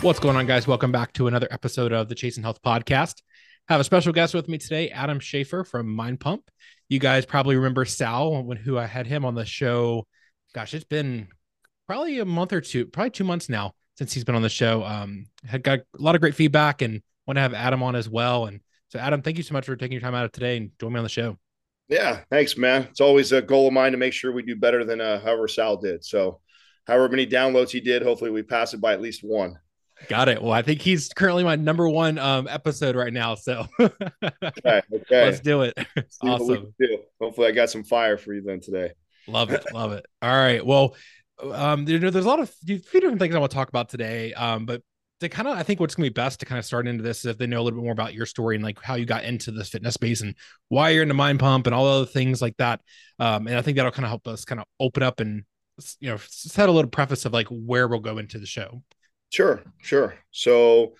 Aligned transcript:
What's 0.00 0.20
going 0.20 0.36
on, 0.36 0.46
guys? 0.46 0.68
Welcome 0.68 0.92
back 0.92 1.12
to 1.14 1.26
another 1.26 1.48
episode 1.50 1.92
of 1.92 2.08
the 2.08 2.14
Chasing 2.14 2.44
Health 2.44 2.62
Podcast. 2.62 3.20
I 3.68 3.72
have 3.72 3.80
a 3.80 3.84
special 3.84 4.12
guest 4.12 4.32
with 4.32 4.48
me 4.48 4.56
today, 4.56 4.90
Adam 4.90 5.18
Schafer 5.18 5.66
from 5.66 5.88
Mind 5.88 6.20
Pump. 6.20 6.48
You 6.88 7.00
guys 7.00 7.26
probably 7.26 7.56
remember 7.56 7.84
Sal 7.84 8.44
when 8.44 8.56
who 8.56 8.78
I 8.78 8.86
had 8.86 9.08
him 9.08 9.24
on 9.24 9.34
the 9.34 9.44
show. 9.44 10.06
Gosh, 10.54 10.72
it's 10.72 10.84
been 10.84 11.26
probably 11.88 12.20
a 12.20 12.24
month 12.24 12.52
or 12.52 12.60
two, 12.60 12.86
probably 12.86 13.10
two 13.10 13.24
months 13.24 13.48
now 13.48 13.74
since 13.96 14.12
he's 14.12 14.22
been 14.22 14.36
on 14.36 14.42
the 14.42 14.48
show. 14.48 14.84
Um, 14.84 15.26
had 15.44 15.64
got 15.64 15.80
a 15.80 15.84
lot 15.98 16.14
of 16.14 16.20
great 16.20 16.36
feedback 16.36 16.80
and 16.80 17.02
want 17.26 17.36
to 17.36 17.40
have 17.40 17.52
Adam 17.52 17.82
on 17.82 17.96
as 17.96 18.08
well. 18.08 18.46
And 18.46 18.60
so, 18.90 19.00
Adam, 19.00 19.20
thank 19.20 19.36
you 19.36 19.42
so 19.42 19.52
much 19.52 19.66
for 19.66 19.74
taking 19.74 19.94
your 19.94 20.00
time 20.00 20.14
out 20.14 20.24
of 20.24 20.30
today 20.30 20.58
and 20.58 20.70
joining 20.78 20.94
me 20.94 20.98
on 20.98 21.04
the 21.04 21.10
show. 21.10 21.36
Yeah, 21.88 22.20
thanks, 22.30 22.56
man. 22.56 22.82
It's 22.88 23.00
always 23.00 23.32
a 23.32 23.42
goal 23.42 23.66
of 23.66 23.72
mine 23.72 23.92
to 23.92 23.98
make 23.98 24.12
sure 24.12 24.30
we 24.30 24.44
do 24.44 24.54
better 24.54 24.84
than 24.84 25.00
uh, 25.00 25.18
however 25.18 25.48
Sal 25.48 25.76
did. 25.76 26.04
So, 26.04 26.40
however 26.86 27.08
many 27.08 27.26
downloads 27.26 27.70
he 27.70 27.80
did, 27.80 28.02
hopefully 28.02 28.30
we 28.30 28.44
pass 28.44 28.74
it 28.74 28.80
by 28.80 28.92
at 28.92 29.00
least 29.00 29.24
one. 29.24 29.58
Got 30.08 30.28
it. 30.28 30.40
Well, 30.40 30.52
I 30.52 30.62
think 30.62 30.80
he's 30.80 31.08
currently 31.08 31.44
my 31.44 31.56
number 31.56 31.88
one 31.88 32.18
um, 32.18 32.46
episode 32.48 32.94
right 32.94 33.12
now. 33.12 33.34
So 33.34 33.66
okay, 33.80 33.92
okay. 34.38 34.82
let's 35.10 35.40
do 35.40 35.62
it. 35.62 35.76
awesome. 36.22 36.72
Do. 36.78 36.98
Hopefully, 37.20 37.48
I 37.48 37.50
got 37.50 37.70
some 37.70 37.82
fire 37.82 38.16
for 38.16 38.32
you 38.32 38.42
then 38.42 38.60
today. 38.60 38.92
Love 39.26 39.50
it. 39.50 39.64
Love 39.74 39.92
it. 39.92 40.06
All 40.22 40.34
right. 40.34 40.64
Well, 40.64 40.94
um, 41.42 41.86
you 41.88 41.98
know, 41.98 42.10
there's 42.10 42.24
a 42.24 42.28
lot 42.28 42.40
of 42.40 42.48
a 42.48 42.52
few 42.66 42.78
different 42.78 43.18
things 43.18 43.34
I 43.34 43.38
want 43.38 43.50
to 43.50 43.56
talk 43.56 43.68
about 43.68 43.88
today. 43.88 44.32
Um, 44.34 44.66
but 44.66 44.82
to 45.20 45.28
kind 45.28 45.48
of, 45.48 45.56
I 45.56 45.62
think 45.62 45.80
what's 45.80 45.94
going 45.94 46.06
to 46.06 46.10
be 46.10 46.14
best 46.14 46.40
to 46.40 46.46
kind 46.46 46.58
of 46.58 46.64
start 46.64 46.86
into 46.86 47.02
this 47.02 47.20
is 47.20 47.26
if 47.26 47.38
they 47.38 47.46
know 47.46 47.60
a 47.60 47.62
little 47.62 47.78
bit 47.78 47.84
more 47.84 47.92
about 47.92 48.14
your 48.14 48.26
story 48.26 48.54
and 48.54 48.64
like 48.64 48.80
how 48.80 48.94
you 48.94 49.04
got 49.04 49.24
into 49.24 49.50
this 49.50 49.68
fitness 49.68 49.94
space 49.94 50.20
and 50.20 50.34
why 50.68 50.90
you're 50.90 51.02
into 51.02 51.14
Mind 51.14 51.40
Pump 51.40 51.66
and 51.66 51.74
all 51.74 51.86
other 51.86 52.06
things 52.06 52.40
like 52.40 52.56
that. 52.58 52.80
Um, 53.18 53.46
and 53.46 53.56
I 53.56 53.62
think 53.62 53.76
that'll 53.76 53.92
kind 53.92 54.04
of 54.04 54.10
help 54.10 54.28
us 54.28 54.44
kind 54.44 54.60
of 54.60 54.66
open 54.78 55.02
up 55.02 55.20
and 55.20 55.44
you 56.00 56.10
know 56.10 56.18
set 56.26 56.68
a 56.68 56.72
little 56.72 56.90
preface 56.90 57.24
of 57.24 57.32
like 57.32 57.46
where 57.48 57.88
we'll 57.88 58.00
go 58.00 58.18
into 58.18 58.38
the 58.38 58.46
show. 58.46 58.82
Sure, 59.30 59.62
sure. 59.82 60.14
So 60.30 60.94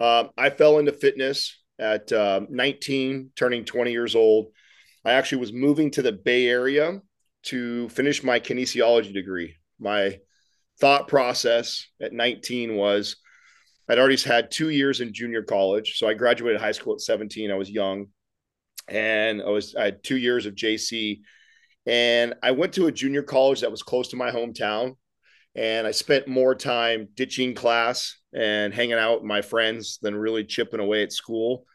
uh, 0.00 0.24
I 0.36 0.50
fell 0.50 0.78
into 0.78 0.92
fitness 0.92 1.60
at 1.78 2.12
uh, 2.12 2.40
19, 2.48 3.30
turning 3.36 3.64
20 3.64 3.92
years 3.92 4.14
old. 4.14 4.46
I 5.04 5.12
actually 5.12 5.38
was 5.38 5.52
moving 5.52 5.90
to 5.92 6.02
the 6.02 6.12
Bay 6.12 6.46
Area 6.48 7.00
to 7.44 7.88
finish 7.90 8.22
my 8.22 8.40
kinesiology 8.40 9.12
degree. 9.12 9.56
My 9.78 10.18
thought 10.80 11.08
process 11.08 11.86
at 12.00 12.12
19 12.12 12.74
was 12.76 13.16
I'd 13.88 13.98
already 13.98 14.16
had 14.16 14.50
two 14.50 14.70
years 14.70 15.00
in 15.00 15.12
junior 15.12 15.42
college. 15.42 15.98
So 15.98 16.08
I 16.08 16.14
graduated 16.14 16.60
high 16.60 16.72
school 16.72 16.94
at 16.94 17.02
17. 17.02 17.50
I 17.50 17.54
was 17.54 17.70
young. 17.70 18.06
And 18.88 19.42
I 19.42 19.48
was 19.48 19.74
I 19.74 19.84
had 19.84 20.02
two 20.02 20.16
years 20.16 20.46
of 20.46 20.54
JC. 20.54 21.20
And 21.86 22.34
I 22.42 22.52
went 22.52 22.72
to 22.74 22.86
a 22.86 22.92
junior 22.92 23.22
college 23.22 23.60
that 23.60 23.70
was 23.70 23.82
close 23.82 24.08
to 24.08 24.16
my 24.16 24.30
hometown 24.30 24.96
and 25.54 25.86
I 25.86 25.92
spent 25.92 26.26
more 26.28 26.54
time 26.54 27.08
ditching 27.14 27.54
class 27.54 28.16
and 28.34 28.74
hanging 28.74 28.94
out 28.94 29.20
with 29.20 29.28
my 29.28 29.42
friends 29.42 29.98
than 30.02 30.16
really 30.16 30.44
chipping 30.44 30.80
away 30.80 31.02
at 31.02 31.12
school. 31.12 31.66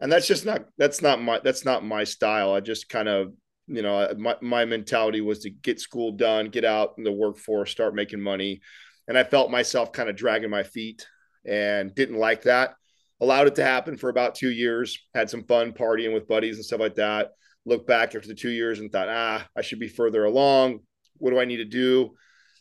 And 0.00 0.12
that's 0.12 0.26
just 0.26 0.44
not 0.44 0.66
that's 0.76 1.00
not 1.00 1.22
my 1.22 1.40
that's 1.42 1.64
not 1.64 1.84
my 1.84 2.04
style. 2.04 2.52
I 2.52 2.60
just 2.60 2.88
kind 2.88 3.08
of 3.08 3.32
you 3.66 3.82
know 3.82 4.12
my 4.18 4.36
my 4.42 4.64
mentality 4.66 5.22
was 5.22 5.40
to 5.40 5.50
get 5.50 5.80
school 5.80 6.12
done, 6.12 6.50
get 6.50 6.64
out 6.64 6.94
in 6.98 7.04
the 7.04 7.12
workforce, 7.12 7.70
start 7.70 7.94
making 7.94 8.20
money, 8.20 8.60
and 9.08 9.16
I 9.16 9.24
felt 9.24 9.50
myself 9.50 9.92
kind 9.92 10.10
of 10.10 10.16
dragging 10.16 10.50
my 10.50 10.62
feet 10.62 11.06
and 11.46 11.94
didn't 11.94 12.18
like 12.18 12.42
that. 12.42 12.74
Allowed 13.22 13.46
it 13.46 13.54
to 13.54 13.64
happen 13.64 13.96
for 13.96 14.10
about 14.10 14.34
two 14.34 14.50
years. 14.50 14.98
Had 15.14 15.30
some 15.30 15.44
fun 15.44 15.72
partying 15.72 16.12
with 16.12 16.28
buddies 16.28 16.56
and 16.56 16.64
stuff 16.64 16.80
like 16.80 16.96
that. 16.96 17.30
Looked 17.64 17.86
back 17.86 18.14
after 18.14 18.28
the 18.28 18.34
two 18.34 18.50
years 18.50 18.78
and 18.78 18.92
thought, 18.92 19.08
ah, 19.08 19.46
I 19.56 19.62
should 19.62 19.80
be 19.80 19.88
further 19.88 20.24
along. 20.24 20.80
What 21.16 21.30
do 21.30 21.40
I 21.40 21.46
need 21.46 21.56
to 21.56 21.64
do? 21.64 22.14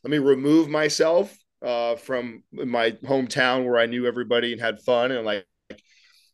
Let 0.06 0.12
me 0.12 0.20
remove 0.20 0.70
myself 0.70 1.36
uh, 1.64 1.96
from 1.96 2.44
my 2.52 2.92
hometown 2.92 3.66
where 3.66 3.80
I 3.80 3.88
knew 3.88 4.06
everybody 4.06 4.52
and 4.52 4.62
had 4.62 4.80
fun. 4.82 5.12
And 5.12 5.26
like, 5.26 5.48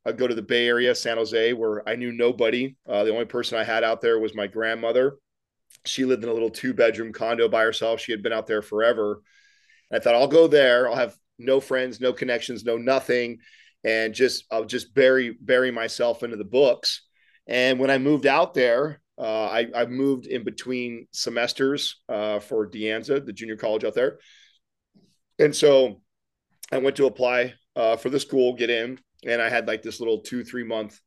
I'd 0.05 0.17
go 0.17 0.27
to 0.27 0.35
the 0.35 0.41
Bay 0.41 0.67
Area, 0.67 0.93
San 0.93 1.15
Jose, 1.15 1.53
where 1.53 1.87
I 1.87 1.95
knew 1.95 2.11
nobody. 2.11 2.75
Uh, 2.85 3.05
the 3.05 3.13
only 3.13 3.23
person 3.23 3.57
I 3.57 3.63
had 3.63 3.85
out 3.85 4.01
there 4.01 4.19
was 4.19 4.35
my 4.35 4.45
grandmother. 4.45 5.15
She 5.85 6.03
lived 6.03 6.21
in 6.21 6.29
a 6.29 6.33
little 6.33 6.49
two 6.49 6.73
bedroom 6.73 7.13
condo 7.13 7.47
by 7.47 7.63
herself. 7.63 8.01
She 8.01 8.11
had 8.11 8.21
been 8.21 8.33
out 8.33 8.45
there 8.45 8.61
forever. 8.61 9.21
And 9.89 9.97
I 9.97 10.03
thought, 10.03 10.15
I'll 10.15 10.27
go 10.27 10.47
there. 10.47 10.89
I'll 10.89 10.97
have 10.97 11.15
no 11.39 11.61
friends, 11.61 12.01
no 12.01 12.11
connections, 12.11 12.65
no 12.65 12.75
nothing. 12.75 13.37
And 13.85 14.13
just, 14.13 14.43
I'll 14.51 14.65
just 14.65 14.93
bury, 14.93 15.37
bury 15.39 15.71
myself 15.71 16.23
into 16.23 16.35
the 16.35 16.43
books. 16.43 17.03
And 17.47 17.79
when 17.79 17.89
I 17.89 17.99
moved 17.99 18.25
out 18.25 18.53
there, 18.53 19.00
uh, 19.21 19.45
I, 19.45 19.67
I 19.75 19.85
moved 19.85 20.25
in 20.25 20.43
between 20.43 21.07
semesters 21.11 22.01
uh, 22.09 22.39
for 22.39 22.65
De 22.65 22.85
Anza, 22.85 23.23
the 23.23 23.31
junior 23.31 23.55
college 23.55 23.83
out 23.83 23.93
there. 23.93 24.17
And 25.37 25.55
so 25.55 26.01
I 26.71 26.79
went 26.79 26.95
to 26.95 27.05
apply 27.05 27.53
uh, 27.75 27.97
for 27.97 28.09
the 28.09 28.19
school, 28.19 28.55
get 28.55 28.71
in, 28.71 28.97
and 29.23 29.39
I 29.39 29.47
had 29.47 29.67
like 29.67 29.83
this 29.83 29.99
little 29.99 30.21
two, 30.21 30.43
three 30.43 30.63
month 30.63 30.99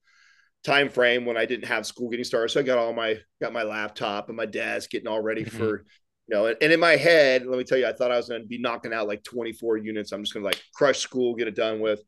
time 0.65 0.89
frame 0.89 1.27
when 1.27 1.37
I 1.37 1.45
didn't 1.45 1.67
have 1.67 1.87
school 1.87 2.09
getting 2.09 2.25
started. 2.25 2.51
So 2.51 2.61
I 2.61 2.63
got 2.63 2.79
all 2.79 2.93
my 2.93 3.19
got 3.41 3.53
my 3.53 3.65
laptop 3.65 4.29
and 4.29 4.37
my 4.37 4.47
desk 4.47 4.91
getting 4.91 5.09
all 5.09 5.21
ready 5.21 5.45
mm-hmm. 5.45 5.57
for 5.57 5.85
you 6.29 6.35
know, 6.35 6.47
and, 6.47 6.57
and, 6.63 6.73
in 6.73 6.81
my 6.81 6.97
head, 6.97 7.45
let 7.47 7.59
me 7.59 7.65
tell 7.65 7.77
you, 7.77 7.87
I 7.87 7.93
thought 7.93 8.11
I 8.11 8.17
was 8.17 8.29
going 8.29 8.41
to 8.41 8.47
be 8.47 8.59
knocking 8.59 8.95
out 8.95 9.07
like 9.07 9.23
24 9.25 9.79
units. 9.79 10.13
I'm 10.13 10.23
just 10.23 10.33
going 10.33 10.43
to 10.43 10.49
like 10.49 10.63
crush 10.75 11.01
school, 11.01 11.35
get 11.35 11.49
it 11.49 11.55
done 11.55 11.81
with. 11.81 12.01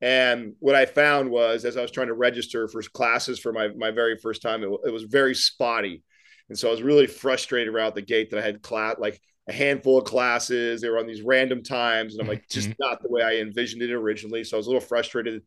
And 0.00 0.54
what 0.58 0.74
I 0.74 0.86
found 0.86 1.30
was 1.30 1.64
as 1.64 1.76
I 1.76 1.82
was 1.82 1.90
trying 1.90 2.06
to 2.06 2.14
register 2.14 2.66
for 2.68 2.80
classes 2.82 3.38
for 3.38 3.52
my, 3.52 3.68
my 3.76 3.90
very 3.90 4.16
first 4.16 4.42
time, 4.42 4.62
it, 4.62 4.70
it 4.86 4.92
was 4.92 5.04
very 5.04 5.34
spotty. 5.34 6.02
And 6.48 6.58
so 6.58 6.68
I 6.68 6.70
was 6.70 6.82
really 6.82 7.06
frustrated 7.06 7.72
around 7.72 7.94
the 7.94 8.02
gate 8.02 8.30
that 8.30 8.38
I 8.38 8.42
had 8.42 8.62
class, 8.62 8.96
like 8.98 9.20
a 9.48 9.52
handful 9.52 9.98
of 9.98 10.04
classes. 10.04 10.80
They 10.80 10.88
were 10.88 10.98
on 10.98 11.06
these 11.06 11.22
random 11.22 11.62
times. 11.62 12.14
And 12.14 12.22
I'm 12.22 12.28
like, 12.28 12.48
just 12.48 12.70
mm-hmm. 12.70 12.82
not 12.82 13.02
the 13.02 13.10
way 13.10 13.22
I 13.22 13.36
envisioned 13.36 13.82
it 13.82 13.92
originally. 13.92 14.44
So 14.44 14.56
I 14.56 14.58
was 14.58 14.66
a 14.66 14.70
little 14.70 14.80
frustrated 14.80 15.42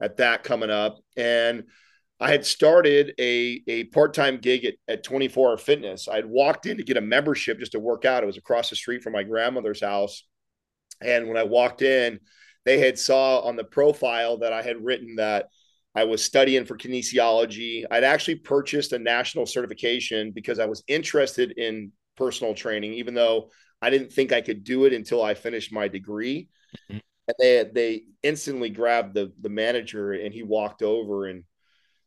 at 0.00 0.16
that 0.16 0.42
coming 0.42 0.70
up. 0.70 0.98
And 1.16 1.64
I 2.22 2.30
had 2.30 2.46
started 2.46 3.14
a, 3.18 3.62
a 3.66 3.84
part 3.84 4.14
time 4.14 4.38
gig 4.38 4.64
at, 4.64 4.74
at 4.86 5.02
24 5.02 5.50
Hour 5.50 5.56
Fitness. 5.56 6.06
I 6.06 6.14
had 6.14 6.26
walked 6.26 6.66
in 6.66 6.76
to 6.76 6.84
get 6.84 6.96
a 6.96 7.00
membership 7.00 7.58
just 7.58 7.72
to 7.72 7.80
work 7.80 8.04
out. 8.04 8.22
It 8.22 8.26
was 8.26 8.36
across 8.36 8.70
the 8.70 8.76
street 8.76 9.02
from 9.02 9.12
my 9.12 9.24
grandmother's 9.24 9.82
house. 9.82 10.22
And 11.00 11.26
when 11.26 11.36
I 11.36 11.42
walked 11.42 11.82
in, 11.82 12.20
they 12.64 12.78
had 12.78 12.96
saw 12.96 13.40
on 13.40 13.56
the 13.56 13.64
profile 13.64 14.38
that 14.38 14.52
I 14.52 14.62
had 14.62 14.84
written 14.84 15.16
that 15.16 15.46
I 15.96 16.04
was 16.04 16.24
studying 16.24 16.64
for 16.64 16.78
kinesiology. 16.78 17.84
I'd 17.90 18.04
actually 18.04 18.36
purchased 18.36 18.92
a 18.92 19.00
national 19.00 19.46
certification 19.46 20.30
because 20.30 20.60
I 20.60 20.66
was 20.66 20.84
interested 20.86 21.58
in 21.58 21.90
personal 22.16 22.54
training, 22.54 22.92
even 22.94 23.14
though 23.14 23.50
I 23.82 23.90
didn't 23.90 24.12
think 24.12 24.30
I 24.30 24.42
could 24.42 24.62
do 24.62 24.84
it 24.84 24.92
until 24.92 25.24
I 25.24 25.34
finished 25.34 25.72
my 25.72 25.88
degree. 25.88 26.48
Mm-hmm. 26.88 26.98
And 27.26 27.36
they 27.40 27.70
they 27.74 28.02
instantly 28.22 28.70
grabbed 28.70 29.14
the 29.14 29.32
the 29.40 29.48
manager 29.48 30.12
and 30.12 30.32
he 30.32 30.44
walked 30.44 30.82
over 30.82 31.26
and 31.26 31.42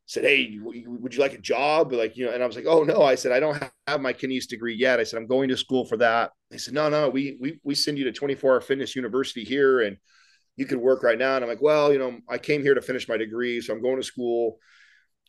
said, 0.05 0.23
Hey, 0.23 0.59
would 0.61 1.13
you 1.13 1.19
like 1.19 1.33
a 1.33 1.39
job? 1.39 1.91
Like, 1.91 2.15
you 2.15 2.25
know, 2.25 2.31
and 2.31 2.43
I 2.43 2.47
was 2.47 2.55
like, 2.55 2.65
Oh 2.67 2.83
no, 2.83 3.01
I 3.01 3.15
said, 3.15 3.31
I 3.31 3.39
don't 3.39 3.61
have 3.87 4.01
my 4.01 4.13
kines 4.13 4.47
degree 4.47 4.75
yet. 4.75 4.99
I 4.99 5.03
said, 5.03 5.17
I'm 5.17 5.27
going 5.27 5.49
to 5.49 5.57
school 5.57 5.85
for 5.85 5.97
that. 5.97 6.31
They 6.51 6.57
said, 6.57 6.73
no, 6.73 6.89
no, 6.89 7.09
we, 7.09 7.37
we, 7.39 7.59
we 7.63 7.75
send 7.75 7.97
you 7.97 8.05
to 8.05 8.11
24 8.11 8.53
hour 8.53 8.61
fitness 8.61 8.95
university 8.95 9.43
here 9.43 9.81
and 9.81 9.97
you 10.55 10.65
could 10.65 10.77
work 10.77 11.03
right 11.03 11.17
now. 11.17 11.35
And 11.35 11.43
I'm 11.43 11.49
like, 11.49 11.61
well, 11.61 11.91
you 11.91 11.99
know, 11.99 12.19
I 12.29 12.37
came 12.37 12.61
here 12.61 12.73
to 12.73 12.81
finish 12.81 13.09
my 13.09 13.17
degree. 13.17 13.61
So 13.61 13.73
I'm 13.73 13.81
going 13.81 13.97
to 13.97 14.03
school. 14.03 14.59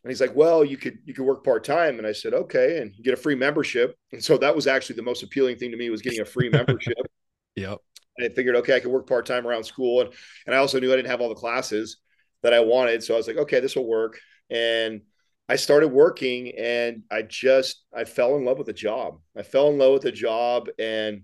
And 0.04 0.10
he's 0.10 0.20
like, 0.20 0.36
well, 0.36 0.64
you 0.64 0.76
could, 0.76 0.98
you 1.04 1.14
could 1.14 1.24
work 1.24 1.44
part-time. 1.44 1.98
And 1.98 2.06
I 2.06 2.12
said, 2.12 2.32
okay. 2.32 2.78
And 2.78 2.94
you 2.94 3.02
get 3.02 3.14
a 3.14 3.16
free 3.16 3.34
membership. 3.34 3.96
And 4.12 4.22
so 4.22 4.38
that 4.38 4.54
was 4.54 4.66
actually 4.66 4.96
the 4.96 5.02
most 5.02 5.22
appealing 5.22 5.56
thing 5.56 5.72
to 5.72 5.76
me 5.76 5.90
was 5.90 6.02
getting 6.02 6.20
a 6.20 6.24
free 6.24 6.48
membership. 6.48 6.94
yep. 7.56 7.78
And 8.16 8.30
I 8.30 8.34
figured, 8.34 8.56
okay, 8.56 8.76
I 8.76 8.80
could 8.80 8.92
work 8.92 9.08
part-time 9.08 9.46
around 9.46 9.64
school. 9.64 10.02
And, 10.02 10.10
and 10.46 10.54
I 10.54 10.58
also 10.58 10.78
knew 10.78 10.92
I 10.92 10.96
didn't 10.96 11.08
have 11.08 11.20
all 11.20 11.28
the 11.28 11.34
classes 11.34 11.96
that 12.42 12.52
I 12.52 12.60
wanted. 12.60 13.02
So 13.02 13.14
I 13.14 13.16
was 13.16 13.26
like, 13.26 13.38
okay, 13.38 13.58
this 13.58 13.74
will 13.74 13.88
work 13.88 14.20
and 14.50 15.02
I 15.48 15.56
started 15.56 15.88
working 15.88 16.52
and 16.58 17.02
I 17.10 17.22
just 17.22 17.84
I 17.94 18.04
fell 18.04 18.36
in 18.36 18.44
love 18.44 18.58
with 18.58 18.66
the 18.66 18.72
job. 18.72 19.20
I 19.36 19.42
fell 19.42 19.68
in 19.68 19.78
love 19.78 19.92
with 19.92 20.02
the 20.02 20.12
job 20.12 20.68
and 20.78 21.22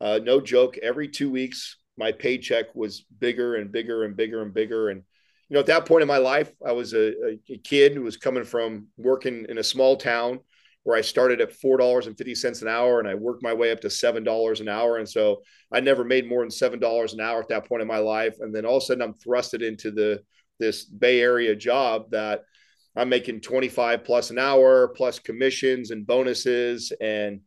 uh, 0.00 0.20
no 0.22 0.40
joke, 0.40 0.78
every 0.78 1.08
two 1.08 1.30
weeks 1.30 1.76
my 1.96 2.12
paycheck 2.12 2.74
was 2.74 3.04
bigger 3.18 3.56
and 3.56 3.70
bigger 3.70 4.04
and 4.04 4.16
bigger 4.16 4.42
and 4.42 4.52
bigger. 4.52 4.88
And 4.88 5.02
you 5.48 5.54
know, 5.54 5.60
at 5.60 5.66
that 5.66 5.86
point 5.86 6.02
in 6.02 6.08
my 6.08 6.18
life, 6.18 6.50
I 6.66 6.72
was 6.72 6.94
a, 6.94 7.12
a 7.50 7.58
kid 7.62 7.92
who 7.92 8.02
was 8.02 8.16
coming 8.16 8.44
from 8.44 8.88
working 8.96 9.46
in 9.48 9.58
a 9.58 9.62
small 9.62 9.96
town 9.96 10.40
where 10.84 10.96
I 10.96 11.02
started 11.02 11.40
at 11.40 11.52
four 11.52 11.76
dollars 11.76 12.06
and 12.06 12.16
fifty 12.16 12.34
cents 12.34 12.62
an 12.62 12.68
hour, 12.68 12.98
and 12.98 13.08
I 13.08 13.14
worked 13.14 13.42
my 13.42 13.52
way 13.52 13.70
up 13.70 13.80
to 13.82 13.90
seven 13.90 14.24
dollars 14.24 14.60
an 14.60 14.68
hour. 14.68 14.96
And 14.96 15.08
so 15.08 15.42
I 15.72 15.80
never 15.80 16.04
made 16.04 16.28
more 16.28 16.40
than 16.40 16.50
seven 16.50 16.80
dollars 16.80 17.12
an 17.12 17.20
hour 17.20 17.40
at 17.40 17.48
that 17.48 17.68
point 17.68 17.82
in 17.82 17.88
my 17.88 17.98
life. 17.98 18.36
And 18.40 18.54
then 18.54 18.64
all 18.64 18.78
of 18.78 18.82
a 18.82 18.86
sudden, 18.86 19.02
I'm 19.02 19.14
thrusted 19.14 19.62
into 19.62 19.90
the 19.90 20.22
this 20.58 20.84
Bay 20.84 21.20
Area 21.20 21.54
job 21.54 22.10
that 22.10 22.44
I'm 22.94 23.08
making 23.08 23.40
25 23.40 24.04
plus 24.04 24.30
an 24.30 24.38
hour, 24.38 24.88
plus 24.88 25.18
commissions 25.18 25.90
and 25.90 26.06
bonuses. 26.06 26.92
And 27.00 27.40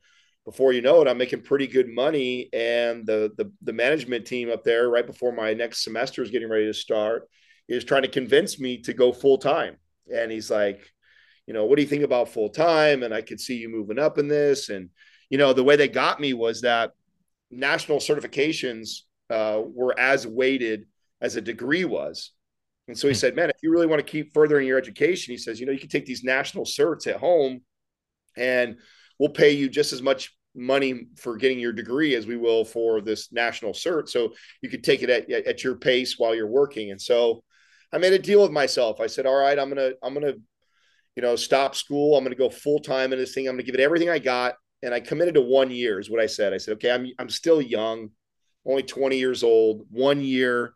before 0.43 0.73
you 0.73 0.81
know 0.81 1.01
it, 1.01 1.07
I'm 1.07 1.17
making 1.17 1.41
pretty 1.41 1.67
good 1.67 1.87
money. 1.87 2.49
And 2.53 3.05
the 3.05 3.31
the, 3.37 3.51
the 3.61 3.73
management 3.73 4.25
team 4.25 4.49
up 4.49 4.63
there, 4.63 4.89
right 4.89 5.05
before 5.05 5.31
my 5.31 5.53
next 5.53 5.83
semester 5.83 6.23
is 6.23 6.31
getting 6.31 6.49
ready 6.49 6.65
to 6.65 6.73
start, 6.73 7.29
is 7.67 7.83
trying 7.83 8.03
to 8.03 8.07
convince 8.07 8.59
me 8.59 8.81
to 8.83 8.93
go 8.93 9.11
full 9.11 9.37
time. 9.37 9.77
And 10.13 10.31
he's 10.31 10.51
like, 10.51 10.91
you 11.47 11.53
know, 11.53 11.65
what 11.65 11.75
do 11.75 11.81
you 11.81 11.87
think 11.87 12.03
about 12.03 12.29
full 12.29 12.49
time? 12.49 13.03
And 13.03 13.13
I 13.13 13.21
could 13.21 13.39
see 13.39 13.57
you 13.57 13.69
moving 13.69 13.99
up 13.99 14.17
in 14.17 14.27
this. 14.27 14.69
And, 14.69 14.89
you 15.29 15.37
know, 15.37 15.53
the 15.53 15.63
way 15.63 15.75
they 15.75 15.87
got 15.87 16.19
me 16.19 16.33
was 16.33 16.61
that 16.61 16.91
national 17.51 17.99
certifications 17.99 19.01
uh, 19.29 19.61
were 19.63 19.97
as 19.99 20.25
weighted 20.25 20.85
as 21.21 21.35
a 21.35 21.41
degree 21.41 21.85
was. 21.85 22.31
And 22.87 22.97
so 22.97 23.07
he 23.07 23.13
hmm. 23.13 23.17
said, 23.17 23.35
man, 23.35 23.49
if 23.49 23.57
you 23.61 23.71
really 23.71 23.87
want 23.87 24.05
to 24.05 24.11
keep 24.11 24.33
furthering 24.33 24.67
your 24.67 24.77
education, 24.77 25.31
he 25.31 25.37
says, 25.37 25.59
you 25.59 25.65
know, 25.65 25.71
you 25.71 25.79
can 25.79 25.89
take 25.89 26.05
these 26.05 26.23
national 26.23 26.65
certs 26.65 27.07
at 27.07 27.17
home 27.17 27.61
and 28.37 28.77
we'll 29.19 29.29
pay 29.29 29.51
you 29.51 29.69
just 29.69 29.93
as 29.93 30.01
much 30.01 30.35
money 30.55 31.07
for 31.17 31.35
getting 31.35 31.59
your 31.59 31.73
degree 31.73 32.15
as 32.15 32.25
we 32.25 32.37
will 32.37 32.63
for 32.63 33.01
this 33.01 33.31
national 33.31 33.73
cert. 33.73 34.07
So 34.07 34.33
you 34.61 34.69
could 34.69 34.83
take 34.83 35.03
it 35.03 35.09
at, 35.09 35.29
at 35.29 35.63
your 35.63 35.75
pace 35.75 36.17
while 36.17 36.33
you're 36.33 36.47
working. 36.47 36.91
And 36.91 37.01
so 37.01 37.43
I 37.91 37.97
made 37.97 38.13
a 38.13 38.19
deal 38.19 38.41
with 38.41 38.51
myself. 38.51 38.99
I 39.01 39.07
said, 39.07 39.25
all 39.25 39.35
right, 39.35 39.57
I'm 39.57 39.69
going 39.69 39.91
to, 39.91 39.97
I'm 40.01 40.13
going 40.13 40.25
to, 40.25 40.39
you 41.15 41.21
know, 41.21 41.35
stop 41.35 41.75
school. 41.75 42.17
I'm 42.17 42.23
going 42.23 42.35
to 42.35 42.41
go 42.41 42.49
full 42.49 42.79
time 42.79 43.13
in 43.13 43.19
this 43.19 43.33
thing. 43.33 43.47
I'm 43.47 43.55
going 43.55 43.65
to 43.65 43.71
give 43.71 43.79
it 43.79 43.83
everything 43.83 44.09
I 44.09 44.19
got. 44.19 44.55
And 44.83 44.93
I 44.93 44.99
committed 44.99 45.35
to 45.35 45.41
one 45.41 45.71
year 45.71 45.99
is 45.99 46.09
what 46.09 46.19
I 46.19 46.25
said. 46.25 46.53
I 46.53 46.57
said, 46.57 46.75
okay, 46.75 46.91
I'm, 46.91 47.07
I'm 47.19 47.29
still 47.29 47.61
young, 47.61 48.09
only 48.65 48.83
20 48.83 49.17
years 49.17 49.43
old, 49.43 49.85
one 49.89 50.21
year 50.21 50.73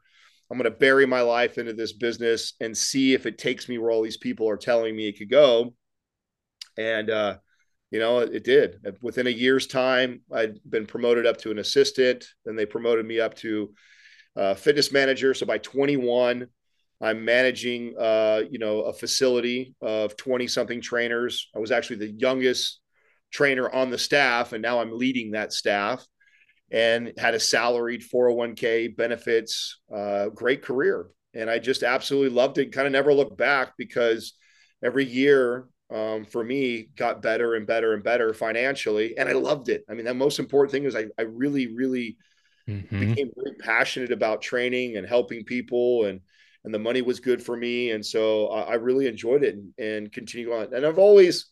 I'm 0.50 0.57
going 0.57 0.72
to 0.72 0.78
bury 0.78 1.06
my 1.06 1.22
life 1.22 1.57
into 1.57 1.74
this 1.74 1.94
business 1.94 2.54
and 2.60 2.75
see 2.75 3.13
if 3.13 3.25
it 3.25 3.38
takes 3.38 3.69
me 3.69 3.78
where 3.78 3.92
all 3.92 4.01
these 4.01 4.18
people 4.18 4.50
are 4.50 4.57
telling 4.57 4.96
me 4.96 5.07
it 5.07 5.18
could 5.18 5.30
go. 5.30 5.75
And, 6.78 7.10
uh, 7.10 7.38
you 7.92 8.00
know, 8.00 8.19
it, 8.19 8.44
did. 8.44 8.78
Within 9.01 9.28
a 9.28 9.31
year's 9.31 9.68
time, 9.68 10.22
I'd 10.34 10.60
been 10.68 10.86
promoted 10.86 11.25
up 11.25 11.38
to 11.38 11.51
an 11.51 11.60
assistant. 11.60 12.25
Then 12.46 12.56
they 12.56 12.66
promoted 12.66 13.06
me 13.06 13.19
up 13.19 13.36
to 13.36 13.74
uh, 14.36 14.54
fitness 14.56 14.92
manager. 14.92 15.34
So 15.34 15.46
by 15.46 15.60
21, 15.60 16.48
I'm 17.02 17.25
managing, 17.25 17.95
uh, 18.00 18.42
you 18.50 18.60
know, 18.60 18.81
a 18.81 18.94
facility 18.94 19.75
of 19.81 20.18
20 20.18 20.48
something 20.48 20.81
trainers. 20.81 21.48
I 21.56 21.60
was 21.60 21.72
actually 21.72 21.98
the 21.98 22.12
youngest 22.12 22.80
trainer 23.31 23.69
on 23.69 23.90
the 23.90 23.98
staff, 23.98 24.54
and 24.54 24.62
now 24.62 24.81
I'm 24.81 24.98
leading 24.98 25.31
that 25.31 25.54
staff 25.54 26.06
and 26.71 27.13
had 27.18 27.33
a 27.33 27.39
salaried 27.39 28.01
401k 28.01 28.95
benefits, 28.95 29.80
uh, 29.94 30.30
great 30.30 30.62
career. 30.62 31.07
And 31.33 31.50
I 31.50 31.60
just 31.60 31.83
absolutely 31.83 32.30
loved 32.30 32.57
it. 32.57 32.71
Kind 32.71 32.88
of 32.88 32.94
never 32.94 33.13
looked 33.13 33.38
back 33.38 33.74
because 33.77 34.33
every 34.83 35.06
year 35.06 35.68
um, 35.94 36.25
for 36.25 36.44
me 36.44 36.89
got 36.95 37.21
better 37.21 37.56
and 37.56 37.66
better 37.66 37.94
and 37.94 38.04
better 38.04 38.33
financially. 38.33 39.18
And 39.18 39.27
I 39.27 39.33
loved 39.33 39.69
it. 39.69 39.83
I 39.89 39.94
mean, 39.94 40.06
the 40.06 40.13
most 40.13 40.39
important 40.39 40.71
thing 40.71 40.83
is 40.86 40.95
I, 40.95 41.06
I 41.18 41.24
really, 41.24 41.74
really 41.74 42.18
mm-hmm. 42.68 43.00
became 43.00 43.31
very 43.36 43.56
passionate 43.60 44.12
about 44.12 44.42
training 44.42 44.98
and 44.98 45.07
helping 45.07 45.44
people 45.44 46.06
and, 46.06 46.21
and 46.66 46.74
the 46.74 46.80
money 46.80 47.01
was 47.01 47.19
good 47.19 47.42
for 47.42 47.56
me. 47.56 47.92
And 47.92 48.06
so 48.06 48.48
I, 48.48 48.62
I 48.62 48.74
really 48.75 49.07
enjoyed 49.07 49.44
it 49.44 49.56
and, 49.56 49.74
and 49.80 50.12
continue 50.12 50.54
on. 50.54 50.74
And 50.74 50.86
I've 50.86 51.00
always, 51.00 51.48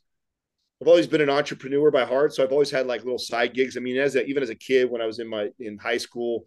I've 0.82 0.88
always 0.88 1.08
been 1.08 1.22
an 1.22 1.30
entrepreneur 1.30 1.90
by 1.90 2.06
heart, 2.06 2.34
so 2.34 2.44
I've 2.44 2.52
always 2.52 2.70
had 2.70 2.86
like 2.86 3.04
little 3.04 3.18
side 3.18 3.54
gigs. 3.54 3.78
I 3.78 3.80
mean, 3.80 3.98
as 3.98 4.16
a, 4.16 4.24
even 4.26 4.44
as 4.44 4.52
a 4.52 4.56
kid, 4.56 4.90
when 4.90 5.02
I 5.02 5.08
was 5.08 5.20
in 5.20 5.28
my 5.28 5.50
in 5.60 5.78
high 5.78 5.98
school, 5.98 6.46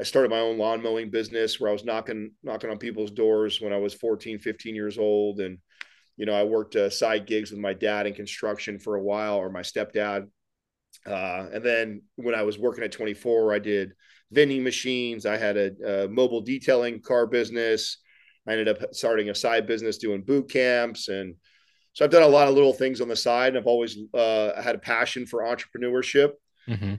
I 0.00 0.04
started 0.04 0.30
my 0.30 0.38
own 0.38 0.56
lawn 0.56 0.82
mowing 0.82 1.10
business 1.10 1.60
where 1.60 1.68
I 1.68 1.72
was 1.72 1.84
knocking 1.84 2.32
knocking 2.42 2.70
on 2.70 2.78
people's 2.78 3.10
doors 3.10 3.60
when 3.60 3.72
I 3.72 3.76
was 3.76 3.92
14, 3.92 4.38
15 4.38 4.74
years 4.74 4.96
old, 4.96 5.40
and 5.40 5.58
you 6.16 6.24
know, 6.24 6.34
I 6.34 6.44
worked 6.44 6.76
uh, 6.76 6.88
side 6.88 7.26
gigs 7.26 7.50
with 7.50 7.60
my 7.60 7.74
dad 7.74 8.06
in 8.06 8.14
construction 8.14 8.78
for 8.78 8.96
a 8.96 9.02
while, 9.02 9.36
or 9.36 9.50
my 9.50 9.62
stepdad. 9.62 10.28
Uh, 11.06 11.46
and 11.52 11.64
then 11.64 12.02
when 12.16 12.34
I 12.34 12.42
was 12.42 12.58
working 12.58 12.84
at 12.84 12.92
24, 12.92 13.54
I 13.54 13.58
did 13.58 13.92
vending 14.32 14.64
machines. 14.64 15.26
I 15.26 15.36
had 15.36 15.56
a, 15.56 16.04
a 16.04 16.08
mobile 16.08 16.40
detailing 16.40 17.00
car 17.00 17.26
business. 17.26 17.98
I 18.46 18.52
ended 18.52 18.68
up 18.68 18.94
starting 18.94 19.28
a 19.28 19.34
side 19.34 19.66
business 19.66 19.98
doing 19.98 20.22
boot 20.22 20.50
camps 20.50 21.08
and 21.08 21.34
so 21.92 22.04
I've 22.04 22.10
done 22.10 22.22
a 22.22 22.28
lot 22.28 22.48
of 22.48 22.54
little 22.54 22.72
things 22.72 23.00
on 23.00 23.08
the 23.08 23.16
side, 23.16 23.48
and 23.48 23.58
I've 23.58 23.66
always 23.66 23.98
uh, 24.14 24.60
had 24.60 24.74
a 24.74 24.78
passion 24.78 25.26
for 25.26 25.42
entrepreneurship, 25.42 26.32
mm-hmm. 26.68 26.94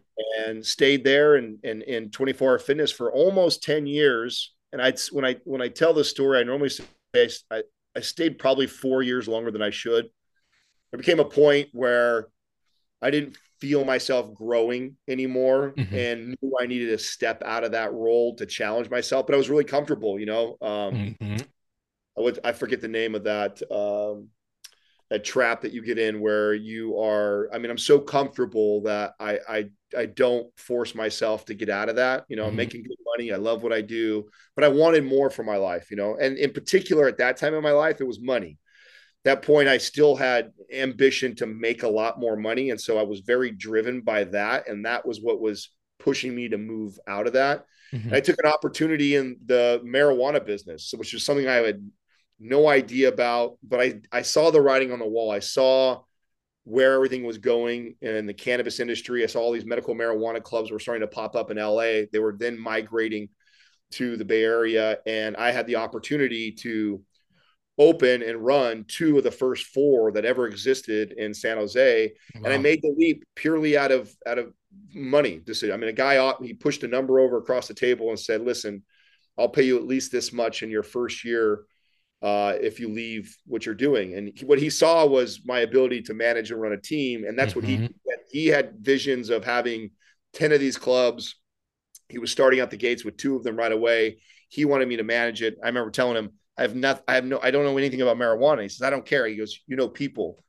and 0.46 0.66
stayed 0.66 1.04
there 1.04 1.36
and 1.36 1.60
in, 1.64 1.82
in, 1.84 2.04
in 2.04 2.12
24 2.12 2.52
hour 2.52 2.60
fitness 2.60 2.92
for 2.92 3.12
almost 3.12 3.64
10 3.64 3.88
years. 3.88 4.54
And 4.72 4.82
I 4.82 4.94
when 5.12 5.26
I 5.26 5.38
when 5.46 5.62
I 5.62 5.68
tell 5.68 5.94
this 5.94 6.10
story, 6.10 6.40
I 6.40 6.44
normally 6.44 6.70
say 6.70 7.30
I, 7.50 7.64
I 7.96 8.02
stayed 8.02 8.38
probably 8.38 8.68
four 8.68 9.02
years 9.02 9.28
longer 9.28 9.52
than 9.52 9.62
I 9.62 9.72
should. 9.72 10.10
There 10.92 10.98
became 10.98 11.20
a 11.20 11.26
point 11.26 11.70
where 11.72 12.28
I 13.02 13.10
didn't 13.10 13.38
feel 13.60 13.84
myself 13.84 14.34
growing 14.34 14.96
anymore 15.08 15.74
mm-hmm. 15.78 15.96
and 15.96 16.36
knew 16.42 16.58
I 16.60 16.66
needed 16.66 16.88
to 16.88 16.98
step 16.98 17.44
out 17.46 17.64
of 17.64 17.72
that 17.72 17.94
role 17.94 18.36
to 18.36 18.46
challenge 18.46 18.90
myself. 18.90 19.26
But 19.26 19.36
I 19.36 19.38
was 19.38 19.50
really 19.50 19.64
comfortable, 19.64 20.20
you 20.20 20.26
know. 20.26 20.58
Um, 20.62 21.16
mm-hmm. 21.20 21.38
I 22.18 22.22
would 22.22 22.40
I 22.44 22.52
forget 22.52 22.82
the 22.82 22.88
name 22.88 23.16
of 23.16 23.24
that. 23.24 23.62
Um, 23.72 24.30
that 25.10 25.24
trap 25.24 25.62
that 25.62 25.74
you 25.74 25.84
get 25.84 25.98
in 25.98 26.22
where 26.22 26.54
you 26.54 26.98
are 27.00 27.50
i 27.54 27.58
mean 27.58 27.72
i'm 27.72 27.78
so 27.78 28.00
comfortable 28.00 28.82
that 28.82 29.14
i 29.20 29.40
i 29.50 29.66
i 29.98 30.06
don't 30.06 30.48
force 30.58 30.94
myself 30.94 31.46
to 31.46 31.54
get 31.54 31.70
out 31.70 31.90
of 31.90 31.96
that 31.96 32.26
you 32.30 32.36
know 32.36 32.44
mm-hmm. 32.44 32.52
i'm 32.52 32.56
making 32.56 32.84
good 32.84 32.98
money 33.18 33.32
i 33.32 33.36
love 33.36 33.64
what 33.64 33.74
i 33.74 33.82
do 33.82 34.26
but 34.56 34.64
i 34.64 34.68
wanted 34.68 35.04
more 35.04 35.30
for 35.30 35.44
my 35.44 35.58
life 35.58 35.90
you 35.90 35.98
know 35.98 36.16
and 36.20 36.38
in 36.38 36.52
particular 36.52 37.08
at 37.08 37.18
that 37.18 37.38
time 37.38 37.54
in 37.54 37.64
my 37.64 37.72
life 37.72 38.00
it 38.00 38.08
was 38.08 38.20
money 38.20 38.58
that 39.26 39.42
point 39.42 39.68
i 39.68 39.78
still 39.78 40.16
had 40.16 40.52
ambition 40.74 41.36
to 41.36 41.46
make 41.46 41.84
a 41.84 41.90
lot 41.90 42.20
more 42.20 42.36
money 42.36 42.70
and 42.70 42.80
so 42.80 42.98
i 42.98 43.04
was 43.04 43.22
very 43.22 43.52
driven 43.52 44.02
by 44.02 44.24
that 44.24 44.68
and 44.68 44.86
that 44.86 45.06
was 45.06 45.20
what 45.22 45.42
was 45.42 45.72
pushing 46.00 46.34
me 46.34 46.48
to 46.48 46.58
move 46.58 46.98
out 47.08 47.28
of 47.28 47.34
that 47.34 47.66
mm-hmm. 47.92 48.14
i 48.14 48.20
took 48.20 48.38
an 48.44 48.50
opportunity 48.50 49.16
in 49.16 49.38
the 49.46 49.82
marijuana 49.84 50.44
business 50.44 50.94
which 50.96 51.14
is 51.14 51.26
something 51.26 51.48
i 51.48 51.56
had 51.56 51.82
no 52.40 52.68
idea 52.68 53.10
about, 53.10 53.58
but 53.64 53.82
I, 53.82 54.02
I 54.12 54.22
saw 54.22 54.50
the 54.50 54.62
writing 54.62 54.92
on 54.92 55.00
the 55.00 55.08
wall. 55.08 55.32
I 55.32 55.40
saw 55.40 56.02
where 56.64 56.94
everything 56.94 57.24
was 57.24 57.38
going 57.38 57.96
in 58.02 58.26
the 58.26 58.34
cannabis 58.34 58.80
industry. 58.80 59.24
I 59.24 59.28
saw 59.28 59.42
all 59.42 59.52
these 59.52 59.66
medical 59.66 59.96
marijuana 59.96 60.42
clubs 60.42 60.72
were 60.72 60.80
starting 60.80 61.02
to 61.02 61.08
pop 61.08 61.36
up 61.36 61.52
in 61.52 61.58
LA. 61.58 62.06
They 62.12 62.20
were 62.20 62.36
then 62.38 62.60
migrating 62.60 63.30
to 63.92 64.18
the 64.18 64.26
Bay 64.26 64.44
Area, 64.44 65.00
and 65.06 65.36
I 65.36 65.52
had 65.52 65.66
the 65.66 65.78
opportunity 65.78 66.52
to 66.52 67.04
open 67.80 68.22
and 68.22 68.46
run 68.46 68.86
two 68.88 69.18
of 69.18 69.24
the 69.24 69.32
first 69.32 69.68
four 69.68 70.12
that 70.12 70.26
ever 70.26 70.48
existed 70.48 71.14
in 71.14 71.34
San 71.34 71.58
Jose. 71.58 72.12
Wow. 72.36 72.42
And 72.44 72.54
I 72.54 72.58
made 72.58 72.82
the 72.82 72.94
leap 72.96 73.24
purely 73.36 73.78
out 73.78 73.92
of 73.92 74.14
out 74.28 74.38
of 74.38 74.54
money 74.94 75.42
decision. 75.44 75.74
I 75.74 75.78
mean, 75.78 75.90
a 75.90 75.94
guy 75.94 76.34
he 76.44 76.54
pushed 76.54 76.84
a 76.84 76.88
number 76.88 77.20
over 77.20 77.38
across 77.38 77.68
the 77.68 77.74
table 77.74 78.10
and 78.10 78.20
said, 78.20 78.42
"Listen, 78.42 78.84
I'll 79.38 79.50
pay 79.50 79.64
you 79.64 79.78
at 79.78 79.88
least 79.88 80.12
this 80.12 80.32
much 80.32 80.62
in 80.62 80.70
your 80.70 80.84
first 80.84 81.26
year 81.26 81.62
uh, 82.22 82.56
if 82.60 82.80
you 82.80 82.90
leave 82.90 83.36
what 83.46 83.66
you're 83.66 83.76
doing. 83.76 84.14
And 84.16 84.32
he, 84.36 84.46
what 84.46 84.60
he 84.60 84.70
saw 84.70 85.06
was 85.06 85.42
my 85.46 85.60
ability 85.60 86.02
to 86.04 86.14
manage 86.14 86.52
and 86.52 86.62
run 86.62 86.74
a 86.74 86.82
team, 86.82 87.24
and 87.24 87.38
that's 87.38 87.54
mm-hmm. 87.54 87.84
what 87.84 87.90
he 87.90 87.90
he 88.32 88.48
had 88.48 88.76
visions 88.80 89.30
of 89.30 89.44
having 89.44 89.92
ten 90.34 90.52
of 90.52 90.60
these 90.60 90.78
clubs. 90.78 91.36
He 92.10 92.20
was 92.20 92.32
starting 92.32 92.60
out 92.60 92.72
the 92.72 92.78
gates 92.78 93.06
with 93.06 93.18
two 93.18 93.36
of 93.36 93.44
them 93.44 93.56
right 93.56 93.72
away. 93.72 94.20
He 94.50 94.66
wanted 94.66 94.88
me 94.88 94.98
to 94.98 95.04
manage 95.04 95.42
it. 95.42 95.58
I 95.64 95.68
remember 95.68 95.92
telling 95.92 96.18
him, 96.18 96.32
"I 96.58 96.64
have 96.64 96.76
not, 96.76 97.04
I 97.08 97.16
have 97.16 97.26
no, 97.26 97.40
I 97.42 97.52
don't 97.52 97.64
know 97.64 97.78
anything 97.78 98.02
about 98.02 98.18
marijuana." 98.18 98.64
He 98.64 98.70
says, 98.70 98.82
"I 98.82 98.90
don't 98.90 99.06
care." 99.06 99.28
He 99.28 99.36
goes, 99.36 99.60
"You 99.68 99.78
know 99.78 99.88
people, 99.88 100.44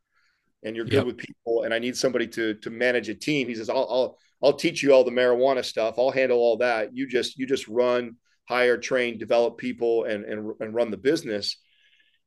and 0.63 0.75
you're 0.75 0.87
good 0.87 0.95
yep. 0.95 1.07
with 1.07 1.19
people, 1.19 1.63
and 1.63 1.73
I 1.73 1.79
need 1.79 1.97
somebody 1.97 2.27
to 2.29 2.55
to 2.55 2.71
manage 2.71 3.09
a 3.09 3.15
team." 3.15 3.47
He 3.47 3.55
says, 3.55 3.71
"I'll 3.71 3.87
I'll 3.91 4.19
I'll 4.43 4.55
teach 4.55 4.83
you 4.83 4.93
all 4.93 5.05
the 5.05 5.11
marijuana 5.11 5.65
stuff. 5.65 5.97
I'll 5.99 6.11
handle 6.11 6.39
all 6.39 6.57
that. 6.59 6.97
You 6.97 7.07
just 7.07 7.39
you 7.39 7.47
just 7.47 7.69
run." 7.69 8.17
Hire, 8.51 8.77
train, 8.77 9.17
develop 9.17 9.57
people, 9.57 10.05
and 10.05 10.25
and, 10.25 10.53
and 10.61 10.75
run 10.75 10.91
the 10.91 10.97
business. 10.97 11.57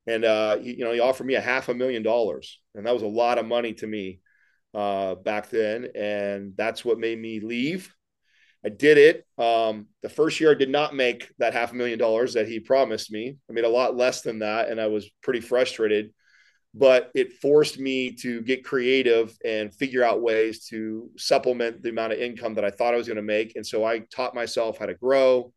And 0.07 0.25
uh, 0.25 0.57
he, 0.57 0.75
you 0.77 0.83
know, 0.85 0.93
he 0.93 0.99
offered 0.99 1.27
me 1.27 1.35
a 1.35 1.41
half 1.41 1.69
a 1.69 1.73
million 1.73 2.03
dollars, 2.03 2.59
and 2.73 2.85
that 2.85 2.93
was 2.93 3.03
a 3.03 3.07
lot 3.07 3.37
of 3.37 3.45
money 3.45 3.73
to 3.73 3.87
me 3.87 4.19
uh, 4.73 5.15
back 5.15 5.49
then. 5.49 5.89
And 5.95 6.53
that's 6.57 6.83
what 6.83 6.99
made 6.99 7.19
me 7.19 7.39
leave. 7.39 7.93
I 8.65 8.69
did 8.69 8.97
it. 8.97 9.25
Um, 9.37 9.87
the 10.01 10.09
first 10.09 10.39
year, 10.39 10.51
I 10.51 10.55
did 10.55 10.69
not 10.69 10.95
make 10.95 11.29
that 11.37 11.53
half 11.53 11.73
a 11.73 11.75
million 11.75 11.99
dollars 11.99 12.33
that 12.33 12.47
he 12.47 12.59
promised 12.59 13.11
me. 13.11 13.37
I 13.49 13.53
made 13.53 13.65
a 13.65 13.69
lot 13.69 13.97
less 13.97 14.21
than 14.21 14.39
that, 14.39 14.69
and 14.69 14.79
I 14.79 14.87
was 14.87 15.09
pretty 15.21 15.41
frustrated. 15.41 16.13
But 16.73 17.11
it 17.13 17.33
forced 17.33 17.77
me 17.77 18.13
to 18.23 18.41
get 18.41 18.63
creative 18.65 19.37
and 19.45 19.75
figure 19.75 20.03
out 20.03 20.23
ways 20.23 20.65
to 20.67 21.09
supplement 21.17 21.83
the 21.83 21.89
amount 21.89 22.13
of 22.13 22.19
income 22.19 22.55
that 22.55 22.65
I 22.65 22.71
thought 22.71 22.95
I 22.95 22.97
was 22.97 23.07
going 23.07 23.17
to 23.17 23.21
make. 23.37 23.55
And 23.55 23.67
so 23.67 23.85
I 23.85 23.99
taught 23.99 24.33
myself 24.33 24.79
how 24.79 24.87
to 24.87 24.95
grow. 24.95 25.53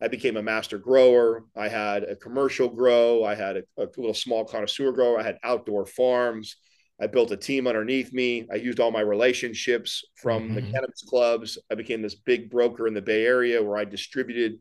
I 0.00 0.08
became 0.08 0.36
a 0.36 0.42
master 0.42 0.78
grower. 0.78 1.44
I 1.56 1.68
had 1.68 2.04
a 2.04 2.16
commercial 2.16 2.68
grow. 2.68 3.24
I 3.24 3.34
had 3.34 3.56
a, 3.56 3.62
a 3.78 3.88
little 3.96 4.14
small 4.14 4.44
connoisseur 4.44 4.92
grower. 4.92 5.18
I 5.18 5.22
had 5.22 5.38
outdoor 5.42 5.86
farms. 5.86 6.56
I 7.00 7.06
built 7.06 7.30
a 7.30 7.36
team 7.36 7.66
underneath 7.66 8.12
me. 8.12 8.46
I 8.50 8.56
used 8.56 8.80
all 8.80 8.90
my 8.90 9.00
relationships 9.00 10.04
from 10.16 10.44
mm-hmm. 10.44 10.54
the 10.54 10.62
cannabis 10.62 11.02
clubs. 11.08 11.58
I 11.70 11.74
became 11.74 12.02
this 12.02 12.14
big 12.14 12.50
broker 12.50 12.86
in 12.86 12.94
the 12.94 13.02
Bay 13.02 13.24
Area 13.24 13.62
where 13.62 13.76
I 13.76 13.84
distributed 13.84 14.58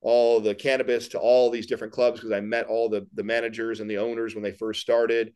all 0.00 0.40
the 0.40 0.54
cannabis 0.54 1.08
to 1.08 1.18
all 1.18 1.50
these 1.50 1.66
different 1.66 1.92
clubs 1.92 2.20
because 2.20 2.32
I 2.32 2.40
met 2.40 2.66
all 2.66 2.88
the 2.88 3.06
the 3.14 3.22
managers 3.22 3.80
and 3.80 3.88
the 3.88 3.98
owners 3.98 4.34
when 4.34 4.42
they 4.42 4.52
first 4.52 4.80
started. 4.80 5.32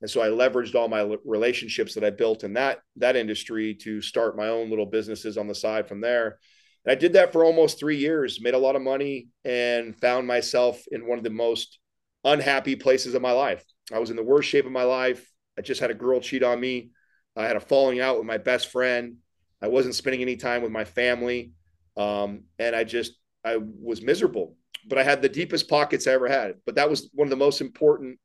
And 0.00 0.10
so 0.10 0.20
I 0.20 0.28
leveraged 0.28 0.74
all 0.76 0.88
my 0.88 1.16
relationships 1.24 1.94
that 1.94 2.04
I 2.04 2.10
built 2.10 2.44
in 2.44 2.52
that 2.54 2.80
that 2.96 3.16
industry 3.16 3.74
to 3.82 4.00
start 4.00 4.36
my 4.36 4.48
own 4.48 4.70
little 4.70 4.86
businesses 4.86 5.36
on 5.36 5.48
the 5.48 5.54
side 5.54 5.88
from 5.88 6.00
there. 6.00 6.38
And 6.84 6.92
I 6.92 6.94
did 6.94 7.14
that 7.14 7.32
for 7.32 7.44
almost 7.44 7.78
3 7.78 7.96
years, 7.96 8.40
made 8.40 8.54
a 8.54 8.58
lot 8.58 8.76
of 8.76 8.82
money 8.82 9.28
and 9.44 9.98
found 10.00 10.26
myself 10.26 10.80
in 10.90 11.06
one 11.06 11.18
of 11.18 11.24
the 11.24 11.30
most 11.30 11.78
unhappy 12.24 12.76
places 12.76 13.14
of 13.14 13.22
my 13.22 13.32
life. 13.32 13.64
I 13.92 13.98
was 13.98 14.10
in 14.10 14.16
the 14.16 14.22
worst 14.22 14.48
shape 14.48 14.66
of 14.66 14.72
my 14.72 14.84
life. 14.84 15.30
I 15.58 15.62
just 15.62 15.80
had 15.80 15.90
a 15.90 15.94
girl 15.94 16.20
cheat 16.20 16.42
on 16.42 16.60
me. 16.60 16.90
I 17.36 17.46
had 17.46 17.56
a 17.56 17.60
falling 17.60 18.00
out 18.00 18.16
with 18.16 18.26
my 18.26 18.38
best 18.38 18.70
friend. 18.70 19.16
I 19.62 19.68
wasn't 19.68 19.94
spending 19.94 20.22
any 20.22 20.36
time 20.36 20.62
with 20.62 20.70
my 20.70 20.84
family. 20.84 21.52
Um, 21.96 22.44
and 22.58 22.76
I 22.76 22.84
just, 22.84 23.12
I 23.44 23.58
was 23.58 24.02
miserable, 24.02 24.56
but 24.86 24.98
I 24.98 25.02
had 25.02 25.20
the 25.20 25.28
deepest 25.28 25.68
pockets 25.68 26.06
I 26.06 26.12
ever 26.12 26.28
had. 26.28 26.54
But 26.64 26.76
that 26.76 26.88
was 26.88 27.10
one 27.12 27.26
of 27.26 27.30
the 27.30 27.36
most 27.36 27.60
important 27.60 28.18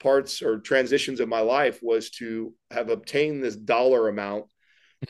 parts 0.00 0.42
or 0.42 0.58
transitions 0.58 1.20
of 1.20 1.28
my 1.28 1.40
life 1.40 1.80
was 1.82 2.10
to 2.10 2.54
have 2.70 2.88
obtained 2.88 3.42
this 3.42 3.56
dollar 3.56 4.08
amount 4.08 4.46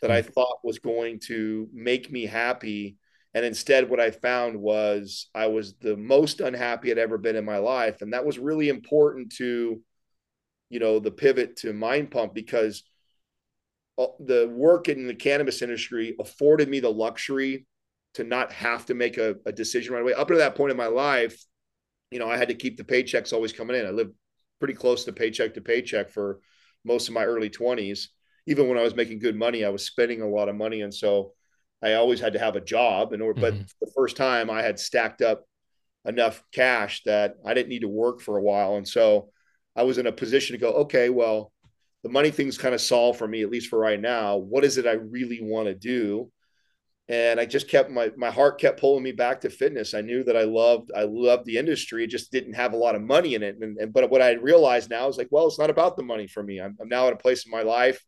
that 0.01 0.11
I 0.11 0.23
thought 0.23 0.59
was 0.63 0.79
going 0.79 1.21
to 1.27 1.69
make 1.73 2.11
me 2.11 2.27
happy. 2.27 2.97
And 3.35 3.45
instead, 3.45 3.89
what 3.89 4.01
I 4.01 4.11
found 4.11 4.61
was 4.61 5.29
I 5.35 5.47
was 5.47 5.75
the 5.75 5.97
most 5.97 6.41
unhappy 6.41 6.91
I'd 6.91 6.99
ever 6.99 7.19
been 7.19 7.37
in 7.37 7.45
my 7.45 7.59
life. 7.59 8.03
And 8.03 8.13
that 8.13 8.25
was 8.27 8.39
really 8.39 8.69
important 8.69 9.33
to 9.37 9.83
you 10.71 10.81
know 10.81 10.99
the 10.99 11.11
pivot 11.11 11.57
to 11.57 11.73
mind 11.73 12.11
pump 12.11 12.35
because 12.35 12.83
uh, 13.97 14.07
the 14.21 14.49
work 14.53 14.89
in 14.89 15.07
the 15.07 15.15
cannabis 15.15 15.63
industry 15.63 16.15
afforded 16.21 16.69
me 16.69 16.81
the 16.81 16.93
luxury 16.93 17.67
to 18.15 18.25
not 18.25 18.53
have 18.53 18.87
to 18.87 18.95
make 18.95 19.19
a, 19.19 19.37
a, 19.47 19.53
decision 19.53 19.93
right 19.93 20.03
away 20.03 20.15
up 20.15 20.29
to 20.29 20.37
that 20.37 20.55
point 20.55 20.71
in 20.71 20.77
my 20.77 20.87
life 20.87 21.43
you 22.11 22.19
know 22.19 22.29
i 22.29 22.37
had 22.37 22.49
to 22.49 22.55
keep 22.55 22.77
the 22.77 22.85
paychecks 22.85 23.33
always 23.33 23.53
coming 23.53 23.77
in 23.77 23.87
i 23.87 23.91
lived 23.91 24.13
pretty 24.59 24.75
close 24.75 25.05
to 25.05 25.13
paycheck 25.13 25.55
to 25.55 25.61
paycheck 25.61 26.11
for 26.11 26.41
most 26.85 27.09
of 27.09 27.15
my 27.15 27.25
early 27.25 27.51
20s 27.51 28.09
even 28.49 28.69
when 28.69 28.79
i 28.79 28.83
was 28.83 28.97
making 28.97 29.19
good 29.19 29.37
money 29.37 29.65
i 29.65 29.69
was 29.69 29.87
spending 29.87 30.23
a 30.23 30.29
lot 30.29 30.49
of 30.49 30.57
money 30.57 30.83
and 30.83 30.93
so 30.93 31.33
i 31.83 31.95
always 31.95 32.21
had 32.21 32.33
to 32.33 32.39
have 32.39 32.57
a 32.57 32.61
job 32.61 33.13
in 33.13 33.21
order 33.21 33.41
mm-hmm. 33.41 33.59
but 33.59 33.69
the 33.81 33.93
first 33.95 34.17
time 34.17 34.51
i 34.51 34.63
had 34.63 34.79
stacked 34.79 35.23
up 35.23 35.45
enough 36.05 36.43
cash 36.53 37.03
that 37.05 37.37
i 37.45 37.55
didn't 37.55 37.69
need 37.69 37.83
to 37.83 37.89
work 37.89 38.21
for 38.21 38.37
a 38.37 38.43
while 38.43 38.77
and 38.77 38.89
so 38.89 39.31
I 39.79 39.85
was 39.85 39.97
in 39.97 40.09
a 40.09 40.13
position 40.13 40.55
to 40.55 40.59
go, 40.59 40.73
okay, 40.73 41.09
well, 41.09 41.53
the 42.03 42.09
money 42.09 42.33
thing's 42.33 42.59
kind 42.59 42.75
of 42.75 42.81
solved 42.81 43.19
for 43.19 43.29
me, 43.29 43.43
at 43.43 43.51
least 43.51 43.69
for 43.69 43.79
right 43.79 44.01
now. 44.01 44.37
What 44.37 44.65
is 44.65 44.77
it 44.77 44.87
I 44.87 44.93
really 44.93 45.41
want 45.41 45.69
to 45.69 45.75
do? 45.75 46.33
And 47.09 47.39
I 47.41 47.47
just 47.47 47.69
kept 47.69 47.89
my 47.89 48.11
my 48.17 48.31
heart 48.31 48.61
kept 48.61 48.81
pulling 48.81 49.05
me 49.05 49.13
back 49.13 49.41
to 49.41 49.51
fitness. 49.51 49.95
I 49.95 50.03
knew 50.03 50.25
that 50.25 50.37
I 50.37 50.43
loved 50.43 50.91
I 50.95 51.05
loved 51.05 51.47
the 51.47 51.57
industry. 51.57 52.05
It 52.05 52.11
just 52.11 52.33
didn't 52.33 52.55
have 52.55 52.73
a 52.73 52.77
lot 52.77 52.97
of 52.97 53.03
money 53.03 53.35
in 53.35 53.43
it. 53.43 53.57
And, 53.61 53.79
and 53.79 53.93
but 53.93 54.11
what 54.11 54.21
I 54.21 54.33
realized 54.33 54.91
now 54.91 55.09
is 55.09 55.17
like, 55.17 55.29
well, 55.31 55.47
it's 55.47 55.61
not 55.61 55.71
about 55.71 55.97
the 55.97 56.03
money 56.03 56.27
for 56.27 56.43
me. 56.43 56.61
I'm, 56.61 56.77
I'm 56.81 56.89
now 56.89 57.07
at 57.07 57.15
a 57.15 57.17
place 57.17 57.47
in 57.47 57.53
my 57.53 57.63
life. 57.63 58.05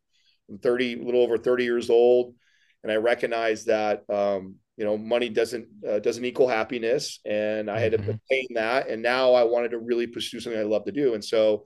I'm 0.51 0.59
30, 0.59 1.01
a 1.01 1.03
little 1.03 1.21
over 1.21 1.37
30 1.37 1.63
years 1.63 1.89
old, 1.89 2.35
and 2.83 2.91
I 2.91 2.95
recognize 2.95 3.65
that 3.65 4.03
um, 4.09 4.55
you 4.81 4.87
know 4.87 4.97
money 4.97 5.29
doesn't 5.29 5.67
uh, 5.87 5.99
doesn't 5.99 6.25
equal 6.25 6.47
happiness 6.47 7.19
and 7.23 7.69
i 7.69 7.79
had 7.79 7.91
to 7.91 7.99
mm-hmm. 7.99 8.11
obtain 8.11 8.47
that 8.55 8.89
and 8.89 8.99
now 9.01 9.33
i 9.33 9.43
wanted 9.43 9.69
to 9.69 9.77
really 9.77 10.07
pursue 10.07 10.39
something 10.39 10.59
i 10.59 10.63
love 10.63 10.85
to 10.85 10.91
do 10.91 11.13
and 11.13 11.23
so 11.23 11.65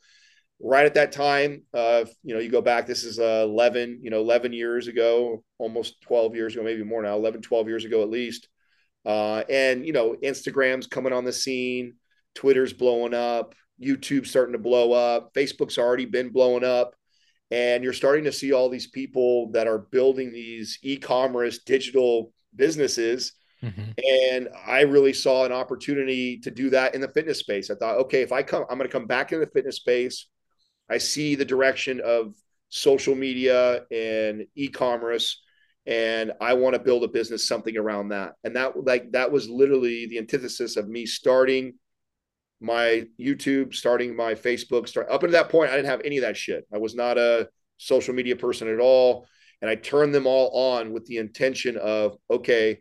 right 0.61 0.85
at 0.85 0.95
that 0.95 1.13
time 1.13 1.63
uh, 1.73 2.03
you 2.23 2.33
know 2.33 2.41
you 2.41 2.49
go 2.49 2.61
back 2.61 2.85
this 2.85 3.05
is 3.05 3.17
uh, 3.17 3.45
11 3.47 3.99
you 4.01 4.09
know 4.09 4.19
11 4.19 4.51
years 4.51 4.87
ago 4.87 5.43
almost 5.57 6.01
12 6.01 6.35
years 6.35 6.55
ago 6.55 6.63
maybe 6.63 6.83
more 6.83 7.01
now 7.01 7.15
11 7.15 7.41
12 7.41 7.67
years 7.69 7.85
ago 7.85 8.01
at 8.01 8.09
least 8.09 8.49
uh, 9.05 9.43
and 9.49 9.85
you 9.85 9.93
know 9.93 10.15
instagram's 10.21 10.87
coming 10.87 11.13
on 11.13 11.23
the 11.23 11.33
scene 11.33 11.93
twitter's 12.33 12.73
blowing 12.73 13.13
up 13.13 13.55
youtube's 13.81 14.29
starting 14.29 14.53
to 14.53 14.59
blow 14.59 14.91
up 14.91 15.33
facebook's 15.33 15.77
already 15.77 16.05
been 16.05 16.29
blowing 16.29 16.65
up 16.65 16.95
and 17.51 17.83
you're 17.83 17.93
starting 17.93 18.23
to 18.25 18.31
see 18.31 18.53
all 18.53 18.69
these 18.69 18.87
people 18.87 19.51
that 19.51 19.67
are 19.67 19.79
building 19.79 20.31
these 20.31 20.79
e-commerce 20.81 21.59
digital 21.59 22.33
businesses. 22.55 23.33
Mm-hmm. 23.63 23.91
And 24.31 24.49
I 24.67 24.81
really 24.81 25.13
saw 25.13 25.45
an 25.45 25.51
opportunity 25.51 26.39
to 26.39 26.51
do 26.51 26.69
that 26.71 26.95
in 26.95 27.01
the 27.01 27.07
fitness 27.09 27.39
space. 27.39 27.69
I 27.69 27.75
thought, 27.75 27.97
okay, 27.97 28.21
if 28.21 28.31
I 28.31 28.43
come, 28.43 28.65
I'm 28.69 28.77
going 28.77 28.89
to 28.89 28.93
come 28.93 29.07
back 29.07 29.31
in 29.31 29.39
the 29.39 29.47
fitness 29.47 29.77
space. 29.77 30.27
I 30.89 30.97
see 30.97 31.35
the 31.35 31.45
direction 31.45 32.01
of 32.03 32.35
social 32.69 33.15
media 33.15 33.83
and 33.91 34.45
e-commerce 34.55 35.41
and 35.87 36.33
I 36.41 36.53
want 36.53 36.73
to 36.73 36.81
build 36.81 37.03
a 37.03 37.07
business 37.07 37.47
something 37.47 37.77
around 37.77 38.09
that. 38.09 38.33
And 38.43 38.55
that 38.55 38.83
like 38.85 39.11
that 39.11 39.31
was 39.31 39.49
literally 39.49 40.07
the 40.07 40.17
antithesis 40.17 40.77
of 40.77 40.87
me 40.87 41.05
starting 41.05 41.75
my 42.61 43.05
YouTube, 43.19 43.73
starting 43.73 44.15
my 44.15 44.33
Facebook, 44.33 44.87
start 44.87 45.09
up 45.09 45.23
until 45.23 45.43
that 45.43 45.49
point 45.49 45.71
I 45.71 45.75
didn't 45.75 45.89
have 45.89 46.01
any 46.05 46.17
of 46.17 46.23
that 46.23 46.37
shit. 46.37 46.65
I 46.73 46.77
was 46.77 46.95
not 46.95 47.17
a 47.17 47.49
social 47.77 48.13
media 48.13 48.35
person 48.35 48.67
at 48.67 48.79
all 48.79 49.27
and 49.61 49.69
I 49.69 49.75
turned 49.75 50.13
them 50.13 50.27
all 50.27 50.75
on 50.75 50.93
with 50.93 51.05
the 51.05 51.17
intention 51.17 51.77
of, 51.77 52.17
okay, 52.29 52.79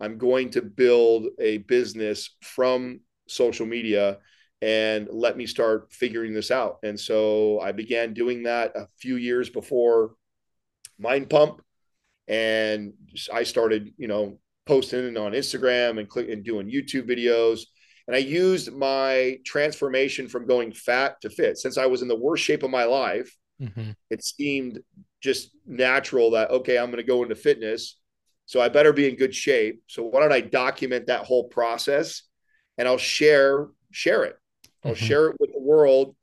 I'm 0.00 0.18
going 0.18 0.50
to 0.50 0.62
build 0.62 1.28
a 1.40 1.58
business 1.58 2.36
from 2.42 3.00
social 3.28 3.66
media 3.66 4.18
and 4.62 5.08
let 5.10 5.36
me 5.36 5.46
start 5.46 5.92
figuring 5.92 6.32
this 6.32 6.50
out. 6.50 6.78
And 6.82 6.98
so 6.98 7.60
I 7.60 7.72
began 7.72 8.14
doing 8.14 8.44
that 8.44 8.76
a 8.76 8.86
few 8.98 9.16
years 9.16 9.50
before 9.50 10.12
Mind 10.98 11.28
Pump. 11.28 11.62
And 12.28 12.94
I 13.32 13.44
started, 13.44 13.92
you 13.96 14.08
know, 14.08 14.38
posting 14.66 15.16
on 15.16 15.32
Instagram 15.32 15.98
and 15.98 16.08
click 16.08 16.28
and 16.28 16.44
doing 16.44 16.70
YouTube 16.70 17.08
videos. 17.08 17.60
And 18.06 18.14
I 18.14 18.20
used 18.20 18.72
my 18.72 19.38
transformation 19.44 20.28
from 20.28 20.46
going 20.46 20.72
fat 20.72 21.20
to 21.22 21.30
fit. 21.30 21.58
Since 21.58 21.76
I 21.76 21.86
was 21.86 22.02
in 22.02 22.08
the 22.08 22.16
worst 22.16 22.44
shape 22.44 22.62
of 22.62 22.70
my 22.70 22.84
life, 22.84 23.36
mm-hmm. 23.60 23.90
it 24.10 24.24
seemed 24.24 24.80
just 25.20 25.50
natural 25.66 26.30
that 26.32 26.50
okay 26.50 26.78
i'm 26.78 26.86
going 26.86 26.98
to 26.98 27.02
go 27.02 27.22
into 27.22 27.34
fitness 27.34 27.98
so 28.44 28.60
i 28.60 28.68
better 28.68 28.92
be 28.92 29.08
in 29.08 29.16
good 29.16 29.34
shape 29.34 29.82
so 29.86 30.04
why 30.04 30.20
don't 30.20 30.32
i 30.32 30.40
document 30.40 31.06
that 31.06 31.24
whole 31.24 31.44
process 31.44 32.22
and 32.78 32.86
i'll 32.86 32.98
share 32.98 33.68
share 33.90 34.24
it 34.24 34.36
i'll 34.84 34.92
mm-hmm. 34.92 35.04
share 35.04 35.28
it 35.28 35.36
with 35.40 35.52
the 35.52 35.60
world 35.60 36.14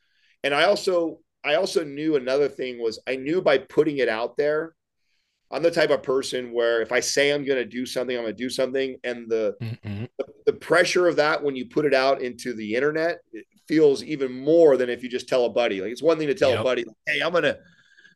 and 0.43 0.53
i 0.53 0.63
also 0.63 1.19
i 1.43 1.55
also 1.55 1.83
knew 1.83 2.15
another 2.15 2.47
thing 2.47 2.81
was 2.81 2.99
i 3.07 3.15
knew 3.15 3.41
by 3.41 3.57
putting 3.57 3.97
it 3.97 4.09
out 4.09 4.37
there 4.37 4.75
i'm 5.51 5.63
the 5.63 5.71
type 5.71 5.89
of 5.89 6.03
person 6.03 6.51
where 6.51 6.81
if 6.81 6.91
i 6.91 6.99
say 6.99 7.31
i'm 7.31 7.45
going 7.45 7.57
to 7.57 7.65
do 7.65 7.85
something 7.85 8.15
i'm 8.15 8.23
going 8.23 8.35
to 8.35 8.43
do 8.43 8.49
something 8.49 8.97
and 9.03 9.29
the, 9.29 9.55
mm-hmm. 9.61 10.05
the, 10.17 10.25
the 10.45 10.53
pressure 10.53 11.07
of 11.07 11.15
that 11.15 11.43
when 11.43 11.55
you 11.55 11.65
put 11.65 11.85
it 11.85 11.93
out 11.93 12.21
into 12.21 12.53
the 12.53 12.75
internet 12.75 13.19
feels 13.67 14.03
even 14.03 14.31
more 14.31 14.77
than 14.77 14.89
if 14.89 15.03
you 15.03 15.09
just 15.09 15.27
tell 15.27 15.45
a 15.45 15.49
buddy 15.49 15.81
like 15.81 15.91
it's 15.91 16.03
one 16.03 16.17
thing 16.17 16.27
to 16.27 16.35
tell 16.35 16.51
yep. 16.51 16.59
a 16.59 16.63
buddy 16.63 16.83
hey 17.05 17.21
i'm 17.21 17.31
going 17.31 17.43
to 17.43 17.57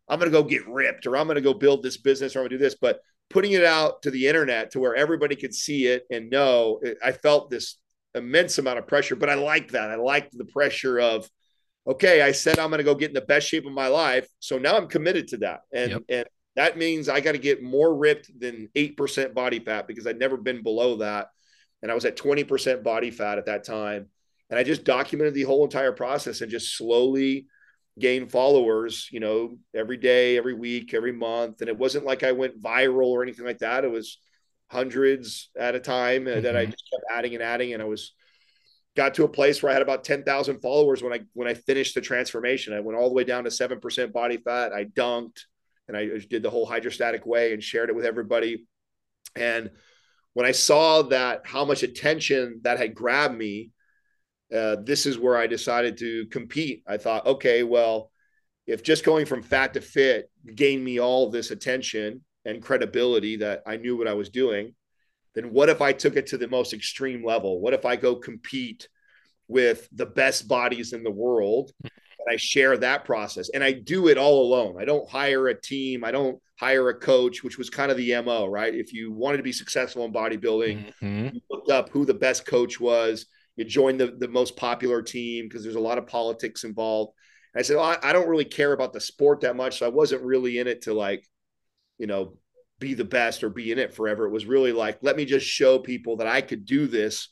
I'm 0.07 0.19
going 0.19 0.31
to 0.31 0.37
go 0.37 0.43
get 0.43 0.67
ripped 0.67 1.05
or 1.05 1.17
I'm 1.17 1.27
going 1.27 1.35
to 1.35 1.41
go 1.41 1.53
build 1.53 1.83
this 1.83 1.97
business 1.97 2.35
or 2.35 2.39
I'm 2.39 2.43
going 2.43 2.51
to 2.51 2.57
do 2.57 2.63
this. 2.63 2.75
But 2.75 3.01
putting 3.29 3.51
it 3.51 3.63
out 3.63 4.01
to 4.03 4.11
the 4.11 4.27
internet 4.27 4.71
to 4.71 4.79
where 4.79 4.95
everybody 4.95 5.35
could 5.35 5.53
see 5.53 5.87
it 5.87 6.05
and 6.09 6.29
know, 6.29 6.79
I 7.03 7.11
felt 7.11 7.49
this 7.49 7.77
immense 8.15 8.57
amount 8.57 8.79
of 8.79 8.87
pressure, 8.87 9.15
but 9.15 9.29
I 9.29 9.35
liked 9.35 9.71
that. 9.73 9.91
I 9.91 9.95
liked 9.95 10.37
the 10.37 10.45
pressure 10.45 10.99
of, 10.99 11.29
okay, 11.85 12.21
I 12.21 12.31
said 12.31 12.57
I'm 12.57 12.69
going 12.69 12.79
to 12.79 12.85
go 12.85 12.95
get 12.95 13.09
in 13.09 13.13
the 13.13 13.21
best 13.21 13.47
shape 13.47 13.65
of 13.65 13.73
my 13.73 13.87
life. 13.87 14.27
So 14.39 14.57
now 14.57 14.77
I'm 14.77 14.87
committed 14.87 15.27
to 15.29 15.37
that. 15.37 15.61
And, 15.73 15.91
yep. 15.91 16.01
and 16.09 16.25
that 16.57 16.75
means 16.75 17.07
I 17.07 17.21
got 17.21 17.33
to 17.33 17.37
get 17.37 17.61
more 17.61 17.95
ripped 17.95 18.31
than 18.37 18.67
8% 18.75 19.35
body 19.35 19.59
fat 19.59 19.87
because 19.87 20.07
I'd 20.07 20.17
never 20.17 20.37
been 20.37 20.63
below 20.63 20.97
that. 20.97 21.27
And 21.83 21.91
I 21.91 21.95
was 21.95 22.03
at 22.03 22.17
20% 22.17 22.83
body 22.83 23.11
fat 23.11 23.37
at 23.37 23.45
that 23.45 23.63
time. 23.63 24.07
And 24.49 24.57
I 24.57 24.63
just 24.63 24.83
documented 24.83 25.35
the 25.35 25.43
whole 25.43 25.63
entire 25.63 25.91
process 25.91 26.41
and 26.41 26.49
just 26.49 26.75
slowly 26.75 27.45
gain 27.99 28.27
followers, 28.27 29.07
you 29.11 29.19
know, 29.19 29.59
every 29.75 29.97
day, 29.97 30.35
every 30.35 30.55
week, 30.55 30.95
every 30.95 31.11
month. 31.11 31.61
And 31.61 31.69
it 31.69 31.77
wasn't 31.77 32.05
like 32.05 32.23
I 32.23 32.31
went 32.31 32.59
viral 32.59 33.09
or 33.09 33.21
anything 33.21 33.45
like 33.45 33.59
that. 33.59 33.83
It 33.83 33.91
was 33.91 34.17
hundreds 34.71 35.51
at 35.59 35.75
a 35.75 35.79
time 35.79 36.25
mm-hmm. 36.25 36.41
that 36.41 36.57
I 36.57 36.63
mm-hmm. 36.63 36.71
just 36.71 36.89
kept 36.91 37.03
adding 37.15 37.35
and 37.35 37.43
adding. 37.43 37.73
And 37.73 37.83
I 37.83 37.85
was 37.85 38.13
got 38.95 39.13
to 39.13 39.25
a 39.25 39.29
place 39.29 39.61
where 39.61 39.69
I 39.69 39.73
had 39.73 39.83
about 39.83 40.03
10,000 40.03 40.59
followers 40.59 41.03
when 41.03 41.13
I, 41.13 41.19
when 41.33 41.47
I 41.47 41.53
finished 41.53 41.93
the 41.93 42.01
transformation. 42.01 42.73
I 42.73 42.79
went 42.79 42.97
all 42.97 43.09
the 43.09 43.15
way 43.15 43.25
down 43.25 43.43
to 43.43 43.51
7% 43.51 44.11
body 44.11 44.37
fat. 44.37 44.73
I 44.73 44.85
dunked 44.85 45.41
and 45.87 45.95
I 45.95 46.09
did 46.29 46.43
the 46.43 46.49
whole 46.49 46.65
hydrostatic 46.65 47.25
weigh 47.25 47.53
and 47.53 47.63
shared 47.63 47.89
it 47.89 47.95
with 47.95 48.05
everybody. 48.05 48.67
And 49.35 49.71
when 50.33 50.45
I 50.45 50.51
saw 50.51 51.03
that 51.03 51.41
how 51.45 51.65
much 51.65 51.83
attention 51.83 52.61
that 52.63 52.77
had 52.77 52.93
grabbed 52.93 53.37
me, 53.37 53.71
uh, 54.53 54.77
this 54.83 55.05
is 55.05 55.17
where 55.17 55.37
I 55.37 55.47
decided 55.47 55.97
to 55.97 56.25
compete. 56.27 56.83
I 56.87 56.97
thought, 56.97 57.25
okay, 57.25 57.63
well, 57.63 58.11
if 58.65 58.83
just 58.83 59.05
going 59.05 59.25
from 59.25 59.43
fat 59.43 59.73
to 59.73 59.81
fit 59.81 60.29
gained 60.55 60.83
me 60.83 60.99
all 60.99 61.29
this 61.29 61.51
attention 61.51 62.23
and 62.45 62.61
credibility 62.61 63.37
that 63.37 63.63
I 63.65 63.77
knew 63.77 63.97
what 63.97 64.07
I 64.07 64.13
was 64.13 64.29
doing, 64.29 64.73
then 65.35 65.51
what 65.51 65.69
if 65.69 65.81
I 65.81 65.93
took 65.93 66.15
it 66.15 66.27
to 66.27 66.37
the 66.37 66.47
most 66.47 66.73
extreme 66.73 67.23
level? 67.25 67.59
What 67.59 67.73
if 67.73 67.85
I 67.85 67.95
go 67.95 68.15
compete 68.15 68.87
with 69.47 69.87
the 69.91 70.05
best 70.05 70.47
bodies 70.47 70.93
in 70.93 71.03
the 71.03 71.11
world? 71.11 71.71
I 72.29 72.35
share 72.37 72.77
that 72.77 73.05
process 73.05 73.49
and 73.49 73.63
I 73.63 73.71
do 73.71 74.07
it 74.07 74.17
all 74.17 74.41
alone. 74.41 74.75
I 74.79 74.85
don't 74.85 75.09
hire 75.09 75.47
a 75.47 75.59
team. 75.59 76.03
I 76.03 76.11
don't 76.11 76.39
hire 76.59 76.89
a 76.89 76.95
coach, 76.95 77.43
which 77.43 77.57
was 77.57 77.69
kind 77.69 77.91
of 77.91 77.97
the 77.97 78.19
MO, 78.21 78.47
right? 78.47 78.73
If 78.73 78.93
you 78.93 79.11
wanted 79.11 79.37
to 79.37 79.43
be 79.43 79.51
successful 79.51 80.05
in 80.05 80.13
bodybuilding, 80.13 80.93
mm-hmm. 81.01 81.35
you 81.35 81.41
looked 81.49 81.69
up 81.69 81.89
who 81.89 82.05
the 82.05 82.13
best 82.13 82.45
coach 82.45 82.79
was, 82.79 83.27
you 83.55 83.65
joined 83.65 83.99
the, 83.99 84.07
the 84.07 84.27
most 84.27 84.55
popular 84.55 85.01
team 85.01 85.45
because 85.45 85.63
there's 85.63 85.75
a 85.75 85.79
lot 85.79 85.97
of 85.97 86.07
politics 86.07 86.63
involved. 86.63 87.13
And 87.53 87.59
I 87.59 87.63
said, 87.63 87.77
well, 87.77 87.97
I, 88.01 88.09
I 88.09 88.13
don't 88.13 88.29
really 88.29 88.45
care 88.45 88.73
about 88.73 88.93
the 88.93 88.99
sport 88.99 89.41
that 89.41 89.55
much. 89.55 89.79
So 89.79 89.85
I 89.85 89.89
wasn't 89.89 90.23
really 90.23 90.59
in 90.59 90.67
it 90.67 90.83
to 90.83 90.93
like, 90.93 91.25
you 91.97 92.07
know, 92.07 92.37
be 92.79 92.93
the 92.93 93.05
best 93.05 93.43
or 93.43 93.49
be 93.49 93.71
in 93.71 93.79
it 93.79 93.93
forever. 93.93 94.25
It 94.25 94.31
was 94.31 94.45
really 94.45 94.71
like, 94.71 94.99
let 95.01 95.17
me 95.17 95.25
just 95.25 95.45
show 95.45 95.79
people 95.79 96.17
that 96.17 96.27
I 96.27 96.41
could 96.41 96.65
do 96.65 96.87
this 96.87 97.29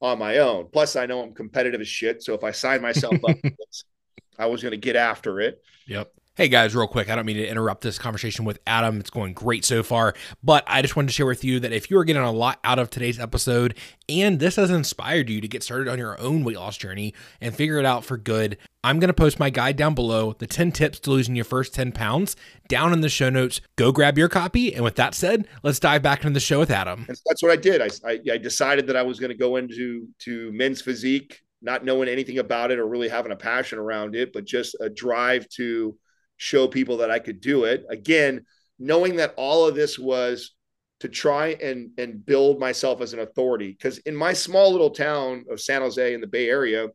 on 0.00 0.18
my 0.18 0.38
own. 0.38 0.68
Plus, 0.72 0.96
I 0.96 1.06
know 1.06 1.22
I'm 1.22 1.34
competitive 1.34 1.80
as 1.80 1.88
shit. 1.88 2.22
So 2.22 2.34
if 2.34 2.44
I 2.44 2.50
sign 2.50 2.82
myself 2.82 3.16
up, 3.28 3.36
I 4.38 4.46
was 4.46 4.62
going 4.62 4.72
to 4.72 4.76
get 4.76 4.96
after 4.96 5.40
it. 5.40 5.62
Yep. 5.86 6.12
Hey 6.36 6.48
guys, 6.48 6.76
real 6.76 6.86
quick, 6.86 7.08
I 7.08 7.16
don't 7.16 7.24
mean 7.24 7.38
to 7.38 7.48
interrupt 7.48 7.80
this 7.80 7.98
conversation 7.98 8.44
with 8.44 8.58
Adam. 8.66 9.00
It's 9.00 9.08
going 9.08 9.32
great 9.32 9.64
so 9.64 9.82
far, 9.82 10.12
but 10.44 10.64
I 10.66 10.82
just 10.82 10.94
wanted 10.94 11.06
to 11.06 11.14
share 11.14 11.24
with 11.24 11.44
you 11.44 11.60
that 11.60 11.72
if 11.72 11.90
you 11.90 11.98
are 11.98 12.04
getting 12.04 12.20
a 12.20 12.30
lot 12.30 12.58
out 12.62 12.78
of 12.78 12.90
today's 12.90 13.18
episode 13.18 13.74
and 14.06 14.38
this 14.38 14.56
has 14.56 14.68
inspired 14.68 15.30
you 15.30 15.40
to 15.40 15.48
get 15.48 15.62
started 15.62 15.88
on 15.88 15.96
your 15.96 16.20
own 16.20 16.44
weight 16.44 16.58
loss 16.58 16.76
journey 16.76 17.14
and 17.40 17.54
figure 17.54 17.78
it 17.78 17.86
out 17.86 18.04
for 18.04 18.18
good, 18.18 18.58
I'm 18.84 19.00
going 19.00 19.08
to 19.08 19.14
post 19.14 19.38
my 19.40 19.48
guide 19.48 19.76
down 19.76 19.94
below, 19.94 20.34
the 20.34 20.46
10 20.46 20.72
tips 20.72 21.00
to 21.00 21.10
losing 21.10 21.36
your 21.36 21.46
first 21.46 21.72
10 21.72 21.92
pounds, 21.92 22.36
down 22.68 22.92
in 22.92 23.00
the 23.00 23.08
show 23.08 23.30
notes. 23.30 23.62
Go 23.76 23.90
grab 23.90 24.18
your 24.18 24.28
copy. 24.28 24.74
And 24.74 24.84
with 24.84 24.96
that 24.96 25.14
said, 25.14 25.48
let's 25.62 25.80
dive 25.80 26.02
back 26.02 26.20
into 26.20 26.34
the 26.34 26.40
show 26.40 26.58
with 26.58 26.70
Adam. 26.70 27.06
that's 27.08 27.42
what 27.42 27.50
I 27.50 27.56
did. 27.56 27.80
I, 27.80 27.88
I, 28.06 28.20
I 28.34 28.36
decided 28.36 28.86
that 28.88 28.96
I 28.96 29.02
was 29.02 29.18
going 29.18 29.30
to 29.32 29.38
go 29.38 29.56
into 29.56 30.06
to 30.18 30.52
men's 30.52 30.82
physique, 30.82 31.40
not 31.66 31.84
knowing 31.84 32.08
anything 32.08 32.38
about 32.38 32.70
it 32.70 32.78
or 32.78 32.86
really 32.86 33.08
having 33.08 33.32
a 33.32 33.36
passion 33.36 33.78
around 33.78 34.14
it, 34.14 34.32
but 34.32 34.46
just 34.46 34.76
a 34.80 34.88
drive 34.88 35.48
to 35.48 35.98
show 36.36 36.68
people 36.68 36.98
that 36.98 37.10
I 37.10 37.18
could 37.18 37.40
do 37.40 37.64
it. 37.64 37.84
Again, 37.90 38.46
knowing 38.78 39.16
that 39.16 39.34
all 39.36 39.66
of 39.66 39.74
this 39.74 39.98
was 39.98 40.54
to 41.00 41.08
try 41.08 41.48
and 41.60 41.90
and 41.98 42.24
build 42.24 42.58
myself 42.60 43.02
as 43.02 43.12
an 43.12 43.18
authority 43.18 43.68
because 43.72 43.98
in 43.98 44.14
my 44.14 44.32
small 44.32 44.70
little 44.70 44.90
town 44.90 45.44
of 45.50 45.60
San 45.60 45.82
Jose 45.82 46.14
in 46.14 46.20
the 46.20 46.26
Bay 46.26 46.48
Area, 46.48 46.86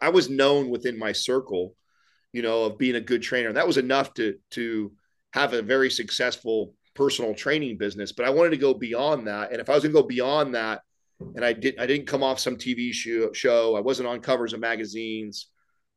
I 0.00 0.08
was 0.08 0.28
known 0.28 0.70
within 0.70 0.98
my 0.98 1.12
circle, 1.12 1.74
you 2.32 2.42
know, 2.42 2.64
of 2.64 2.78
being 2.78 2.96
a 2.96 3.00
good 3.00 3.22
trainer. 3.22 3.48
And 3.48 3.56
That 3.56 3.66
was 3.66 3.78
enough 3.78 4.12
to 4.14 4.34
to 4.50 4.92
have 5.32 5.54
a 5.54 5.62
very 5.62 5.90
successful 5.90 6.74
personal 6.94 7.34
training 7.34 7.78
business, 7.78 8.12
but 8.12 8.26
I 8.26 8.30
wanted 8.30 8.50
to 8.50 8.56
go 8.56 8.74
beyond 8.74 9.28
that. 9.28 9.52
And 9.52 9.60
if 9.60 9.70
I 9.70 9.74
was 9.74 9.84
going 9.84 9.94
to 9.94 10.00
go 10.02 10.06
beyond 10.06 10.54
that, 10.54 10.82
and 11.34 11.44
I 11.44 11.52
did 11.52 11.78
I 11.78 11.86
didn't 11.86 12.06
come 12.06 12.22
off 12.22 12.38
some 12.38 12.56
TV 12.56 12.92
show, 12.92 13.32
show, 13.32 13.76
I 13.76 13.80
wasn't 13.80 14.08
on 14.08 14.20
covers 14.20 14.52
of 14.52 14.60
magazines, 14.60 15.48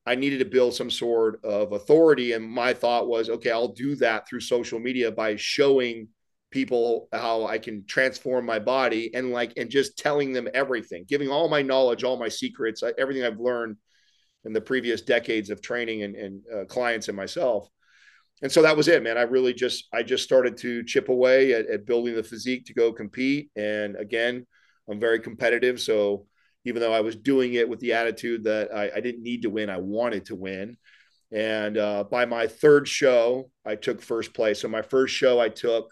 I 0.08 0.16
needed 0.16 0.40
to 0.40 0.46
build 0.46 0.74
some 0.74 0.90
sort 0.90 1.44
of 1.44 1.74
authority. 1.74 2.32
And 2.32 2.50
my 2.50 2.74
thought 2.74 3.10
was, 3.10 3.30
okay, 3.30 3.52
I'll 3.52 3.74
do 3.74 3.94
that 3.98 4.28
through 4.28 4.40
social 4.40 4.80
media 4.80 5.12
by 5.12 5.36
showing 5.36 6.08
people 6.50 7.10
how 7.12 7.46
I 7.46 7.58
can 7.58 7.86
transform 7.86 8.46
my 8.46 8.58
body 8.58 9.14
and 9.14 9.34
like, 9.34 9.52
and 9.58 9.70
just 9.70 9.98
telling 9.98 10.32
them 10.32 10.48
everything, 10.54 11.04
giving 11.10 11.30
all 11.30 11.50
my 11.50 11.62
knowledge, 11.62 12.06
all 12.06 12.18
my 12.18 12.30
secrets, 12.30 12.84
uh, 12.84 12.94
everything 12.98 13.26
I've 13.26 13.42
learned 13.42 13.76
in 14.46 14.54
the 14.54 14.62
previous 14.62 15.02
decades 15.02 15.50
of 15.50 15.62
training 15.62 16.04
and, 16.04 16.16
and 16.16 16.42
uh, 16.56 16.64
clients 16.66 17.10
and 17.10 17.18
myself. 17.18 17.68
And 18.42 18.50
so 18.50 18.62
that 18.62 18.78
was 18.78 18.88
it, 18.88 19.04
man. 19.04 19.18
I 19.18 19.24
really 19.24 19.54
just, 19.54 19.90
I 19.92 20.04
just 20.04 20.24
started 20.24 20.56
to 20.60 20.86
chip 20.86 21.10
away 21.10 21.54
at, 21.54 21.68
at 21.68 21.86
building 21.86 22.16
the 22.16 22.24
physique 22.24 22.66
to 22.68 22.74
go 22.74 22.94
compete. 22.94 23.50
And 23.58 23.98
again, 23.98 24.46
I'm 24.90 25.00
very 25.00 25.20
competitive. 25.20 25.80
So 25.80 26.26
even 26.66 26.82
though 26.82 26.94
I 26.94 27.02
was 27.02 27.16
doing 27.16 27.54
it 27.54 27.68
with 27.68 27.80
the 27.80 27.94
attitude 27.94 28.44
that 28.46 28.74
I, 28.74 28.92
I 28.96 29.00
didn't 29.00 29.24
need 29.24 29.44
to 29.44 29.50
win, 29.50 29.70
I 29.70 29.78
wanted 29.78 30.26
to 30.26 30.36
win. 30.36 30.78
And 31.32 31.78
uh, 31.78 32.06
by 32.06 32.26
my 32.26 32.48
third 32.48 32.88
show, 32.88 33.50
I 33.66 33.76
took 33.76 34.02
first 34.02 34.34
place. 34.34 34.62
So 34.62 34.68
my 34.68 34.82
first 34.82 35.14
show, 35.14 35.40
I 35.40 35.50
took 35.50 35.90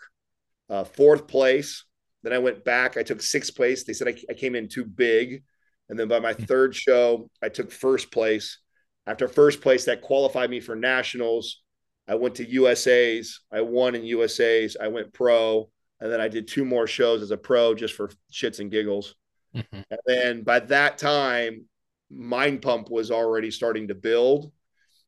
uh, 0.70 0.84
fourth 0.84 1.28
place. 1.28 1.84
Then 2.24 2.34
I 2.34 2.40
went 2.40 2.64
back, 2.64 2.98
I 2.98 3.04
took 3.04 3.22
sixth 3.22 3.56
place. 3.56 3.84
They 3.84 3.94
said 3.94 4.08
I, 4.08 4.16
I 4.30 4.34
came 4.34 4.56
in 4.56 4.68
too 4.68 4.86
big. 4.86 5.44
And 5.90 6.00
then 6.00 6.08
by 6.08 6.20
my 6.20 6.34
hmm. 6.34 6.44
third 6.44 6.76
show, 6.76 7.30
I 7.42 7.50
took 7.50 7.72
first 7.72 8.12
place. 8.12 8.60
After 9.08 9.28
first 9.28 9.62
place, 9.62 9.86
that 9.86 10.02
qualified 10.02 10.50
me 10.50 10.60
for 10.60 10.76
nationals. 10.76 11.62
I 12.08 12.16
went 12.16 12.36
to 12.36 12.50
USA's. 12.50 13.42
I 13.52 13.62
won 13.62 13.96
in 13.96 14.04
USA's. 14.04 14.78
I 14.80 14.88
went 14.88 15.14
pro. 15.14 15.70
And 16.02 16.12
then 16.12 16.20
I 16.20 16.28
did 16.28 16.48
two 16.48 16.66
more 16.66 16.88
shows 16.88 17.22
as 17.22 17.32
a 17.32 17.38
pro 17.38 17.74
just 17.74 17.94
for 17.94 18.12
shits 18.32 18.60
and 18.60 18.70
giggles. 18.70 19.16
Mm-hmm. 19.56 19.82
And 19.90 20.00
then 20.06 20.44
by 20.44 20.60
that 20.60 20.98
time, 20.98 21.66
Mind 22.10 22.62
Pump 22.62 22.90
was 22.90 23.12
already 23.12 23.52
starting 23.52 23.88
to 23.88 23.96
build. 23.96 24.52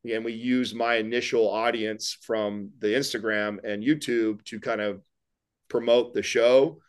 And 0.10 0.24
we 0.24 0.34
used 0.34 0.76
my 0.76 0.96
initial 0.96 1.50
audience 1.50 2.18
from 2.22 2.72
the 2.80 2.88
Instagram 2.88 3.58
and 3.64 3.84
YouTube 3.84 4.44
to 4.46 4.60
kind 4.60 4.80
of 4.80 5.02
promote 5.70 6.14
the 6.14 6.24
show. 6.24 6.80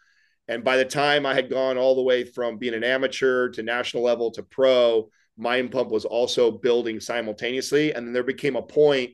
And 0.46 0.62
by 0.62 0.76
the 0.76 0.84
time 0.84 1.26
I 1.26 1.34
had 1.34 1.50
gone 1.50 1.76
all 1.76 1.94
the 1.94 2.02
way 2.02 2.24
from 2.24 2.58
being 2.58 2.74
an 2.74 2.84
amateur 2.84 3.50
to 3.50 3.62
national 3.62 4.04
level 4.04 4.30
to 4.32 4.42
pro, 4.42 5.10
Mind 5.36 5.70
Pump 5.70 5.90
was 5.90 6.04
also 6.04 6.50
building 6.50 7.00
simultaneously. 7.00 7.92
And 7.92 8.06
then 8.06 8.12
there 8.12 8.22
became 8.22 8.56
a 8.56 8.62
point 8.62 9.10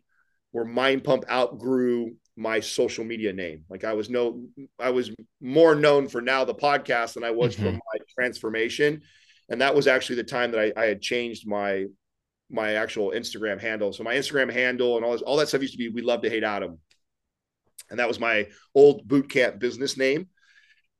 where 0.52 0.64
Mind 0.64 1.02
Pump 1.02 1.24
outgrew 1.30 2.14
my 2.36 2.60
social 2.60 3.04
media 3.04 3.32
name. 3.32 3.64
Like 3.68 3.84
I 3.84 3.92
was 3.92 4.10
no, 4.10 4.44
I 4.78 4.90
was 4.90 5.10
more 5.40 5.74
known 5.74 6.08
for 6.08 6.20
now 6.20 6.44
the 6.44 6.54
podcast 6.54 7.14
than 7.14 7.24
I 7.24 7.30
was 7.30 7.54
mm-hmm. 7.54 7.64
for 7.64 7.72
my 7.72 8.04
transformation, 8.14 9.02
and 9.48 9.60
that 9.60 9.74
was 9.74 9.86
actually 9.86 10.16
the 10.16 10.24
time 10.24 10.50
that 10.52 10.60
I, 10.60 10.80
I, 10.80 10.86
had 10.86 11.00
changed 11.00 11.46
my 11.46 11.86
my 12.50 12.72
actual 12.74 13.10
Instagram 13.10 13.60
handle. 13.60 13.92
So 13.92 14.02
my 14.02 14.14
Instagram 14.14 14.52
handle 14.52 14.96
and 14.96 15.04
all 15.04 15.12
this, 15.12 15.22
all 15.22 15.36
that 15.36 15.48
stuff 15.48 15.62
used 15.62 15.74
to 15.74 15.78
be 15.78 15.88
"We 15.88 16.02
love 16.02 16.22
to 16.22 16.30
hate 16.30 16.44
Adam," 16.44 16.78
and 17.90 17.98
that 17.98 18.08
was 18.08 18.18
my 18.18 18.48
old 18.74 19.06
boot 19.06 19.30
camp 19.30 19.58
business 19.58 19.96
name, 19.96 20.28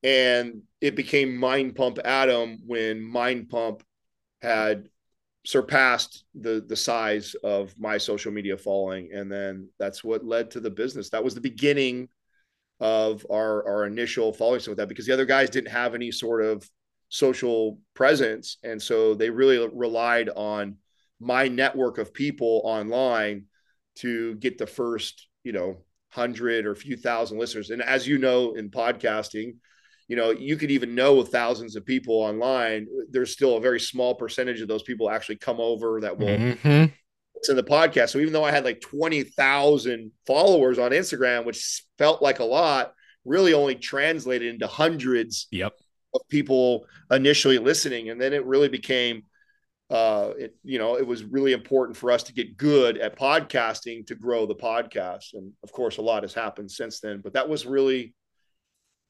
and 0.03 0.63
it 0.81 0.95
became 0.95 1.37
Mind 1.37 1.75
Pump 1.75 1.99
Adam 2.05 2.59
when 2.65 3.03
Mind 3.03 3.49
Pump 3.49 3.83
had 4.41 4.89
surpassed 5.45 6.25
the 6.35 6.65
the 6.67 6.77
size 6.77 7.35
of 7.45 7.79
my 7.79 7.99
social 7.99 8.33
media 8.33 8.57
following. 8.57 9.11
And 9.13 9.31
then 9.31 9.69
that's 9.79 10.03
what 10.03 10.25
led 10.25 10.51
to 10.53 10.61
the 10.61 10.71
business. 10.71 11.11
That 11.11 11.25
was 11.25 11.35
the 11.35 11.41
beginning 11.41 12.09
of 12.81 13.25
our 13.31 13.67
our 13.67 13.87
initial 13.87 14.33
following 14.33 14.61
with 14.67 14.79
that 14.79 14.89
because 14.89 15.07
the 15.07 15.13
other 15.13 15.27
guys 15.27 15.51
didn't 15.51 15.71
have 15.71 15.95
any 15.95 16.11
sort 16.11 16.43
of 16.45 16.69
social 17.09 17.79
presence. 17.95 18.59
And 18.65 18.81
so 18.81 19.15
they 19.15 19.31
really 19.31 19.69
relied 19.73 20.31
on 20.31 20.77
my 21.21 21.47
network 21.49 21.99
of 21.99 22.13
people 22.13 22.63
online 22.65 23.45
to 23.97 24.35
get 24.37 24.59
the 24.59 24.67
first 24.67 25.29
you 25.45 25.53
know 25.53 25.77
hundred 26.11 26.65
or 26.65 26.75
few 26.75 26.97
thousand 26.97 27.39
listeners. 27.39 27.71
And 27.71 27.83
as 27.83 28.09
you 28.09 28.19
know 28.19 28.55
in 28.55 28.71
podcasting 28.71 29.57
you 30.09 30.17
know 30.17 30.31
you 30.31 30.57
could 30.57 30.71
even 30.71 30.95
know 30.95 31.23
thousands 31.23 31.77
of 31.77 31.85
people 31.85 32.15
online 32.15 32.87
there's 33.11 33.33
still 33.33 33.57
a 33.57 33.61
very 33.61 33.81
small 33.81 34.15
percentage 34.15 34.61
of 34.61 34.69
those 34.69 34.83
people 34.83 35.11
actually 35.11 35.37
come 35.37 35.61
over 35.61 36.01
that 36.01 36.19
will 36.19 36.29
mm-hmm. 36.29 36.69
listen 36.69 36.93
to 37.45 37.55
the 37.55 37.63
podcast 37.63 38.11
so 38.11 38.19
even 38.19 38.33
though 38.33 38.45
i 38.45 38.51
had 38.51 38.65
like 38.65 38.81
20000 38.81 40.11
followers 40.27 40.79
on 40.79 40.91
instagram 40.91 41.45
which 41.45 41.85
felt 41.99 42.23
like 42.23 42.39
a 42.39 42.45
lot 42.45 42.93
really 43.25 43.55
only 43.55 43.75
translated 43.75 44.53
into 44.53 44.67
hundreds 44.67 45.47
yep. 45.51 45.73
of 46.15 46.21
people 46.29 46.87
initially 47.11 47.59
listening 47.59 48.11
and 48.11 48.21
then 48.21 48.33
it 48.33 48.45
really 48.45 48.69
became 48.69 49.23
uh 49.91 50.31
it 50.39 50.57
you 50.65 50.79
know 50.79 50.97
it 50.97 51.07
was 51.07 51.25
really 51.25 51.53
important 51.53 51.97
for 51.97 52.11
us 52.11 52.23
to 52.23 52.33
get 52.33 52.57
good 52.57 52.97
at 52.97 53.19
podcasting 53.19 54.07
to 54.07 54.15
grow 54.15 54.47
the 54.47 54.55
podcast 54.55 55.35
and 55.35 55.53
of 55.63 55.73
course 55.73 55.99
a 55.99 56.03
lot 56.03 56.23
has 56.23 56.33
happened 56.33 56.71
since 56.71 57.01
then 57.01 57.21
but 57.23 57.35
that 57.35 57.49
was 57.49 57.67
really 57.67 58.15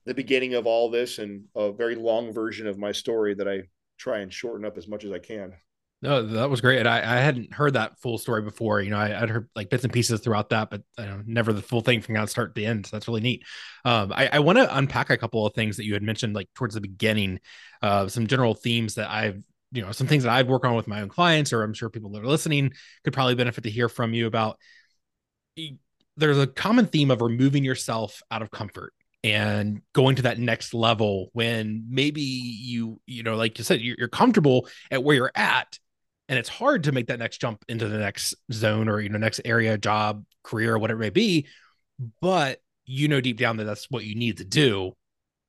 the 0.06 0.14
beginning 0.14 0.54
of 0.54 0.66
all 0.66 0.90
this 0.90 1.18
and 1.18 1.44
a 1.54 1.72
very 1.72 1.94
long 1.94 2.32
version 2.32 2.66
of 2.66 2.78
my 2.78 2.92
story 2.92 3.34
that 3.34 3.48
I 3.48 3.62
try 3.98 4.18
and 4.18 4.32
shorten 4.32 4.64
up 4.64 4.76
as 4.76 4.88
much 4.88 5.04
as 5.04 5.12
I 5.12 5.18
can. 5.18 5.54
No, 6.02 6.22
that 6.22 6.50
was 6.50 6.60
great. 6.60 6.86
I, 6.86 6.98
I 6.98 7.20
hadn't 7.20 7.54
heard 7.54 7.74
that 7.74 7.98
full 7.98 8.18
story 8.18 8.42
before. 8.42 8.82
You 8.82 8.90
know, 8.90 8.98
I, 8.98 9.18
would 9.20 9.30
heard 9.30 9.48
like 9.56 9.70
bits 9.70 9.84
and 9.84 9.92
pieces 9.92 10.20
throughout 10.20 10.50
that, 10.50 10.68
but 10.68 10.82
you 10.98 11.06
know, 11.06 11.22
never 11.24 11.50
the 11.54 11.62
full 11.62 11.80
thing 11.80 12.02
from 12.02 12.26
start 12.26 12.54
to 12.54 12.64
end. 12.64 12.84
So 12.84 12.94
that's 12.94 13.08
really 13.08 13.22
neat. 13.22 13.42
Um, 13.86 14.12
I, 14.14 14.28
I 14.34 14.38
want 14.40 14.58
to 14.58 14.76
unpack 14.76 15.08
a 15.08 15.16
couple 15.16 15.46
of 15.46 15.54
things 15.54 15.78
that 15.78 15.86
you 15.86 15.94
had 15.94 16.02
mentioned, 16.02 16.34
like 16.34 16.50
towards 16.54 16.74
the 16.74 16.82
beginning, 16.82 17.40
uh, 17.80 18.06
some 18.08 18.26
general 18.26 18.54
themes 18.54 18.96
that 18.96 19.10
I've, 19.10 19.42
you 19.72 19.80
know, 19.80 19.92
some 19.92 20.06
things 20.06 20.24
that 20.24 20.32
I've 20.32 20.48
worked 20.48 20.66
on 20.66 20.76
with 20.76 20.86
my 20.86 21.00
own 21.00 21.08
clients, 21.08 21.54
or 21.54 21.62
I'm 21.62 21.72
sure 21.72 21.88
people 21.88 22.10
that 22.10 22.22
are 22.22 22.26
listening 22.26 22.74
could 23.04 23.14
probably 23.14 23.34
benefit 23.34 23.64
to 23.64 23.70
hear 23.70 23.88
from 23.88 24.12
you 24.12 24.26
about. 24.26 24.58
There's 26.18 26.38
a 26.38 26.46
common 26.46 26.86
theme 26.86 27.10
of 27.10 27.22
removing 27.22 27.64
yourself 27.64 28.20
out 28.30 28.42
of 28.42 28.50
comfort 28.50 28.92
and 29.24 29.80
going 29.92 30.16
to 30.16 30.22
that 30.22 30.38
next 30.38 30.72
level 30.74 31.30
when 31.32 31.84
maybe 31.88 32.20
you 32.20 33.00
you 33.06 33.22
know 33.22 33.34
like 33.34 33.58
you 33.58 33.64
said 33.64 33.80
you're, 33.80 33.96
you're, 33.98 34.08
comfortable 34.08 34.68
at 34.90 35.02
where 35.02 35.16
you're 35.16 35.32
at 35.34 35.78
and 36.28 36.38
it's 36.38 36.48
hard 36.48 36.84
to 36.84 36.92
make 36.92 37.08
that 37.08 37.18
next 37.18 37.40
jump 37.40 37.64
into 37.68 37.88
the 37.88 37.98
next 37.98 38.34
zone 38.52 38.88
or 38.88 39.00
you 39.00 39.08
know 39.08 39.18
next 39.18 39.40
area 39.44 39.76
job 39.76 40.24
career 40.42 40.78
whatever 40.78 41.00
it 41.02 41.06
may 41.06 41.10
be 41.10 41.46
but 42.20 42.60
you 42.84 43.08
know 43.08 43.20
deep 43.20 43.38
down 43.38 43.56
that 43.56 43.64
that's 43.64 43.90
what 43.90 44.04
you 44.04 44.14
need 44.14 44.36
to 44.36 44.44
do 44.44 44.92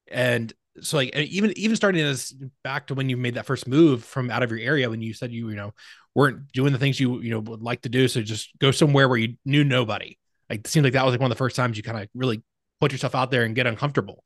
and 0.10 0.54
so 0.82 0.98
like 0.98 1.16
even 1.16 1.56
even 1.58 1.76
starting 1.76 2.02
as 2.02 2.34
back 2.64 2.88
to 2.88 2.96
when 2.96 3.10
you 3.10 3.18
made 3.18 3.36
that 3.36 3.46
first 3.46 3.68
move 3.68 4.04
from 4.04 4.32
out 4.32 4.42
of 4.42 4.50
your 4.52 4.60
area 4.60 4.90
when 4.90 5.02
you 5.02 5.14
said 5.14 5.32
you 5.32 5.50
you 5.50 5.56
know 5.56 5.74
weren't 6.16 6.52
doing 6.54 6.74
the 6.74 6.80
things 6.80 7.00
you 7.00 7.20
you 7.22 7.30
know 7.30 7.40
would 7.40 7.62
like 7.62 7.82
to 7.82 7.90
do. 7.90 8.08
So 8.08 8.22
just 8.22 8.58
go 8.60 8.72
somewhere 8.72 9.08
where 9.08 9.18
you 9.18 9.36
knew 9.46 9.64
nobody. 9.64 10.18
Like 10.50 10.62
it 10.62 10.68
seemed 10.68 10.86
like 10.86 10.94
that 10.94 11.06
was 11.06 11.12
like 11.12 11.20
one 11.20 11.32
of 11.32 11.38
the 11.38 11.44
first 11.44 11.56
times 11.56 11.78
you 11.78 11.84
kind 11.84 12.02
of 12.02 12.08
really 12.16 12.42
put 12.80 12.92
yourself 12.92 13.16
out 13.16 13.32
there 13.32 13.44
and 13.44 13.56
get 13.56 13.68
uncomfortable. 13.68 14.24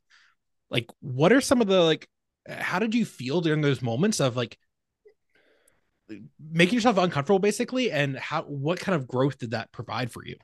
Like, 0.70 0.88
what 1.02 1.32
are 1.32 1.42
some 1.42 1.62
of 1.62 1.68
the 1.68 1.82
like? 1.82 2.08
How 2.48 2.80
did 2.80 2.96
you 2.96 3.06
feel 3.06 3.42
during 3.42 3.62
those 3.62 3.82
moments 3.82 4.20
of 4.20 4.36
like 4.36 4.58
making 6.40 6.76
yourself 6.76 6.98
uncomfortable, 6.98 7.40
basically? 7.40 7.92
And 7.92 8.18
how 8.18 8.44
what 8.44 8.80
kind 8.80 8.96
of 8.96 9.08
growth 9.08 9.38
did 9.38 9.52
that 9.52 9.72
provide 9.72 10.12
for 10.12 10.26
you? 10.26 10.36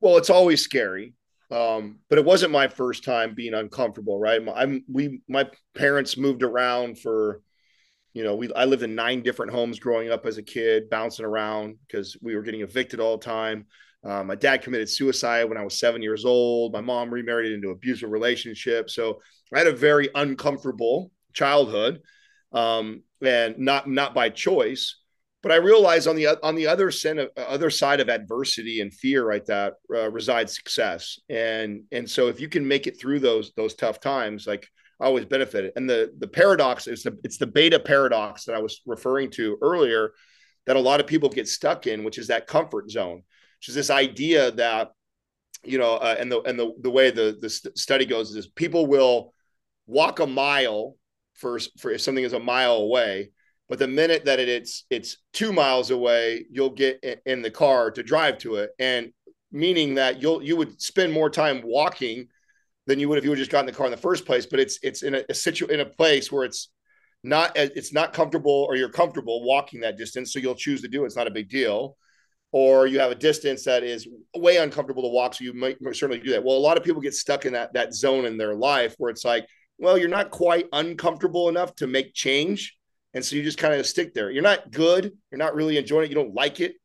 Well, 0.00 0.16
it's 0.16 0.30
always 0.30 0.60
scary, 0.60 1.14
um, 1.50 2.00
but 2.08 2.18
it 2.18 2.24
wasn't 2.24 2.52
my 2.52 2.68
first 2.68 3.04
time 3.04 3.34
being 3.34 3.54
uncomfortable. 3.54 4.18
Right? 4.18 4.40
I'm 4.54 4.84
we 4.90 5.20
my 5.28 5.48
parents 5.74 6.16
moved 6.16 6.42
around 6.42 6.98
for 6.98 7.42
you 8.16 8.24
know, 8.24 8.34
we 8.34 8.50
I 8.54 8.64
lived 8.64 8.82
in 8.82 8.94
nine 8.94 9.22
different 9.22 9.52
homes 9.52 9.78
growing 9.78 10.10
up 10.10 10.24
as 10.24 10.38
a 10.38 10.42
kid, 10.42 10.88
bouncing 10.88 11.26
around 11.26 11.76
because 11.86 12.16
we 12.22 12.34
were 12.34 12.40
getting 12.40 12.62
evicted 12.62 12.98
all 12.98 13.18
the 13.18 13.24
time. 13.24 13.66
Um, 14.04 14.28
my 14.28 14.34
dad 14.34 14.62
committed 14.62 14.88
suicide 14.88 15.44
when 15.44 15.58
I 15.58 15.64
was 15.64 15.78
seven 15.78 16.02
years 16.02 16.24
old. 16.24 16.72
My 16.72 16.80
mom 16.80 17.10
remarried 17.10 17.52
into 17.52 17.70
abusive 17.70 18.10
relationship. 18.10 18.88
So 18.88 19.20
I 19.52 19.58
had 19.58 19.66
a 19.66 19.72
very 19.72 20.08
uncomfortable 20.14 21.10
childhood, 21.32 22.00
um, 22.52 23.02
and 23.22 23.58
not 23.58 23.88
not 23.88 24.14
by 24.14 24.30
choice. 24.30 24.96
But 25.42 25.52
I 25.52 25.56
realized 25.56 26.08
on 26.08 26.16
the 26.16 26.28
on 26.42 26.54
the 26.54 26.66
other 26.66 26.90
side 26.90 27.18
of, 27.18 27.30
other 27.36 27.70
side 27.70 28.00
of 28.00 28.08
adversity 28.08 28.80
and 28.80 28.92
fear, 28.92 29.24
right, 29.24 29.44
that 29.46 29.74
uh, 29.94 30.10
resides 30.10 30.54
success. 30.54 31.18
And 31.28 31.82
and 31.92 32.08
so 32.08 32.28
if 32.28 32.40
you 32.40 32.48
can 32.48 32.66
make 32.66 32.86
it 32.86 32.98
through 33.00 33.20
those 33.20 33.52
those 33.56 33.74
tough 33.74 34.00
times, 34.00 34.46
like 34.46 34.68
I 35.00 35.04
always 35.04 35.24
benefited. 35.24 35.72
And 35.76 35.88
the 35.88 36.12
the 36.18 36.28
paradox 36.28 36.86
is 36.86 37.02
the 37.02 37.18
it's 37.22 37.38
the 37.38 37.46
beta 37.46 37.78
paradox 37.78 38.44
that 38.44 38.54
I 38.54 38.58
was 38.58 38.80
referring 38.86 39.30
to 39.32 39.58
earlier 39.62 40.12
that 40.66 40.76
a 40.76 40.80
lot 40.80 41.00
of 41.00 41.06
people 41.06 41.28
get 41.28 41.48
stuck 41.48 41.86
in, 41.86 42.02
which 42.02 42.18
is 42.18 42.28
that 42.28 42.46
comfort 42.46 42.90
zone, 42.90 43.22
which 43.58 43.68
is 43.68 43.74
this 43.74 43.90
idea 43.90 44.50
that 44.52 44.90
you 45.64 45.78
know, 45.78 45.94
uh, 45.94 46.16
and 46.18 46.30
the 46.30 46.40
and 46.42 46.58
the 46.58 46.72
the 46.80 46.90
way 46.90 47.10
the 47.10 47.36
the 47.40 47.50
study 47.50 48.06
goes 48.06 48.34
is 48.34 48.46
people 48.46 48.86
will 48.86 49.32
walk 49.86 50.20
a 50.20 50.26
mile 50.26 50.96
for 51.34 51.58
for 51.78 51.90
if 51.90 52.00
something 52.00 52.24
is 52.24 52.32
a 52.32 52.40
mile 52.40 52.76
away, 52.76 53.30
but 53.68 53.78
the 53.78 53.88
minute 53.88 54.24
that 54.24 54.38
it, 54.38 54.48
it's 54.48 54.84
it's 54.90 55.18
two 55.32 55.52
miles 55.52 55.90
away, 55.90 56.46
you'll 56.50 56.70
get 56.70 57.02
in 57.26 57.42
the 57.42 57.50
car 57.50 57.90
to 57.90 58.02
drive 58.02 58.38
to 58.38 58.56
it, 58.56 58.70
and 58.78 59.12
meaning 59.50 59.94
that 59.94 60.22
you'll 60.22 60.42
you 60.42 60.56
would 60.56 60.80
spend 60.80 61.12
more 61.12 61.30
time 61.30 61.62
walking 61.64 62.28
than 62.86 63.00
you 63.00 63.08
would 63.08 63.18
if 63.18 63.24
you 63.24 63.30
would 63.30 63.38
just 63.38 63.50
got 63.50 63.60
in 63.60 63.66
the 63.66 63.72
car 63.72 63.86
in 63.86 63.92
the 63.92 63.96
first 63.96 64.24
place. 64.24 64.46
But 64.46 64.60
it's 64.60 64.78
it's 64.82 65.02
in 65.02 65.14
a, 65.14 65.24
a 65.28 65.34
situ 65.34 65.66
in 65.66 65.80
a 65.80 65.86
place 65.86 66.30
where 66.30 66.44
it's 66.44 66.70
not 67.24 67.52
it's 67.56 67.92
not 67.92 68.12
comfortable 68.12 68.66
or 68.68 68.76
you're 68.76 68.88
comfortable 68.88 69.44
walking 69.44 69.80
that 69.80 69.96
distance, 69.96 70.32
so 70.32 70.38
you'll 70.38 70.54
choose 70.54 70.82
to 70.82 70.88
do 70.88 71.02
it. 71.02 71.06
It's 71.06 71.16
not 71.16 71.26
a 71.26 71.32
big 71.32 71.48
deal. 71.48 71.96
Or 72.52 72.86
you 72.86 73.00
have 73.00 73.10
a 73.10 73.16
distance 73.16 73.64
that 73.64 73.82
is 73.82 74.08
way 74.34 74.56
uncomfortable 74.56 75.02
to 75.02 75.08
walk, 75.08 75.34
so 75.34 75.44
you 75.44 75.52
might 75.52 75.76
certainly 75.92 76.18
do 76.18 76.30
that. 76.30 76.44
Well, 76.44 76.56
a 76.56 76.58
lot 76.58 76.76
of 76.78 76.84
people 76.84 77.02
get 77.02 77.14
stuck 77.14 77.44
in 77.44 77.52
that 77.52 77.74
that 77.74 77.92
zone 77.92 78.24
in 78.24 78.36
their 78.36 78.54
life 78.54 78.94
where 78.98 79.10
it's 79.10 79.24
like, 79.24 79.46
well, 79.78 79.98
you're 79.98 80.08
not 80.08 80.30
quite 80.30 80.66
uncomfortable 80.72 81.48
enough 81.48 81.74
to 81.76 81.86
make 81.86 82.14
change, 82.14 82.76
and 83.14 83.24
so 83.24 83.36
you 83.36 83.42
just 83.42 83.58
kind 83.58 83.74
of 83.74 83.86
stick 83.86 84.14
there. 84.14 84.30
You're 84.30 84.42
not 84.42 84.70
good, 84.70 85.12
you're 85.30 85.38
not 85.38 85.54
really 85.54 85.76
enjoying 85.76 86.06
it, 86.06 86.08
you 86.08 86.14
don't 86.14 86.34
like 86.34 86.60
it, 86.60 86.76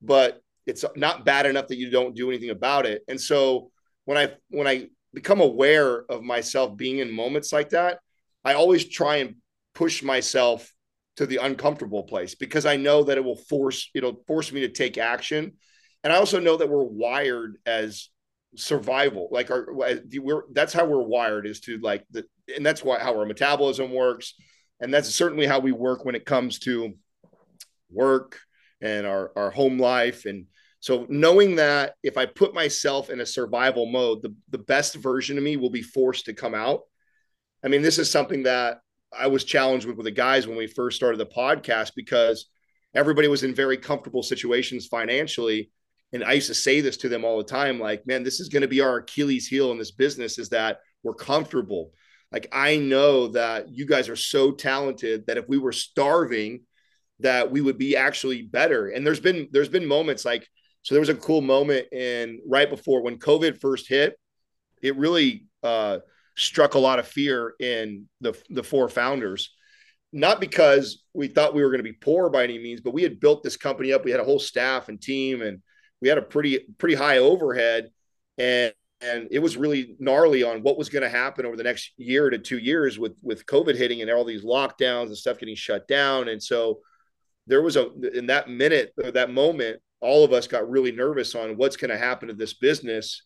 but 0.00 0.40
it's 0.66 0.84
not 0.96 1.24
bad 1.24 1.46
enough 1.46 1.68
that 1.68 1.78
you 1.78 1.90
don't 1.90 2.14
do 2.14 2.30
anything 2.30 2.50
about 2.50 2.86
it. 2.86 3.02
And 3.08 3.20
so 3.20 3.70
when 4.04 4.16
I 4.16 4.32
when 4.50 4.66
I 4.66 4.88
become 5.12 5.40
aware 5.40 6.04
of 6.10 6.22
myself 6.22 6.76
being 6.76 6.98
in 6.98 7.10
moments 7.10 7.52
like 7.52 7.70
that, 7.70 7.98
I 8.44 8.54
always 8.54 8.88
try 8.88 9.16
and 9.16 9.36
push 9.74 10.02
myself 10.02 10.72
to 11.18 11.26
the 11.26 11.38
uncomfortable 11.38 12.04
place 12.04 12.36
because 12.36 12.64
I 12.64 12.76
know 12.76 13.02
that 13.02 13.18
it 13.18 13.24
will 13.24 13.36
force 13.36 13.90
it'll 13.92 14.22
force 14.28 14.52
me 14.52 14.60
to 14.60 14.68
take 14.68 14.98
action. 14.98 15.54
And 16.04 16.12
I 16.12 16.16
also 16.16 16.38
know 16.38 16.56
that 16.56 16.68
we're 16.68 16.84
wired 16.84 17.58
as 17.66 18.08
survival. 18.54 19.28
Like 19.32 19.50
our 19.50 19.66
we're 19.72 20.44
that's 20.52 20.72
how 20.72 20.86
we're 20.86 21.02
wired 21.02 21.44
is 21.44 21.58
to 21.62 21.78
like 21.78 22.04
the 22.12 22.24
and 22.54 22.64
that's 22.64 22.84
why 22.84 23.00
how 23.00 23.18
our 23.18 23.26
metabolism 23.26 23.92
works. 23.92 24.34
And 24.80 24.94
that's 24.94 25.12
certainly 25.12 25.44
how 25.44 25.58
we 25.58 25.72
work 25.72 26.04
when 26.04 26.14
it 26.14 26.24
comes 26.24 26.60
to 26.60 26.94
work 27.90 28.38
and 28.80 29.04
our, 29.04 29.32
our 29.34 29.50
home 29.50 29.76
life 29.76 30.24
and 30.24 30.46
so 30.78 31.04
knowing 31.08 31.56
that 31.56 31.94
if 32.04 32.16
I 32.16 32.26
put 32.26 32.54
myself 32.54 33.10
in 33.10 33.20
a 33.20 33.26
survival 33.26 33.86
mode, 33.86 34.22
the, 34.22 34.32
the 34.50 34.58
best 34.58 34.94
version 34.94 35.36
of 35.36 35.42
me 35.42 35.56
will 35.56 35.70
be 35.70 35.82
forced 35.82 36.26
to 36.26 36.32
come 36.32 36.54
out. 36.54 36.82
I 37.64 37.66
mean, 37.66 37.82
this 37.82 37.98
is 37.98 38.08
something 38.08 38.44
that 38.44 38.78
I 39.16 39.26
was 39.28 39.44
challenged 39.44 39.86
with 39.86 39.96
with 39.96 40.04
the 40.04 40.10
guys 40.10 40.46
when 40.46 40.56
we 40.56 40.66
first 40.66 40.96
started 40.96 41.18
the 41.18 41.26
podcast 41.26 41.92
because 41.96 42.46
everybody 42.94 43.28
was 43.28 43.42
in 43.42 43.54
very 43.54 43.76
comfortable 43.76 44.22
situations 44.22 44.86
financially. 44.86 45.70
And 46.12 46.24
I 46.24 46.32
used 46.32 46.48
to 46.48 46.54
say 46.54 46.80
this 46.80 46.96
to 46.98 47.08
them 47.08 47.24
all 47.24 47.38
the 47.38 47.44
time, 47.44 47.78
like, 47.78 48.06
man, 48.06 48.22
this 48.22 48.40
is 48.40 48.48
going 48.48 48.62
to 48.62 48.68
be 48.68 48.80
our 48.80 48.98
Achilles 48.98 49.46
heel 49.46 49.72
in 49.72 49.78
this 49.78 49.90
business 49.90 50.38
is 50.38 50.48
that 50.50 50.78
we're 51.02 51.14
comfortable. 51.14 51.92
Like, 52.32 52.48
I 52.52 52.76
know 52.76 53.28
that 53.28 53.68
you 53.70 53.86
guys 53.86 54.08
are 54.08 54.16
so 54.16 54.52
talented 54.52 55.26
that 55.26 55.36
if 55.36 55.48
we 55.48 55.58
were 55.58 55.72
starving, 55.72 56.62
that 57.20 57.50
we 57.50 57.60
would 57.60 57.78
be 57.78 57.96
actually 57.96 58.42
better. 58.42 58.88
And 58.88 59.06
there's 59.06 59.20
been 59.20 59.48
there's 59.50 59.68
been 59.68 59.86
moments 59.86 60.24
like 60.24 60.48
so 60.82 60.94
there 60.94 61.00
was 61.00 61.08
a 61.08 61.14
cool 61.14 61.40
moment 61.40 61.92
in 61.92 62.40
right 62.46 62.68
before 62.70 63.02
when 63.02 63.18
COVID 63.18 63.60
first 63.60 63.88
hit, 63.88 64.18
it 64.82 64.96
really 64.96 65.46
uh, 65.62 65.98
struck 66.38 66.74
a 66.74 66.78
lot 66.78 66.98
of 66.98 67.06
fear 67.06 67.54
in 67.60 68.06
the 68.20 68.34
the 68.50 68.62
four 68.62 68.88
founders. 68.88 69.54
Not 70.12 70.40
because 70.40 71.04
we 71.12 71.28
thought 71.28 71.54
we 71.54 71.62
were 71.62 71.68
going 71.68 71.80
to 71.80 71.84
be 71.84 71.92
poor 71.92 72.30
by 72.30 72.44
any 72.44 72.58
means, 72.58 72.80
but 72.80 72.94
we 72.94 73.02
had 73.02 73.20
built 73.20 73.42
this 73.42 73.58
company 73.58 73.92
up. 73.92 74.04
We 74.04 74.10
had 74.10 74.20
a 74.20 74.24
whole 74.24 74.38
staff 74.38 74.88
and 74.88 75.00
team, 75.00 75.42
and 75.42 75.60
we 76.00 76.08
had 76.08 76.16
a 76.16 76.22
pretty 76.22 76.60
pretty 76.78 76.94
high 76.94 77.18
overhead, 77.18 77.90
and 78.38 78.72
and 79.00 79.28
it 79.30 79.38
was 79.40 79.56
really 79.56 79.96
gnarly 79.98 80.42
on 80.42 80.62
what 80.62 80.78
was 80.78 80.88
going 80.88 81.02
to 81.02 81.08
happen 81.08 81.46
over 81.46 81.56
the 81.56 81.62
next 81.62 81.92
year 81.98 82.30
to 82.30 82.38
two 82.38 82.58
years 82.58 82.98
with 82.98 83.12
with 83.22 83.46
COVID 83.46 83.76
hitting 83.76 84.00
and 84.00 84.10
all 84.10 84.24
these 84.24 84.44
lockdowns 84.44 85.06
and 85.06 85.16
stuff 85.16 85.38
getting 85.38 85.54
shut 85.54 85.86
down. 85.86 86.28
And 86.28 86.42
so 86.42 86.80
there 87.46 87.62
was 87.62 87.76
a 87.76 87.90
in 88.14 88.26
that 88.26 88.48
minute 88.48 88.92
or 89.02 89.10
that 89.10 89.30
moment 89.30 89.80
all 90.00 90.24
of 90.24 90.32
us 90.32 90.46
got 90.46 90.68
really 90.70 90.92
nervous 90.92 91.34
on 91.34 91.56
what's 91.56 91.76
going 91.76 91.90
to 91.90 91.98
happen 91.98 92.28
to 92.28 92.34
this 92.34 92.54
business. 92.54 93.22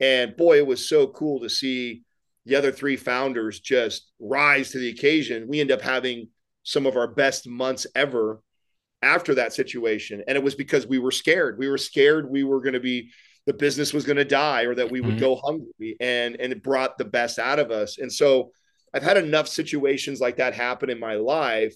And 0.00 0.36
boy, 0.36 0.56
it 0.56 0.66
was 0.66 0.88
so 0.88 1.06
cool 1.06 1.40
to 1.40 1.50
see 1.50 2.02
the 2.46 2.56
other 2.56 2.72
three 2.72 2.96
founders 2.96 3.60
just 3.60 4.10
rise 4.20 4.70
to 4.70 4.78
the 4.78 4.90
occasion. 4.90 5.48
We 5.48 5.60
end 5.60 5.70
up 5.70 5.80
having 5.80 6.28
some 6.62 6.86
of 6.86 6.96
our 6.96 7.08
best 7.08 7.48
months 7.48 7.86
ever 7.94 8.42
after 9.02 9.34
that 9.34 9.52
situation. 9.52 10.22
And 10.26 10.36
it 10.36 10.42
was 10.42 10.54
because 10.54 10.86
we 10.86 10.98
were 10.98 11.10
scared. 11.10 11.58
We 11.58 11.68
were 11.68 11.78
scared 11.78 12.30
we 12.30 12.44
were 12.44 12.60
going 12.60 12.74
to 12.74 12.80
be 12.80 13.10
the 13.46 13.52
business 13.52 13.92
was 13.92 14.06
going 14.06 14.16
to 14.16 14.24
die 14.24 14.62
or 14.62 14.74
that 14.74 14.90
we 14.90 15.00
would 15.02 15.16
mm-hmm. 15.16 15.20
go 15.20 15.36
hungry 15.36 15.96
and 16.00 16.36
and 16.40 16.52
it 16.52 16.62
brought 16.62 16.96
the 16.96 17.04
best 17.04 17.38
out 17.38 17.58
of 17.58 17.70
us. 17.70 17.98
And 17.98 18.12
so 18.12 18.50
I've 18.94 19.02
had 19.02 19.16
enough 19.16 19.48
situations 19.48 20.20
like 20.20 20.36
that 20.36 20.54
happen 20.54 20.88
in 20.88 20.98
my 20.98 21.16
life 21.16 21.74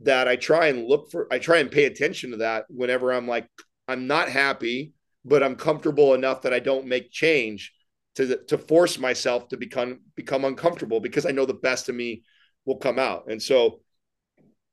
that 0.00 0.28
I 0.28 0.36
try 0.36 0.66
and 0.68 0.86
look 0.86 1.10
for, 1.10 1.26
I 1.32 1.38
try 1.38 1.58
and 1.58 1.70
pay 1.70 1.84
attention 1.84 2.32
to 2.32 2.36
that 2.38 2.66
whenever 2.68 3.12
I'm 3.12 3.26
like, 3.26 3.48
I'm 3.88 4.06
not 4.06 4.28
happy, 4.28 4.92
but 5.24 5.42
I'm 5.42 5.56
comfortable 5.56 6.14
enough 6.14 6.42
that 6.42 6.52
I 6.52 6.58
don't 6.58 6.86
make 6.86 7.10
change 7.10 7.72
to 8.16 8.36
to 8.44 8.58
force 8.58 8.98
myself 8.98 9.48
to 9.48 9.56
become 9.56 10.00
become 10.14 10.44
uncomfortable 10.44 11.00
because 11.00 11.26
I 11.26 11.30
know 11.30 11.46
the 11.46 11.54
best 11.54 11.88
of 11.88 11.94
me 11.94 12.22
will 12.64 12.76
come 12.76 12.98
out. 12.98 13.30
And 13.30 13.42
so, 13.42 13.80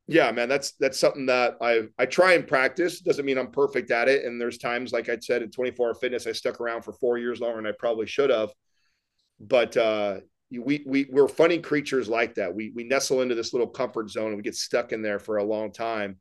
yeah, 0.07 0.31
man, 0.31 0.49
that's 0.49 0.73
that's 0.73 0.99
something 0.99 1.25
that 1.27 1.57
I 1.61 1.87
I 1.97 2.05
try 2.05 2.33
and 2.33 2.47
practice. 2.47 3.01
Doesn't 3.01 3.25
mean 3.25 3.37
I'm 3.37 3.51
perfect 3.51 3.91
at 3.91 4.07
it. 4.07 4.25
And 4.25 4.39
there's 4.39 4.57
times, 4.57 4.91
like 4.91 5.09
I 5.09 5.17
said, 5.19 5.41
in 5.41 5.51
24 5.51 5.87
hour 5.87 5.93
fitness, 5.95 6.27
I 6.27 6.31
stuck 6.31 6.61
around 6.61 6.83
for 6.83 6.93
four 6.93 7.17
years 7.17 7.39
longer 7.39 7.57
than 7.57 7.71
I 7.71 7.75
probably 7.77 8.05
should 8.05 8.29
have. 8.29 8.51
But 9.39 9.75
uh, 9.75 10.19
we 10.51 10.83
we 10.85 11.07
we're 11.09 11.27
funny 11.27 11.59
creatures 11.59 12.09
like 12.09 12.35
that. 12.35 12.53
We 12.53 12.71
we 12.75 12.83
nestle 12.83 13.21
into 13.21 13.35
this 13.35 13.53
little 13.53 13.69
comfort 13.69 14.09
zone 14.09 14.27
and 14.27 14.37
we 14.37 14.43
get 14.43 14.55
stuck 14.55 14.91
in 14.91 15.01
there 15.01 15.19
for 15.19 15.37
a 15.37 15.43
long 15.43 15.71
time. 15.71 16.17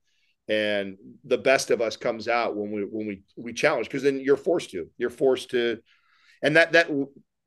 And 0.48 0.96
the 1.24 1.38
best 1.38 1.70
of 1.70 1.80
us 1.80 1.96
comes 1.96 2.28
out 2.28 2.56
when 2.56 2.72
we 2.72 2.82
when 2.82 3.06
we 3.06 3.22
we 3.36 3.52
challenge 3.52 3.86
because 3.86 4.02
then 4.02 4.20
you're 4.20 4.36
forced 4.36 4.70
to. 4.70 4.88
You're 4.98 5.10
forced 5.10 5.50
to, 5.50 5.78
and 6.42 6.56
that 6.56 6.72
that 6.72 6.90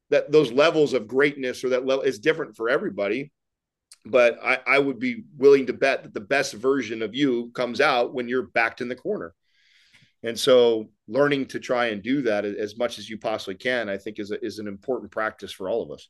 that 0.09 0.31
those 0.31 0.51
levels 0.51 0.93
of 0.93 1.07
greatness 1.07 1.63
or 1.63 1.69
that 1.69 1.85
level 1.85 2.03
is 2.03 2.19
different 2.19 2.55
for 2.55 2.69
everybody. 2.69 3.31
But 4.05 4.37
I, 4.43 4.59
I 4.67 4.79
would 4.79 4.99
be 4.99 5.23
willing 5.37 5.67
to 5.67 5.73
bet 5.73 6.03
that 6.03 6.13
the 6.13 6.19
best 6.19 6.53
version 6.53 7.01
of 7.01 7.15
you 7.15 7.51
comes 7.53 7.79
out 7.79 8.13
when 8.13 8.27
you're 8.27 8.47
backed 8.47 8.81
in 8.81 8.89
the 8.89 8.95
corner. 8.95 9.33
And 10.23 10.37
so 10.37 10.89
learning 11.07 11.47
to 11.47 11.59
try 11.59 11.87
and 11.87 12.01
do 12.01 12.21
that 12.23 12.45
as 12.45 12.77
much 12.77 12.97
as 12.99 13.09
you 13.09 13.17
possibly 13.17 13.55
can, 13.55 13.89
I 13.89 13.97
think 13.97 14.19
is, 14.19 14.31
a, 14.31 14.43
is 14.43 14.59
an 14.59 14.67
important 14.67 15.11
practice 15.11 15.51
for 15.51 15.69
all 15.69 15.83
of 15.83 15.91
us. 15.91 16.09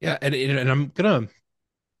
Yeah, 0.00 0.16
and 0.22 0.34
and 0.34 0.70
I'm 0.70 0.88
gonna 0.88 1.28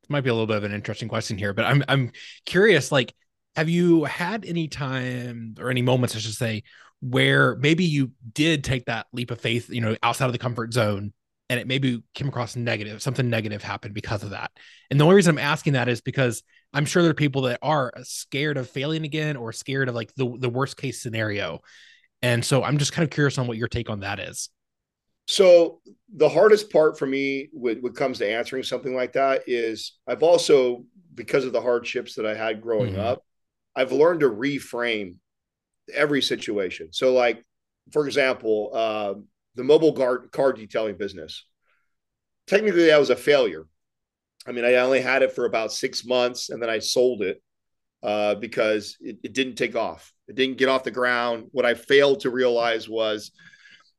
might 0.08 0.22
be 0.22 0.30
a 0.30 0.32
little 0.32 0.46
bit 0.46 0.56
of 0.56 0.64
an 0.64 0.72
interesting 0.72 1.08
question 1.08 1.36
here, 1.36 1.52
but 1.52 1.66
I'm 1.66 1.84
I'm 1.86 2.12
curious. 2.46 2.90
Like, 2.90 3.14
have 3.56 3.68
you 3.68 4.04
had 4.04 4.44
any 4.44 4.68
time 4.68 5.54
or 5.60 5.70
any 5.70 5.82
moments, 5.82 6.16
I 6.16 6.18
should 6.18 6.34
say, 6.34 6.62
where 7.00 7.56
maybe 7.56 7.84
you 7.84 8.12
did 8.32 8.62
take 8.62 8.86
that 8.86 9.06
leap 9.12 9.30
of 9.30 9.40
faith, 9.40 9.70
you 9.70 9.80
know, 9.80 9.96
outside 10.02 10.26
of 10.26 10.32
the 10.32 10.38
comfort 10.38 10.72
zone, 10.72 11.12
and 11.48 11.58
it 11.58 11.66
maybe 11.66 12.02
came 12.14 12.28
across 12.28 12.54
negative, 12.54 13.02
something 13.02 13.28
negative 13.28 13.62
happened 13.62 13.94
because 13.94 14.22
of 14.22 14.30
that. 14.30 14.52
And 14.90 15.00
the 15.00 15.04
only 15.04 15.16
reason 15.16 15.34
I'm 15.36 15.44
asking 15.44 15.72
that 15.72 15.88
is 15.88 16.00
because 16.00 16.42
I'm 16.72 16.84
sure 16.84 17.02
there 17.02 17.10
are 17.10 17.14
people 17.14 17.42
that 17.42 17.58
are 17.62 17.92
scared 18.02 18.56
of 18.56 18.70
failing 18.70 19.04
again 19.04 19.36
or 19.36 19.52
scared 19.52 19.88
of 19.88 19.94
like 19.94 20.14
the, 20.14 20.36
the 20.38 20.48
worst 20.48 20.76
case 20.76 21.02
scenario. 21.02 21.60
And 22.22 22.44
so 22.44 22.62
I'm 22.62 22.78
just 22.78 22.92
kind 22.92 23.02
of 23.02 23.10
curious 23.10 23.38
on 23.38 23.46
what 23.46 23.56
your 23.56 23.66
take 23.66 23.90
on 23.90 24.00
that 24.00 24.20
is. 24.20 24.50
So 25.26 25.80
the 26.14 26.28
hardest 26.28 26.70
part 26.70 26.98
for 26.98 27.06
me 27.06 27.48
when, 27.52 27.78
when 27.80 27.92
it 27.92 27.96
comes 27.96 28.18
to 28.18 28.30
answering 28.30 28.62
something 28.62 28.94
like 28.94 29.14
that 29.14 29.44
is 29.46 29.98
I've 30.06 30.22
also, 30.22 30.84
because 31.14 31.44
of 31.44 31.52
the 31.52 31.60
hardships 31.60 32.14
that 32.14 32.26
I 32.26 32.34
had 32.34 32.60
growing 32.60 32.92
mm-hmm. 32.92 33.00
up, 33.00 33.24
I've 33.74 33.92
learned 33.92 34.20
to 34.20 34.30
reframe 34.30 35.16
every 35.90 36.22
situation. 36.22 36.92
So 36.92 37.12
like, 37.12 37.44
for 37.92 38.06
example, 38.06 38.70
uh, 38.72 39.14
the 39.54 39.64
mobile 39.64 39.92
car, 39.92 40.18
car 40.28 40.52
detailing 40.52 40.96
business, 40.96 41.46
technically 42.46 42.86
that 42.86 42.98
was 42.98 43.10
a 43.10 43.16
failure. 43.16 43.66
I 44.46 44.52
mean, 44.52 44.64
I 44.64 44.76
only 44.76 45.00
had 45.00 45.22
it 45.22 45.32
for 45.32 45.44
about 45.44 45.72
six 45.72 46.04
months 46.04 46.50
and 46.50 46.62
then 46.62 46.70
I 46.70 46.78
sold 46.78 47.22
it 47.22 47.42
uh, 48.02 48.34
because 48.36 48.96
it, 49.00 49.18
it 49.22 49.32
didn't 49.34 49.56
take 49.56 49.76
off. 49.76 50.12
It 50.28 50.36
didn't 50.36 50.58
get 50.58 50.68
off 50.68 50.84
the 50.84 50.90
ground. 50.90 51.48
What 51.52 51.66
I 51.66 51.74
failed 51.74 52.20
to 52.20 52.30
realize 52.30 52.88
was 52.88 53.32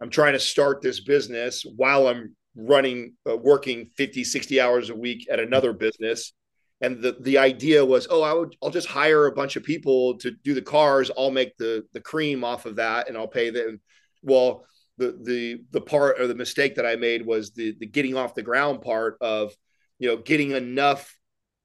I'm 0.01 0.09
trying 0.09 0.33
to 0.33 0.39
start 0.39 0.81
this 0.81 0.99
business 0.99 1.63
while 1.75 2.07
I'm 2.07 2.35
running, 2.55 3.13
uh, 3.29 3.37
working 3.37 3.89
50, 3.97 4.23
60 4.23 4.59
hours 4.59 4.89
a 4.89 4.95
week 4.95 5.27
at 5.31 5.39
another 5.39 5.73
business. 5.73 6.33
And 6.81 7.01
the, 7.01 7.15
the 7.19 7.37
idea 7.37 7.85
was, 7.85 8.07
oh, 8.09 8.23
I 8.23 8.33
would, 8.33 8.55
I'll 8.61 8.71
just 8.71 8.87
hire 8.87 9.27
a 9.27 9.31
bunch 9.31 9.55
of 9.55 9.63
people 9.63 10.17
to 10.17 10.31
do 10.43 10.53
the 10.53 10.61
cars. 10.61 11.11
I'll 11.17 11.31
make 11.31 11.55
the, 11.57 11.85
the 11.93 12.01
cream 12.01 12.43
off 12.43 12.65
of 12.65 12.77
that 12.77 13.07
and 13.07 13.17
I'll 13.17 13.27
pay 13.27 13.51
them. 13.51 13.79
Well, 14.23 14.65
the, 14.97 15.17
the, 15.23 15.63
the 15.71 15.81
part 15.81 16.19
or 16.19 16.27
the 16.27 16.35
mistake 16.35 16.75
that 16.75 16.85
I 16.85 16.95
made 16.95 17.25
was 17.25 17.51
the, 17.51 17.75
the 17.79 17.85
getting 17.85 18.17
off 18.17 18.35
the 18.35 18.41
ground 18.41 18.81
part 18.81 19.17
of, 19.21 19.53
you 19.99 20.07
know, 20.07 20.17
getting 20.17 20.51
enough 20.51 21.15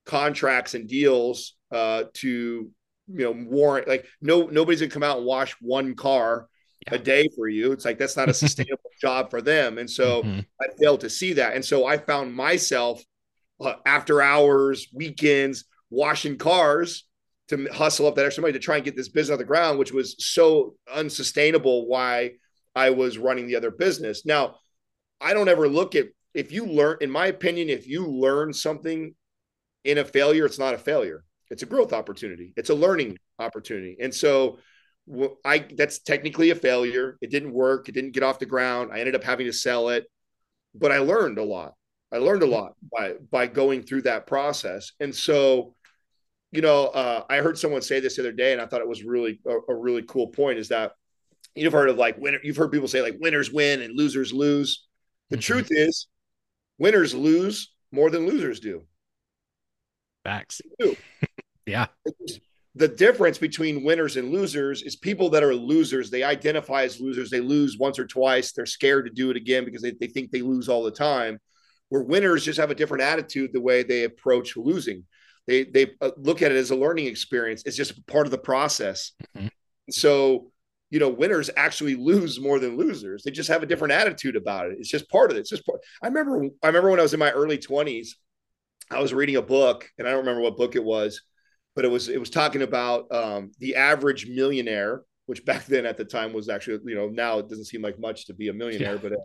contracts 0.05 0.75
and 0.75 0.87
deals 0.87 1.55
uh, 1.73 2.05
to, 2.15 2.71
you 3.09 3.25
know, 3.25 3.33
warrant 3.33 3.89
like 3.89 4.07
no, 4.21 4.47
nobody's 4.47 4.81
gonna 4.81 4.91
come 4.91 5.03
out 5.03 5.19
and 5.19 5.27
wash 5.27 5.57
one 5.61 5.95
car 5.95 6.49
a 6.89 6.99
day 6.99 7.29
for 7.37 7.49
you. 7.49 7.73
It's 7.73 7.85
like 7.85 7.99
that's 7.99 8.17
not 8.17 8.29
a 8.29 8.35
sustainable 8.35 8.91
job 9.01 9.31
for 9.31 9.41
them. 9.41 9.79
And 9.79 9.91
so 9.91 10.23
mm-hmm. 10.23 10.41
I 10.61 10.67
failed 10.79 11.01
to 11.01 11.11
see 11.11 11.35
that. 11.35 11.55
And 11.55 11.65
so 11.65 11.87
I 11.87 11.99
found 11.99 12.35
myself 12.35 13.03
Uh, 13.61 13.75
after 13.87 14.21
hours, 14.21 14.89
weekends, 14.93 15.65
washing 15.91 16.37
cars 16.37 17.07
to 17.49 17.67
hustle 17.73 18.07
up 18.07 18.17
that 18.17 18.27
extra 18.27 18.43
money 18.43 18.53
to 18.53 18.59
try 18.59 18.77
and 18.77 18.85
get 18.85 18.97
this 18.97 19.09
business 19.09 19.33
on 19.33 19.39
the 19.39 19.45
ground, 19.45 19.79
which 19.79 19.93
was 19.93 20.17
so 20.19 20.75
unsustainable. 20.93 21.87
Why 21.87 22.33
I 22.75 22.91
was 22.91 23.19
running 23.19 23.47
the 23.47 23.57
other 23.57 23.71
business. 23.71 24.27
Now, 24.27 24.57
I 25.21 25.33
don't 25.33 25.49
ever 25.49 25.69
look 25.69 25.95
at 25.95 26.07
if 26.35 26.53
you 26.53 26.67
learn, 26.67 26.99
in 27.01 27.11
my 27.11 27.29
opinion, 27.29 27.71
if 27.71 27.89
you 27.89 28.07
learn 28.07 28.53
something 28.53 29.15
in 29.85 29.99
a 29.99 30.05
failure, 30.05 30.45
it's 30.45 30.59
not 30.59 30.75
a 30.75 30.79
failure. 30.79 31.25
It's 31.51 31.63
a 31.63 31.67
growth 31.67 31.95
opportunity. 31.95 32.53
It's 32.57 32.71
a 32.71 32.75
learning 32.75 33.19
opportunity. 33.39 33.97
And 34.01 34.15
so 34.15 34.59
I 35.45 35.67
that's 35.77 36.01
technically 36.01 36.51
a 36.51 36.55
failure. 36.55 37.17
It 37.23 37.31
didn't 37.31 37.53
work. 37.53 37.89
It 37.89 37.93
didn't 37.93 38.13
get 38.13 38.23
off 38.23 38.39
the 38.39 38.47
ground. 38.47 38.91
I 38.93 38.99
ended 38.99 39.15
up 39.15 39.25
having 39.25 39.47
to 39.47 39.53
sell 39.53 39.89
it, 39.89 40.05
but 40.75 40.93
I 40.93 40.99
learned 40.99 41.39
a 41.39 41.45
lot. 41.45 41.75
I 42.13 42.19
learned 42.19 42.43
a 42.43 42.47
lot 42.47 42.75
by 42.93 43.15
by 43.31 43.47
going 43.47 43.83
through 43.83 44.03
that 44.03 44.27
process. 44.27 44.93
And 45.01 45.15
so, 45.15 45.75
you 46.53 46.63
know, 46.63 46.87
uh, 46.87 47.25
I 47.29 47.39
heard 47.39 47.59
someone 47.59 47.83
say 47.83 48.01
this 48.01 48.17
the 48.17 48.23
other 48.23 48.33
day, 48.33 48.53
and 48.53 48.61
I 48.61 48.67
thought 48.67 48.81
it 48.81 48.89
was 48.89 49.05
really 49.05 49.41
a, 49.47 49.73
a 49.73 49.75
really 49.75 50.03
cool 50.03 50.29
point. 50.29 50.59
Is 50.59 50.69
that 50.69 50.93
you've 51.55 51.73
heard 51.73 51.89
of 51.89 51.97
like 51.97 52.19
winner? 52.19 52.39
You've 52.43 52.57
heard 52.57 52.73
people 52.73 52.89
say 52.89 53.03
like 53.03 53.17
winners 53.21 53.51
win 53.51 53.83
and 53.83 53.97
losers 53.97 54.33
lose. 54.33 54.87
The 55.31 55.37
mm-hmm. 55.37 55.41
truth 55.41 55.69
is, 55.71 56.07
winners 56.79 57.15
lose 57.15 57.73
more 57.91 58.11
than 58.11 58.27
losers 58.27 58.61
do. 58.61 58.83
Facts. 60.25 60.61
yeah 61.67 61.87
the 62.77 62.89
difference 62.89 63.39
between 63.39 63.83
winners 63.83 64.19
and 64.19 64.31
losers 64.31 64.83
is 64.83 64.97
people 64.97 65.31
that 65.31 65.43
are 65.43 65.55
losers 65.55 66.11
they 66.11 66.23
identify 66.23 66.85
as 66.85 67.01
losers 67.01 67.31
they 67.31 67.41
lose 67.41 67.77
once 67.79 67.99
or 67.99 68.07
twice 68.07 68.53
they're 68.53 68.67
scared 68.67 69.07
to 69.07 69.11
do 69.11 69.31
it 69.31 69.37
again 69.37 69.65
because 69.65 69.83
they, 69.83 69.93
they 69.93 70.07
think 70.07 70.31
they 70.31 70.43
lose 70.43 70.69
all 70.69 70.85
the 70.85 70.91
time 70.91 71.39
where 71.89 72.03
winners 72.03 72.45
just 72.45 72.59
have 72.59 72.71
a 72.71 72.75
different 72.75 73.03
attitude 73.03 73.53
the 73.53 73.61
way 73.61 73.83
they 73.83 74.05
approach 74.05 74.57
losing. 74.57 75.05
They 75.47 75.65
they 75.65 75.93
uh, 76.01 76.11
look 76.17 76.43
at 76.43 76.51
it 76.51 76.57
as 76.57 76.71
a 76.71 76.77
learning 76.77 77.07
experience. 77.07 77.63
It's 77.67 77.77
just 77.77 78.07
part 78.07 78.27
of 78.27 78.31
the 78.31 78.39
process. 78.39 79.13
Mm-hmm. 79.37 79.49
so 79.91 80.51
you 80.91 81.01
know 81.01 81.09
winners 81.09 81.51
actually 81.57 81.95
lose 82.11 82.41
more 82.41 82.59
than 82.59 82.77
losers. 82.77 83.23
They 83.23 83.31
just 83.31 83.49
have 83.49 83.63
a 83.63 83.67
different 83.67 83.93
attitude 83.93 84.37
about 84.37 84.67
it. 84.67 84.77
It's 84.79 84.89
just 84.89 85.09
part 85.09 85.31
of 85.31 85.37
it. 85.37 85.41
It's 85.41 85.51
just 85.51 85.67
part 85.67 85.81
i 86.03 86.07
remember 86.07 86.49
i 86.63 86.67
remember 86.67 86.91
when 86.91 87.01
i 87.01 87.03
was 87.03 87.15
in 87.15 87.21
my 87.21 87.31
early 87.31 87.59
20s 87.59 88.09
i 88.91 89.01
was 89.01 89.13
reading 89.13 89.37
a 89.37 89.43
book 89.43 89.89
and 89.99 90.07
i 90.07 90.11
don't 90.11 90.21
remember 90.21 90.41
what 90.41 90.57
book 90.57 90.77
it 90.77 90.85
was 90.85 91.21
but 91.77 91.85
it 91.85 91.89
was 91.89 92.09
it 92.09 92.19
was 92.19 92.31
talking 92.31 92.63
about 92.63 93.15
um, 93.15 93.53
the 93.61 93.77
average 93.77 94.27
millionaire, 94.27 95.03
which 95.27 95.45
back 95.45 95.67
then 95.67 95.87
at 95.87 95.99
the 95.99 96.05
time 96.05 96.33
was 96.33 96.49
actually 96.49 96.81
you 96.87 96.97
know 96.97 97.09
now 97.09 97.39
it 97.39 97.49
doesn't 97.49 97.67
seem 97.67 97.83
like 97.83 98.01
much 98.01 98.27
to 98.27 98.35
be 98.35 98.49
a 98.49 98.53
millionaire, 98.53 98.95
yeah. 98.95 99.01
but 99.01 99.13
uh, 99.13 99.17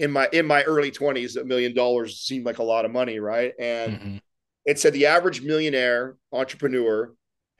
in 0.00 0.10
my 0.10 0.28
in 0.32 0.46
my 0.46 0.62
early 0.62 0.90
twenties, 0.90 1.36
a 1.36 1.44
million 1.44 1.74
dollars 1.74 2.20
seemed 2.20 2.46
like 2.46 2.58
a 2.58 2.64
lot 2.64 2.84
of 2.84 2.90
money, 2.90 3.20
right? 3.20 3.52
And 3.58 3.92
mm-hmm. 3.92 4.16
it 4.64 4.78
said 4.78 4.92
the 4.92 5.06
average 5.06 5.42
millionaire 5.42 6.16
entrepreneur 6.32 7.14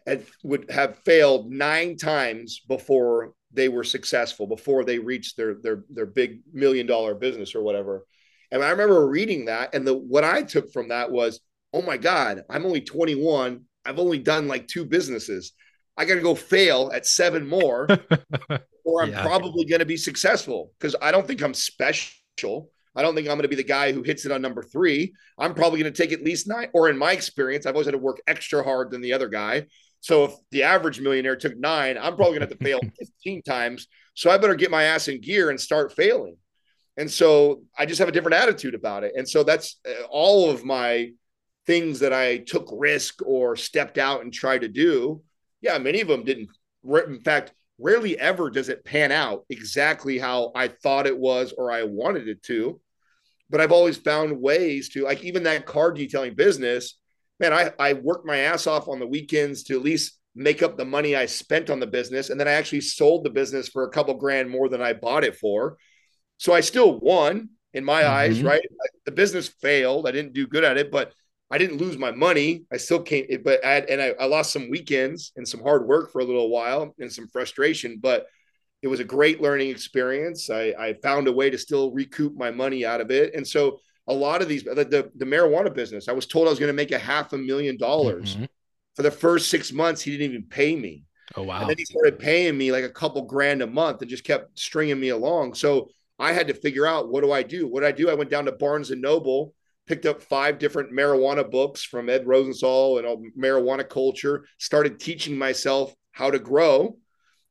had 0.07 0.25
would 0.43 0.71
have 0.71 0.99
failed 1.05 1.51
nine 1.51 1.97
times 1.97 2.61
before 2.67 3.35
they 3.53 3.69
were 3.69 3.85
successful, 3.85 4.47
before 4.47 4.85
they 4.85 4.99
reached 4.99 5.37
their 5.37 5.55
their 5.63 5.85
their 5.91 6.07
big 6.07 6.41
million 6.53 6.87
dollar 6.87 7.15
business 7.15 7.55
or 7.55 7.63
whatever. 7.63 8.07
And 8.51 8.65
I 8.65 8.71
remember 8.71 9.07
reading 9.07 9.45
that, 9.45 9.75
and 9.75 9.87
the 9.87 9.95
what 9.95 10.25
I 10.25 10.43
took 10.43 10.73
from 10.73 10.89
that 10.89 11.13
was, 11.13 11.41
oh 11.73 11.83
my 11.83 11.99
God, 11.99 12.43
I'm 12.49 12.67
only 12.67 12.81
21 12.81 13.65
I've 13.85 13.99
only 13.99 14.19
done 14.19 14.49
like 14.49 14.69
two 14.69 14.85
businesses. 14.85 15.53
I 15.97 16.05
got 16.05 16.15
to 16.15 16.21
go 16.21 16.35
fail 16.35 16.91
at 16.95 17.07
seven 17.07 17.47
more, 17.47 17.89
or 18.85 19.03
I'm 19.03 19.11
yeah. 19.11 19.23
probably 19.23 19.65
going 19.65 19.81
to 19.81 19.87
be 19.87 19.97
successful 19.97 20.73
because 20.79 20.97
I 21.01 21.13
don't 21.13 21.27
think 21.27 21.43
I'm 21.43 21.55
special. 21.55 22.15
I 22.97 23.03
don't 23.03 23.15
think 23.15 23.29
I'm 23.29 23.37
going 23.37 23.43
to 23.43 23.49
be 23.49 23.57
the 23.57 23.63
guy 23.63 23.93
who 23.93 24.03
hits 24.03 24.27
it 24.27 24.33
on 24.33 24.43
number 24.43 24.63
three. 24.63 25.13
I'm 25.39 25.55
probably 25.55 25.81
going 25.81 25.93
to 25.93 26.03
take 26.03 26.13
at 26.13 26.25
least 26.25 26.49
nine, 26.49 26.69
or 26.75 26.89
in 26.89 26.99
my 26.99 27.13
experience, 27.13 27.67
I've 27.67 27.75
always 27.75 27.87
had 27.87 27.93
to 27.93 27.99
work 27.99 28.21
extra 28.27 28.63
hard 28.63 28.91
than 28.91 29.01
the 29.01 29.13
other 29.13 29.29
guy. 29.29 29.67
So 30.01 30.25
if 30.25 30.33
the 30.51 30.65
average 30.65 31.01
millionaire 31.01 31.37
took 31.37 31.57
nine, 31.57 31.97
I'm 31.97 32.17
probably 32.17 32.39
going 32.39 32.49
to 32.49 32.49
have 32.49 32.59
to 32.59 32.65
fail 32.65 32.81
15 32.99 33.43
times. 33.43 33.87
So 34.15 34.31
I 34.31 34.39
better 34.39 34.55
get 34.55 34.71
my 34.71 34.85
ass 34.85 35.09
in 35.09 35.21
gear 35.21 35.51
and 35.51 35.61
start 35.61 35.95
failing. 35.95 36.37
And 36.97 37.11
so 37.11 37.63
I 37.79 37.87
just 37.87 37.99
have 38.01 38.09
a 38.09 38.13
different 38.13 38.37
attitude 38.37 38.75
about 38.75 39.05
it. 39.05 39.13
And 39.17 39.29
so 39.29 39.43
that's 39.43 39.79
uh, 39.89 40.05
all 40.11 40.51
of 40.51 40.65
my 40.65 41.13
things 41.67 42.01
that 42.01 42.13
I 42.13 42.39
took 42.39 42.69
risk 42.73 43.21
or 43.25 43.55
stepped 43.57 43.99
out 43.99 44.23
and 44.23 44.33
tried 44.33 44.63
to 44.63 44.69
do, 44.69 45.23
yeah, 45.61 45.79
many 45.79 46.01
of 46.01 46.09
them 46.09 46.25
didn't. 46.25 46.49
In 46.85 47.21
fact, 47.21 47.53
rarely 47.81 48.19
ever 48.19 48.51
does 48.51 48.69
it 48.69 48.85
pan 48.85 49.13
out 49.13 49.45
exactly 49.49 50.19
how 50.19 50.53
I 50.55 50.69
thought 50.69 51.07
it 51.07 51.19
was 51.19 51.53
or 51.53 51.73
I 51.73 51.85
wanted 51.85 52.29
it 52.29 52.43
to. 52.45 52.81
But 53.49 53.61
I've 53.61 53.73
always 53.73 53.97
found 53.97 54.41
ways 54.41 54.91
to, 54.91 55.05
like, 55.05 55.25
even 55.25 55.43
that 55.43 55.67
car 55.67 55.91
detailing 55.91 56.35
business, 56.35 56.99
man, 57.41 57.53
I, 57.53 57.73
I 57.79 57.95
worked 57.95 58.27
my 58.27 58.39
ass 58.39 58.67
off 58.67 58.89
on 58.89 59.01
the 59.01 59.07
weekends 59.07 59.65
to 59.65 59.75
at 59.75 59.83
least 59.83 60.19
make 60.37 60.63
up 60.63 60.77
the 60.77 60.85
money 60.85 61.17
I 61.17 61.27
spent 61.27 61.71
on 61.71 61.81
the 61.81 61.87
business. 61.87 62.31
And 62.31 62.39
then 62.39 62.47
I 62.47 62.53
actually 62.53 62.83
sold 62.83 63.25
the 63.25 63.31
business 63.31 63.69
for 63.69 63.85
a 63.85 63.91
couple 63.91 64.15
grand 64.15 64.49
more 64.49 64.69
than 64.69 64.81
I 64.81 64.93
bought 64.93 65.25
it 65.25 65.37
for. 65.37 65.77
So 66.37 66.53
I 66.53 66.61
still 66.61 67.01
won 67.01 67.49
in 67.75 67.85
my 67.85 68.03
mm-hmm. 68.03 68.13
eyes, 68.13 68.43
right? 68.43 68.63
The 69.05 69.13
business 69.13 69.49
failed. 69.49 70.07
I 70.07 70.13
didn't 70.13 70.33
do 70.33 70.47
good 70.47 70.65
at 70.65 70.79
it, 70.79 70.93
but 70.93 71.13
I 71.51 71.59
didn't 71.59 71.79
lose 71.79 71.99
my 71.99 72.13
money. 72.13 72.65
I 72.73 72.77
still 72.77 73.03
came, 73.03 73.27
but 73.45 73.65
I, 73.65 73.79
and 73.81 74.01
I, 74.01 74.15
I, 74.21 74.27
lost 74.27 74.53
some 74.53 74.71
weekends 74.71 75.33
and 75.37 75.47
some 75.47 75.61
hard 75.61 75.87
work 75.87 76.13
for 76.13 76.21
a 76.21 76.25
little 76.25 76.49
while 76.49 76.95
and 77.01 77.13
some 77.13 77.27
frustration, 77.27 77.99
but 78.01 78.27
it 78.83 78.89
was 78.89 79.01
a 79.01 79.05
great 79.05 79.43
learning 79.43 79.71
experience. 79.71 80.49
I, 80.49 80.75
I 80.79 80.95
found 81.03 81.27
a 81.27 81.33
way 81.33 81.51
to 81.51 81.59
still 81.59 81.91
recoup 81.91 82.37
my 82.37 82.51
money 82.51 82.87
out 82.87 83.01
of 83.01 83.11
it. 83.11 83.35
And 83.35 83.47
so 83.47 83.81
a 84.07 84.15
lot 84.15 84.43
of 84.43 84.49
these, 84.49 84.63
the, 84.63 84.75
the, 84.75 85.11
the 85.17 85.25
marijuana 85.25 85.75
business, 85.75 86.09
I 86.09 86.13
was 86.13 86.27
told 86.27 86.47
I 86.47 86.51
was 86.51 86.61
going 86.61 86.69
to 86.71 86.75
make 86.75 86.93
a 86.93 86.99
half 86.99 87.33
a 87.33 87.39
million 87.39 87.77
dollars 87.77 88.37
mm-hmm. 88.37 88.45
for 88.95 89.03
the 89.03 89.11
first 89.11 89.51
six 89.51 89.73
months. 89.73 90.03
He 90.03 90.13
didn't 90.13 90.31
even 90.31 90.45
pay 90.45 90.77
me. 90.77 91.05
Oh, 91.37 91.43
wow. 91.43 91.61
And 91.61 91.71
then 91.71 91.79
he 91.79 91.85
started 91.85 92.19
paying 92.19 92.57
me 92.57 92.73
like 92.73 92.85
a 92.85 92.91
couple 92.91 93.23
grand 93.23 93.61
a 93.63 93.67
month 93.67 94.01
and 94.01 94.11
just 94.11 94.25
kept 94.25 94.59
stringing 94.59 94.99
me 94.99 95.09
along. 95.11 95.55
So 95.55 95.91
I 96.19 96.33
had 96.33 96.49
to 96.49 96.55
figure 96.55 96.87
out 96.87 97.09
what 97.09 97.23
do 97.23 97.33
I 97.33 97.43
do? 97.43 97.67
What 97.67 97.81
do 97.81 97.87
I 97.87 97.93
do? 97.93 98.09
I 98.09 98.15
went 98.15 98.31
down 98.31 98.47
to 98.47 98.53
Barnes 98.53 98.91
and 98.91 99.03
Noble 99.03 99.55
picked 99.91 100.07
up 100.07 100.23
five 100.23 100.61
different 100.61 100.93
marijuana 100.93 101.51
books 101.51 101.83
from 101.83 102.09
Ed 102.09 102.25
Rosenthal 102.25 102.99
and 102.99 103.07
all 103.09 103.21
marijuana 103.37 103.87
culture, 103.87 104.47
started 104.57 105.01
teaching 105.01 105.37
myself 105.37 105.93
how 106.13 106.31
to 106.31 106.39
grow, 106.39 106.97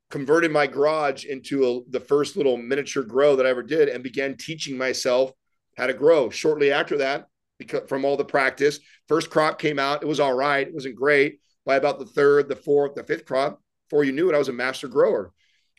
converted 0.10 0.50
my 0.50 0.66
garage 0.66 1.26
into 1.26 1.68
a, 1.68 1.92
the 1.92 2.00
first 2.00 2.38
little 2.38 2.56
miniature 2.56 3.04
grow 3.04 3.36
that 3.36 3.46
I 3.46 3.50
ever 3.50 3.62
did, 3.62 3.90
and 3.90 4.02
began 4.02 4.38
teaching 4.38 4.78
myself 4.78 5.34
how 5.78 5.88
to 5.88 5.94
grow. 5.94 6.30
Shortly 6.30 6.72
after 6.72 7.00
that, 7.00 7.26
because 7.58 7.90
from 7.90 8.06
all 8.06 8.16
the 8.16 8.24
practice, 8.24 8.80
first 9.10 9.30
crop 9.30 9.60
came 9.60 9.78
out. 9.78 10.02
It 10.02 10.08
was 10.08 10.22
all 10.22 10.34
right. 10.34 10.66
It 10.66 10.74
wasn't 10.74 10.96
great. 10.96 11.42
By 11.66 11.76
about 11.76 12.00
the 12.00 12.06
third, 12.06 12.48
the 12.48 12.56
fourth, 12.56 12.96
the 12.96 13.04
fifth 13.04 13.26
crop, 13.26 13.62
before 13.90 14.06
you 14.06 14.14
knew 14.14 14.30
it, 14.30 14.36
I 14.36 14.40
was 14.40 14.48
a 14.48 14.54
master 14.54 14.88
grower. 14.88 15.34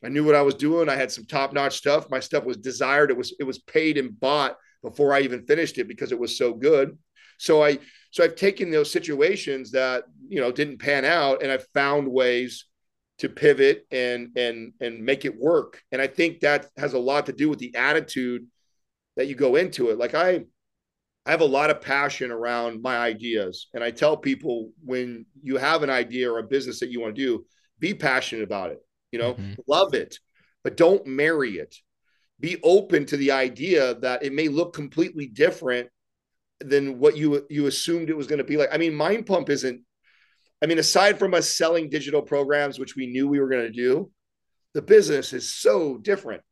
I 0.05 0.11
knew 0.11 0.27
what 0.27 0.35
I 0.35 0.43
was 0.43 0.55
doing. 0.55 0.91
I 0.91 0.97
had 0.97 1.11
some 1.11 1.25
top-notch 1.25 1.79
stuff. 1.79 2.11
My 2.11 2.21
stuff 2.21 2.45
was 2.45 2.59
desired. 2.59 3.11
It 3.11 3.17
was 3.17 3.35
it 3.41 3.45
was 3.45 3.59
paid 3.61 3.97
and 3.97 4.21
bought 4.21 4.59
before 4.83 5.13
I 5.13 5.21
even 5.21 5.47
finished 5.47 5.79
it 5.79 5.89
because 5.89 6.13
it 6.13 6.19
was 6.19 6.37
so 6.37 6.55
good. 6.55 6.97
So 7.39 7.63
I 7.63 7.79
so 8.11 8.25
I've 8.25 8.37
taken 8.37 8.71
those 8.71 8.91
situations 8.91 9.71
that 9.73 10.05
you 10.31 10.41
know 10.41 10.53
didn't 10.53 10.79
pan 10.79 11.05
out 11.05 11.43
and 11.43 11.53
i 11.53 11.59
found 11.75 12.09
ways 12.09 12.67
to 13.19 13.29
pivot 13.29 13.87
and 13.91 14.31
and 14.37 14.73
and 14.81 15.05
make 15.05 15.27
it 15.27 15.39
work 15.39 15.83
and 15.93 16.01
i 16.01 16.07
think 16.07 16.41
that 16.41 16.67
has 16.79 16.95
a 16.95 16.99
lot 16.99 17.27
to 17.27 17.33
do 17.33 17.51
with 17.51 17.59
the 17.59 17.75
attitude 17.75 18.47
that 19.17 19.27
you 19.27 19.35
go 19.35 19.57
into 19.57 19.91
it 19.91 19.99
like 19.99 20.15
i 20.15 20.41
i 21.27 21.31
have 21.31 21.43
a 21.43 21.45
lot 21.45 21.69
of 21.69 21.83
passion 21.83 22.31
around 22.31 22.81
my 22.81 22.97
ideas 22.97 23.67
and 23.75 23.85
i 23.85 23.91
tell 23.91 24.17
people 24.17 24.71
when 24.85 25.27
you 25.43 25.57
have 25.57 25.83
an 25.83 25.91
idea 25.91 26.33
or 26.33 26.39
a 26.39 26.45
business 26.45 26.81
that 26.81 26.91
you 26.91 27.01
want 27.01 27.15
to 27.15 27.21
do 27.21 27.45
be 27.79 27.93
passionate 27.93 28.45
about 28.45 28.71
it 28.71 28.79
you 29.11 29.19
know 29.19 29.35
mm-hmm. 29.35 29.55
love 29.67 29.95
it 29.95 30.19
but 30.63 30.77
don't 30.77 31.07
marry 31.07 31.59
it 31.59 31.75
be 32.41 32.59
open 32.63 33.07
to 33.07 33.17
the 33.17 33.33
idea 33.33 33.95
that 33.97 34.23
it 34.23 34.33
may 34.33 34.49
look 34.49 34.73
completely 34.73 35.27
different 35.27 35.89
than 36.61 36.99
what 36.99 37.17
you 37.17 37.47
you 37.51 37.67
assumed 37.67 38.11
it 38.11 38.17
was 38.17 38.27
going 38.27 38.39
to 38.39 38.45
be 38.45 38.57
like. 38.57 38.71
I 38.73 38.79
mean, 38.79 38.95
Mind 38.95 39.27
Pump 39.27 39.51
isn't. 39.51 39.83
I 40.63 40.67
mean, 40.67 40.79
aside 40.79 41.19
from 41.19 41.33
us 41.33 41.49
selling 41.49 41.89
digital 41.89 42.21
programs, 42.21 42.79
which 42.79 42.97
we 42.97 43.07
knew 43.07 43.27
we 43.27 43.41
were 43.41 43.49
going 43.49 43.67
to 43.67 43.73
do, 43.73 44.11
the 44.75 44.83
business 44.83 45.33
is 45.33 45.55
so 45.55 45.97
different. 45.97 46.43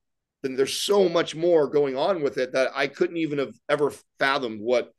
Then 0.42 0.56
there's 0.56 0.74
so 0.74 1.08
much 1.08 1.34
more 1.34 1.68
going 1.68 1.96
on 1.96 2.22
with 2.22 2.38
it 2.38 2.52
that 2.52 2.70
I 2.74 2.86
couldn't 2.86 3.16
even 3.16 3.38
have 3.38 3.54
ever 3.68 3.92
fathomed 4.18 4.60
what 4.60 4.92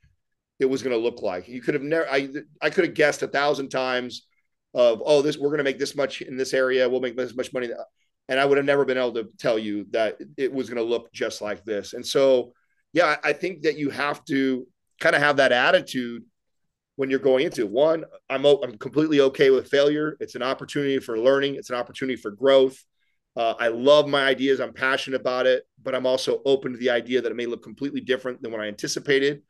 it 0.60 0.66
was 0.66 0.84
going 0.84 0.96
to 0.96 1.02
look 1.02 1.22
like. 1.22 1.48
You 1.48 1.62
could 1.62 1.74
have 1.74 1.84
never. 1.84 2.08
I 2.10 2.30
I 2.62 2.70
could 2.70 2.86
have 2.86 2.94
guessed 2.94 3.24
a 3.24 3.28
thousand 3.28 3.70
times 3.70 4.28
of 4.74 5.02
oh 5.04 5.22
this 5.22 5.38
we're 5.38 5.50
going 5.50 5.60
to 5.60 5.64
make 5.64 5.80
this 5.80 5.96
much 5.96 6.22
in 6.22 6.38
this 6.38 6.54
area. 6.54 6.90
We'll 6.90 7.02
make 7.02 7.18
this 7.18 7.36
much 7.36 7.54
money, 7.54 7.70
and 8.30 8.40
I 8.40 8.46
would 8.46 8.58
have 8.58 8.66
never 8.66 8.86
been 8.86 8.98
able 8.98 9.14
to 9.14 9.28
tell 9.40 9.58
you 9.58 9.88
that 9.90 10.20
it 10.38 10.54
was 10.54 10.70
going 10.70 10.78
to 10.78 10.90
look 10.90 11.12
just 11.12 11.42
like 11.42 11.66
this. 11.66 11.94
And 11.94 12.06
so, 12.06 12.54
yeah, 12.94 13.18
I 13.24 13.34
think 13.34 13.64
that 13.64 13.78
you 13.78 13.90
have 13.90 14.24
to 14.26 14.68
kind 15.00 15.16
of 15.16 15.22
have 15.22 15.38
that 15.38 15.52
attitude 15.52 16.24
when 16.96 17.10
you're 17.10 17.20
going 17.20 17.46
into 17.46 17.66
one 17.66 18.04
i'm 18.30 18.46
i'm 18.46 18.78
completely 18.78 19.22
okay 19.22 19.50
with 19.50 19.70
failure. 19.70 20.16
It's 20.20 20.36
an 20.36 20.44
opportunity 20.44 21.00
for 21.00 21.18
learning. 21.18 21.56
It's 21.56 21.70
an 21.70 21.76
opportunity 21.76 22.16
for 22.16 22.32
growth. 22.32 22.78
Uh, 23.36 23.56
i 23.60 23.70
love 23.70 24.08
my 24.08 24.26
ideas. 24.26 24.60
I'm 24.60 24.74
passionate 24.74 25.20
about 25.20 25.48
it 25.48 25.64
but 25.82 25.96
i'm 25.96 26.06
also 26.06 26.42
open 26.46 26.74
to 26.74 26.78
the 26.78 26.90
idea 26.90 27.22
that 27.22 27.32
it 27.32 27.36
may 27.36 27.46
look 27.46 27.64
completely 27.64 28.02
different 28.02 28.42
than 28.42 28.52
what 28.52 28.62
i 28.62 28.68
anticipated. 28.68 29.42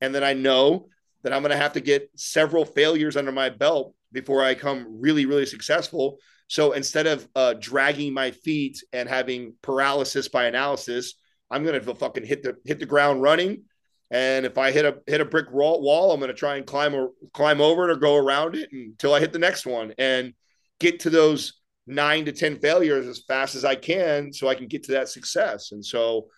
And 0.00 0.14
then 0.14 0.22
i 0.22 0.32
know 0.32 0.88
that 1.22 1.32
i'm 1.32 1.42
going 1.42 1.50
to 1.50 1.56
have 1.56 1.72
to 1.72 1.80
get 1.80 2.10
several 2.14 2.64
failures 2.64 3.16
under 3.16 3.32
my 3.32 3.48
belt 3.48 3.94
before 4.12 4.44
i 4.44 4.54
come 4.54 5.00
really 5.00 5.26
really 5.26 5.46
successful 5.46 6.18
so 6.48 6.72
instead 6.72 7.06
of 7.06 7.28
uh, 7.36 7.54
dragging 7.60 8.12
my 8.12 8.32
feet 8.32 8.82
and 8.92 9.08
having 9.08 9.54
paralysis 9.62 10.28
by 10.28 10.46
analysis 10.46 11.14
i'm 11.50 11.62
going 11.64 11.80
to 11.80 11.94
fucking 11.94 12.24
hit 12.24 12.42
the 12.42 12.56
hit 12.64 12.78
the 12.78 12.86
ground 12.86 13.22
running 13.22 13.62
and 14.10 14.46
if 14.46 14.56
I 14.56 14.70
hit 14.70 14.84
a 14.84 14.98
hit 15.06 15.20
a 15.20 15.24
brick 15.24 15.50
wall, 15.50 16.12
I'm 16.12 16.20
going 16.20 16.28
to 16.28 16.34
try 16.34 16.56
and 16.56 16.66
climb 16.66 16.94
or 16.94 17.10
climb 17.34 17.60
over 17.60 17.88
it 17.88 17.92
or 17.92 17.96
go 17.96 18.16
around 18.16 18.54
it 18.56 18.70
until 18.72 19.12
I 19.12 19.20
hit 19.20 19.32
the 19.32 19.38
next 19.38 19.66
one 19.66 19.92
and 19.98 20.32
get 20.80 21.00
to 21.00 21.10
those 21.10 21.60
nine 21.86 22.24
to 22.24 22.32
ten 22.32 22.58
failures 22.58 23.06
as 23.06 23.22
fast 23.28 23.54
as 23.54 23.64
I 23.64 23.74
can, 23.74 24.32
so 24.32 24.48
I 24.48 24.54
can 24.54 24.66
get 24.66 24.84
to 24.84 24.92
that 24.92 25.10
success. 25.10 25.72
And 25.72 25.84
so, 25.84 26.28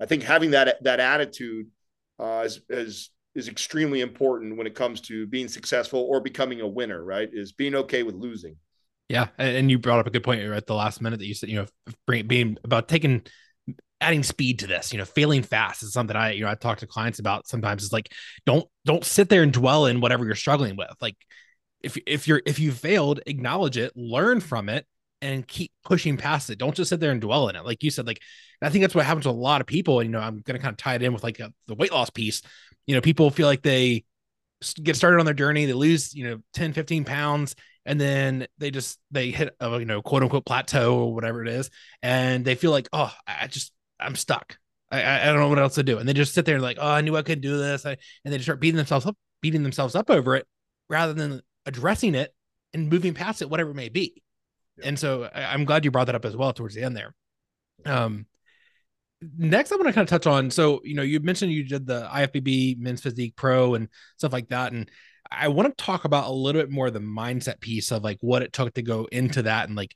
I 0.00 0.06
think 0.06 0.22
having 0.22 0.52
that 0.52 0.82
that 0.84 1.00
attitude 1.00 1.66
uh, 2.20 2.42
is, 2.44 2.60
is 2.68 3.10
is 3.34 3.48
extremely 3.48 4.02
important 4.02 4.56
when 4.56 4.68
it 4.68 4.76
comes 4.76 5.00
to 5.02 5.26
being 5.26 5.48
successful 5.48 6.06
or 6.08 6.20
becoming 6.20 6.60
a 6.60 6.68
winner. 6.68 7.02
Right? 7.02 7.28
Is 7.32 7.50
being 7.50 7.74
okay 7.74 8.04
with 8.04 8.14
losing. 8.14 8.56
Yeah, 9.10 9.26
and 9.38 9.68
you 9.68 9.80
brought 9.80 9.98
up 9.98 10.06
a 10.06 10.10
good 10.10 10.22
point 10.22 10.40
at 10.40 10.66
the 10.68 10.74
last 10.74 11.02
minute 11.02 11.18
that 11.18 11.26
you 11.26 11.34
said, 11.34 11.48
you 11.48 11.56
know, 11.56 12.22
being 12.22 12.56
about 12.62 12.86
taking 12.86 13.22
adding 14.00 14.22
speed 14.22 14.60
to 14.60 14.66
this 14.66 14.94
you 14.94 14.98
know 14.98 15.04
failing 15.04 15.42
fast 15.42 15.82
is 15.82 15.92
something 15.92 16.16
i 16.16 16.30
you 16.30 16.42
know 16.42 16.50
i 16.50 16.54
talk 16.54 16.78
to 16.78 16.86
clients 16.86 17.18
about 17.18 17.46
sometimes. 17.46 17.84
It's 17.84 17.92
like 17.92 18.10
don't 18.46 18.66
don't 18.84 19.04
sit 19.04 19.28
there 19.28 19.42
and 19.42 19.52
dwell 19.52 19.86
in 19.86 20.00
whatever 20.00 20.24
you're 20.24 20.36
struggling 20.36 20.76
with. 20.76 20.94
Like 21.02 21.16
if 21.82 21.98
if 22.06 22.28
you're 22.28 22.40
if 22.46 22.60
you 22.60 22.70
failed 22.72 23.20
acknowledge 23.26 23.76
it 23.76 23.92
learn 23.96 24.40
from 24.40 24.68
it 24.68 24.86
and 25.20 25.46
keep 25.46 25.72
pushing 25.84 26.16
past 26.16 26.48
it. 26.48 26.58
Don't 26.58 26.74
just 26.74 26.88
sit 26.90 27.00
there 27.00 27.10
and 27.10 27.20
dwell 27.20 27.48
in 27.48 27.56
it. 27.56 27.64
Like 27.66 27.82
you 27.82 27.90
said 27.90 28.06
like 28.06 28.20
i 28.62 28.70
think 28.70 28.84
that's 28.84 28.94
what 28.94 29.06
happens 29.06 29.24
to 29.24 29.30
a 29.30 29.32
lot 29.32 29.60
of 29.60 29.66
people 29.66 29.98
and 30.00 30.08
you 30.08 30.12
know 30.12 30.20
i'm 30.20 30.40
gonna 30.40 30.60
kind 30.60 30.72
of 30.72 30.76
tie 30.76 30.94
it 30.94 31.02
in 31.02 31.12
with 31.12 31.24
like 31.24 31.40
a, 31.40 31.52
the 31.66 31.74
weight 31.74 31.92
loss 31.92 32.10
piece. 32.10 32.42
You 32.86 32.94
know 32.94 33.00
people 33.00 33.28
feel 33.30 33.48
like 33.48 33.62
they 33.62 34.04
get 34.82 34.96
started 34.96 35.18
on 35.18 35.24
their 35.24 35.34
journey 35.34 35.64
they 35.66 35.72
lose 35.72 36.14
you 36.14 36.24
know 36.24 36.38
10 36.52 36.72
15 36.74 37.04
pounds 37.04 37.54
and 37.86 38.00
then 38.00 38.46
they 38.58 38.70
just 38.70 38.98
they 39.10 39.30
hit 39.30 39.54
a 39.60 39.78
you 39.78 39.84
know 39.84 40.02
quote 40.02 40.22
unquote 40.22 40.44
plateau 40.44 40.98
or 40.98 41.14
whatever 41.14 41.42
it 41.42 41.48
is 41.48 41.70
and 42.02 42.44
they 42.44 42.54
feel 42.54 42.70
like 42.70 42.88
oh 42.92 43.12
i 43.26 43.46
just 43.46 43.72
I'm 44.00 44.16
stuck. 44.16 44.56
I, 44.90 45.20
I 45.20 45.26
don't 45.26 45.38
know 45.38 45.48
what 45.48 45.58
else 45.58 45.76
to 45.76 45.82
do. 45.82 45.98
And 45.98 46.08
they 46.08 46.12
just 46.12 46.34
sit 46.34 46.44
there 46.44 46.56
and 46.56 46.64
like, 46.64 46.78
oh, 46.80 46.88
I 46.88 47.00
knew 47.00 47.16
I 47.16 47.22
couldn't 47.22 47.42
do 47.42 47.56
this. 47.56 47.86
I, 47.86 47.96
and 48.24 48.32
they 48.32 48.38
just 48.38 48.46
start 48.46 48.60
beating 48.60 48.76
themselves 48.76 49.06
up, 49.06 49.16
beating 49.40 49.62
themselves 49.62 49.94
up 49.94 50.10
over 50.10 50.34
it 50.36 50.46
rather 50.88 51.12
than 51.12 51.42
addressing 51.66 52.14
it 52.14 52.34
and 52.74 52.90
moving 52.90 53.14
past 53.14 53.42
it, 53.42 53.50
whatever 53.50 53.70
it 53.70 53.76
may 53.76 53.88
be. 53.88 54.22
Yeah. 54.78 54.88
And 54.88 54.98
so 54.98 55.24
I, 55.32 55.54
am 55.54 55.64
glad 55.64 55.84
you 55.84 55.90
brought 55.90 56.06
that 56.06 56.14
up 56.14 56.24
as 56.24 56.36
well 56.36 56.52
towards 56.52 56.74
the 56.74 56.82
end 56.82 56.96
there. 56.96 57.14
Um, 57.84 58.26
next, 59.38 59.70
I 59.70 59.76
want 59.76 59.86
to 59.86 59.92
kind 59.92 60.04
of 60.04 60.10
touch 60.10 60.26
on. 60.26 60.50
So, 60.50 60.80
you 60.82 60.94
know, 60.94 61.02
you 61.02 61.20
mentioned 61.20 61.52
you 61.52 61.64
did 61.64 61.86
the 61.86 62.08
IFBB 62.12 62.78
Men's 62.78 63.02
Physique 63.02 63.36
Pro 63.36 63.74
and 63.74 63.88
stuff 64.16 64.32
like 64.32 64.48
that. 64.48 64.72
And 64.72 64.90
I 65.30 65.48
want 65.48 65.76
to 65.76 65.84
talk 65.84 66.04
about 66.04 66.28
a 66.28 66.32
little 66.32 66.60
bit 66.60 66.70
more 66.70 66.90
the 66.90 67.00
mindset 67.00 67.60
piece 67.60 67.92
of 67.92 68.02
like 68.02 68.18
what 68.20 68.42
it 68.42 68.52
took 68.52 68.74
to 68.74 68.82
go 68.82 69.06
into 69.10 69.42
that 69.42 69.68
and 69.68 69.76
like 69.76 69.94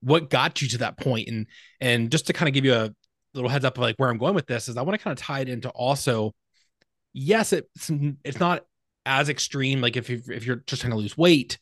what 0.00 0.30
got 0.30 0.62
you 0.62 0.68
to 0.68 0.78
that 0.78 0.98
point 0.98 1.28
and 1.28 1.46
and 1.80 2.10
just 2.10 2.28
to 2.28 2.32
kind 2.32 2.48
of 2.48 2.54
give 2.54 2.64
you 2.64 2.74
a 2.74 2.94
little 3.34 3.50
heads 3.50 3.64
up 3.64 3.76
of 3.76 3.82
like 3.82 3.96
where 3.96 4.08
I'm 4.08 4.18
going 4.18 4.34
with 4.34 4.46
this 4.46 4.68
is 4.68 4.76
I 4.76 4.82
want 4.82 4.98
to 4.98 5.02
kind 5.02 5.16
of 5.18 5.22
tie 5.22 5.40
it 5.40 5.48
into 5.48 5.68
also, 5.70 6.34
yes, 7.12 7.52
it's 7.52 7.90
it's 8.24 8.40
not 8.40 8.64
as 9.04 9.28
extreme 9.28 9.80
like 9.80 9.96
if 9.96 10.10
you 10.10 10.22
if 10.28 10.44
you're 10.46 10.62
just 10.66 10.82
trying 10.82 10.92
to 10.92 10.98
lose 10.98 11.16
weight, 11.16 11.58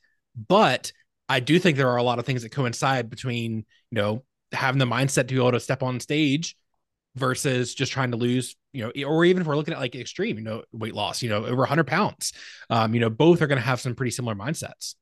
but 0.49 0.93
I 1.29 1.41
do 1.41 1.59
think 1.59 1.77
there 1.77 1.91
are 1.91 1.97
a 1.97 2.03
lot 2.03 2.19
of 2.19 2.27
things 2.27 2.43
that 2.43 2.51
coincide 2.51 3.11
between 3.11 3.57
you 3.57 3.65
know 3.97 4.25
having 4.53 4.79
the 4.79 4.85
mindset 4.85 5.29
to 5.29 5.35
be 5.35 5.37
able 5.37 5.53
to 5.53 5.61
step 5.61 5.83
on 5.83 6.01
stage 6.01 6.57
versus 7.17 7.75
just 7.75 7.93
trying 7.93 8.11
to 8.11 8.17
lose, 8.17 8.57
you 8.73 8.85
know, 8.85 9.05
or 9.07 9.25
even 9.25 9.41
if 9.41 9.47
we're 9.47 9.57
looking 9.57 9.75
at 9.75 9.81
like 9.81 9.95
extreme, 9.95 10.37
you 10.37 10.45
know, 10.45 10.63
weight 10.73 10.95
loss, 10.95 11.23
you 11.23 11.29
know, 11.29 11.45
over 11.45 11.59
100 11.59 11.87
pounds, 11.87 12.33
um, 12.71 12.95
you 12.95 13.01
know, 13.01 13.11
both 13.11 13.41
are 13.41 13.47
going 13.47 13.61
to 13.61 13.65
have 13.65 13.81
some 13.81 13.95
pretty 13.95 14.11
similar 14.11 14.35
mindsets. 14.35 14.95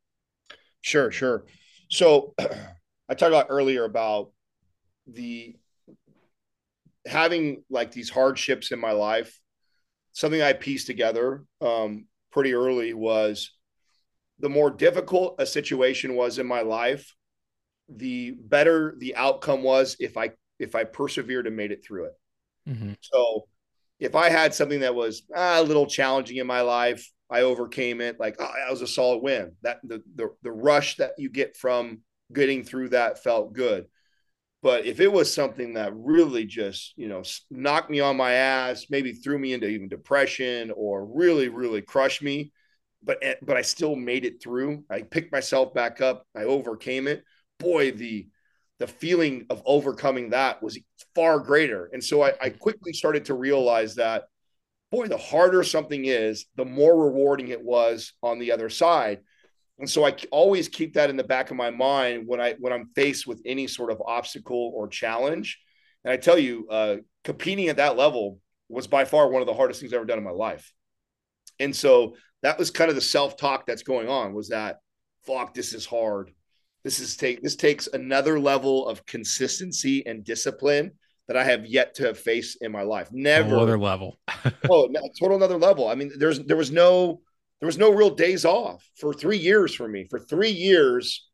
Sure, 0.82 1.10
sure. 1.10 1.46
So 1.88 2.34
I 2.38 3.14
talked 3.14 3.22
about 3.22 3.46
earlier 3.48 3.84
about 3.84 4.30
the 5.06 5.56
having 7.06 7.64
like 7.70 7.92
these 7.92 8.10
hardships 8.10 8.72
in 8.72 8.78
my 8.78 8.92
life, 8.92 9.40
something 10.12 10.42
I 10.42 10.52
pieced 10.52 10.86
together 10.86 11.44
um, 11.60 12.06
pretty 12.30 12.54
early 12.54 12.94
was 12.94 13.52
the 14.38 14.48
more 14.48 14.70
difficult 14.70 15.36
a 15.38 15.46
situation 15.46 16.14
was 16.14 16.38
in 16.38 16.46
my 16.46 16.60
life, 16.62 17.14
the 17.88 18.32
better 18.32 18.94
the 18.98 19.16
outcome 19.16 19.62
was 19.62 19.96
if 19.98 20.16
I 20.16 20.30
if 20.62 20.74
I 20.74 20.84
persevered 20.84 21.46
and 21.46 21.56
made 21.56 21.72
it 21.72 21.84
through 21.84 22.06
it. 22.06 22.12
Mm-hmm. 22.68 22.92
So 23.00 23.48
if 23.98 24.14
I 24.14 24.30
had 24.30 24.54
something 24.54 24.80
that 24.80 24.94
was 24.94 25.22
ah, 25.34 25.60
a 25.60 25.62
little 25.62 25.86
challenging 25.86 26.38
in 26.38 26.46
my 26.46 26.60
life, 26.62 27.08
I 27.30 27.42
overcame 27.42 28.00
it. 28.00 28.18
Like 28.20 28.36
oh, 28.38 28.50
that 28.56 28.70
was 28.70 28.82
a 28.82 28.86
solid 28.86 29.22
win. 29.22 29.52
That 29.62 29.80
the, 29.82 30.02
the 30.14 30.30
the 30.42 30.52
rush 30.52 30.96
that 30.96 31.12
you 31.18 31.28
get 31.28 31.56
from 31.56 32.00
getting 32.32 32.64
through 32.64 32.90
that 32.90 33.22
felt 33.22 33.52
good. 33.52 33.86
But 34.62 34.86
if 34.86 35.00
it 35.00 35.12
was 35.12 35.34
something 35.34 35.74
that 35.74 35.92
really 35.94 36.44
just, 36.44 36.92
you 36.96 37.08
know, 37.08 37.24
knocked 37.50 37.90
me 37.90 37.98
on 37.98 38.16
my 38.16 38.34
ass, 38.34 38.86
maybe 38.90 39.12
threw 39.12 39.36
me 39.36 39.52
into 39.52 39.66
even 39.66 39.88
depression 39.88 40.72
or 40.76 41.04
really, 41.04 41.48
really 41.48 41.82
crushed 41.82 42.22
me, 42.22 42.52
but 43.02 43.18
eh, 43.22 43.34
but 43.42 43.56
I 43.56 43.62
still 43.62 43.96
made 43.96 44.24
it 44.24 44.40
through. 44.40 44.84
I 44.88 45.02
picked 45.02 45.32
myself 45.32 45.74
back 45.74 46.00
up. 46.00 46.26
I 46.36 46.44
overcame 46.44 47.08
it. 47.08 47.24
Boy, 47.58 47.90
the 47.90 48.28
the 48.78 48.86
feeling 48.86 49.46
of 49.50 49.62
overcoming 49.64 50.30
that 50.30 50.62
was 50.62 50.78
far 51.14 51.38
greater. 51.38 51.90
And 51.92 52.02
so 52.02 52.22
I, 52.22 52.32
I 52.40 52.50
quickly 52.50 52.92
started 52.92 53.26
to 53.26 53.34
realize 53.34 53.94
that, 53.96 54.24
boy, 54.90 55.08
the 55.08 55.18
harder 55.18 55.62
something 55.62 56.04
is, 56.04 56.46
the 56.56 56.64
more 56.64 57.04
rewarding 57.04 57.48
it 57.48 57.62
was 57.62 58.12
on 58.22 58.38
the 58.38 58.52
other 58.52 58.68
side 58.68 59.20
and 59.82 59.90
so 59.90 60.06
I 60.06 60.14
always 60.30 60.68
keep 60.68 60.94
that 60.94 61.10
in 61.10 61.16
the 61.16 61.24
back 61.24 61.50
of 61.50 61.56
my 61.56 61.70
mind 61.70 62.28
when 62.28 62.40
I 62.40 62.54
when 62.60 62.72
I'm 62.72 62.90
faced 62.94 63.26
with 63.26 63.42
any 63.44 63.66
sort 63.66 63.90
of 63.90 64.00
obstacle 64.06 64.70
or 64.76 64.86
challenge. 64.86 65.58
And 66.04 66.12
I 66.12 66.16
tell 66.16 66.38
you, 66.38 66.68
uh, 66.70 66.96
competing 67.24 67.68
at 67.68 67.78
that 67.78 67.96
level 67.96 68.38
was 68.68 68.86
by 68.86 69.04
far 69.04 69.28
one 69.28 69.42
of 69.42 69.46
the 69.46 69.54
hardest 69.54 69.80
things 69.80 69.92
I've 69.92 69.96
ever 69.96 70.06
done 70.06 70.18
in 70.18 70.24
my 70.24 70.30
life. 70.30 70.72
And 71.58 71.74
so 71.74 72.14
that 72.42 72.60
was 72.60 72.70
kind 72.70 72.90
of 72.90 72.94
the 72.94 73.02
self 73.02 73.36
talk 73.36 73.66
that's 73.66 73.82
going 73.82 74.08
on. 74.08 74.34
Was 74.34 74.50
that 74.50 74.78
fuck? 75.26 75.52
This 75.52 75.72
is 75.74 75.84
hard. 75.84 76.32
This 76.84 76.98
is 77.00 77.16
take 77.16 77.42
this 77.42 77.56
takes 77.56 77.86
another 77.86 78.40
level 78.40 78.86
of 78.88 79.06
consistency 79.06 80.04
and 80.06 80.24
discipline 80.24 80.92
that 81.28 81.36
I 81.36 81.44
have 81.44 81.64
yet 81.64 81.94
to 81.94 82.14
face 82.14 82.56
in 82.60 82.72
my 82.72 82.82
life. 82.82 83.08
Never 83.12 83.54
another 83.54 83.78
level. 83.78 84.18
oh, 84.70 84.88
no, 84.90 85.00
total 85.18 85.36
another 85.36 85.56
level. 85.56 85.88
I 85.88 85.94
mean, 85.94 86.12
there's 86.18 86.40
there 86.40 86.56
was 86.56 86.70
no 86.70 87.20
there 87.60 87.66
was 87.66 87.78
no 87.78 87.92
real 87.92 88.10
days 88.10 88.44
off 88.44 88.86
for 88.96 89.14
three 89.14 89.38
years 89.38 89.74
for 89.74 89.86
me. 89.86 90.06
For 90.10 90.18
three 90.18 90.50
years, 90.50 91.28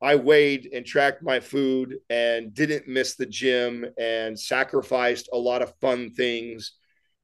I 0.00 0.16
weighed 0.16 0.70
and 0.72 0.84
tracked 0.84 1.22
my 1.22 1.40
food 1.40 1.96
and 2.08 2.54
didn't 2.54 2.88
miss 2.88 3.16
the 3.16 3.26
gym 3.26 3.86
and 3.98 4.38
sacrificed 4.38 5.28
a 5.32 5.38
lot 5.38 5.62
of 5.62 5.74
fun 5.80 6.10
things 6.10 6.72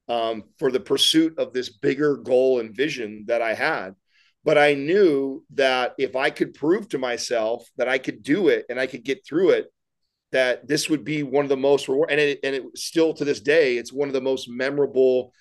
um, 0.09 0.45
for 0.59 0.71
the 0.71 0.81
pursuit 0.81 1.39
of 1.39 1.53
this 1.53 1.71
bigger 1.71 2.17
goal 2.17 2.61
and 2.61 2.77
vision 2.77 3.25
that 3.29 3.43
I 3.43 3.55
had. 3.55 3.95
But 4.45 4.57
I 4.57 4.75
knew 4.75 5.45
that 5.55 5.95
if 5.99 6.17
I 6.17 6.31
could 6.31 6.55
prove 6.55 6.89
to 6.91 6.99
myself 6.99 7.69
that 7.77 7.89
I 7.89 7.99
could 7.99 8.23
do 8.23 8.49
it 8.49 8.67
and 8.69 8.81
I 8.81 8.87
could 8.87 9.05
get 9.05 9.25
through 9.27 9.51
it, 9.51 9.73
that 10.33 10.67
this 10.67 10.89
would 10.89 11.05
be 11.05 11.23
one 11.23 11.45
of 11.45 11.49
the 11.49 11.57
most 11.57 11.89
reward 11.89 12.11
and 12.11 12.21
it 12.21 12.41
and 12.45 12.55
it 12.55 12.65
still 12.77 13.13
to 13.15 13.25
this 13.25 13.41
day, 13.41 13.77
it's 13.77 13.93
one 13.93 14.09
of 14.09 14.15
the 14.15 14.21
most 14.21 14.49
memorable 14.49 15.33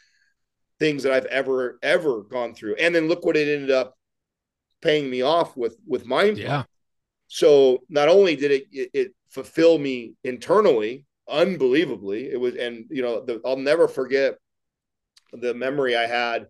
things 0.80 1.04
that 1.04 1.14
I've 1.14 1.26
ever 1.26 1.80
ever 1.82 2.24
gone 2.24 2.54
through. 2.54 2.76
And 2.76 2.94
then 2.94 3.08
look 3.08 3.26
what 3.26 3.38
it 3.38 3.48
ended 3.48 3.72
up 3.72 3.96
paying 4.82 5.10
me 5.10 5.22
off 5.22 5.56
with 5.56 5.78
with 5.86 6.06
mind. 6.06 6.38
Yeah. 6.38 6.64
So 7.28 7.84
not 7.90 8.10
only 8.10 8.36
did 8.36 8.52
it, 8.52 8.64
it, 8.72 8.90
it 8.94 9.12
fulfill 9.30 9.78
me 9.78 10.16
internally, 10.24 11.06
unbelievably, 11.30 12.32
it 12.32 12.40
was, 12.40 12.56
and 12.56 12.86
you 12.90 13.04
know, 13.04 13.24
the, 13.24 13.40
I'll 13.46 13.56
never 13.56 13.88
forget 13.88 14.36
the 15.32 15.54
memory 15.54 15.96
I 15.96 16.08
had 16.08 16.48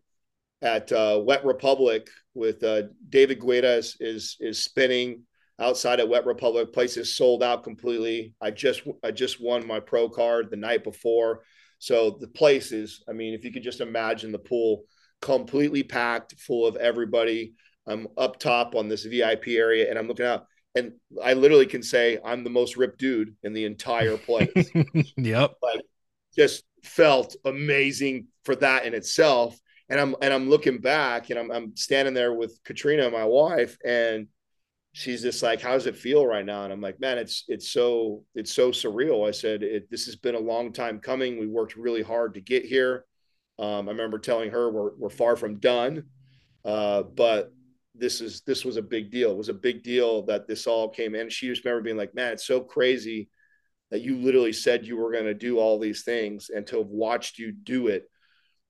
at 0.62 0.92
uh, 0.92 1.20
Wet 1.22 1.46
Republic 1.46 2.10
with 2.40 2.64
uh, 2.64 2.84
David 3.10 3.40
Guetta 3.40 3.78
is, 3.78 3.98
is, 4.00 4.38
is 4.40 4.64
spinning 4.64 5.24
outside 5.60 6.00
at 6.00 6.08
Wet 6.08 6.26
Republic. 6.26 6.72
Place 6.74 6.98
is 6.98 7.16
sold 7.16 7.44
out 7.44 7.64
completely. 7.64 8.34
I 8.42 8.52
just 8.52 8.82
I 9.04 9.12
just 9.12 9.42
won 9.42 9.68
my 9.68 9.80
pro 9.80 10.10
card 10.10 10.50
the 10.50 10.58
night 10.58 10.84
before, 10.84 11.44
so 11.78 12.18
the 12.20 12.30
place 12.30 12.72
is. 12.72 13.04
I 13.08 13.12
mean, 13.12 13.34
if 13.34 13.44
you 13.44 13.52
could 13.52 13.64
just 13.64 13.82
imagine 13.82 14.32
the 14.32 14.40
pool 14.40 14.84
completely 15.22 15.84
packed, 15.84 16.40
full 16.40 16.66
of 16.66 16.78
everybody. 16.78 17.54
I'm 17.86 18.08
up 18.18 18.40
top 18.40 18.76
on 18.76 18.88
this 18.88 19.04
VIP 19.04 19.50
area, 19.50 19.90
and 19.90 20.00
I'm 20.00 20.08
looking 20.08 20.26
out, 20.26 20.46
and 20.76 20.94
I 21.24 21.34
literally 21.34 21.66
can 21.66 21.84
say 21.84 22.20
I'm 22.24 22.44
the 22.44 22.50
most 22.50 22.78
ripped 22.78 23.00
dude 23.00 23.36
in 23.44 23.54
the 23.54 23.66
entire 23.66 24.18
place. 24.18 24.50
yep. 25.18 25.56
Like, 25.62 25.82
just 26.36 26.64
felt 26.84 27.36
amazing 27.44 28.28
for 28.46 28.56
that 28.58 28.86
in 28.86 28.94
itself. 28.94 29.58
And 29.90 30.00
I'm 30.00 30.16
and 30.22 30.34
I'm 30.34 30.50
looking 30.50 30.80
back, 30.80 31.30
and 31.30 31.40
I'm 31.40 31.52
I'm 31.52 31.76
standing 31.76 32.14
there 32.14 32.34
with 32.34 32.60
Katrina, 32.64 33.10
my 33.10 33.26
wife, 33.26 33.78
and 33.84 34.28
she's 34.94 35.22
just 35.22 35.42
like, 35.42 35.62
"How 35.62 35.72
does 35.72 35.88
it 35.88 35.98
feel 35.98 36.26
right 36.26 36.46
now?" 36.46 36.64
And 36.64 36.74
I'm 36.74 36.82
like, 36.82 37.00
"Man, 37.00 37.18
it's 37.18 37.46
it's 37.48 37.70
so 37.70 38.24
it's 38.36 38.52
so 38.54 38.72
surreal." 38.72 39.28
I 39.28 39.32
said, 39.32 39.64
it, 39.64 39.90
"This 39.90 40.06
has 40.06 40.16
been 40.16 40.36
a 40.36 40.40
long 40.40 40.74
time 40.74 41.00
coming. 41.00 41.40
We 41.40 41.48
worked 41.48 41.76
really 41.76 42.04
hard 42.04 42.36
to 42.36 42.42
get 42.42 42.66
here." 42.66 43.06
Um, 43.58 43.88
I 43.90 43.92
remember 43.92 44.20
telling 44.20 44.52
her 44.52 44.70
we're 44.72 44.96
we're 44.96 45.10
far 45.10 45.36
from 45.36 45.60
done, 45.60 46.04
uh, 46.66 47.04
but 47.04 47.52
this 47.96 48.22
is 48.22 48.42
this 48.42 48.64
was 48.64 48.78
a 48.78 48.82
big 48.82 49.12
deal. 49.12 49.32
It 49.32 49.38
was 49.38 49.50
a 49.50 49.54
big 49.54 49.84
deal 49.84 50.24
that 50.28 50.48
this 50.48 50.68
all 50.68 50.90
came 50.90 51.16
in. 51.16 51.30
She 51.30 51.48
just 51.48 51.66
remember 51.66 51.84
being 51.84 51.98
like, 51.98 52.16
"Man, 52.16 52.34
it's 52.34 52.46
so 52.46 52.62
crazy 52.62 53.30
that 53.92 54.02
you 54.02 54.18
literally 54.18 54.54
said 54.54 54.86
you 54.86 54.98
were 54.98 55.12
going 55.12 55.26
to 55.26 55.34
do 55.34 55.58
all 55.58 55.80
these 55.80 56.04
things, 56.04 56.50
and 56.50 56.66
to 56.68 56.78
have 56.78 56.88
watched 56.88 57.40
you 57.40 57.52
do 57.52 57.88
it." 57.88 58.10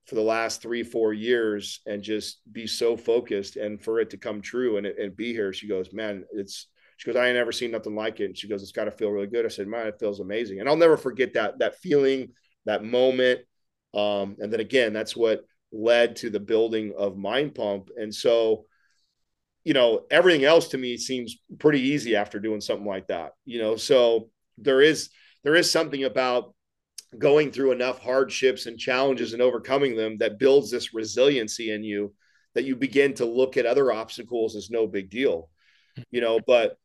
For 0.06 0.14
the 0.14 0.22
last 0.22 0.62
three 0.62 0.82
four 0.82 1.12
years 1.12 1.80
and 1.86 2.02
just 2.02 2.40
be 2.50 2.66
so 2.66 2.96
focused 2.96 3.56
and 3.56 3.82
for 3.82 4.00
it 4.00 4.10
to 4.10 4.16
come 4.16 4.40
true 4.40 4.76
and, 4.76 4.86
and 4.86 5.16
be 5.16 5.32
here. 5.32 5.52
She 5.52 5.68
goes 5.68 5.92
man 5.92 6.24
it's 6.32 6.68
she 6.96 7.06
goes 7.06 7.16
i 7.16 7.26
ain't 7.26 7.36
never 7.36 7.52
seen 7.52 7.70
nothing 7.70 7.94
like 7.94 8.20
it. 8.20 8.26
And 8.26 8.38
she 8.38 8.48
goes 8.48 8.62
it's 8.62 8.72
got 8.72 8.84
to 8.84 8.90
feel 8.90 9.10
really 9.10 9.26
good. 9.26 9.44
I 9.44 9.48
said 9.48 9.68
man 9.68 9.86
it 9.86 10.00
feels 10.00 10.20
amazing. 10.20 10.60
And 10.60 10.68
i'll 10.68 10.76
never 10.76 10.96
forget 10.96 11.34
that 11.34 11.58
that 11.60 11.78
feeling 11.78 12.32
that 12.66 12.84
moment. 12.84 13.40
Um, 13.94 14.36
and 14.38 14.52
then 14.52 14.60
again 14.60 14.92
that's 14.92 15.16
what 15.16 15.44
led 15.72 16.16
to 16.16 16.30
the 16.30 16.40
building 16.40 16.92
of 16.96 17.16
mind 17.16 17.54
pump. 17.54 17.90
And 17.96 18.14
so 18.14 18.64
you 19.64 19.74
know 19.74 20.06
everything 20.10 20.44
else 20.44 20.68
to 20.68 20.78
me 20.78 20.96
seems 20.96 21.36
pretty 21.58 21.80
easy 21.80 22.16
after 22.16 22.40
doing 22.40 22.60
something 22.60 22.86
like 22.86 23.08
that 23.08 23.32
you 23.44 23.60
know? 23.60 23.76
So 23.76 24.30
there 24.58 24.80
is 24.80 25.10
there 25.44 25.54
is 25.54 25.70
something 25.70 26.04
about 26.04 26.54
going 27.18 27.50
through 27.50 27.72
enough 27.72 28.00
hardships 28.00 28.66
and 28.66 28.78
challenges 28.78 29.32
and 29.32 29.42
overcoming 29.42 29.96
them 29.96 30.18
that 30.18 30.38
builds 30.38 30.70
this 30.70 30.94
resiliency 30.94 31.72
in 31.72 31.82
you 31.82 32.14
that 32.54 32.64
you 32.64 32.76
begin 32.76 33.14
to 33.14 33.24
look 33.24 33.56
at 33.56 33.66
other 33.66 33.92
obstacles 33.92 34.54
as 34.54 34.70
no 34.70 34.86
big 34.86 35.10
deal 35.10 35.48
you 36.10 36.20
know 36.20 36.38
but 36.46 36.78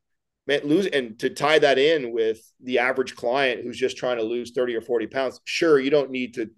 man 0.48 0.62
lose 0.64 0.88
and 0.88 1.20
to 1.20 1.30
tie 1.30 1.60
that 1.60 1.78
in 1.78 2.12
with 2.12 2.40
the 2.64 2.80
average 2.80 3.16
client 3.16 3.62
who's 3.64 3.78
just 3.78 3.98
trying 3.98 4.18
to 4.18 4.24
lose 4.24 4.52
30 4.52 4.76
or 4.76 4.82
40 4.82 5.08
pounds 5.08 5.40
sure 5.46 5.80
you 5.80 5.92
don't 5.92 6.12
need 6.12 6.34
to 6.34 6.50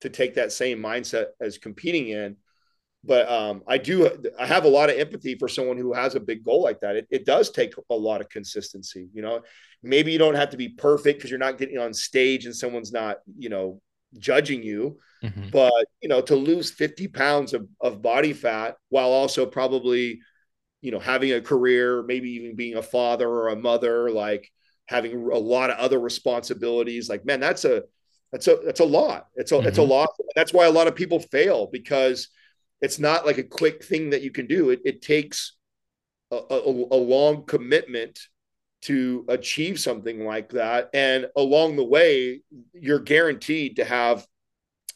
to 0.00 0.08
take 0.08 0.34
that 0.34 0.50
same 0.50 0.82
mindset 0.82 1.26
as 1.40 1.58
competing 1.58 2.08
in 2.08 2.36
but 3.04 3.30
um, 3.30 3.62
I 3.66 3.78
do 3.78 4.10
I 4.38 4.46
have 4.46 4.64
a 4.64 4.68
lot 4.68 4.90
of 4.90 4.98
empathy 4.98 5.36
for 5.36 5.48
someone 5.48 5.76
who 5.76 5.92
has 5.92 6.14
a 6.14 6.20
big 6.20 6.44
goal 6.44 6.62
like 6.62 6.80
that. 6.80 6.96
It, 6.96 7.08
it 7.10 7.26
does 7.26 7.50
take 7.50 7.74
a 7.90 7.94
lot 7.94 8.20
of 8.20 8.28
consistency. 8.28 9.08
You 9.12 9.22
know, 9.22 9.40
maybe 9.82 10.12
you 10.12 10.18
don't 10.18 10.36
have 10.36 10.50
to 10.50 10.56
be 10.56 10.68
perfect 10.68 11.18
because 11.18 11.30
you're 11.30 11.38
not 11.38 11.58
getting 11.58 11.78
on 11.78 11.92
stage 11.92 12.46
and 12.46 12.54
someone's 12.54 12.92
not 12.92 13.18
you 13.36 13.48
know 13.48 13.80
judging 14.18 14.62
you. 14.62 14.98
Mm-hmm. 15.24 15.48
But 15.50 15.86
you 16.00 16.08
know, 16.08 16.20
to 16.22 16.36
lose 16.36 16.70
50 16.70 17.08
pounds 17.08 17.54
of, 17.54 17.68
of 17.80 18.02
body 18.02 18.32
fat 18.32 18.76
while 18.88 19.08
also 19.08 19.46
probably 19.46 20.20
you 20.80 20.92
know 20.92 21.00
having 21.00 21.32
a 21.32 21.40
career, 21.40 22.04
maybe 22.04 22.30
even 22.30 22.54
being 22.54 22.76
a 22.76 22.82
father 22.82 23.28
or 23.28 23.48
a 23.48 23.56
mother, 23.56 24.10
like 24.10 24.48
having 24.86 25.30
a 25.30 25.38
lot 25.38 25.70
of 25.70 25.78
other 25.78 25.98
responsibilities, 25.98 27.08
like 27.08 27.24
man, 27.24 27.40
that's 27.40 27.64
a 27.64 27.82
that's 28.30 28.46
a 28.46 28.58
that's 28.64 28.80
a 28.80 28.84
lot. 28.84 29.26
It's 29.34 29.50
a 29.50 29.56
mm-hmm. 29.56 29.66
it's 29.66 29.78
a 29.78 29.80
mm-hmm. 29.80 29.90
lot. 29.90 30.08
That's 30.36 30.52
why 30.52 30.66
a 30.66 30.72
lot 30.72 30.86
of 30.86 30.94
people 30.94 31.18
fail 31.18 31.68
because 31.72 32.28
it's 32.82 32.98
not 32.98 33.24
like 33.24 33.38
a 33.38 33.44
quick 33.44 33.84
thing 33.84 34.10
that 34.10 34.22
you 34.22 34.30
can 34.30 34.46
do. 34.46 34.70
It, 34.70 34.80
it 34.84 35.02
takes 35.02 35.56
a, 36.30 36.36
a, 36.36 36.58
a 36.58 37.00
long 37.00 37.44
commitment 37.46 38.18
to 38.82 39.24
achieve 39.28 39.78
something 39.78 40.26
like 40.26 40.50
that. 40.50 40.90
And 40.92 41.28
along 41.36 41.76
the 41.76 41.84
way, 41.84 42.42
you're 42.74 42.98
guaranteed 42.98 43.76
to 43.76 43.84
have 43.84 44.26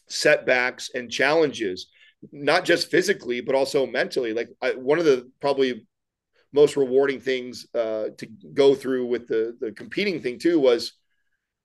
setbacks 0.09 0.91
and 0.93 1.09
challenges, 1.09 1.87
not 2.33 2.65
just 2.65 2.91
physically, 2.91 3.39
but 3.39 3.55
also 3.55 3.87
mentally. 3.87 4.33
Like 4.33 4.49
I, 4.61 4.71
one 4.71 4.99
of 4.99 5.05
the 5.05 5.31
probably 5.39 5.87
most 6.51 6.75
rewarding 6.75 7.21
things 7.21 7.65
uh, 7.73 8.09
to 8.17 8.27
go 8.53 8.75
through 8.75 9.05
with 9.05 9.27
the 9.27 9.55
the 9.59 9.71
competing 9.71 10.21
thing 10.21 10.39
too 10.39 10.59
was 10.59 10.93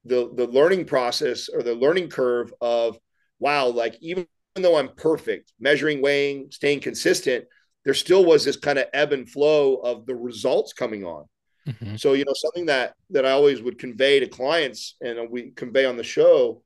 the 0.04 0.30
the 0.34 0.46
learning 0.46 0.84
process 0.84 1.48
or 1.48 1.62
the 1.62 1.74
learning 1.74 2.08
curve 2.08 2.52
of 2.60 2.98
wow, 3.40 3.66
like 3.66 3.96
even 4.00 4.22
even 4.22 4.28
though 4.56 4.76
I'm 4.76 4.88
perfect, 4.88 5.52
measuring, 5.58 6.02
weighing, 6.02 6.48
staying 6.50 6.80
consistent, 6.80 7.46
there 7.84 7.94
still 7.94 8.24
was 8.24 8.44
this 8.44 8.56
kind 8.56 8.78
of 8.78 8.86
ebb 8.92 9.12
and 9.12 9.28
flow 9.28 9.76
of 9.76 10.06
the 10.06 10.14
results 10.14 10.72
coming 10.72 11.04
on. 11.04 11.24
Mm-hmm. 11.66 11.96
So, 11.96 12.12
you 12.12 12.24
know, 12.24 12.34
something 12.34 12.66
that 12.66 12.94
that 13.10 13.24
I 13.24 13.30
always 13.30 13.62
would 13.62 13.78
convey 13.78 14.20
to 14.20 14.26
clients 14.26 14.96
and 15.00 15.30
we 15.30 15.52
convey 15.52 15.84
on 15.84 15.96
the 15.96 16.02
show 16.02 16.62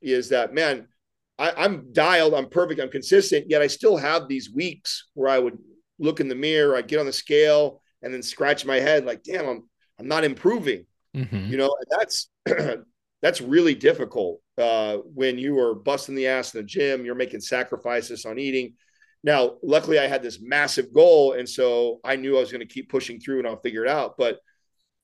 is 0.00 0.28
that, 0.30 0.54
man, 0.54 0.86
I, 1.38 1.64
am 1.64 1.92
dialed, 1.92 2.34
I'm 2.34 2.48
perfect, 2.48 2.80
I'm 2.80 2.90
consistent, 2.90 3.50
yet 3.50 3.62
I 3.62 3.66
still 3.66 3.96
have 3.96 4.28
these 4.28 4.50
weeks 4.50 5.08
where 5.14 5.28
I 5.28 5.38
would 5.38 5.58
look 5.98 6.20
in 6.20 6.28
the 6.28 6.34
mirror, 6.34 6.76
I 6.76 6.82
get 6.82 7.00
on 7.00 7.06
the 7.06 7.12
scale 7.12 7.82
and 8.02 8.14
then 8.14 8.22
scratch 8.22 8.64
my 8.64 8.76
head 8.76 9.04
like, 9.04 9.22
damn, 9.22 9.48
I'm 9.48 9.68
I'm 9.98 10.08
not 10.08 10.24
improving. 10.24 10.86
Mm-hmm. 11.14 11.50
You 11.50 11.56
know, 11.56 11.76
and 11.78 11.98
that's 11.98 12.28
that's 13.22 13.40
really 13.40 13.74
difficult 13.74 14.40
uh, 14.60 14.98
when 15.14 15.38
you 15.38 15.58
are 15.58 15.74
busting 15.74 16.14
the 16.14 16.26
ass 16.26 16.54
in 16.54 16.60
the 16.60 16.66
gym, 16.66 17.04
you're 17.04 17.14
making 17.14 17.40
sacrifices 17.40 18.24
on 18.24 18.38
eating. 18.38 18.74
Now, 19.22 19.56
luckily, 19.62 19.98
I 19.98 20.06
had 20.06 20.22
this 20.22 20.40
massive 20.40 20.92
goal. 20.92 21.32
And 21.32 21.48
so 21.48 22.00
I 22.04 22.16
knew 22.16 22.36
I 22.36 22.40
was 22.40 22.52
going 22.52 22.66
to 22.66 22.72
keep 22.72 22.90
pushing 22.90 23.20
through 23.20 23.38
and 23.38 23.48
I'll 23.48 23.60
figure 23.60 23.84
it 23.84 23.90
out. 23.90 24.14
But 24.16 24.38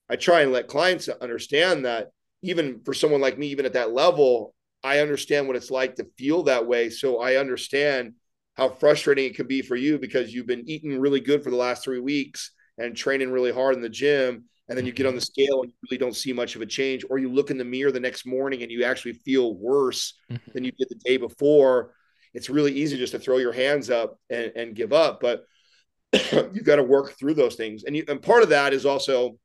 I 0.08 0.16
try 0.16 0.42
and 0.42 0.52
let 0.52 0.68
clients 0.68 1.08
understand 1.08 1.84
that 1.84 2.08
even 2.42 2.80
for 2.84 2.94
someone 2.94 3.20
like 3.20 3.38
me, 3.38 3.48
even 3.48 3.66
at 3.66 3.74
that 3.74 3.92
level, 3.92 4.54
I 4.82 5.00
understand 5.00 5.46
what 5.46 5.56
it's 5.56 5.70
like 5.70 5.96
to 5.96 6.06
feel 6.16 6.44
that 6.44 6.66
way. 6.66 6.90
So 6.90 7.20
I 7.20 7.36
understand 7.36 8.14
how 8.54 8.70
frustrating 8.70 9.26
it 9.26 9.36
can 9.36 9.46
be 9.46 9.62
for 9.62 9.76
you 9.76 9.98
because 9.98 10.32
you've 10.32 10.46
been 10.46 10.68
eating 10.68 10.98
really 10.98 11.20
good 11.20 11.42
for 11.42 11.50
the 11.50 11.56
last 11.56 11.84
three 11.84 12.00
weeks 12.00 12.52
and 12.78 12.96
training 12.96 13.30
really 13.30 13.52
hard 13.52 13.74
in 13.74 13.82
the 13.82 13.88
gym 13.88 14.44
and 14.68 14.76
then 14.76 14.84
you 14.84 14.92
get 14.92 15.06
on 15.06 15.14
the 15.14 15.20
scale 15.20 15.62
and 15.62 15.70
you 15.70 15.74
really 15.88 15.98
don't 15.98 16.16
see 16.16 16.32
much 16.32 16.56
of 16.56 16.62
a 16.62 16.66
change 16.66 17.04
or 17.08 17.18
you 17.18 17.30
look 17.30 17.50
in 17.50 17.58
the 17.58 17.64
mirror 17.64 17.92
the 17.92 18.00
next 18.00 18.26
morning 18.26 18.62
and 18.62 18.72
you 18.72 18.84
actually 18.84 19.12
feel 19.12 19.54
worse 19.54 20.14
mm-hmm. 20.30 20.50
than 20.52 20.64
you 20.64 20.72
did 20.72 20.88
the 20.88 21.00
day 21.04 21.16
before 21.16 21.92
it's 22.34 22.50
really 22.50 22.72
easy 22.72 22.96
just 22.96 23.12
to 23.12 23.18
throw 23.18 23.38
your 23.38 23.52
hands 23.52 23.90
up 23.90 24.18
and, 24.30 24.52
and 24.56 24.74
give 24.74 24.92
up 24.92 25.20
but 25.20 25.44
you've 26.32 26.64
got 26.64 26.76
to 26.76 26.82
work 26.82 27.18
through 27.18 27.34
those 27.34 27.56
things. 27.56 27.84
And, 27.84 27.96
you, 27.96 28.04
and 28.08 28.22
part 28.22 28.42
of 28.42 28.50
that 28.50 28.72
is 28.72 28.86
also 28.86 29.38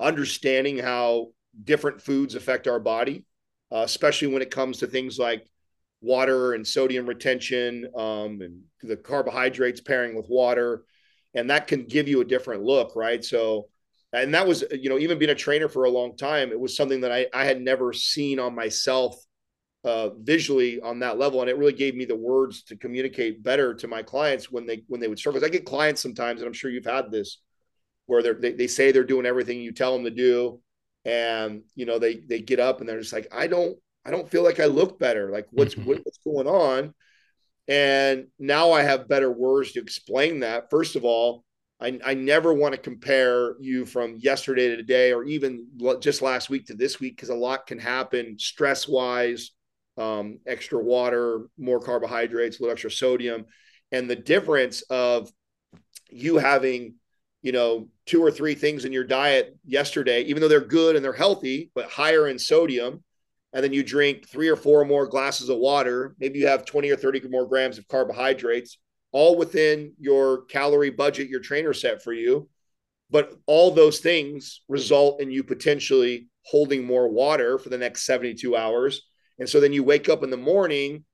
understanding 0.00 0.78
how 0.78 1.28
different 1.64 2.00
foods 2.00 2.34
affect 2.34 2.68
our 2.68 2.80
body 2.80 3.24
uh, 3.70 3.82
especially 3.84 4.28
when 4.28 4.42
it 4.42 4.50
comes 4.50 4.78
to 4.78 4.86
things 4.86 5.18
like 5.18 5.46
water 6.00 6.52
and 6.54 6.66
sodium 6.66 7.06
retention 7.06 7.86
um, 7.96 8.40
and 8.40 8.60
the 8.82 8.96
carbohydrates 8.96 9.80
pairing 9.80 10.14
with 10.14 10.28
water 10.28 10.84
and 11.34 11.50
that 11.50 11.66
can 11.66 11.84
give 11.84 12.08
you 12.08 12.20
a 12.20 12.24
different 12.24 12.62
look 12.62 12.94
right? 12.94 13.24
So 13.24 13.68
and 14.12 14.34
that 14.34 14.46
was 14.46 14.64
you 14.72 14.88
know 14.88 14.98
even 14.98 15.18
being 15.18 15.30
a 15.30 15.34
trainer 15.34 15.68
for 15.68 15.84
a 15.84 15.90
long 15.90 16.16
time 16.16 16.50
it 16.50 16.58
was 16.58 16.76
something 16.76 17.00
that 17.02 17.12
i, 17.12 17.26
I 17.34 17.44
had 17.44 17.60
never 17.60 17.92
seen 17.92 18.38
on 18.38 18.54
myself 18.54 19.16
uh, 19.84 20.10
visually 20.20 20.80
on 20.80 20.98
that 21.00 21.18
level. 21.18 21.40
And 21.40 21.48
it 21.48 21.56
really 21.56 21.72
gave 21.72 21.94
me 21.94 22.04
the 22.04 22.16
words 22.16 22.62
to 22.64 22.76
communicate 22.76 23.42
better 23.42 23.74
to 23.74 23.88
my 23.88 24.02
clients 24.02 24.50
when 24.50 24.66
they 24.66 24.84
when 24.88 25.00
they 25.00 25.08
would 25.08 25.18
struggle 25.18 25.44
i 25.44 25.48
get 25.48 25.64
clients 25.64 26.02
sometimes 26.02 26.40
and 26.40 26.46
i'm 26.46 26.52
sure 26.52 26.70
you've 26.70 26.84
had 26.84 27.10
this 27.10 27.40
where 28.06 28.34
they 28.34 28.52
they 28.52 28.66
say 28.66 28.90
they're 28.90 29.04
doing 29.04 29.26
everything 29.26 29.60
you 29.60 29.72
tell 29.72 29.92
them 29.92 30.04
to 30.04 30.10
do. 30.10 30.60
And 31.04 31.62
you 31.74 31.86
know 31.86 31.98
they 31.98 32.16
they 32.16 32.40
get 32.40 32.60
up 32.60 32.80
and 32.80 32.88
they're 32.88 33.00
just 33.00 33.12
like 33.12 33.28
i 33.32 33.46
don't 33.46 33.78
i 34.04 34.10
don't 34.10 34.28
feel 34.28 34.42
like 34.42 34.60
i 34.60 34.66
look 34.66 34.98
better. 34.98 35.30
Like 35.30 35.46
what's 35.50 35.74
mm-hmm. 35.74 35.88
what's 35.88 36.18
going 36.18 36.46
on? 36.46 36.94
And 37.68 38.28
now 38.38 38.72
I 38.72 38.82
have 38.82 39.08
better 39.08 39.30
words 39.30 39.72
to 39.72 39.80
explain 39.80 40.40
that. 40.40 40.70
First 40.70 40.96
of 40.96 41.04
all, 41.04 41.44
I, 41.80 41.98
I 42.04 42.14
never 42.14 42.52
want 42.52 42.74
to 42.74 42.80
compare 42.80 43.54
you 43.60 43.86
from 43.86 44.16
yesterday 44.16 44.68
to 44.68 44.76
today 44.76 45.12
or 45.12 45.24
even 45.24 45.68
just 46.00 46.22
last 46.22 46.50
week 46.50 46.66
to 46.66 46.74
this 46.74 46.98
week 46.98 47.16
because 47.16 47.28
a 47.28 47.34
lot 47.34 47.66
can 47.66 47.78
happen 47.78 48.36
stress 48.38 48.88
wise, 48.88 49.52
um, 49.96 50.38
extra 50.46 50.82
water, 50.82 51.46
more 51.56 51.80
carbohydrates, 51.80 52.58
a 52.58 52.62
little 52.62 52.72
extra 52.72 52.90
sodium. 52.90 53.46
And 53.92 54.10
the 54.10 54.16
difference 54.16 54.82
of 54.82 55.30
you 56.10 56.38
having, 56.38 56.94
you 57.42 57.52
know, 57.52 57.88
two 58.06 58.22
or 58.22 58.32
three 58.32 58.56
things 58.56 58.84
in 58.84 58.92
your 58.92 59.04
diet 59.04 59.56
yesterday, 59.64 60.22
even 60.22 60.42
though 60.42 60.48
they're 60.48 60.60
good 60.60 60.96
and 60.96 61.04
they're 61.04 61.12
healthy, 61.12 61.70
but 61.74 61.88
higher 61.88 62.26
in 62.26 62.40
sodium, 62.40 63.04
and 63.52 63.62
then 63.62 63.72
you 63.72 63.84
drink 63.84 64.28
three 64.28 64.48
or 64.48 64.56
four 64.56 64.84
more 64.84 65.06
glasses 65.06 65.48
of 65.48 65.58
water, 65.58 66.14
maybe 66.18 66.40
you 66.40 66.48
have 66.48 66.66
20 66.66 66.90
or 66.90 66.96
30 66.96 67.28
more 67.28 67.46
grams 67.46 67.78
of 67.78 67.86
carbohydrates 67.88 68.78
all 69.12 69.36
within 69.36 69.94
your 69.98 70.44
calorie 70.44 70.90
budget 70.90 71.28
your 71.28 71.40
trainer 71.40 71.72
set 71.72 72.02
for 72.02 72.12
you. 72.12 72.48
But 73.10 73.32
all 73.46 73.70
those 73.70 74.00
things 74.00 74.60
result 74.68 75.20
in 75.20 75.30
you 75.30 75.42
potentially 75.42 76.28
holding 76.42 76.84
more 76.84 77.08
water 77.08 77.58
for 77.58 77.70
the 77.70 77.78
next 77.78 78.04
72 78.04 78.54
hours. 78.54 79.02
And 79.38 79.48
so 79.48 79.60
then 79.60 79.72
you 79.72 79.82
wake 79.82 80.08
up 80.08 80.22
in 80.22 80.30
the 80.30 80.36
morning 80.36 81.04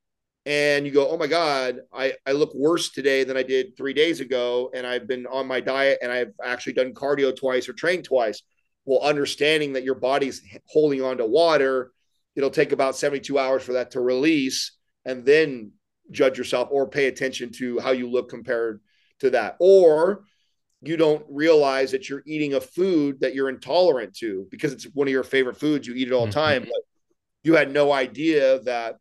and 0.47 0.85
you 0.85 0.93
go, 0.93 1.09
oh 1.09 1.17
my 1.17 1.27
God, 1.27 1.81
I, 1.93 2.15
I 2.27 2.33
look 2.33 2.55
worse 2.55 2.91
today 2.91 3.25
than 3.25 3.37
I 3.37 3.43
did 3.43 3.77
three 3.77 3.95
days 3.95 4.21
ago. 4.21 4.71
And 4.75 4.87
I've 4.87 5.07
been 5.07 5.27
on 5.27 5.47
my 5.47 5.61
diet 5.61 5.99
and 6.03 6.11
I've 6.11 6.33
actually 6.43 6.75
done 6.75 6.95
cardio 6.95 7.35
twice 7.35 7.69
or 7.69 7.73
trained 7.73 8.05
twice. 8.05 8.43
Well, 8.85 9.01
understanding 9.01 9.73
that 9.75 9.85
your 9.85 9.95
body's 9.95 10.43
holding 10.67 11.03
on 11.03 11.19
to 11.19 11.27
water, 11.27 11.93
it'll 12.37 12.51
take 12.51 12.73
about 12.73 12.97
72 12.97 13.39
hours 13.39 13.63
for 13.63 13.75
that 13.75 13.93
to 13.93 14.01
release. 14.01 14.73
And 15.07 15.25
then 15.25 15.73
judge 16.11 16.39
yourself 16.39 16.69
or 16.71 16.89
pay 16.89 17.07
attention 17.07 17.51
to 17.53 17.79
how 17.81 17.91
you 17.91 18.09
look 18.11 18.29
compared 18.29 18.81
to 19.21 19.31
that. 19.31 19.57
Or 19.59 20.25
you 20.83 20.97
don't 20.97 21.25
realize 21.29 21.91
that 21.93 22.09
you're 22.09 22.23
eating 22.27 22.55
a 22.55 22.61
food 22.61 23.21
that 23.21 23.35
you're 23.35 23.49
intolerant 23.49 24.15
to 24.17 24.47
because 24.51 24.73
it's 24.73 24.85
one 24.95 25.09
of 25.09 25.13
your 25.13 25.23
favorite 25.23 25.59
foods. 25.59 25.87
You 25.87 25.95
eat 25.95 26.09
it 26.09 26.13
all 26.13 26.27
the 26.27 26.33
mm-hmm. 26.33 26.41
time, 26.41 26.63
but 26.63 26.83
you 27.43 27.55
had 27.55 27.73
no 27.73 27.93
idea 27.93 28.61
that 28.61 28.97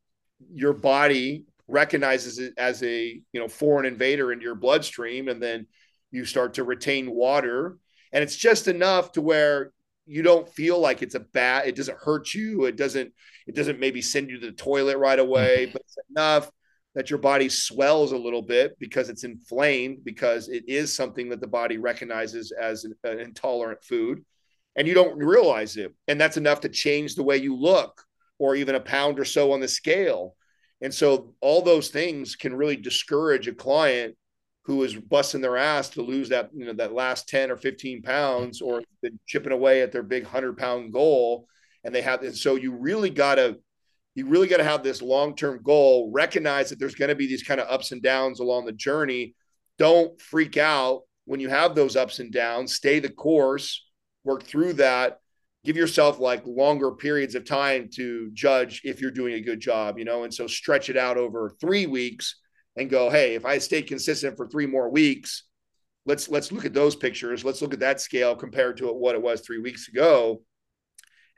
your 0.53 0.73
body 0.73 1.45
recognizes 1.67 2.39
it 2.39 2.53
as 2.57 2.83
a 2.83 3.19
you 3.31 3.39
know 3.39 3.47
foreign 3.47 3.85
invader 3.85 4.31
into 4.31 4.43
your 4.43 4.55
bloodstream, 4.55 5.27
and 5.27 5.41
then 5.41 5.67
you 6.11 6.25
start 6.25 6.55
to 6.55 6.63
retain 6.63 7.11
water, 7.11 7.77
and 8.11 8.23
it's 8.23 8.35
just 8.35 8.67
enough 8.67 9.13
to 9.13 9.21
where 9.21 9.71
you 10.05 10.21
don't 10.21 10.49
feel 10.49 10.79
like 10.79 11.01
it's 11.01 11.15
a 11.15 11.21
bad. 11.21 11.67
It 11.67 11.75
doesn't 11.75 11.97
hurt 11.97 12.33
you. 12.33 12.65
It 12.65 12.75
doesn't. 12.75 13.13
It 13.47 13.55
doesn't 13.55 13.79
maybe 13.79 14.01
send 14.01 14.29
you 14.29 14.39
to 14.39 14.45
the 14.45 14.53
toilet 14.53 14.97
right 14.97 15.19
away, 15.19 15.65
mm-hmm. 15.65 15.73
but 15.73 15.81
it's 15.81 15.97
enough 16.09 16.51
that 16.95 17.09
your 17.09 17.19
body 17.19 17.49
swells 17.49 18.11
a 18.11 18.17
little 18.17 18.41
bit 18.41 18.77
because 18.79 19.09
it's 19.09 19.23
inflamed 19.23 20.03
because 20.03 20.47
it 20.49 20.63
is 20.67 20.95
something 20.95 21.29
that 21.29 21.41
the 21.41 21.47
body 21.47 21.77
recognizes 21.77 22.51
as 22.51 22.83
an, 22.83 22.93
an, 23.03 23.19
intolerant 23.19 23.83
food 23.83 24.23
and 24.75 24.87
you 24.87 24.93
don't 24.93 25.17
realize 25.17 25.75
it 25.77 25.93
and 26.07 26.19
that's 26.19 26.37
enough 26.37 26.61
to 26.61 26.69
change 26.69 27.15
the 27.15 27.23
way 27.23 27.37
you 27.37 27.55
look 27.55 28.03
or 28.39 28.55
even 28.55 28.75
a 28.75 28.79
pound 28.79 29.19
or 29.19 29.25
so 29.25 29.51
on 29.51 29.59
the 29.59 29.67
scale. 29.67 30.35
And 30.81 30.93
so 30.93 31.33
all 31.39 31.61
those 31.61 31.89
things 31.89 32.35
can 32.35 32.55
really 32.55 32.75
discourage 32.75 33.47
a 33.47 33.53
client 33.53 34.15
who 34.65 34.83
is 34.83 34.95
busting 34.95 35.41
their 35.41 35.57
ass 35.57 35.89
to 35.89 36.01
lose 36.01 36.29
that 36.29 36.49
you 36.53 36.65
know 36.65 36.73
that 36.73 36.93
last 36.93 37.27
10 37.27 37.51
or 37.51 37.57
15 37.57 38.01
pounds 38.01 38.61
or 38.61 38.81
chipping 39.25 39.51
away 39.51 39.81
at 39.81 39.91
their 39.91 40.03
big 40.03 40.23
100 40.23 40.57
pound 40.57 40.93
goal 40.93 41.47
and 41.83 41.93
they 41.93 42.01
have 42.01 42.23
and 42.23 42.35
so 42.35 42.55
you 42.55 42.71
really 42.71 43.09
got 43.09 43.35
to 43.35 43.57
you 44.15 44.27
really 44.27 44.47
got 44.47 44.57
to 44.57 44.63
have 44.63 44.83
this 44.83 45.01
long-term 45.01 45.61
goal 45.63 46.11
recognize 46.13 46.69
that 46.69 46.79
there's 46.79 46.95
going 46.95 47.09
to 47.09 47.15
be 47.15 47.27
these 47.27 47.43
kind 47.43 47.59
of 47.59 47.67
ups 47.69 47.91
and 47.91 48.01
downs 48.01 48.39
along 48.39 48.65
the 48.65 48.71
journey. 48.71 49.35
Don't 49.77 50.19
freak 50.21 50.57
out 50.57 51.01
when 51.25 51.39
you 51.39 51.49
have 51.49 51.73
those 51.73 51.95
ups 51.95 52.19
and 52.19 52.31
downs 52.31 52.75
stay 52.75 52.99
the 52.99 53.09
course 53.09 53.85
work 54.23 54.43
through 54.43 54.73
that. 54.73 55.19
Give 55.65 55.77
yourself 55.77 56.19
like 56.19 56.45
longer 56.45 56.91
periods 56.91 57.35
of 57.35 57.45
time 57.45 57.89
to 57.95 58.29
judge 58.33 58.81
if 58.83 58.99
you're 59.01 59.11
doing 59.11 59.35
a 59.35 59.41
good 59.41 59.61
job 59.61 59.97
you 59.97 60.03
know 60.03 60.23
and 60.23 60.33
so 60.33 60.45
stretch 60.45 60.89
it 60.89 60.97
out 60.97 61.17
over 61.17 61.55
3 61.61 61.85
weeks 61.85 62.35
and 62.75 62.89
go 62.89 63.09
hey 63.09 63.35
if 63.35 63.45
i 63.45 63.57
stay 63.59 63.81
consistent 63.81 64.35
for 64.35 64.45
3 64.45 64.65
more 64.65 64.89
weeks 64.89 65.45
let's 66.05 66.29
let's 66.29 66.51
look 66.51 66.65
at 66.65 66.73
those 66.73 66.95
pictures. 66.95 67.45
Let's 67.45 67.61
look 67.61 67.73
at 67.73 67.79
that 67.79 68.01
scale 68.01 68.35
compared 68.35 68.77
to 68.77 68.87
what 68.87 69.15
it 69.15 69.21
was 69.21 69.41
3 69.41 69.59
weeks 69.59 69.87
ago. 69.87 70.41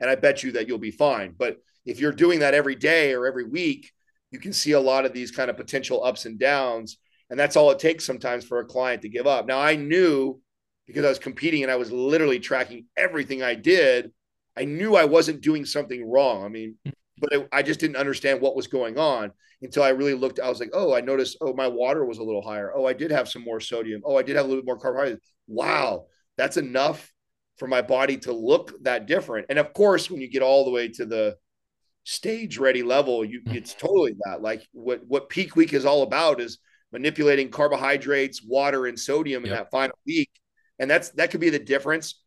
And 0.00 0.10
i 0.10 0.14
bet 0.14 0.42
you 0.42 0.52
that 0.52 0.68
you'll 0.68 0.78
be 0.78 0.90
fine. 0.90 1.34
But 1.36 1.56
if 1.86 2.00
you're 2.00 2.12
doing 2.12 2.40
that 2.40 2.54
every 2.54 2.74
day 2.74 3.14
or 3.14 3.26
every 3.26 3.44
week, 3.44 3.92
you 4.30 4.38
can 4.38 4.52
see 4.52 4.72
a 4.72 4.80
lot 4.80 5.06
of 5.06 5.12
these 5.12 5.30
kind 5.30 5.48
of 5.48 5.56
potential 5.56 6.04
ups 6.04 6.26
and 6.26 6.38
downs. 6.38 6.98
And 7.30 7.38
that's 7.38 7.56
all 7.56 7.70
it 7.70 7.78
takes 7.78 8.04
sometimes 8.04 8.44
for 8.44 8.60
a 8.60 8.66
client 8.66 9.02
to 9.02 9.08
give 9.08 9.26
up. 9.26 9.46
Now, 9.46 9.60
I 9.60 9.76
knew 9.76 10.40
because 10.86 11.04
I 11.04 11.08
was 11.08 11.18
competing 11.18 11.62
and 11.62 11.72
I 11.72 11.76
was 11.76 11.90
literally 11.90 12.38
tracking 12.38 12.86
everything 12.96 13.42
I 13.42 13.54
did, 13.54 14.12
I 14.56 14.64
knew 14.64 14.94
I 14.94 15.04
wasn't 15.04 15.40
doing 15.40 15.64
something 15.64 16.08
wrong. 16.08 16.44
I 16.44 16.48
mean, 16.48 16.76
mm. 16.86 16.92
but 17.18 17.32
it, 17.32 17.48
I 17.52 17.62
just 17.62 17.80
didn't 17.80 17.96
understand 17.96 18.40
what 18.40 18.56
was 18.56 18.66
going 18.66 18.98
on 18.98 19.32
until 19.62 19.82
I 19.82 19.90
really 19.90 20.14
looked. 20.14 20.40
I 20.40 20.48
was 20.48 20.60
like, 20.60 20.70
oh, 20.72 20.94
I 20.94 21.00
noticed, 21.00 21.38
oh, 21.40 21.54
my 21.54 21.66
water 21.66 22.04
was 22.04 22.18
a 22.18 22.22
little 22.22 22.42
higher. 22.42 22.72
Oh, 22.74 22.86
I 22.86 22.92
did 22.92 23.10
have 23.10 23.28
some 23.28 23.42
more 23.42 23.60
sodium. 23.60 24.02
Oh, 24.04 24.16
I 24.16 24.22
did 24.22 24.36
have 24.36 24.44
a 24.44 24.48
little 24.48 24.62
bit 24.62 24.66
more 24.66 24.78
carbohydrates. 24.78 25.32
Wow, 25.48 26.06
that's 26.36 26.56
enough 26.56 27.12
for 27.58 27.66
my 27.66 27.82
body 27.82 28.18
to 28.18 28.32
look 28.32 28.72
that 28.82 29.06
different. 29.06 29.46
And 29.48 29.58
of 29.58 29.72
course, 29.72 30.10
when 30.10 30.20
you 30.20 30.30
get 30.30 30.42
all 30.42 30.64
the 30.64 30.70
way 30.70 30.88
to 30.88 31.06
the 31.06 31.36
stage 32.06 32.56
ready 32.56 32.84
level, 32.84 33.24
you 33.24 33.40
mm-hmm. 33.40 33.56
it's 33.56 33.74
totally 33.74 34.14
that. 34.24 34.40
Like 34.40 34.66
what 34.72 35.02
what 35.06 35.28
peak 35.28 35.56
week 35.56 35.74
is 35.74 35.84
all 35.84 36.02
about 36.02 36.40
is 36.40 36.58
manipulating 36.92 37.50
carbohydrates, 37.50 38.42
water, 38.42 38.86
and 38.86 38.98
sodium 38.98 39.44
in 39.44 39.50
that 39.50 39.70
final 39.70 39.98
week. 40.06 40.30
And 40.78 40.90
that's 40.90 41.10
that 41.10 41.30
could 41.30 41.40
be 41.40 41.50
the 41.50 41.58
difference 41.58 42.22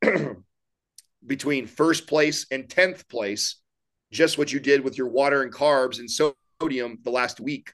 between 1.25 1.65
first 1.65 2.07
place 2.07 2.45
and 2.51 2.69
tenth 2.69 3.07
place, 3.07 3.55
just 4.11 4.37
what 4.37 4.51
you 4.51 4.59
did 4.59 4.83
with 4.83 4.97
your 4.97 5.07
water 5.07 5.41
and 5.41 5.53
carbs 5.53 5.99
and 5.99 6.11
sodium 6.11 6.99
the 7.03 7.11
last 7.11 7.39
week. 7.39 7.71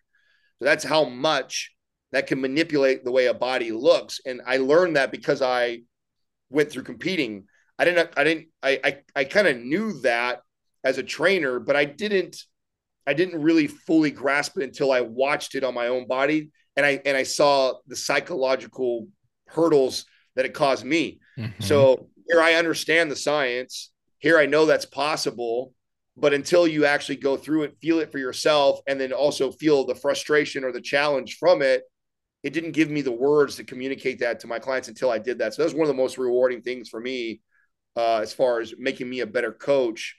So 0.59 0.65
that's 0.65 0.83
how 0.83 1.05
much 1.05 1.73
that 2.11 2.27
can 2.27 2.39
manipulate 2.39 3.03
the 3.03 3.11
way 3.11 3.25
a 3.25 3.33
body 3.33 3.71
looks. 3.71 4.21
And 4.25 4.41
I 4.45 4.57
learned 4.57 4.95
that 4.95 5.11
because 5.11 5.41
I 5.41 5.81
went 6.49 6.71
through 6.71 6.83
competing. 6.83 7.47
I 7.79 7.85
didn't 7.85 8.11
I 8.15 8.23
didn't 8.23 8.47
I 8.61 8.79
I, 8.83 8.97
I 9.15 9.23
kind 9.23 9.47
of 9.47 9.57
knew 9.57 9.99
that 10.01 10.41
as 10.85 10.99
a 10.99 11.03
trainer, 11.03 11.59
but 11.59 11.75
I 11.75 11.83
didn't 11.83 12.37
I 13.07 13.13
didn't 13.13 13.41
really 13.41 13.67
fully 13.67 14.11
grasp 14.11 14.57
it 14.57 14.63
until 14.63 14.91
I 14.91 15.01
watched 15.01 15.55
it 15.55 15.63
on 15.63 15.73
my 15.73 15.87
own 15.87 16.07
body 16.07 16.51
and 16.77 16.85
I 16.85 17.01
and 17.05 17.17
I 17.17 17.23
saw 17.23 17.73
the 17.87 17.95
psychological 17.95 19.07
hurdles 19.47 20.05
that 20.35 20.45
it 20.45 20.53
caused 20.53 20.85
me. 20.85 21.19
Mm-hmm. 21.37 21.63
So 21.63 22.09
here 22.29 22.41
I 22.41 22.53
understand 22.53 23.11
the 23.11 23.15
science. 23.15 23.91
Here 24.19 24.39
I 24.39 24.45
know 24.45 24.65
that's 24.65 24.85
possible, 24.85 25.73
but 26.17 26.33
until 26.33 26.67
you 26.67 26.85
actually 26.85 27.17
go 27.17 27.37
through 27.37 27.63
it, 27.63 27.77
feel 27.81 27.99
it 27.99 28.11
for 28.11 28.17
yourself, 28.17 28.79
and 28.87 28.99
then 28.99 29.11
also 29.11 29.51
feel 29.51 29.85
the 29.85 29.95
frustration 29.95 30.63
or 30.63 30.71
the 30.71 30.81
challenge 30.81 31.37
from 31.37 31.61
it, 31.61 31.83
it 32.41 32.53
didn't 32.53 32.71
give 32.71 32.89
me 32.89 33.01
the 33.01 33.11
words 33.11 33.55
to 33.55 33.63
communicate 33.63 34.19
that 34.19 34.39
to 34.39 34.47
my 34.47 34.59
clients 34.59 34.87
until 34.87 35.11
I 35.11 35.19
did 35.19 35.39
that. 35.39 35.53
So 35.53 35.61
that 35.61 35.67
was 35.67 35.75
one 35.75 35.83
of 35.83 35.95
the 35.95 36.01
most 36.01 36.17
rewarding 36.17 36.61
things 36.61 36.89
for 36.89 36.99
me, 36.99 37.41
uh, 37.95 38.17
as 38.17 38.33
far 38.33 38.59
as 38.61 38.73
making 38.77 39.09
me 39.09 39.19
a 39.19 39.27
better 39.27 39.51
coach 39.51 40.15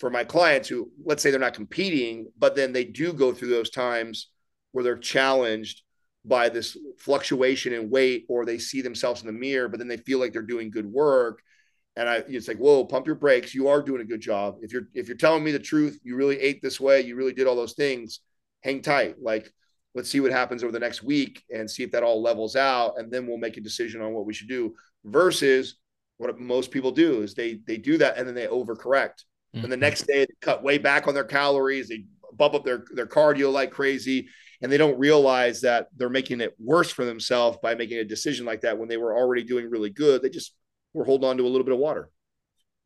for 0.00 0.10
my 0.10 0.24
clients 0.24 0.68
who 0.68 0.90
let's 1.04 1.22
say 1.22 1.30
they're 1.30 1.38
not 1.38 1.54
competing 1.54 2.26
but 2.36 2.56
then 2.56 2.72
they 2.72 2.84
do 2.84 3.12
go 3.12 3.32
through 3.32 3.50
those 3.50 3.70
times 3.70 4.30
where 4.72 4.82
they're 4.82 4.98
challenged 4.98 5.82
by 6.24 6.48
this 6.48 6.76
fluctuation 6.98 7.72
in 7.72 7.90
weight 7.90 8.24
or 8.28 8.44
they 8.44 8.58
see 8.58 8.82
themselves 8.82 9.20
in 9.20 9.26
the 9.26 9.32
mirror 9.32 9.68
but 9.68 9.78
then 9.78 9.88
they 9.88 9.96
feel 9.98 10.18
like 10.18 10.32
they're 10.32 10.42
doing 10.42 10.70
good 10.70 10.86
work. 10.86 11.42
And 11.96 12.08
i 12.08 12.22
it's 12.28 12.48
like 12.48 12.58
whoa 12.58 12.84
pump 12.84 13.06
your 13.06 13.16
brakes. 13.16 13.54
You 13.54 13.68
are 13.68 13.82
doing 13.82 14.00
a 14.00 14.06
good 14.06 14.20
job. 14.20 14.56
If 14.62 14.72
you're 14.72 14.88
if 14.94 15.06
you're 15.08 15.16
telling 15.16 15.44
me 15.44 15.52
the 15.52 15.58
truth 15.58 15.98
you 16.02 16.16
really 16.16 16.38
ate 16.40 16.60
this 16.62 16.80
way 16.80 17.00
you 17.02 17.16
really 17.16 17.32
did 17.32 17.46
all 17.46 17.56
those 17.56 17.74
things 17.74 18.20
hang 18.62 18.82
tight. 18.82 19.16
Like 19.20 19.50
let's 19.94 20.08
see 20.08 20.20
what 20.20 20.32
happens 20.32 20.62
over 20.62 20.72
the 20.72 20.78
next 20.78 21.02
week 21.02 21.42
and 21.50 21.70
see 21.70 21.82
if 21.82 21.90
that 21.92 22.02
all 22.02 22.22
levels 22.22 22.54
out 22.54 22.94
and 22.98 23.10
then 23.10 23.26
we'll 23.26 23.38
make 23.38 23.56
a 23.56 23.62
decision 23.62 24.00
on 24.00 24.12
what 24.12 24.26
we 24.26 24.34
should 24.34 24.48
do. 24.48 24.74
Versus 25.04 25.76
what 26.18 26.38
most 26.38 26.70
people 26.70 26.90
do 26.90 27.22
is 27.22 27.34
they 27.34 27.60
they 27.66 27.78
do 27.78 27.96
that 27.98 28.18
and 28.18 28.28
then 28.28 28.34
they 28.34 28.46
overcorrect 28.46 29.24
Mm-hmm. 29.54 29.64
And 29.64 29.72
the 29.72 29.76
next 29.76 30.06
day, 30.06 30.24
they 30.24 30.34
cut 30.40 30.62
way 30.62 30.78
back 30.78 31.08
on 31.08 31.14
their 31.14 31.24
calories. 31.24 31.88
They 31.88 32.04
bump 32.32 32.54
up 32.54 32.64
their, 32.64 32.84
their 32.94 33.06
cardio 33.06 33.52
like 33.52 33.70
crazy. 33.70 34.28
And 34.62 34.70
they 34.70 34.76
don't 34.76 34.98
realize 34.98 35.62
that 35.62 35.88
they're 35.96 36.10
making 36.10 36.40
it 36.40 36.54
worse 36.58 36.90
for 36.90 37.04
themselves 37.04 37.58
by 37.62 37.74
making 37.74 37.98
a 37.98 38.04
decision 38.04 38.44
like 38.44 38.60
that 38.60 38.78
when 38.78 38.88
they 38.88 38.98
were 38.98 39.16
already 39.16 39.42
doing 39.42 39.70
really 39.70 39.90
good. 39.90 40.22
They 40.22 40.28
just 40.28 40.54
were 40.92 41.04
holding 41.04 41.28
on 41.28 41.38
to 41.38 41.44
a 41.44 41.48
little 41.48 41.64
bit 41.64 41.72
of 41.72 41.80
water. 41.80 42.10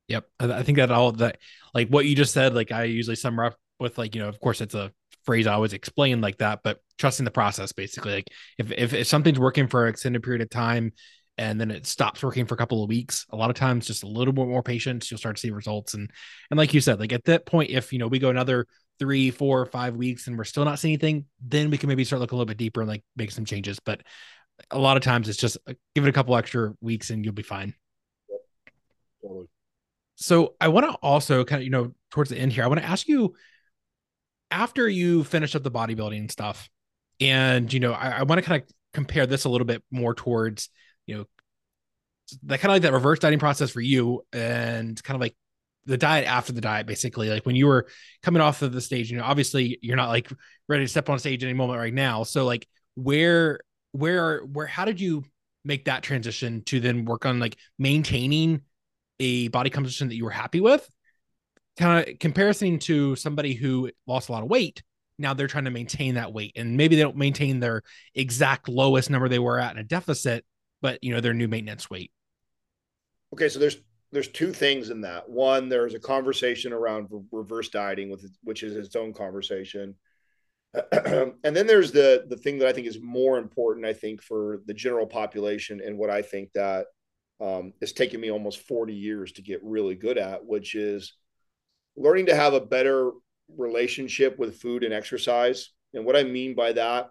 Yep. 0.08 0.24
I 0.38 0.62
think 0.62 0.78
that 0.78 0.90
all 0.90 1.12
that, 1.12 1.38
like 1.74 1.88
what 1.88 2.06
you 2.06 2.14
just 2.14 2.32
said, 2.32 2.54
like 2.54 2.70
I 2.70 2.84
usually 2.84 3.16
sum 3.16 3.40
up 3.40 3.56
with, 3.80 3.98
like, 3.98 4.14
you 4.14 4.22
know, 4.22 4.28
of 4.28 4.38
course, 4.38 4.60
it's 4.60 4.74
a 4.74 4.92
phrase 5.24 5.46
I 5.46 5.54
always 5.54 5.72
explain 5.72 6.20
like 6.20 6.38
that, 6.38 6.60
but 6.62 6.78
trusting 6.98 7.24
the 7.24 7.30
process 7.30 7.72
basically. 7.72 8.12
Like 8.12 8.28
if, 8.58 8.70
if, 8.70 8.94
if 8.94 9.06
something's 9.06 9.40
working 9.40 9.66
for 9.66 9.84
an 9.84 9.90
extended 9.90 10.22
period 10.22 10.42
of 10.42 10.50
time, 10.50 10.92
and 11.36 11.60
then 11.60 11.70
it 11.70 11.86
stops 11.86 12.22
working 12.22 12.46
for 12.46 12.54
a 12.54 12.58
couple 12.58 12.82
of 12.82 12.88
weeks 12.88 13.26
a 13.30 13.36
lot 13.36 13.50
of 13.50 13.56
times 13.56 13.86
just 13.86 14.02
a 14.02 14.08
little 14.08 14.32
bit 14.32 14.46
more 14.46 14.62
patience 14.62 15.10
you'll 15.10 15.18
start 15.18 15.36
to 15.36 15.40
see 15.40 15.50
results 15.50 15.94
and 15.94 16.10
and 16.50 16.58
like 16.58 16.72
you 16.72 16.80
said 16.80 17.00
like 17.00 17.12
at 17.12 17.24
that 17.24 17.44
point 17.44 17.70
if 17.70 17.92
you 17.92 17.98
know 17.98 18.06
we 18.06 18.18
go 18.18 18.30
another 18.30 18.66
three, 18.98 19.30
four, 19.30 19.66
five 19.66 19.96
weeks 19.96 20.26
and 20.26 20.38
we're 20.38 20.44
still 20.44 20.64
not 20.64 20.78
seeing 20.78 20.92
anything, 20.92 21.24
then 21.40 21.70
we 21.70 21.78
can 21.78 21.88
maybe 21.88 22.04
start 22.04 22.20
looking 22.20 22.36
a 22.36 22.38
little 22.38 22.46
bit 22.46 22.56
deeper 22.56 22.80
and 22.80 22.88
like 22.88 23.02
make 23.16 23.30
some 23.30 23.44
changes. 23.44 23.78
But 23.80 24.02
a 24.70 24.78
lot 24.78 24.96
of 24.96 25.02
times 25.02 25.28
it's 25.28 25.38
just 25.38 25.58
uh, 25.66 25.74
give 25.94 26.04
it 26.06 26.08
a 26.08 26.12
couple 26.12 26.36
extra 26.36 26.74
weeks 26.80 27.10
and 27.10 27.24
you'll 27.24 27.34
be 27.34 27.42
fine. 27.42 27.74
Totally. 29.22 29.46
So 30.16 30.54
I 30.60 30.68
want 30.68 30.86
to 30.86 30.92
also 31.02 31.44
kind 31.44 31.60
of, 31.60 31.64
you 31.64 31.70
know, 31.70 31.92
towards 32.10 32.30
the 32.30 32.38
end 32.38 32.52
here, 32.52 32.62
I 32.62 32.68
want 32.68 32.80
to 32.80 32.86
ask 32.86 33.08
you 33.08 33.34
after 34.50 34.88
you 34.88 35.24
finish 35.24 35.56
up 35.56 35.64
the 35.64 35.70
bodybuilding 35.70 36.30
stuff, 36.30 36.68
and 37.20 37.72
you 37.72 37.80
know, 37.80 37.92
I, 37.92 38.18
I 38.18 38.22
want 38.22 38.38
to 38.38 38.42
kind 38.42 38.62
of 38.62 38.68
compare 38.92 39.26
this 39.26 39.44
a 39.44 39.48
little 39.48 39.64
bit 39.64 39.82
more 39.90 40.14
towards, 40.14 40.68
you 41.06 41.16
know, 41.16 41.24
that 42.44 42.60
kind 42.60 42.70
of 42.70 42.76
like 42.76 42.82
that 42.82 42.92
reverse 42.92 43.18
dieting 43.18 43.38
process 43.38 43.70
for 43.70 43.80
you 43.80 44.22
and 44.32 45.02
kind 45.02 45.14
of 45.14 45.20
like 45.20 45.36
the 45.86 45.98
diet 45.98 46.26
after 46.26 46.52
the 46.52 46.60
diet, 46.60 46.86
basically. 46.86 47.28
Like 47.28 47.44
when 47.46 47.56
you 47.56 47.66
were 47.66 47.86
coming 48.22 48.40
off 48.40 48.62
of 48.62 48.72
the 48.72 48.80
stage, 48.80 49.10
you 49.10 49.18
know, 49.18 49.24
obviously 49.24 49.78
you're 49.82 49.96
not 49.96 50.08
like 50.08 50.30
ready 50.68 50.84
to 50.84 50.88
step 50.88 51.08
on 51.10 51.18
stage 51.18 51.44
any 51.44 51.52
moment 51.52 51.78
right 51.78 51.94
now. 51.94 52.22
So 52.22 52.44
like 52.44 52.66
where 52.94 53.60
where 53.92 54.24
are 54.24 54.44
where 54.44 54.66
how 54.66 54.84
did 54.84 55.00
you 55.00 55.24
make 55.64 55.86
that 55.86 56.02
transition 56.02 56.62
to 56.64 56.80
then 56.80 57.04
work 57.04 57.26
on 57.26 57.38
like 57.38 57.56
maintaining 57.78 58.62
a 59.20 59.48
body 59.48 59.70
composition 59.70 60.08
that 60.08 60.16
you 60.16 60.24
were 60.24 60.30
happy 60.30 60.60
with? 60.60 60.88
Kind 61.78 62.08
of 62.08 62.18
comparison 62.18 62.78
to 62.80 63.16
somebody 63.16 63.54
who 63.54 63.90
lost 64.06 64.28
a 64.28 64.32
lot 64.32 64.42
of 64.42 64.48
weight. 64.48 64.82
Now 65.18 65.34
they're 65.34 65.46
trying 65.48 65.64
to 65.64 65.70
maintain 65.70 66.14
that 66.14 66.32
weight, 66.32 66.52
and 66.56 66.76
maybe 66.76 66.96
they 66.96 67.02
don't 67.02 67.16
maintain 67.16 67.60
their 67.60 67.82
exact 68.14 68.68
lowest 68.68 69.10
number 69.10 69.28
they 69.28 69.38
were 69.38 69.60
at 69.60 69.72
in 69.72 69.78
a 69.78 69.84
deficit, 69.84 70.44
but 70.80 71.02
you 71.02 71.14
know 71.14 71.20
their 71.20 71.34
new 71.34 71.48
maintenance 71.48 71.88
weight. 71.90 72.10
Okay, 73.32 73.48
so 73.48 73.58
there's 73.58 73.76
there's 74.12 74.28
two 74.28 74.52
things 74.52 74.90
in 74.90 75.00
that. 75.00 75.28
One, 75.28 75.68
there's 75.68 75.94
a 75.94 75.98
conversation 75.98 76.72
around 76.72 77.08
reverse 77.32 77.68
dieting 77.68 78.10
with 78.10 78.24
which 78.42 78.62
is 78.62 78.76
its 78.76 78.96
own 78.96 79.12
conversation. 79.12 79.96
and 80.92 81.34
then 81.56 81.66
there's 81.66 81.92
the 81.92 82.24
the 82.28 82.36
thing 82.36 82.58
that 82.58 82.68
I 82.68 82.72
think 82.72 82.86
is 82.86 83.00
more 83.00 83.38
important, 83.38 83.86
I 83.86 83.92
think, 83.92 84.22
for 84.22 84.60
the 84.66 84.74
general 84.74 85.06
population, 85.06 85.80
and 85.84 85.98
what 85.98 86.10
I 86.10 86.22
think 86.22 86.52
that 86.52 86.86
um, 87.40 87.72
it's 87.80 87.92
taken 87.92 88.20
me 88.20 88.30
almost 88.30 88.60
40 88.60 88.94
years 88.94 89.32
to 89.32 89.42
get 89.42 89.60
really 89.62 89.94
good 89.94 90.18
at, 90.18 90.44
which 90.44 90.74
is 90.74 91.14
learning 91.96 92.26
to 92.26 92.36
have 92.36 92.54
a 92.54 92.60
better 92.60 93.10
relationship 93.56 94.38
with 94.38 94.60
food 94.60 94.84
and 94.84 94.94
exercise. 94.94 95.70
And 95.92 96.04
what 96.04 96.16
I 96.16 96.24
mean 96.24 96.54
by 96.54 96.72
that, 96.72 97.10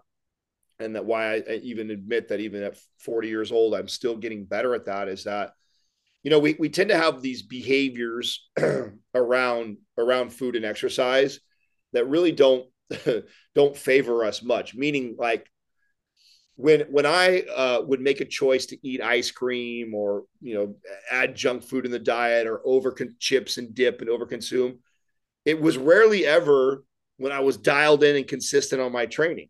and 0.84 0.94
that 0.96 1.04
why 1.04 1.36
I, 1.36 1.60
even 1.62 1.90
admit 1.90 2.28
that 2.28 2.40
even 2.40 2.62
at 2.62 2.78
40 3.00 3.28
years 3.28 3.50
old, 3.50 3.74
I'm 3.74 3.88
still 3.88 4.16
getting 4.16 4.44
better 4.44 4.74
at 4.74 4.86
that, 4.86 5.08
is 5.08 5.24
that 5.24 5.52
you 6.22 6.30
know 6.30 6.38
we, 6.38 6.56
we 6.58 6.68
tend 6.68 6.90
to 6.90 6.96
have 6.96 7.22
these 7.22 7.42
behaviors 7.42 8.48
around 9.14 9.78
around 9.98 10.30
food 10.32 10.56
and 10.56 10.64
exercise 10.64 11.40
that 11.92 12.08
really 12.08 12.32
don't 12.32 12.66
don't 13.54 13.76
favor 13.76 14.24
us 14.24 14.42
much 14.42 14.74
meaning 14.74 15.16
like 15.18 15.48
when 16.56 16.82
when 16.82 17.06
I 17.06 17.42
uh, 17.42 17.82
would 17.84 18.00
make 18.00 18.20
a 18.20 18.24
choice 18.24 18.66
to 18.66 18.86
eat 18.86 19.00
ice 19.00 19.30
cream 19.30 19.94
or 19.94 20.24
you 20.40 20.54
know 20.54 20.76
add 21.10 21.34
junk 21.34 21.64
food 21.64 21.84
in 21.84 21.90
the 21.90 21.98
diet 21.98 22.46
or 22.46 22.60
over 22.64 22.94
chips 23.18 23.58
and 23.58 23.74
dip 23.74 24.00
and 24.00 24.10
overconsume, 24.10 24.78
it 25.44 25.60
was 25.60 25.76
rarely 25.76 26.24
ever 26.24 26.84
when 27.16 27.32
I 27.32 27.40
was 27.40 27.56
dialed 27.56 28.04
in 28.04 28.16
and 28.16 28.26
consistent 28.26 28.80
on 28.80 28.92
my 28.92 29.06
training. 29.06 29.48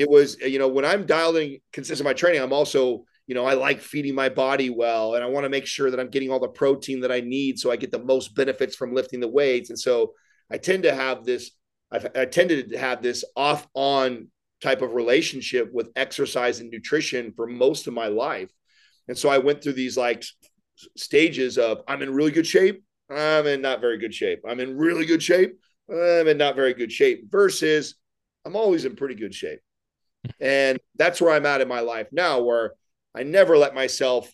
It 0.00 0.08
was 0.08 0.38
you 0.40 0.58
know 0.58 0.68
when 0.68 0.86
I'm 0.86 1.04
dialing 1.04 1.58
consistent 1.74 2.06
my 2.06 2.14
training, 2.14 2.40
I'm 2.40 2.54
also 2.54 3.04
you 3.26 3.34
know 3.34 3.44
I 3.44 3.52
like 3.52 3.80
feeding 3.80 4.14
my 4.14 4.30
body 4.30 4.70
well 4.70 5.14
and 5.14 5.22
I 5.22 5.26
want 5.26 5.44
to 5.44 5.50
make 5.50 5.66
sure 5.66 5.90
that 5.90 6.00
I'm 6.00 6.08
getting 6.08 6.30
all 6.30 6.40
the 6.40 6.48
protein 6.48 7.00
that 7.00 7.12
I 7.12 7.20
need 7.20 7.58
so 7.58 7.70
I 7.70 7.76
get 7.76 7.92
the 7.92 8.02
most 8.02 8.34
benefits 8.34 8.74
from 8.74 8.94
lifting 8.94 9.20
the 9.20 9.28
weights. 9.28 9.68
And 9.68 9.78
so 9.78 10.14
I 10.50 10.56
tend 10.56 10.84
to 10.84 10.94
have 10.94 11.24
this 11.24 11.50
I've, 11.92 12.06
I 12.16 12.24
tended 12.24 12.70
to 12.70 12.78
have 12.78 13.02
this 13.02 13.24
off 13.36 13.66
on 13.74 14.28
type 14.62 14.80
of 14.80 14.94
relationship 14.94 15.70
with 15.70 15.90
exercise 15.96 16.60
and 16.60 16.70
nutrition 16.70 17.32
for 17.36 17.46
most 17.46 17.86
of 17.86 17.94
my 17.94 18.06
life. 18.06 18.50
And 19.08 19.18
so 19.18 19.28
I 19.28 19.38
went 19.38 19.62
through 19.62 19.74
these 19.74 19.96
like 19.96 20.24
stages 20.96 21.58
of 21.58 21.82
I'm 21.88 22.00
in 22.00 22.14
really 22.14 22.30
good 22.30 22.46
shape, 22.46 22.82
I'm 23.10 23.46
in 23.46 23.60
not 23.60 23.82
very 23.82 23.98
good 23.98 24.14
shape. 24.14 24.40
I'm 24.48 24.60
in 24.60 24.78
really 24.78 25.04
good 25.04 25.22
shape, 25.22 25.58
I'm 25.90 26.28
in 26.28 26.38
not 26.38 26.56
very 26.56 26.72
good 26.72 26.92
shape 26.92 27.30
versus 27.30 27.96
I'm 28.46 28.56
always 28.56 28.86
in 28.86 28.96
pretty 28.96 29.16
good 29.16 29.34
shape. 29.34 29.60
And 30.40 30.78
that's 30.96 31.20
where 31.20 31.32
I'm 31.32 31.46
at 31.46 31.60
in 31.60 31.68
my 31.68 31.80
life 31.80 32.08
now 32.12 32.40
where 32.40 32.74
I 33.14 33.22
never 33.22 33.56
let 33.56 33.74
myself 33.74 34.32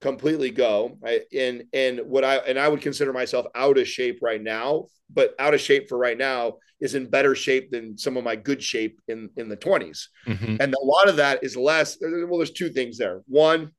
completely 0.00 0.50
go. 0.50 0.98
I, 1.04 1.20
and 1.36 1.64
and 1.72 2.00
what 2.00 2.24
I 2.24 2.36
and 2.36 2.58
I 2.58 2.68
would 2.68 2.82
consider 2.82 3.12
myself 3.12 3.46
out 3.54 3.78
of 3.78 3.88
shape 3.88 4.18
right 4.22 4.42
now, 4.42 4.86
but 5.10 5.34
out 5.38 5.54
of 5.54 5.60
shape 5.60 5.88
for 5.88 5.98
right 5.98 6.18
now 6.18 6.54
is 6.80 6.94
in 6.94 7.10
better 7.10 7.34
shape 7.34 7.70
than 7.70 7.98
some 7.98 8.16
of 8.16 8.24
my 8.24 8.36
good 8.36 8.62
shape 8.62 9.00
in 9.08 9.30
in 9.36 9.48
the 9.48 9.56
20s. 9.56 10.06
Mm-hmm. 10.26 10.56
And 10.60 10.74
a 10.74 10.84
lot 10.84 11.08
of 11.08 11.16
that 11.16 11.42
is 11.42 11.56
less 11.56 11.98
well 12.00 12.38
there's 12.38 12.52
two 12.52 12.70
things 12.70 12.98
there. 12.98 13.22
One, 13.26 13.72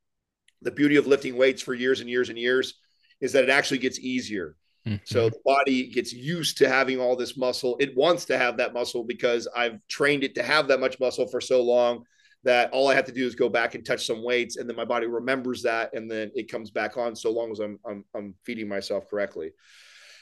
the 0.62 0.72
beauty 0.72 0.98
of 0.98 1.08
lifting 1.08 1.38
weights 1.38 1.62
for 1.62 1.74
years 1.74 2.02
and 2.02 2.10
years 2.10 2.30
and 2.30 2.38
years 2.38 2.76
is 3.22 3.34
that 3.34 3.44
it 3.44 3.50
actually 3.50 3.80
gets 3.80 4.00
easier. 4.00 4.56
Mm-hmm. 4.90 5.04
So 5.06 5.30
the 5.30 5.40
body 5.46 5.88
gets 5.88 6.12
used 6.12 6.58
to 6.58 6.70
having 6.70 7.00
all 7.00 7.16
this 7.16 7.38
muscle. 7.38 7.78
It 7.80 7.96
wants 7.96 8.26
to 8.26 8.38
have 8.38 8.58
that 8.58 8.74
muscle 8.74 9.04
because 9.04 9.48
I've 9.56 9.80
trained 9.88 10.24
it 10.24 10.34
to 10.36 10.44
have 10.44 10.68
that 10.70 10.80
much 10.80 11.00
muscle 11.00 11.28
for 11.28 11.40
so 11.40 11.62
long 11.62 12.06
that 12.44 12.72
all 12.72 12.88
I 12.88 12.96
have 12.96 13.06
to 13.06 13.12
do 13.12 13.26
is 13.28 13.36
go 13.36 13.50
back 13.50 13.76
and 13.76 13.86
touch 13.86 14.06
some 14.06 14.24
weights, 14.24 14.58
and 14.58 14.68
then 14.68 14.76
my 14.76 14.86
body 14.86 15.08
remembers 15.08 15.64
that, 15.64 15.94
and 15.94 16.10
then 16.10 16.32
it 16.34 16.50
comes 16.50 16.72
back 16.72 16.98
on 16.98 17.16
so 17.16 17.32
long 17.32 17.52
as 17.52 17.60
I'm 17.60 17.80
I'm, 17.86 18.06
I'm 18.16 18.36
feeding 18.46 18.68
myself 18.68 19.10
correctly. 19.10 19.52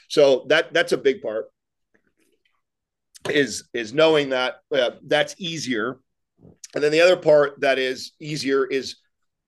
So 0.08 0.44
that 0.48 0.74
that's 0.74 0.92
a 0.92 0.98
big 0.98 1.22
part. 1.22 1.46
Is 3.30 3.68
is 3.72 3.92
knowing 3.94 4.30
that 4.30 4.56
uh, 4.74 4.90
that's 5.06 5.34
easier, 5.38 5.98
and 6.74 6.84
then 6.84 6.92
the 6.92 7.00
other 7.00 7.16
part 7.16 7.60
that 7.60 7.78
is 7.78 8.12
easier 8.20 8.66
is 8.66 8.96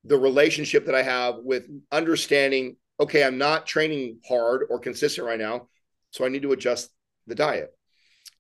the 0.05 0.19
relationship 0.19 0.87
that 0.87 0.95
I 0.95 1.03
have 1.03 1.37
with 1.43 1.65
understanding. 1.93 2.77
Okay, 3.01 3.25
I'm 3.25 3.39
not 3.39 3.67
training 3.67 4.21
hard 4.29 4.67
or 4.69 4.79
consistent 4.79 5.27
right 5.27 5.39
now, 5.39 5.69
so 6.11 6.25
I 6.25 6.29
need 6.29 6.43
to 6.43 6.53
adjust 6.53 6.91
the 7.27 7.35
diet. 7.35 7.71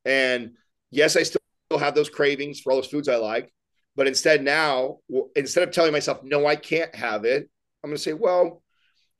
And 0.04 0.52
yes, 0.90 1.16
I 1.16 1.22
still 1.22 1.40
have 1.78 1.94
those 1.94 2.10
cravings 2.10 2.60
for 2.60 2.70
all 2.70 2.78
those 2.78 2.90
foods 2.90 3.08
I 3.08 3.16
like, 3.16 3.52
but 3.96 4.06
instead, 4.06 4.44
now, 4.44 4.98
instead 5.34 5.66
of 5.66 5.72
telling 5.72 5.92
myself, 5.92 6.22
no, 6.22 6.46
I 6.46 6.56
can't 6.56 6.94
have 6.94 7.24
it, 7.24 7.48
I'm 7.82 7.90
going 7.90 7.96
to 7.96 8.02
say, 8.02 8.12
well, 8.12 8.62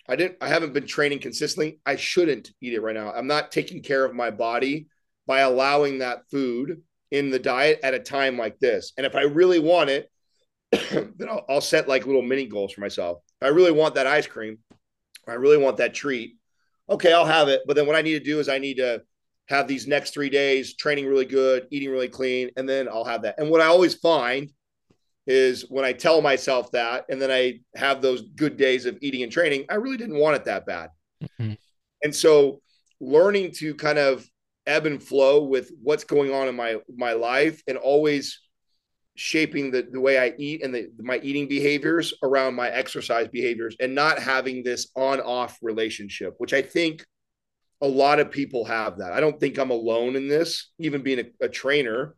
I 0.09 0.16
didn't, 0.16 0.36
I 0.41 0.49
haven't 0.49 0.74
been 0.74 0.86
training 0.86 1.20
consistently. 1.20 1.80
I 1.86 1.97
shouldn't 1.97 2.51
eat 2.61 2.74
it 2.74 2.80
right 2.80 2.95
now. 2.95 3.12
I'm 3.12 3.26
not 3.26 3.53
taking 3.53 3.82
care 3.82 4.05
of 4.05 4.14
my 4.14 4.30
body 4.30 4.88
by 5.26 5.41
allowing 5.41 5.99
that 5.99 6.28
food 6.30 6.82
in 7.11 7.30
the 7.30 7.38
diet 7.38 7.80
at 7.82 7.95
a 7.95 7.99
time 7.99 8.36
like 8.36 8.59
this. 8.59 8.93
And 8.97 9.07
if 9.07 9.14
I 9.14 9.22
really 9.22 9.59
want 9.59 9.91
it, 9.91 10.11
then 10.91 11.28
I'll, 11.28 11.45
I'll, 11.49 11.61
set 11.61 11.88
like 11.88 12.07
little 12.07 12.22
mini 12.22 12.47
goals 12.47 12.72
for 12.72 12.80
myself. 12.80 13.18
If 13.41 13.47
I 13.47 13.51
really 13.51 13.72
want 13.72 13.97
that 13.97 14.07
ice 14.07 14.26
cream, 14.26 14.59
I 15.30 15.34
really 15.34 15.58
want 15.58 15.76
that 15.78 15.94
treat. 15.94 16.36
Okay, 16.88 17.12
I'll 17.12 17.26
have 17.26 17.48
it. 17.48 17.62
But 17.66 17.76
then 17.76 17.86
what 17.86 17.96
I 17.96 18.02
need 18.02 18.18
to 18.18 18.24
do 18.24 18.40
is 18.40 18.48
I 18.48 18.58
need 18.58 18.78
to 18.78 19.02
have 19.48 19.68
these 19.68 19.86
next 19.86 20.12
three 20.12 20.30
days 20.30 20.74
training 20.76 21.06
really 21.06 21.24
good, 21.24 21.66
eating 21.70 21.90
really 21.90 22.08
clean, 22.08 22.50
and 22.56 22.68
then 22.68 22.88
I'll 22.88 23.04
have 23.04 23.22
that. 23.22 23.36
And 23.38 23.50
what 23.50 23.60
I 23.60 23.66
always 23.66 23.94
find 23.94 24.50
is 25.26 25.66
when 25.68 25.84
I 25.84 25.92
tell 25.92 26.20
myself 26.20 26.72
that, 26.72 27.04
and 27.08 27.20
then 27.20 27.30
I 27.30 27.60
have 27.76 28.02
those 28.02 28.22
good 28.22 28.56
days 28.56 28.86
of 28.86 28.98
eating 29.00 29.22
and 29.22 29.30
training, 29.30 29.66
I 29.68 29.74
really 29.74 29.96
didn't 29.96 30.18
want 30.18 30.36
it 30.36 30.44
that 30.46 30.66
bad. 30.66 30.90
Mm-hmm. 31.22 31.52
And 32.02 32.14
so 32.14 32.60
learning 33.00 33.52
to 33.52 33.74
kind 33.74 33.98
of 33.98 34.26
ebb 34.66 34.86
and 34.86 35.02
flow 35.02 35.44
with 35.44 35.72
what's 35.82 36.04
going 36.04 36.32
on 36.32 36.48
in 36.48 36.54
my 36.54 36.76
my 36.94 37.12
life 37.12 37.62
and 37.66 37.76
always 37.76 38.40
shaping 39.20 39.70
the, 39.70 39.82
the 39.82 40.00
way 40.00 40.18
I 40.18 40.32
eat 40.38 40.62
and 40.62 40.74
the, 40.74 40.90
my 40.98 41.18
eating 41.22 41.46
behaviors 41.46 42.14
around 42.22 42.54
my 42.54 42.70
exercise 42.70 43.28
behaviors 43.28 43.76
and 43.78 43.94
not 43.94 44.18
having 44.18 44.62
this 44.62 44.88
on 44.96 45.20
off 45.20 45.58
relationship, 45.60 46.34
which 46.38 46.54
I 46.54 46.62
think 46.62 47.04
a 47.82 47.86
lot 47.86 48.20
of 48.20 48.30
people 48.30 48.64
have 48.64 48.98
that. 48.98 49.12
I 49.12 49.20
don't 49.20 49.38
think 49.38 49.58
I'm 49.58 49.70
alone 49.70 50.16
in 50.16 50.28
this, 50.28 50.70
even 50.78 51.02
being 51.02 51.20
a, 51.20 51.44
a 51.44 51.48
trainer 51.48 52.14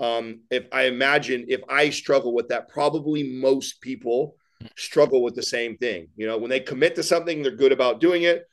um, 0.00 0.40
if 0.50 0.66
I 0.72 0.84
imagine 0.84 1.44
if 1.48 1.60
I 1.68 1.90
struggle 1.90 2.32
with 2.32 2.48
that, 2.48 2.68
probably 2.68 3.22
most 3.22 3.82
people 3.82 4.36
struggle 4.76 5.22
with 5.22 5.34
the 5.34 5.42
same 5.42 5.76
thing. 5.76 6.08
You 6.16 6.26
know, 6.26 6.38
when 6.38 6.48
they 6.48 6.60
commit 6.60 6.94
to 6.96 7.02
something, 7.02 7.42
they're 7.42 7.52
good 7.52 7.72
about 7.72 8.00
doing 8.00 8.22
it. 8.22 8.46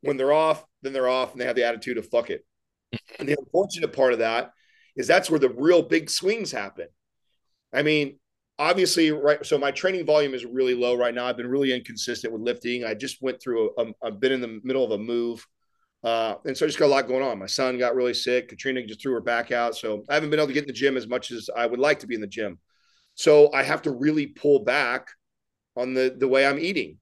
When 0.00 0.16
they're 0.16 0.32
off, 0.32 0.64
then 0.82 0.92
they're 0.92 1.08
off 1.08 1.32
and 1.32 1.40
they 1.40 1.44
have 1.44 1.56
the 1.56 1.64
attitude 1.64 1.96
of 1.96 2.08
fuck 2.08 2.30
it. 2.30 2.44
And 3.18 3.28
the 3.28 3.36
unfortunate 3.38 3.92
part 3.92 4.12
of 4.12 4.18
that 4.18 4.50
is 4.98 5.06
that's 5.06 5.30
where 5.30 5.40
the 5.40 5.48
real 5.48 5.82
big 5.82 6.10
swings 6.10 6.52
happen. 6.52 6.88
I 7.72 7.82
mean, 7.82 8.18
obviously, 8.58 9.10
right. 9.10 9.44
So 9.46 9.56
my 9.56 9.70
training 9.70 10.04
volume 10.04 10.34
is 10.34 10.44
really 10.44 10.74
low 10.74 10.94
right 10.94 11.14
now. 11.14 11.24
I've 11.24 11.38
been 11.38 11.46
really 11.46 11.72
inconsistent 11.72 12.32
with 12.32 12.42
lifting. 12.42 12.84
I 12.84 12.92
just 12.92 13.22
went 13.22 13.40
through 13.40 13.70
a, 13.78 13.82
a 13.82 13.92
I've 14.04 14.20
been 14.20 14.32
in 14.32 14.42
the 14.42 14.60
middle 14.62 14.84
of 14.84 14.90
a 14.90 14.98
move 14.98 15.46
uh, 16.04 16.36
and 16.44 16.56
so 16.56 16.64
I 16.64 16.68
just 16.68 16.78
got 16.78 16.86
a 16.86 16.88
lot 16.88 17.08
going 17.08 17.24
on. 17.24 17.38
My 17.38 17.46
son 17.46 17.78
got 17.78 17.94
really 17.94 18.14
sick. 18.14 18.48
Katrina 18.48 18.84
just 18.86 19.02
threw 19.02 19.14
her 19.14 19.20
back 19.20 19.50
out. 19.50 19.76
So 19.76 20.04
I 20.08 20.14
haven't 20.14 20.30
been 20.30 20.38
able 20.38 20.48
to 20.48 20.52
get 20.52 20.64
in 20.64 20.68
the 20.68 20.72
gym 20.72 20.96
as 20.96 21.08
much 21.08 21.32
as 21.32 21.50
I 21.54 21.66
would 21.66 21.80
like 21.80 21.98
to 22.00 22.06
be 22.06 22.14
in 22.14 22.20
the 22.20 22.26
gym. 22.26 22.58
So 23.14 23.52
I 23.52 23.64
have 23.64 23.82
to 23.82 23.90
really 23.90 24.26
pull 24.26 24.60
back 24.60 25.08
on 25.76 25.94
the, 25.94 26.14
the 26.16 26.28
way 26.28 26.46
I'm 26.46 26.58
eating. 26.58 26.98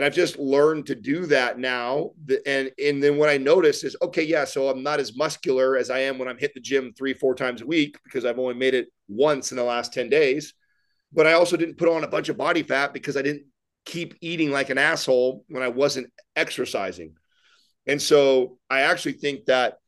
And 0.00 0.06
I've 0.06 0.14
just 0.14 0.38
learned 0.38 0.86
to 0.86 0.94
do 0.94 1.26
that 1.26 1.58
now. 1.58 2.12
And 2.46 2.70
and 2.82 3.02
then 3.02 3.18
what 3.18 3.28
I 3.28 3.36
notice 3.36 3.84
is 3.84 3.94
okay, 4.00 4.22
yeah, 4.22 4.46
so 4.46 4.70
I'm 4.70 4.82
not 4.82 4.98
as 4.98 5.14
muscular 5.14 5.76
as 5.76 5.90
I 5.90 5.98
am 5.98 6.16
when 6.16 6.26
I'm 6.26 6.38
hit 6.38 6.54
the 6.54 6.60
gym 6.60 6.94
three, 6.96 7.12
four 7.12 7.34
times 7.34 7.60
a 7.60 7.66
week 7.66 7.98
because 8.02 8.24
I've 8.24 8.38
only 8.38 8.54
made 8.54 8.72
it 8.72 8.88
once 9.08 9.50
in 9.50 9.58
the 9.58 9.62
last 9.62 9.92
10 9.92 10.08
days. 10.08 10.54
But 11.12 11.26
I 11.26 11.34
also 11.34 11.58
didn't 11.58 11.76
put 11.76 11.90
on 11.90 12.02
a 12.02 12.08
bunch 12.08 12.30
of 12.30 12.38
body 12.38 12.62
fat 12.62 12.94
because 12.94 13.18
I 13.18 13.20
didn't 13.20 13.42
keep 13.84 14.14
eating 14.22 14.50
like 14.50 14.70
an 14.70 14.78
asshole 14.78 15.44
when 15.50 15.62
I 15.62 15.68
wasn't 15.68 16.10
exercising. 16.34 17.12
And 17.86 18.00
so 18.00 18.56
I 18.70 18.80
actually 18.80 19.18
think 19.18 19.44
that 19.48 19.80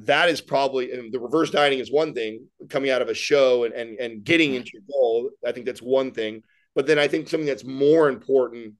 that 0.00 0.28
is 0.28 0.42
probably 0.42 0.92
and 0.92 1.10
the 1.10 1.20
reverse 1.20 1.50
dieting 1.50 1.78
is 1.78 1.90
one 1.90 2.12
thing 2.12 2.48
coming 2.68 2.90
out 2.90 3.00
of 3.00 3.08
a 3.08 3.14
show 3.14 3.64
and, 3.64 3.72
and 3.72 3.98
and 3.98 4.24
getting 4.24 4.50
mm-hmm. 4.50 4.56
into 4.58 4.72
your 4.74 4.82
goal. 4.92 5.30
I 5.46 5.52
think 5.52 5.64
that's 5.64 5.80
one 5.80 6.12
thing. 6.12 6.42
But 6.74 6.86
then 6.86 6.98
I 6.98 7.08
think 7.08 7.30
something 7.30 7.46
that's 7.46 7.64
more 7.64 8.10
important 8.10 8.74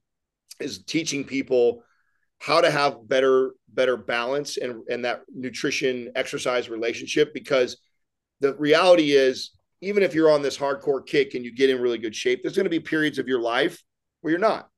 is 0.61 0.83
teaching 0.85 1.25
people 1.25 1.83
how 2.39 2.61
to 2.61 2.71
have 2.71 3.09
better 3.09 3.53
better 3.69 3.97
balance 3.97 4.57
and 4.57 4.83
and 4.89 5.05
that 5.05 5.23
nutrition 5.35 6.11
exercise 6.15 6.69
relationship 6.69 7.33
because 7.35 7.79
the 8.41 8.55
reality 8.57 9.13
is 9.13 9.53
even 9.81 10.03
if 10.03 10.15
you're 10.15 10.31
on 10.31 10.43
this 10.43 10.57
hardcore 10.57 11.05
kick 11.05 11.35
and 11.35 11.45
you 11.45 11.55
get 11.55 11.71
in 11.71 11.81
really 11.81 11.99
good 11.99 12.15
shape 12.15 12.41
there's 12.43 12.57
going 12.57 12.65
to 12.65 12.71
be 12.71 12.81
periods 12.81 13.19
of 13.19 13.29
your 13.29 13.41
life 13.41 13.83
where 14.25 14.31
you're 14.31 14.41
not. 14.41 14.71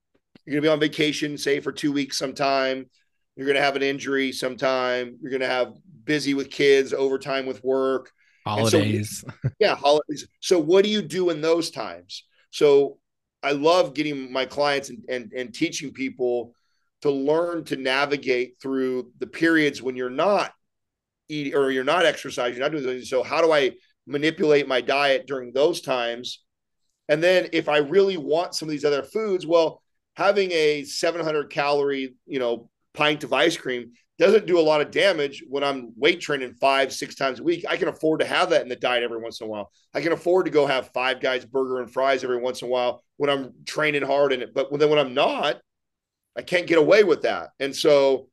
You're 0.45 0.55
going 0.55 0.63
to 0.63 0.69
be 0.69 0.73
on 0.73 0.81
vacation 0.81 1.39
say 1.39 1.61
for 1.61 1.71
2 1.71 1.93
weeks 1.93 2.19
sometime. 2.19 2.87
You're 3.37 3.47
going 3.47 3.57
to 3.57 3.63
have 3.63 3.77
an 3.77 3.83
injury 3.83 4.33
sometime. 4.33 5.19
You're 5.21 5.31
going 5.31 5.41
to 5.41 5.47
have 5.47 5.75
busy 6.05 6.35
with 6.35 6.51
kids 6.51 6.93
overtime 6.93 7.47
with 7.47 7.63
work. 7.63 8.11
Holidays 8.45 9.25
so, 9.27 9.51
yeah 9.61 9.77
holidays. 9.77 10.27
So 10.41 10.59
what 10.59 10.83
do 10.83 10.91
you 10.91 11.01
do 11.01 11.31
in 11.31 11.41
those 11.41 11.71
times? 11.71 12.25
So 12.51 12.99
I 13.47 13.53
love 13.53 13.95
getting 13.95 14.33
my 14.33 14.45
clients 14.45 14.91
and, 14.91 15.05
and, 15.09 15.33
and 15.33 15.55
teaching 15.55 15.93
people 15.93 16.53
to 17.03 17.11
learn 17.11 17.63
to 17.67 17.77
navigate 17.77 18.55
through 18.61 19.13
the 19.21 19.27
periods 19.29 19.81
when 19.81 19.95
you're 19.95 20.11
not 20.11 20.53
eating 21.29 21.55
or 21.55 21.71
you're 21.71 21.85
not 21.85 22.05
exercising, 22.05 22.59
you're 22.59 22.69
not 22.69 22.77
doing 22.77 23.03
so. 23.03 23.23
How 23.23 23.41
do 23.41 23.53
I 23.53 23.73
manipulate 24.07 24.67
my 24.67 24.81
diet 24.81 25.29
during 25.29 25.53
those 25.53 25.81
times? 25.81 26.43
And 27.09 27.23
then 27.23 27.49
if 27.53 27.69
I 27.69 27.79
really 27.79 28.17
want 28.17 28.57
some 28.57 28.69
of 28.69 28.73
these 28.73 28.85
other 28.85 29.05
foods, 29.05 29.47
well, 29.47 29.81
having 30.17 30.51
a 30.51 30.83
700 30.83 31.49
calorie, 31.49 32.17
you 32.27 32.41
know, 32.41 32.69
pint 32.95 33.23
of 33.23 33.33
ice 33.33 33.57
cream 33.57 33.93
doesn't 34.19 34.47
do 34.47 34.59
a 34.59 34.63
lot 34.63 34.81
of 34.81 34.91
damage 34.91 35.45
when 35.47 35.63
I'm 35.63 35.93
weight 35.97 36.21
training 36.21 36.55
five, 36.55 36.93
six 36.93 37.15
times 37.15 37.41
a 37.41 37.43
week. 37.43 37.67
I 37.69 37.77
can 37.77 37.89
afford 37.89 38.21
to 38.21 38.27
have 38.27 38.51
that 38.51 38.63
in 38.63 38.69
the 38.69 38.77
diet 38.77 39.03
every 39.03 39.19
once 39.19 39.41
in 39.41 39.47
a 39.47 39.51
while. 39.51 39.71
I 39.95 40.01
can 40.01 40.13
afford 40.13 40.47
to 40.47 40.51
go 40.51 40.67
have 40.67 40.91
five 40.93 41.21
guys 41.21 41.45
burger 41.45 41.81
and 41.81 41.93
fries 41.93 42.25
every 42.25 42.39
once 42.39 42.63
in 42.63 42.69
a 42.69 42.71
while 42.71 43.03
when 43.19 43.29
I'm 43.29 43.53
training 43.67 44.03
hard 44.03 44.33
in 44.33 44.41
it. 44.41 44.55
But 44.55 44.71
then 44.79 44.89
when 44.89 44.99
I'm 44.99 45.13
not, 45.13 45.61
I 46.37 46.43
can't 46.43 46.67
get 46.67 46.79
away 46.79 47.05
with 47.05 47.23
that. 47.23 47.51
And 47.61 47.77
so 47.77 48.29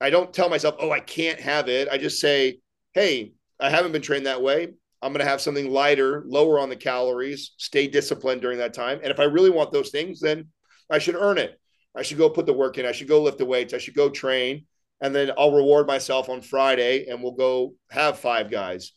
I 0.00 0.10
don't 0.10 0.32
tell 0.32 0.48
myself, 0.48 0.76
oh, 0.78 0.92
I 0.92 1.00
can't 1.00 1.40
have 1.40 1.68
it. 1.68 1.88
I 1.90 1.98
just 1.98 2.20
say, 2.20 2.60
hey, 2.92 3.32
I 3.58 3.70
haven't 3.70 3.92
been 3.92 4.02
trained 4.02 4.26
that 4.26 4.42
way. 4.42 4.68
I'm 5.02 5.12
going 5.12 5.24
to 5.24 5.30
have 5.30 5.40
something 5.40 5.70
lighter, 5.70 6.22
lower 6.26 6.58
on 6.58 6.68
the 6.68 6.76
calories, 6.76 7.52
stay 7.58 7.88
disciplined 7.88 8.40
during 8.40 8.58
that 8.58 8.72
time. 8.72 9.00
And 9.02 9.10
if 9.10 9.20
I 9.20 9.24
really 9.24 9.50
want 9.50 9.72
those 9.72 9.90
things, 9.90 10.20
then 10.20 10.46
I 10.90 10.98
should 10.98 11.14
earn 11.14 11.38
it. 11.38 11.60
I 11.94 12.02
should 12.02 12.18
go 12.18 12.30
put 12.30 12.46
the 12.46 12.52
work 12.52 12.78
in. 12.78 12.86
I 12.86 12.92
should 12.92 13.08
go 13.08 13.22
lift 13.22 13.38
the 13.38 13.44
weights. 13.44 13.74
I 13.74 13.78
should 13.78 13.94
go 13.94 14.08
train 14.08 14.66
and 15.04 15.14
then 15.14 15.32
I'll 15.36 15.52
reward 15.52 15.86
myself 15.86 16.30
on 16.30 16.40
Friday 16.40 17.08
and 17.08 17.22
we'll 17.22 17.32
go 17.32 17.74
have 17.90 18.18
five 18.18 18.50
guys. 18.50 18.92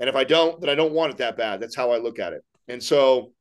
And 0.00 0.08
if 0.08 0.16
I 0.16 0.24
don't, 0.24 0.60
then 0.60 0.68
I 0.68 0.74
don't 0.74 0.92
want 0.92 1.12
it 1.12 1.18
that 1.18 1.36
bad. 1.36 1.60
That's 1.60 1.76
how 1.76 1.92
I 1.92 1.98
look 1.98 2.18
at 2.18 2.32
it. 2.32 2.42
And 2.66 2.82
so 2.82 3.32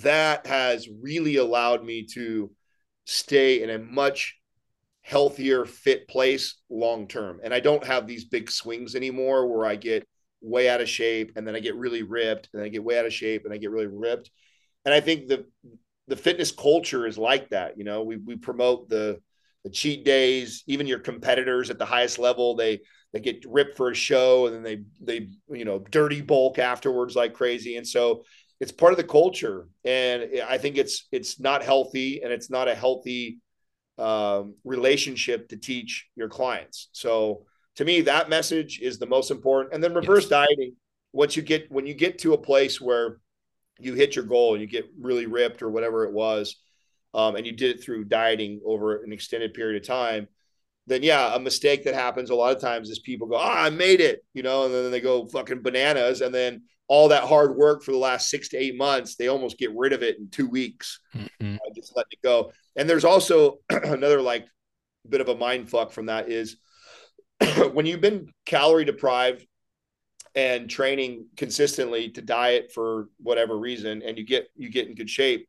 that 0.00 0.46
has 0.46 0.88
really 1.02 1.36
allowed 1.36 1.84
me 1.84 2.06
to 2.14 2.50
stay 3.04 3.62
in 3.62 3.68
a 3.68 3.78
much 3.78 4.38
healthier, 5.02 5.66
fit 5.66 6.08
place 6.08 6.56
long 6.70 7.06
term. 7.06 7.38
And 7.44 7.52
I 7.52 7.60
don't 7.60 7.84
have 7.84 8.06
these 8.06 8.24
big 8.24 8.50
swings 8.50 8.94
anymore 8.94 9.46
where 9.46 9.66
I 9.66 9.76
get 9.76 10.08
way 10.40 10.70
out 10.70 10.80
of 10.80 10.88
shape 10.88 11.32
and 11.36 11.46
then 11.46 11.54
I 11.54 11.60
get 11.60 11.76
really 11.76 12.02
ripped 12.02 12.48
and 12.54 12.62
I 12.62 12.68
get 12.68 12.82
way 12.82 12.98
out 12.98 13.04
of 13.04 13.12
shape 13.12 13.44
and 13.44 13.52
I 13.52 13.58
get 13.58 13.70
really 13.70 13.88
ripped. 13.88 14.30
And 14.86 14.94
I 14.94 15.00
think 15.00 15.28
the 15.28 15.44
the 16.08 16.16
fitness 16.16 16.50
culture 16.50 17.06
is 17.06 17.18
like 17.18 17.50
that. 17.50 17.76
You 17.76 17.84
know, 17.84 18.04
we 18.04 18.16
we 18.16 18.36
promote 18.36 18.88
the 18.88 19.20
the 19.64 19.70
cheat 19.70 20.04
days, 20.04 20.64
even 20.66 20.86
your 20.86 20.98
competitors 20.98 21.70
at 21.70 21.78
the 21.78 21.84
highest 21.84 22.18
level, 22.18 22.56
they 22.56 22.80
they 23.12 23.20
get 23.20 23.44
ripped 23.46 23.76
for 23.76 23.90
a 23.90 23.94
show 23.94 24.46
and 24.46 24.54
then 24.54 24.62
they 24.62 24.82
they 25.00 25.28
you 25.56 25.64
know 25.64 25.78
dirty 25.78 26.20
bulk 26.20 26.58
afterwards 26.58 27.14
like 27.14 27.34
crazy. 27.34 27.76
And 27.76 27.86
so 27.86 28.24
it's 28.60 28.72
part 28.72 28.92
of 28.92 28.96
the 28.96 29.04
culture. 29.04 29.68
And 29.84 30.28
I 30.48 30.58
think 30.58 30.78
it's 30.78 31.08
it's 31.12 31.38
not 31.38 31.62
healthy 31.62 32.22
and 32.22 32.32
it's 32.32 32.50
not 32.50 32.68
a 32.68 32.74
healthy 32.74 33.38
um, 33.98 34.54
relationship 34.64 35.48
to 35.48 35.56
teach 35.56 36.08
your 36.16 36.28
clients. 36.28 36.88
So 36.92 37.44
to 37.76 37.84
me, 37.84 38.02
that 38.02 38.28
message 38.28 38.80
is 38.80 38.98
the 38.98 39.06
most 39.06 39.30
important. 39.30 39.74
And 39.74 39.82
then 39.82 39.94
reverse 39.94 40.24
yes. 40.24 40.30
dieting, 40.30 40.76
once 41.12 41.36
you 41.36 41.42
get 41.42 41.70
when 41.70 41.86
you 41.86 41.94
get 41.94 42.18
to 42.20 42.34
a 42.34 42.38
place 42.38 42.80
where 42.80 43.18
you 43.78 43.94
hit 43.94 44.14
your 44.16 44.24
goal 44.24 44.54
and 44.54 44.62
you 44.62 44.68
get 44.68 44.86
really 44.98 45.26
ripped 45.26 45.62
or 45.62 45.70
whatever 45.70 46.04
it 46.04 46.12
was, 46.12 46.56
um, 47.14 47.36
and 47.36 47.46
you 47.46 47.52
did 47.52 47.76
it 47.76 47.82
through 47.82 48.04
dieting 48.04 48.60
over 48.64 49.02
an 49.02 49.12
extended 49.12 49.54
period 49.54 49.80
of 49.80 49.86
time, 49.86 50.28
then 50.86 51.02
yeah, 51.02 51.34
a 51.34 51.38
mistake 51.38 51.84
that 51.84 51.94
happens 51.94 52.30
a 52.30 52.34
lot 52.34 52.54
of 52.54 52.60
times 52.60 52.90
is 52.90 52.98
people 52.98 53.28
go, 53.28 53.36
"Oh, 53.36 53.40
I 53.40 53.70
made 53.70 54.00
it," 54.00 54.24
you 54.34 54.42
know, 54.42 54.64
and 54.64 54.74
then 54.74 54.90
they 54.90 55.00
go 55.00 55.26
fucking 55.26 55.62
bananas, 55.62 56.20
and 56.20 56.34
then 56.34 56.62
all 56.88 57.08
that 57.08 57.24
hard 57.24 57.56
work 57.56 57.82
for 57.82 57.92
the 57.92 57.98
last 57.98 58.28
six 58.28 58.48
to 58.50 58.56
eight 58.56 58.76
months, 58.76 59.14
they 59.14 59.28
almost 59.28 59.58
get 59.58 59.74
rid 59.74 59.92
of 59.92 60.02
it 60.02 60.18
in 60.18 60.28
two 60.28 60.46
weeks, 60.46 61.00
mm-hmm. 61.14 61.54
uh, 61.54 61.74
just 61.74 61.96
let 61.96 62.06
it 62.10 62.18
go. 62.22 62.52
And 62.76 62.88
there's 62.88 63.04
also 63.04 63.60
another 63.70 64.20
like 64.20 64.46
bit 65.08 65.20
of 65.20 65.28
a 65.28 65.36
mind 65.36 65.70
fuck 65.70 65.92
from 65.92 66.06
that 66.06 66.28
is 66.28 66.56
when 67.72 67.86
you've 67.86 68.00
been 68.00 68.28
calorie 68.46 68.84
deprived 68.84 69.46
and 70.34 70.68
training 70.68 71.26
consistently 71.36 72.10
to 72.10 72.22
diet 72.22 72.72
for 72.74 73.08
whatever 73.18 73.56
reason, 73.56 74.02
and 74.02 74.18
you 74.18 74.24
get 74.24 74.48
you 74.56 74.68
get 74.68 74.88
in 74.88 74.94
good 74.94 75.10
shape 75.10 75.48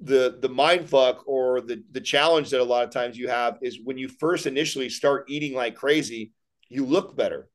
the 0.00 0.38
the 0.40 0.48
mind 0.48 0.88
fuck 0.88 1.26
or 1.26 1.60
the 1.60 1.82
the 1.90 2.00
challenge 2.00 2.50
that 2.50 2.60
a 2.60 2.64
lot 2.64 2.84
of 2.84 2.90
times 2.90 3.18
you 3.18 3.28
have 3.28 3.58
is 3.60 3.80
when 3.84 3.98
you 3.98 4.08
first 4.08 4.46
initially 4.46 4.88
start 4.88 5.26
eating 5.28 5.54
like 5.54 5.74
crazy 5.74 6.32
you 6.70 6.86
look 6.86 7.14
better. 7.16 7.48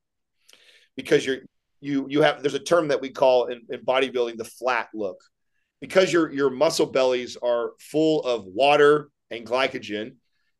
Because 0.95 1.25
you're 1.25 1.39
you 1.81 2.05
you 2.09 2.21
have 2.21 2.43
there's 2.43 2.53
a 2.53 2.59
term 2.59 2.89
that 2.89 3.01
we 3.01 3.09
call 3.09 3.45
in, 3.45 3.61
in 3.69 3.83
bodybuilding 3.83 4.37
the 4.37 4.45
flat 4.45 4.89
look. 4.93 5.17
Because 5.81 6.13
your 6.13 6.31
your 6.31 6.49
muscle 6.51 6.85
bellies 6.85 7.35
are 7.41 7.71
full 7.79 8.21
of 8.23 8.45
water 8.45 9.09
and 9.31 9.45
glycogen 9.45 10.15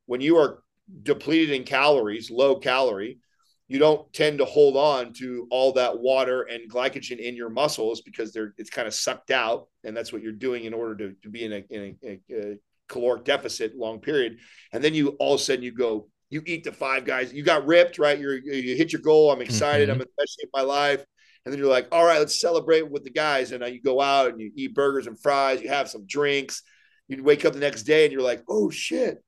when 0.08 0.22
you 0.22 0.38
are 0.38 0.64
depleted 1.04 1.52
in 1.52 1.64
calories 1.64 2.32
low 2.32 2.58
calorie 2.58 3.20
you 3.68 3.80
don't 3.80 4.12
tend 4.14 4.38
to 4.38 4.46
hold 4.46 4.78
on 4.78 5.12
to 5.14 5.48
all 5.50 5.72
that 5.74 5.98
water 5.98 6.44
and 6.44 6.70
glycogen 6.70 7.18
in 7.18 7.36
your 7.36 7.50
muscles 7.50 8.02
because 8.02 8.32
they're 8.32 8.54
it's 8.58 8.70
kind 8.70 8.88
of 8.88 8.94
sucked 8.94 9.32
out 9.32 9.68
and 9.84 9.96
that's 9.98 10.14
what 10.14 10.22
you're 10.22 10.32
doing 10.32 10.66
in 10.66 10.74
order 10.74 10.96
to, 10.96 11.16
to 11.24 11.30
be 11.30 11.44
in, 11.44 11.54
a, 11.54 11.64
in 11.70 11.98
a, 12.04 12.20
a, 12.32 12.56
caloric 12.88 13.24
deficit 13.24 13.76
long 13.76 14.00
period. 14.00 14.38
And 14.72 14.84
then 14.84 14.94
you 14.94 15.10
all 15.20 15.34
of 15.34 15.40
a 15.40 15.44
sudden 15.44 15.64
you 15.64 15.72
go 15.72 16.08
you 16.30 16.44
eat 16.46 16.64
the 16.64 16.72
five 16.72 17.06
guys 17.06 17.34
you 17.34 17.44
got 17.44 17.66
ripped 17.66 17.98
right? 17.98 18.20
You're 18.20 18.38
you 18.38 18.76
hit 18.76 18.94
your 18.94 19.02
goal 19.02 19.32
i'm 19.32 19.42
excited 19.42 19.90
mm-hmm. 19.90 20.02
i'm 20.02 20.02
in 20.02 20.26
shape 20.28 20.50
of 20.54 20.60
my 20.60 20.62
life. 20.62 21.04
And 21.44 21.52
then 21.52 21.60
you're 21.60 21.70
like 21.70 21.88
all 21.92 22.06
right 22.06 22.20
let's 22.20 22.40
celebrate 22.40 22.90
with 22.90 23.04
the 23.04 23.10
guys. 23.10 23.52
And 23.52 23.66
you 23.74 23.82
go 23.82 24.00
out 24.00 24.30
and 24.30 24.40
you 24.40 24.52
eat 24.56 24.76
burgers 24.76 25.08
and 25.08 25.20
fries 25.20 25.62
you 25.62 25.70
have 25.70 25.90
some 25.90 26.06
drinks 26.06 26.62
you 27.08 27.24
wake 27.24 27.46
up 27.46 27.54
the 27.54 27.60
next 27.60 27.84
day 27.84 28.04
and 28.04 28.12
you're 28.12 28.22
like 28.22 28.44
oh 28.50 28.70
shit 28.70 29.24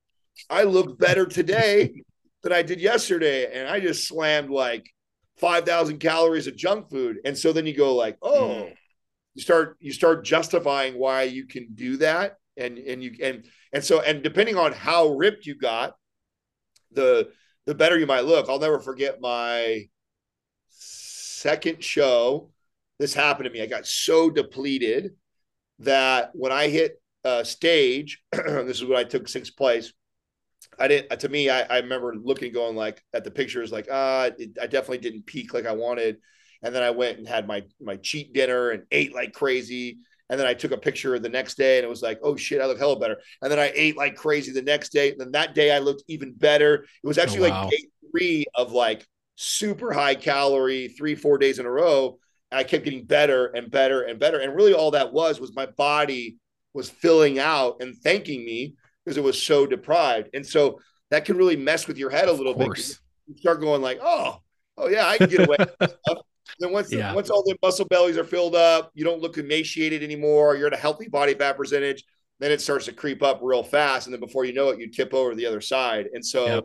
i 0.50 0.64
look 0.64 0.98
better 0.98 1.26
today 1.26 2.04
than 2.44 2.54
I 2.54 2.62
did 2.62 2.80
yesterday. 2.80 3.52
And 3.54 3.68
I 3.68 3.80
just 3.80 4.08
slammed 4.08 4.50
like 4.50 4.90
5,000 5.38 6.00
calories 6.00 6.48
of 6.48 6.56
junk 6.56 6.90
food. 6.90 7.18
And 7.26 7.38
so 7.38 7.54
then 7.54 7.66
you 7.66 7.76
go 7.76 7.96
like, 7.96 8.18
oh, 8.22 8.66
mm. 8.68 8.74
you 9.36 9.42
start, 9.42 9.78
you 9.80 9.92
start 9.92 10.26
justifying 10.26 10.98
why 10.98 11.24
you 11.24 11.46
can 11.46 11.70
do 11.74 11.98
that. 11.98 12.38
And, 12.58 12.78
and 12.78 13.04
you, 13.04 13.16
and, 13.22 13.46
and 13.72 13.84
so, 13.84 14.02
and 14.02 14.24
depending 14.24 14.58
on 14.58 14.74
how 14.74 15.10
ripped 15.10 15.46
you 15.46 15.56
got, 15.56 15.94
the, 16.92 17.30
the 17.66 17.76
better 17.76 18.00
you 18.00 18.08
might 18.08 18.26
look. 18.26 18.50
I'll 18.50 18.60
never 18.60 18.80
forget 18.80 19.22
my 19.22 19.88
second 20.70 21.84
show. 21.84 22.50
This 22.98 23.14
happened 23.14 23.46
to 23.46 23.52
me. 23.52 23.62
I 23.62 23.68
got 23.68 23.86
so 23.86 24.30
depleted 24.30 25.12
that 25.80 26.32
when 26.34 26.52
I 26.52 26.70
hit 26.70 27.00
uh, 27.24 27.44
stage, 27.44 28.24
this 28.32 28.78
is 28.78 28.86
when 28.86 28.98
I 28.98 29.04
took 29.04 29.28
sixth 29.28 29.56
place. 29.56 29.94
I 30.80 30.88
didn't. 30.88 31.20
To 31.20 31.30
me, 31.30 31.50
I, 31.50 31.62
I 31.62 31.78
remember 31.80 32.16
looking, 32.16 32.54
going 32.54 32.76
like 32.76 33.02
at 33.14 33.24
the 33.24 33.32
pictures, 33.32 33.72
like 33.72 33.88
ah, 33.92 34.26
uh, 34.26 34.32
I 34.62 34.68
definitely 34.68 35.00
didn't 35.00 35.26
peak 35.26 35.54
like 35.54 35.66
I 35.66 35.72
wanted. 35.74 36.18
And 36.64 36.74
then 36.74 36.84
I 36.84 36.92
went 36.92 37.18
and 37.18 37.28
had 37.28 37.48
my 37.48 37.64
my 37.82 37.98
cheat 37.98 38.34
dinner 38.34 38.72
and 38.72 38.84
ate 38.92 39.14
like 39.14 39.34
crazy. 39.34 40.00
And 40.30 40.40
then 40.40 40.48
I 40.48 40.54
took 40.54 40.72
a 40.72 40.78
picture 40.78 41.18
the 41.20 41.30
next 41.30 41.56
day 41.56 41.78
and 41.78 41.86
it 41.86 41.90
was 41.90 42.02
like, 42.02 42.20
oh 42.22 42.36
shit, 42.36 42.62
I 42.62 42.66
look 42.66 42.80
hella 42.80 43.00
better. 43.00 43.18
And 43.42 43.52
then 43.52 43.60
I 43.60 43.72
ate 43.74 43.96
like 43.96 44.16
crazy 44.16 44.52
the 44.52 44.62
next 44.62 44.90
day. 44.90 45.12
And 45.12 45.20
then 45.20 45.32
that 45.32 45.56
day 45.56 45.74
I 45.74 45.80
looked 45.80 46.04
even 46.08 46.34
better. 46.34 46.86
It 47.04 47.08
was 47.08 47.18
actually 47.18 47.50
oh, 47.50 47.52
wow. 47.52 47.62
like 47.64 47.72
day 47.72 47.88
three 48.12 48.46
of 48.54 48.74
like 48.74 49.08
super 49.36 49.94
high 49.94 50.16
calorie, 50.16 50.90
three, 50.90 51.16
four 51.16 51.38
days 51.38 51.60
in 51.60 51.66
a 51.66 51.72
row. 51.72 52.20
I 52.52 52.64
kept 52.64 52.84
getting 52.84 53.06
better 53.06 53.48
and 53.48 53.72
better 53.72 54.02
and 54.02 54.20
better. 54.20 54.40
And 54.40 54.56
really 54.56 54.74
all 54.74 54.92
that 54.92 55.14
was 55.14 55.40
was 55.40 55.56
my 55.56 55.66
body 55.66 56.38
was 56.74 56.90
filling 56.90 57.40
out 57.40 57.78
and 57.82 57.96
thanking 57.96 58.44
me 58.44 58.76
because 59.08 59.16
it 59.16 59.24
was 59.24 59.42
so 59.42 59.66
deprived. 59.66 60.28
And 60.34 60.46
so 60.46 60.82
that 61.12 61.24
can 61.24 61.38
really 61.38 61.56
mess 61.56 61.88
with 61.88 61.98
your 61.98 62.10
head 62.10 62.28
a 62.28 62.34
little 62.34 62.54
bit. 62.54 62.68
You 63.26 63.38
start 63.38 63.62
going 63.62 63.82
like, 63.82 64.00
oh, 64.02 64.42
oh 64.78 64.90
yeah, 64.90 65.08
I 65.08 65.18
can 65.18 65.30
get 65.30 65.48
away. 65.48 65.56
then 66.60 66.74
once 66.74 66.92
yeah. 66.92 67.14
once 67.14 67.30
all 67.30 67.42
the 67.44 67.58
muscle 67.64 67.86
bellies 67.86 68.18
are 68.18 68.26
filled 68.26 68.54
up, 68.54 68.92
you 68.96 69.06
don't 69.06 69.22
look 69.22 69.38
emaciated 69.38 70.04
anymore. 70.04 70.58
You're 70.58 70.68
at 70.68 70.74
a 70.74 70.78
healthy 70.78 71.08
body 71.08 71.36
fat 71.36 71.56
percentage. 71.56 72.04
Then 72.40 72.52
it 72.52 72.60
starts 72.60 72.84
to 72.86 72.92
creep 72.92 73.24
up 73.24 73.40
real 73.42 73.64
fast, 73.64 74.08
and 74.08 74.14
then 74.14 74.20
before 74.20 74.44
you 74.44 74.54
know 74.54 74.70
it, 74.70 74.80
you 74.80 74.92
tip 74.92 75.14
over 75.14 75.34
the 75.34 75.46
other 75.46 75.62
side. 75.62 76.08
And 76.14 76.24
so, 76.24 76.46
yep. 76.46 76.64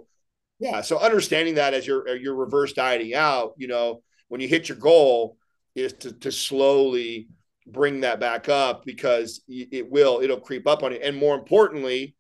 yeah, 0.59 0.81
so 0.81 0.99
understanding 0.99 1.55
that 1.55 1.75
as 1.75 1.87
you're 1.87 2.17
you're 2.17 2.35
reverse 2.35 2.73
dieting 2.73 3.15
out, 3.15 3.53
you 3.57 3.69
know, 3.69 4.03
when 4.29 4.41
you 4.41 4.49
hit 4.49 4.69
your 4.69 4.79
goal, 4.79 5.37
is 5.77 5.93
to 5.93 6.13
to 6.13 6.33
slowly 6.33 7.29
bring 7.69 8.01
that 8.01 8.19
back 8.19 8.49
up 8.49 8.85
because 8.85 9.43
it 9.47 9.89
will 9.89 10.21
it'll 10.21 10.41
creep 10.41 10.67
up 10.67 10.83
on 10.83 10.93
it, 10.93 11.03
and 11.05 11.17
more 11.17 11.37
importantly, 11.37 12.17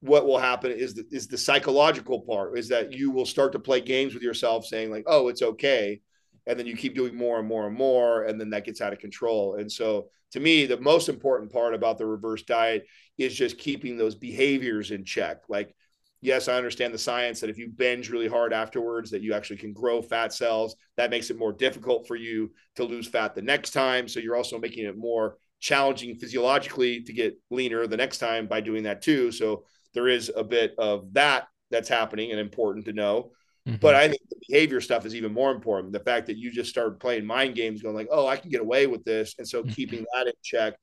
what 0.00 0.26
will 0.26 0.38
happen 0.38 0.70
is 0.70 0.94
the, 0.94 1.04
is 1.10 1.28
the 1.28 1.38
psychological 1.38 2.20
part 2.22 2.58
is 2.58 2.68
that 2.68 2.92
you 2.92 3.10
will 3.10 3.26
start 3.26 3.52
to 3.52 3.58
play 3.58 3.80
games 3.80 4.14
with 4.14 4.22
yourself 4.22 4.64
saying 4.64 4.90
like 4.90 5.04
oh 5.06 5.28
it's 5.28 5.42
okay. 5.42 6.00
And 6.46 6.58
then 6.58 6.66
you 6.66 6.74
keep 6.74 6.94
doing 6.94 7.14
more 7.14 7.38
and 7.38 7.46
more 7.46 7.66
and 7.66 7.76
more 7.76 8.24
and 8.24 8.40
then 8.40 8.50
that 8.50 8.64
gets 8.64 8.80
out 8.80 8.92
of 8.92 8.98
control. 8.98 9.56
And 9.56 9.70
so 9.70 10.08
to 10.32 10.40
me 10.40 10.66
the 10.66 10.80
most 10.80 11.08
important 11.08 11.52
part 11.52 11.74
about 11.74 11.98
the 11.98 12.06
reverse 12.06 12.42
diet 12.42 12.86
is 13.18 13.34
just 13.34 13.58
keeping 13.58 13.96
those 13.96 14.14
behaviors 14.14 14.90
in 14.90 15.04
check. 15.04 15.42
Like 15.48 15.74
yes 16.22 16.48
i 16.48 16.54
understand 16.54 16.92
the 16.92 16.98
science 16.98 17.40
that 17.40 17.48
if 17.48 17.56
you 17.56 17.66
binge 17.66 18.10
really 18.10 18.28
hard 18.28 18.52
afterwards 18.52 19.10
that 19.10 19.22
you 19.22 19.32
actually 19.32 19.56
can 19.56 19.72
grow 19.72 20.00
fat 20.00 20.32
cells. 20.32 20.76
That 20.96 21.10
makes 21.10 21.28
it 21.28 21.38
more 21.38 21.52
difficult 21.52 22.08
for 22.08 22.16
you 22.16 22.52
to 22.76 22.84
lose 22.84 23.06
fat 23.06 23.34
the 23.34 23.42
next 23.42 23.72
time. 23.72 24.08
So 24.08 24.18
you're 24.18 24.36
also 24.36 24.58
making 24.58 24.86
it 24.86 24.96
more 24.96 25.36
challenging 25.60 26.16
physiologically 26.16 27.02
to 27.02 27.12
get 27.12 27.38
leaner 27.50 27.86
the 27.86 27.98
next 27.98 28.16
time 28.16 28.46
by 28.46 28.62
doing 28.62 28.84
that 28.84 29.02
too. 29.02 29.30
So 29.30 29.64
there 29.94 30.08
is 30.08 30.30
a 30.34 30.44
bit 30.44 30.74
of 30.78 31.12
that 31.14 31.48
that's 31.70 31.88
happening 31.88 32.30
and 32.30 32.40
important 32.40 32.86
to 32.86 32.92
know. 32.92 33.32
Mm-hmm. 33.68 33.76
But 33.80 33.94
I 33.94 34.08
think 34.08 34.22
the 34.28 34.40
behavior 34.48 34.80
stuff 34.80 35.04
is 35.04 35.14
even 35.14 35.32
more 35.32 35.50
important. 35.50 35.92
The 35.92 36.00
fact 36.00 36.26
that 36.26 36.38
you 36.38 36.50
just 36.50 36.70
start 36.70 37.00
playing 37.00 37.26
mind 37.26 37.54
games, 37.54 37.82
going 37.82 37.94
like, 37.94 38.08
"Oh, 38.10 38.26
I 38.26 38.36
can 38.36 38.50
get 38.50 38.60
away 38.60 38.86
with 38.86 39.04
this," 39.04 39.34
and 39.38 39.46
so 39.46 39.62
mm-hmm. 39.62 39.72
keeping 39.72 40.04
that 40.14 40.26
in 40.26 40.32
check. 40.42 40.74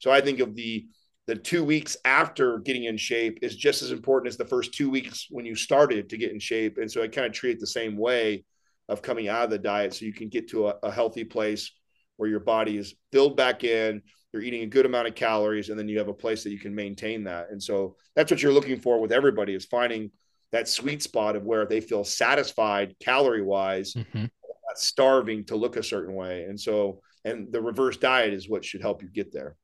So 0.00 0.10
I 0.10 0.20
think 0.20 0.40
of 0.40 0.54
the 0.54 0.86
the 1.26 1.36
two 1.36 1.64
weeks 1.64 1.96
after 2.04 2.58
getting 2.58 2.84
in 2.84 2.96
shape 2.98 3.38
is 3.40 3.56
just 3.56 3.82
as 3.82 3.92
important 3.92 4.28
as 4.28 4.36
the 4.36 4.44
first 4.44 4.74
two 4.74 4.90
weeks 4.90 5.26
when 5.30 5.46
you 5.46 5.54
started 5.54 6.10
to 6.10 6.18
get 6.18 6.32
in 6.32 6.38
shape. 6.38 6.76
And 6.76 6.90
so 6.90 7.02
I 7.02 7.08
kind 7.08 7.26
of 7.26 7.32
treat 7.32 7.52
it 7.52 7.60
the 7.60 7.66
same 7.66 7.96
way 7.96 8.44
of 8.90 9.00
coming 9.00 9.28
out 9.28 9.44
of 9.44 9.50
the 9.50 9.58
diet, 9.58 9.94
so 9.94 10.04
you 10.04 10.12
can 10.12 10.28
get 10.28 10.50
to 10.50 10.68
a, 10.68 10.74
a 10.82 10.90
healthy 10.90 11.24
place 11.24 11.70
where 12.16 12.28
your 12.28 12.40
body 12.40 12.76
is 12.76 12.94
filled 13.10 13.36
back 13.36 13.64
in 13.64 14.02
you're 14.34 14.42
eating 14.42 14.62
a 14.62 14.66
good 14.66 14.84
amount 14.84 15.06
of 15.06 15.14
calories 15.14 15.68
and 15.68 15.78
then 15.78 15.88
you 15.88 15.96
have 15.96 16.08
a 16.08 16.12
place 16.12 16.42
that 16.42 16.50
you 16.50 16.58
can 16.58 16.74
maintain 16.74 17.22
that. 17.22 17.50
And 17.50 17.62
so 17.62 17.94
that's 18.16 18.32
what 18.32 18.42
you're 18.42 18.52
looking 18.52 18.80
for 18.80 19.00
with 19.00 19.12
everybody 19.12 19.54
is 19.54 19.64
finding 19.64 20.10
that 20.50 20.68
sweet 20.68 21.04
spot 21.04 21.36
of 21.36 21.44
where 21.44 21.66
they 21.66 21.80
feel 21.80 22.02
satisfied 22.02 22.96
calorie 22.98 23.42
wise 23.42 23.94
mm-hmm. 23.94 24.22
not 24.22 24.76
starving 24.76 25.44
to 25.44 25.54
look 25.54 25.76
a 25.76 25.84
certain 25.84 26.16
way. 26.16 26.42
And 26.44 26.60
so 26.60 27.00
and 27.24 27.52
the 27.52 27.62
reverse 27.62 27.96
diet 27.96 28.34
is 28.34 28.48
what 28.48 28.64
should 28.64 28.82
help 28.82 29.02
you 29.02 29.08
get 29.08 29.32
there. 29.32 29.54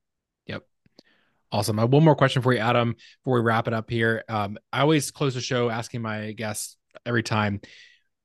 Yep. 0.46 0.62
Awesome. 1.50 1.80
I 1.80 1.82
have 1.82 1.92
one 1.92 2.04
more 2.04 2.14
question 2.14 2.40
for 2.40 2.52
you 2.52 2.60
adam 2.60 2.94
before 3.24 3.40
we 3.40 3.44
wrap 3.44 3.66
it 3.66 3.74
up 3.74 3.90
here. 3.90 4.22
Um, 4.28 4.56
i 4.72 4.82
always 4.82 5.10
close 5.10 5.34
the 5.34 5.40
show 5.40 5.68
asking 5.68 6.00
my 6.00 6.30
guests 6.30 6.76
every 7.04 7.24
time 7.24 7.60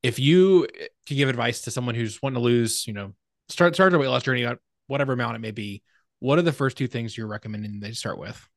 if 0.03 0.19
you 0.19 0.67
could 1.07 1.17
give 1.17 1.27
advice 1.27 1.61
to 1.61 1.71
someone 1.71 1.95
who's 1.95 2.21
wanting 2.21 2.35
to 2.35 2.43
lose 2.43 2.85
you 2.85 2.93
know 2.93 3.13
start 3.49 3.73
start 3.73 3.91
a 3.91 3.97
weight 3.97 4.07
loss 4.07 4.21
journey 4.21 4.47
whatever 4.85 5.13
amount 5.13 5.35
it 5.35 5.39
may 5.39 5.51
be 5.51 5.81
what 6.25 6.39
are 6.39 6.41
the 6.41 6.51
first 6.51 6.75
two 6.75 6.87
things 6.87 7.15
you're 7.15 7.27
recommending 7.27 7.79
they 7.79 7.91
start 7.91 8.17
with? 8.17 8.49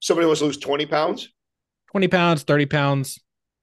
Somebody 0.00 0.26
wants 0.26 0.40
to 0.40 0.46
lose 0.46 0.56
20 0.56 0.86
pounds? 0.86 1.28
20 1.90 2.08
pounds, 2.08 2.42
30 2.42 2.66
pounds, 2.66 3.18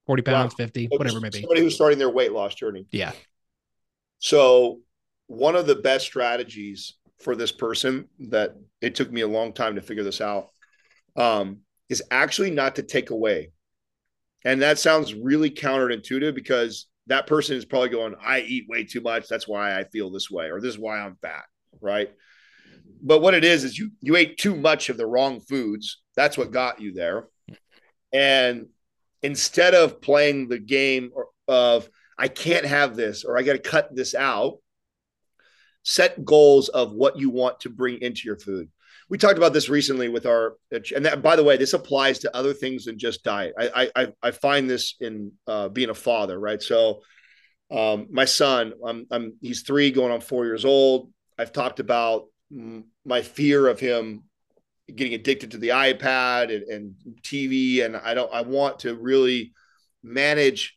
40 0.06 0.22
pounds, 0.22 0.52
wow. 0.52 0.64
50, 0.64 0.86
whatever 0.86 1.18
it 1.18 1.20
may 1.20 1.30
be. 1.30 1.40
Somebody 1.40 1.62
who's 1.62 1.74
starting 1.74 1.98
their 1.98 2.10
weight 2.10 2.30
loss 2.30 2.54
journey. 2.54 2.86
Yeah. 2.92 3.10
So, 4.20 4.80
one 5.26 5.56
of 5.56 5.66
the 5.66 5.74
best 5.74 6.06
strategies 6.06 6.94
for 7.18 7.34
this 7.34 7.50
person 7.50 8.08
that 8.30 8.54
it 8.80 8.94
took 8.94 9.10
me 9.10 9.22
a 9.22 9.28
long 9.28 9.52
time 9.52 9.74
to 9.74 9.82
figure 9.82 10.04
this 10.04 10.20
out 10.20 10.50
um, 11.16 11.58
is 11.88 12.04
actually 12.12 12.52
not 12.52 12.76
to 12.76 12.84
take 12.84 13.10
away. 13.10 13.50
And 14.44 14.62
that 14.62 14.78
sounds 14.78 15.12
really 15.12 15.50
counterintuitive 15.50 16.36
because 16.36 16.86
that 17.08 17.26
person 17.26 17.56
is 17.56 17.64
probably 17.64 17.88
going, 17.88 18.14
I 18.24 18.40
eat 18.40 18.68
way 18.68 18.84
too 18.84 19.00
much. 19.00 19.26
That's 19.26 19.48
why 19.48 19.76
I 19.76 19.84
feel 19.84 20.10
this 20.10 20.30
way, 20.30 20.50
or 20.50 20.60
this 20.60 20.74
is 20.74 20.78
why 20.78 21.00
I'm 21.00 21.16
fat 21.20 21.44
right? 21.80 22.10
But 23.00 23.20
what 23.20 23.34
it 23.34 23.44
is 23.44 23.64
is 23.64 23.78
you 23.78 23.90
you 24.00 24.16
ate 24.16 24.38
too 24.38 24.56
much 24.56 24.88
of 24.88 24.96
the 24.96 25.06
wrong 25.06 25.40
foods. 25.40 26.00
That's 26.16 26.36
what 26.36 26.50
got 26.50 26.80
you 26.80 26.92
there. 26.92 27.28
And 28.12 28.66
instead 29.22 29.74
of 29.74 30.00
playing 30.00 30.48
the 30.48 30.58
game 30.58 31.10
of 31.46 31.88
I 32.18 32.28
can't 32.28 32.66
have 32.66 32.96
this 32.96 33.24
or 33.24 33.38
I 33.38 33.42
got 33.42 33.52
to 33.52 33.58
cut 33.58 33.94
this 33.94 34.14
out, 34.14 34.58
set 35.84 36.24
goals 36.24 36.68
of 36.68 36.92
what 36.92 37.18
you 37.18 37.30
want 37.30 37.60
to 37.60 37.70
bring 37.70 38.02
into 38.02 38.22
your 38.24 38.36
food. 38.38 38.68
We 39.08 39.16
talked 39.16 39.38
about 39.38 39.54
this 39.54 39.70
recently 39.70 40.08
with 40.08 40.26
our, 40.26 40.56
and 40.94 41.06
that, 41.06 41.22
by 41.22 41.34
the 41.34 41.44
way, 41.44 41.56
this 41.56 41.72
applies 41.72 42.18
to 42.20 42.36
other 42.36 42.52
things 42.52 42.84
than 42.84 42.98
just 42.98 43.24
diet. 43.24 43.54
I 43.58 43.90
I, 43.96 44.12
I 44.22 44.30
find 44.32 44.68
this 44.68 44.96
in 45.00 45.32
uh, 45.46 45.68
being 45.70 45.88
a 45.88 45.94
father, 45.94 46.38
right? 46.38 46.60
So, 46.60 47.00
um, 47.70 48.08
my 48.10 48.26
son, 48.26 48.74
I'm, 48.86 49.06
I'm 49.10 49.34
he's 49.40 49.62
three, 49.62 49.90
going 49.90 50.12
on 50.12 50.20
four 50.20 50.44
years 50.44 50.66
old. 50.66 51.10
I've 51.38 51.52
talked 51.52 51.80
about 51.80 52.26
my 52.50 53.22
fear 53.22 53.68
of 53.68 53.80
him 53.80 54.24
getting 54.94 55.14
addicted 55.14 55.50
to 55.50 55.58
the 55.58 55.68
iPad 55.68 56.54
and, 56.54 56.62
and 56.64 56.94
TV, 57.22 57.84
and 57.84 57.96
I 57.96 58.14
don't. 58.14 58.32
I 58.32 58.42
want 58.42 58.80
to 58.80 58.94
really 58.94 59.52
manage 60.02 60.76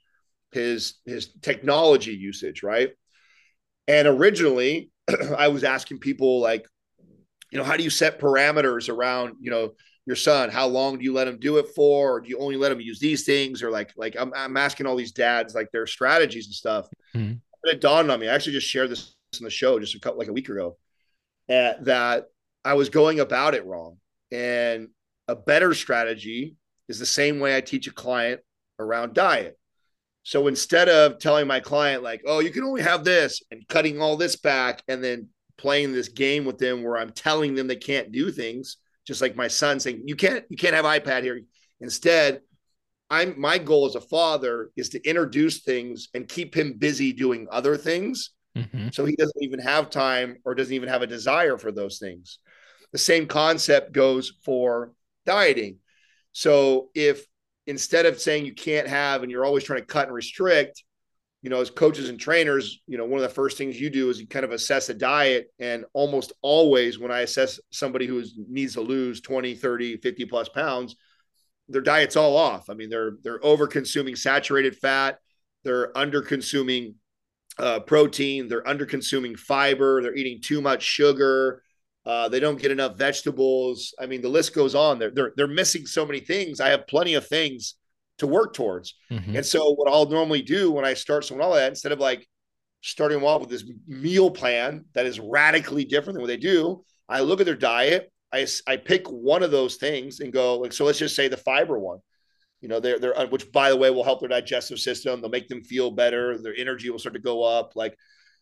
his 0.52 0.96
his 1.06 1.34
technology 1.42 2.14
usage, 2.14 2.64
right? 2.64 2.92
And 3.88 4.08
originally, 4.08 4.92
I 5.38 5.48
was 5.48 5.64
asking 5.64 6.00
people 6.00 6.40
like, 6.40 6.66
you 7.52 7.58
know, 7.58 7.64
how 7.64 7.78
do 7.78 7.84
you 7.84 7.90
set 7.90 8.20
parameters 8.20 8.90
around, 8.90 9.36
you 9.40 9.52
know, 9.52 9.74
your 10.06 10.16
son? 10.16 10.50
How 10.50 10.68
long 10.68 10.98
do 10.98 11.04
you 11.04 11.14
let 11.14 11.28
him 11.28 11.40
do 11.40 11.58
it 11.58 11.68
for? 11.76 12.16
Or 12.16 12.22
do 12.22 12.30
you 12.30 12.38
only 12.40 12.58
let 12.58 12.72
him 12.72 12.82
use 12.82 13.00
these 13.00 13.24
things? 13.24 13.64
Or 13.64 13.72
like, 13.72 13.92
like 13.96 14.16
I'm, 14.18 14.34
I'm 14.36 14.58
asking 14.58 14.86
all 14.86 14.96
these 14.96 15.12
dads 15.12 15.56
like 15.56 15.70
their 15.72 15.88
strategies 15.88 16.48
and 16.48 16.56
stuff. 16.56 16.88
Mm-hmm. 17.16 17.32
And 17.32 17.74
it 17.74 17.82
dawned 17.82 18.12
on 18.12 18.20
me. 18.20 18.30
I 18.30 18.36
actually 18.36 18.54
just 18.54 18.68
shared 18.68 18.90
this 18.90 19.16
in 19.40 19.44
the 19.44 19.50
show 19.50 19.80
just 19.80 19.96
a 19.96 20.00
couple 20.00 20.20
like 20.20 20.28
a 20.28 20.34
week 20.34 20.50
ago 20.50 20.78
that 21.52 22.26
I 22.64 22.74
was 22.76 22.90
going 22.90 23.20
about 23.20 23.56
it 23.56 23.66
wrong. 23.66 23.98
And 24.32 24.90
a 25.28 25.36
better 25.36 25.74
strategy 25.74 26.56
is 26.88 27.00
the 27.00 27.06
same 27.06 27.40
way 27.40 27.56
I 27.56 27.62
teach 27.62 27.88
a 27.88 27.94
client 27.94 28.42
around 28.80 29.14
diet. 29.14 29.58
So 30.24 30.48
instead 30.48 30.88
of 30.88 31.20
telling 31.20 31.48
my 31.48 31.60
client, 31.60 32.04
like, 32.04 32.22
oh, 32.28 32.40
you 32.40 32.52
can 32.52 32.64
only 32.64 32.82
have 32.82 33.04
this 33.04 33.42
and 33.52 33.68
cutting 33.68 34.02
all 34.02 34.18
this 34.18 34.36
back 34.36 34.84
and 34.88 35.04
then 35.04 35.30
playing 35.58 35.94
this 35.94 36.10
game 36.10 36.46
with 36.46 36.58
them 36.58 36.84
where 36.84 36.98
I'm 36.98 37.12
telling 37.12 37.56
them 37.56 37.68
they 37.68 37.76
can't 37.76 38.12
do 38.12 38.32
things, 38.32 38.78
just 39.06 39.22
like 39.22 39.36
my 39.36 39.48
son 39.48 39.80
saying, 39.80 40.04
you 40.06 40.16
can't, 40.16 40.46
you 40.50 40.58
can't 40.58 40.76
have 40.76 40.86
iPad 40.86 41.24
here. 41.24 41.42
Instead, 41.80 42.42
I'm 43.10 43.40
my 43.40 43.58
goal 43.58 43.88
as 43.88 43.96
a 43.96 44.02
father 44.02 44.70
is 44.78 44.90
to 44.90 45.04
introduce 45.04 45.64
things 45.64 46.08
and 46.14 46.30
keep 46.30 46.56
him 46.56 46.78
busy 46.78 47.12
doing 47.12 47.48
other 47.52 47.76
things 47.76 48.32
Mm-hmm. 48.56 48.90
So 48.92 49.06
he 49.06 49.16
doesn't 49.16 49.42
even 49.42 49.60
have 49.60 49.90
time 49.90 50.38
or 50.44 50.56
doesn't 50.56 50.74
even 50.74 50.90
have 50.90 51.02
a 51.02 51.08
desire 51.08 51.58
for 51.58 51.72
those 51.72 52.00
things. 52.00 52.40
The 52.92 52.98
same 52.98 53.28
concept 53.28 53.94
goes 53.94 54.34
for 54.44 54.92
dieting. 55.26 55.78
So 56.34 56.90
if 56.94 57.26
instead 57.68 58.06
of 58.06 58.20
saying 58.20 58.46
you 58.46 58.54
can't 58.54 58.88
have 58.88 59.24
and 59.24 59.32
you're 59.32 59.46
always 59.46 59.64
trying 59.64 59.80
to 59.80 59.86
cut 59.86 60.08
and 60.08 60.16
restrict, 60.16 60.84
you 61.42 61.50
know, 61.50 61.62
as 61.62 61.72
coaches 61.72 62.10
and 62.10 62.20
trainers, 62.20 62.82
you 62.88 62.98
know, 62.98 63.06
one 63.06 63.18
of 63.18 63.28
the 63.28 63.34
first 63.34 63.58
things 63.58 63.80
you 63.80 63.90
do 63.90 64.10
is 64.10 64.20
you 64.20 64.28
kind 64.28 64.46
of 64.46 64.52
assess 64.52 64.90
a 64.90 64.94
diet. 64.94 65.48
And 65.60 65.86
almost 65.94 66.34
always 66.42 67.00
when 67.00 67.12
I 67.12 67.22
assess 67.22 67.60
somebody 67.72 68.06
who 68.06 68.24
needs 68.48 68.74
to 68.74 68.82
lose 68.82 69.22
20, 69.22 69.56
30, 69.56 69.98
50 69.98 70.26
plus 70.26 70.50
pounds, 70.50 70.96
their 71.68 71.82
diet's 71.82 72.16
all 72.16 72.38
off. 72.38 72.70
I 72.70 72.74
mean, 72.74 72.90
they're 72.90 73.14
they're 73.24 73.44
over 73.44 73.66
consuming 73.66 74.16
saturated 74.16 74.76
fat, 74.76 75.18
they're 75.64 75.98
under 75.98 76.22
consuming 76.22 76.96
uh, 77.58 77.80
protein. 77.82 78.48
They're 78.48 78.68
under 78.68 78.86
consuming 78.86 79.36
fiber. 79.36 80.02
They're 80.02 80.16
eating 80.16 80.42
too 80.42 80.62
much 80.62 80.84
sugar. 80.84 81.64
Uh, 82.06 82.30
they 82.30 82.40
don't 82.40 82.60
get 82.60 82.72
enough 82.72 82.98
vegetables. 82.98 83.94
I 84.00 84.08
mean, 84.08 84.22
the 84.22 84.30
list 84.30 84.56
goes 84.56 84.74
on. 84.74 84.98
They're, 84.98 85.12
they're, 85.12 85.34
they're 85.36 85.48
missing 85.48 85.86
so 85.86 86.06
many 86.06 86.20
things. 86.20 86.60
I 86.60 86.70
have 86.70 86.88
plenty 86.88 87.14
of 87.14 87.28
things 87.28 87.76
to 88.18 88.28
work 88.28 88.54
towards. 88.54 88.96
Mm-hmm. 89.12 89.36
And 89.36 89.46
so, 89.46 89.74
what 89.74 89.92
I'll 89.92 90.10
normally 90.10 90.42
do 90.42 90.72
when 90.72 90.86
I 90.86 90.94
start 90.94 91.26
someone 91.26 91.46
all 91.46 91.54
that, 91.54 91.70
instead 91.70 91.92
of 91.92 92.00
like 92.00 92.28
starting 92.82 93.20
them 93.20 93.28
off 93.28 93.42
with 93.42 93.50
this 93.50 93.66
meal 93.88 94.32
plan 94.32 94.86
that 94.94 95.06
is 95.06 95.20
radically 95.20 95.86
different 95.86 96.16
than 96.16 96.22
what 96.22 96.28
they 96.28 96.38
do, 96.38 96.84
I 97.08 97.22
look 97.22 97.40
at 97.40 97.46
their 97.46 97.56
diet. 97.56 98.12
I, 98.34 98.48
I 98.66 98.78
pick 98.78 99.08
one 99.08 99.44
of 99.44 99.52
those 99.52 99.76
things 99.76 100.22
and 100.22 100.32
go 100.32 100.58
like, 100.58 100.74
so 100.74 100.86
let's 100.86 101.00
just 101.00 101.16
say 101.16 101.28
the 101.28 101.38
fiber 101.38 101.78
one 101.78 102.00
you 102.62 102.68
know 102.68 102.80
they're 102.80 103.00
they're 103.00 103.28
which 103.28 103.52
by 103.52 103.70
the 103.70 103.78
way 103.78 103.90
will 103.90 104.04
help 104.04 104.20
their 104.20 104.30
digestive 104.30 104.80
system 104.80 105.20
they'll 105.20 105.30
make 105.30 105.48
them 105.48 105.64
feel 105.64 105.92
better 105.92 106.38
their 106.38 106.56
energy 106.56 106.90
will 106.90 107.00
start 107.00 107.14
to 107.14 107.20
go 107.20 107.44
up 107.44 107.76
like 107.76 107.98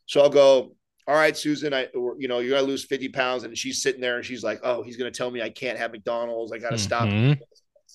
so 0.05 0.22
i'll 0.22 0.30
go 0.30 0.76
all 1.09 1.15
right, 1.15 1.36
Susan, 1.36 1.74
I, 1.74 1.88
you 2.20 2.28
know, 2.28 2.38
you 2.38 2.51
got 2.51 2.59
to 2.59 2.67
lose 2.67 2.86
50 2.86 3.09
pounds. 3.09 3.43
And 3.43 3.57
she's 3.57 3.82
sitting 3.82 3.99
there 3.99 4.17
and 4.17 4.24
she's 4.24 4.43
like, 4.43 4.59
oh, 4.61 4.84
he's 4.84 4.95
going 4.95 5.11
to 5.11 5.17
tell 5.17 5.32
me 5.32 5.41
I 5.41 5.49
can't 5.49 5.80
have 5.80 5.91
McDonald's. 5.91 6.51
I 6.51 6.59
got 6.59 6.70
to 6.70 6.76
mm-hmm. 6.76 7.32
stop, 7.32 7.39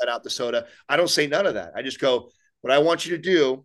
cut 0.00 0.08
out 0.08 0.24
the 0.24 0.30
soda. 0.30 0.66
I 0.88 0.96
don't 0.96 1.08
say 1.08 1.28
none 1.28 1.46
of 1.46 1.54
that. 1.54 1.70
I 1.76 1.82
just 1.82 2.00
go, 2.00 2.30
what 2.62 2.72
I 2.72 2.78
want 2.78 3.06
you 3.06 3.16
to 3.16 3.22
do 3.22 3.64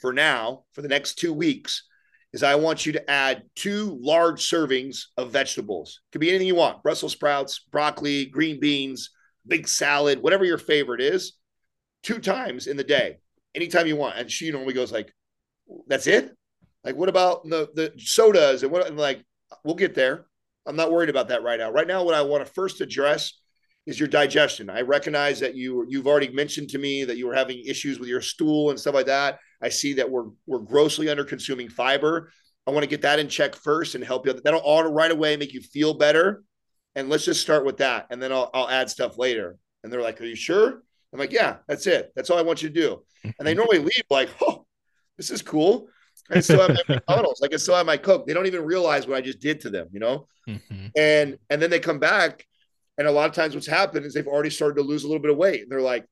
for 0.00 0.12
now, 0.12 0.62
for 0.72 0.82
the 0.82 0.88
next 0.88 1.14
two 1.14 1.32
weeks, 1.32 1.88
is 2.32 2.44
I 2.44 2.54
want 2.54 2.86
you 2.86 2.92
to 2.92 3.10
add 3.10 3.42
two 3.56 3.98
large 4.00 4.48
servings 4.48 5.06
of 5.16 5.32
vegetables. 5.32 6.02
Could 6.12 6.20
be 6.20 6.28
anything 6.28 6.46
you 6.46 6.54
want 6.54 6.84
Brussels 6.84 7.10
sprouts, 7.10 7.58
broccoli, 7.72 8.26
green 8.26 8.60
beans, 8.60 9.10
big 9.48 9.66
salad, 9.66 10.22
whatever 10.22 10.44
your 10.44 10.58
favorite 10.58 11.00
is, 11.00 11.32
two 12.04 12.18
times 12.20 12.68
in 12.68 12.76
the 12.76 12.84
day, 12.84 13.16
anytime 13.54 13.86
you 13.86 13.96
want. 13.96 14.16
And 14.16 14.30
she 14.30 14.50
normally 14.50 14.74
goes 14.74 14.92
like, 14.92 15.12
that's 15.88 16.06
it? 16.06 16.30
Like, 16.84 16.96
what 16.96 17.08
about 17.08 17.48
the, 17.48 17.68
the 17.74 17.92
sodas 17.98 18.62
and 18.62 18.70
what? 18.70 18.86
And 18.86 18.96
like, 18.96 19.24
we'll 19.64 19.74
get 19.74 19.94
there. 19.94 20.26
I'm 20.66 20.76
not 20.76 20.92
worried 20.92 21.10
about 21.10 21.28
that 21.28 21.42
right 21.42 21.58
now. 21.58 21.70
Right 21.70 21.86
now, 21.86 22.04
what 22.04 22.14
I 22.14 22.22
want 22.22 22.46
to 22.46 22.52
first 22.52 22.80
address 22.80 23.32
is 23.86 23.98
your 23.98 24.08
digestion. 24.08 24.70
I 24.70 24.80
recognize 24.80 25.40
that 25.40 25.54
you 25.54 25.86
you've 25.88 26.06
already 26.06 26.30
mentioned 26.30 26.70
to 26.70 26.78
me 26.78 27.04
that 27.04 27.16
you 27.16 27.26
were 27.26 27.34
having 27.34 27.62
issues 27.64 27.98
with 27.98 28.08
your 28.08 28.20
stool 28.20 28.70
and 28.70 28.80
stuff 28.80 28.94
like 28.94 29.06
that. 29.06 29.38
I 29.62 29.68
see 29.68 29.94
that 29.94 30.10
we're 30.10 30.26
we're 30.46 30.60
grossly 30.60 31.08
under 31.08 31.24
consuming 31.24 31.68
fiber. 31.68 32.30
I 32.66 32.70
want 32.70 32.82
to 32.82 32.88
get 32.88 33.02
that 33.02 33.18
in 33.18 33.28
check 33.28 33.54
first 33.54 33.94
and 33.94 34.02
help 34.02 34.26
you. 34.26 34.32
That'll 34.32 34.62
auto 34.64 34.90
right 34.90 35.10
away 35.10 35.36
make 35.36 35.52
you 35.52 35.60
feel 35.60 35.94
better. 35.94 36.42
And 36.94 37.10
let's 37.10 37.24
just 37.24 37.42
start 37.42 37.66
with 37.66 37.78
that, 37.78 38.06
and 38.10 38.22
then 38.22 38.32
I'll 38.32 38.50
I'll 38.54 38.70
add 38.70 38.88
stuff 38.88 39.18
later. 39.18 39.58
And 39.82 39.92
they're 39.92 40.02
like, 40.02 40.20
"Are 40.20 40.24
you 40.24 40.36
sure?" 40.36 40.82
I'm 41.14 41.20
like, 41.20 41.32
"Yeah, 41.32 41.58
that's 41.66 41.86
it. 41.86 42.12
That's 42.14 42.28
all 42.28 42.38
I 42.38 42.42
want 42.42 42.62
you 42.62 42.68
to 42.68 42.74
do." 42.74 43.02
And 43.38 43.48
they 43.48 43.54
normally 43.54 43.78
leave 43.78 44.04
like, 44.10 44.28
"Oh, 44.42 44.66
this 45.16 45.30
is 45.30 45.40
cool." 45.40 45.88
I 46.30 46.40
still 46.40 46.60
have 46.60 46.70
my 46.70 46.94
McDonald's. 46.94 47.40
Like 47.42 47.54
I 47.54 47.56
still 47.56 47.74
have 47.74 47.86
my 47.86 47.96
Coke. 47.96 48.26
They 48.26 48.34
don't 48.34 48.46
even 48.46 48.64
realize 48.64 49.06
what 49.06 49.16
I 49.16 49.20
just 49.20 49.40
did 49.40 49.60
to 49.62 49.70
them, 49.70 49.88
you 49.92 50.00
know. 50.00 50.26
Mm-hmm. 50.48 50.86
And 50.96 51.38
and 51.48 51.62
then 51.62 51.70
they 51.70 51.80
come 51.80 51.98
back 51.98 52.46
and 52.98 53.08
a 53.08 53.12
lot 53.12 53.28
of 53.28 53.34
times 53.34 53.54
what's 53.54 53.66
happened 53.66 54.06
is 54.06 54.14
they've 54.14 54.26
already 54.26 54.50
started 54.50 54.76
to 54.76 54.82
lose 54.82 55.04
a 55.04 55.06
little 55.06 55.22
bit 55.22 55.30
of 55.30 55.36
weight. 55.36 55.62
And 55.62 55.70
they're 55.70 55.80
like, 55.80 56.06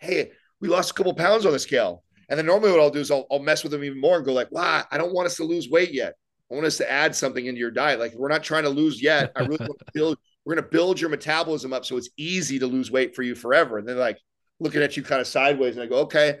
hey, 0.00 0.32
we 0.60 0.68
lost 0.68 0.90
a 0.90 0.94
couple 0.94 1.14
pounds 1.14 1.46
on 1.46 1.52
the 1.52 1.58
scale. 1.58 2.02
And 2.28 2.38
then 2.38 2.46
normally 2.46 2.72
what 2.72 2.80
I'll 2.80 2.90
do 2.90 3.00
is 3.00 3.10
I'll, 3.10 3.26
I'll 3.30 3.38
mess 3.38 3.62
with 3.62 3.72
them 3.72 3.84
even 3.84 4.00
more 4.00 4.16
and 4.16 4.24
go 4.24 4.32
like, 4.32 4.50
wow, 4.50 4.84
I 4.90 4.98
don't 4.98 5.12
want 5.12 5.26
us 5.26 5.36
to 5.36 5.44
lose 5.44 5.68
weight 5.68 5.92
yet. 5.92 6.14
I 6.50 6.54
want 6.54 6.66
us 6.66 6.78
to 6.78 6.90
add 6.90 7.14
something 7.14 7.44
into 7.44 7.60
your 7.60 7.70
diet. 7.70 8.00
Like 8.00 8.14
we're 8.14 8.28
not 8.28 8.42
trying 8.42 8.64
to 8.64 8.68
lose 8.68 9.02
yet. 9.02 9.32
I 9.36 9.40
really 9.40 9.56
want 9.66 9.78
to 9.78 9.86
build, 9.94 10.18
we're 10.44 10.54
going 10.54 10.64
to 10.64 10.70
build 10.70 11.00
your 11.00 11.10
metabolism 11.10 11.72
up 11.72 11.84
so 11.84 11.96
it's 11.96 12.10
easy 12.16 12.58
to 12.58 12.66
lose 12.66 12.90
weight 12.90 13.14
for 13.14 13.22
you 13.22 13.34
forever. 13.34 13.78
And 13.78 13.86
they're 13.86 13.96
like 13.96 14.18
looking 14.60 14.82
at 14.82 14.96
you 14.96 15.02
kind 15.02 15.20
of 15.20 15.26
sideways. 15.26 15.76
And 15.76 15.82
I 15.82 15.86
go, 15.86 16.00
okay, 16.00 16.36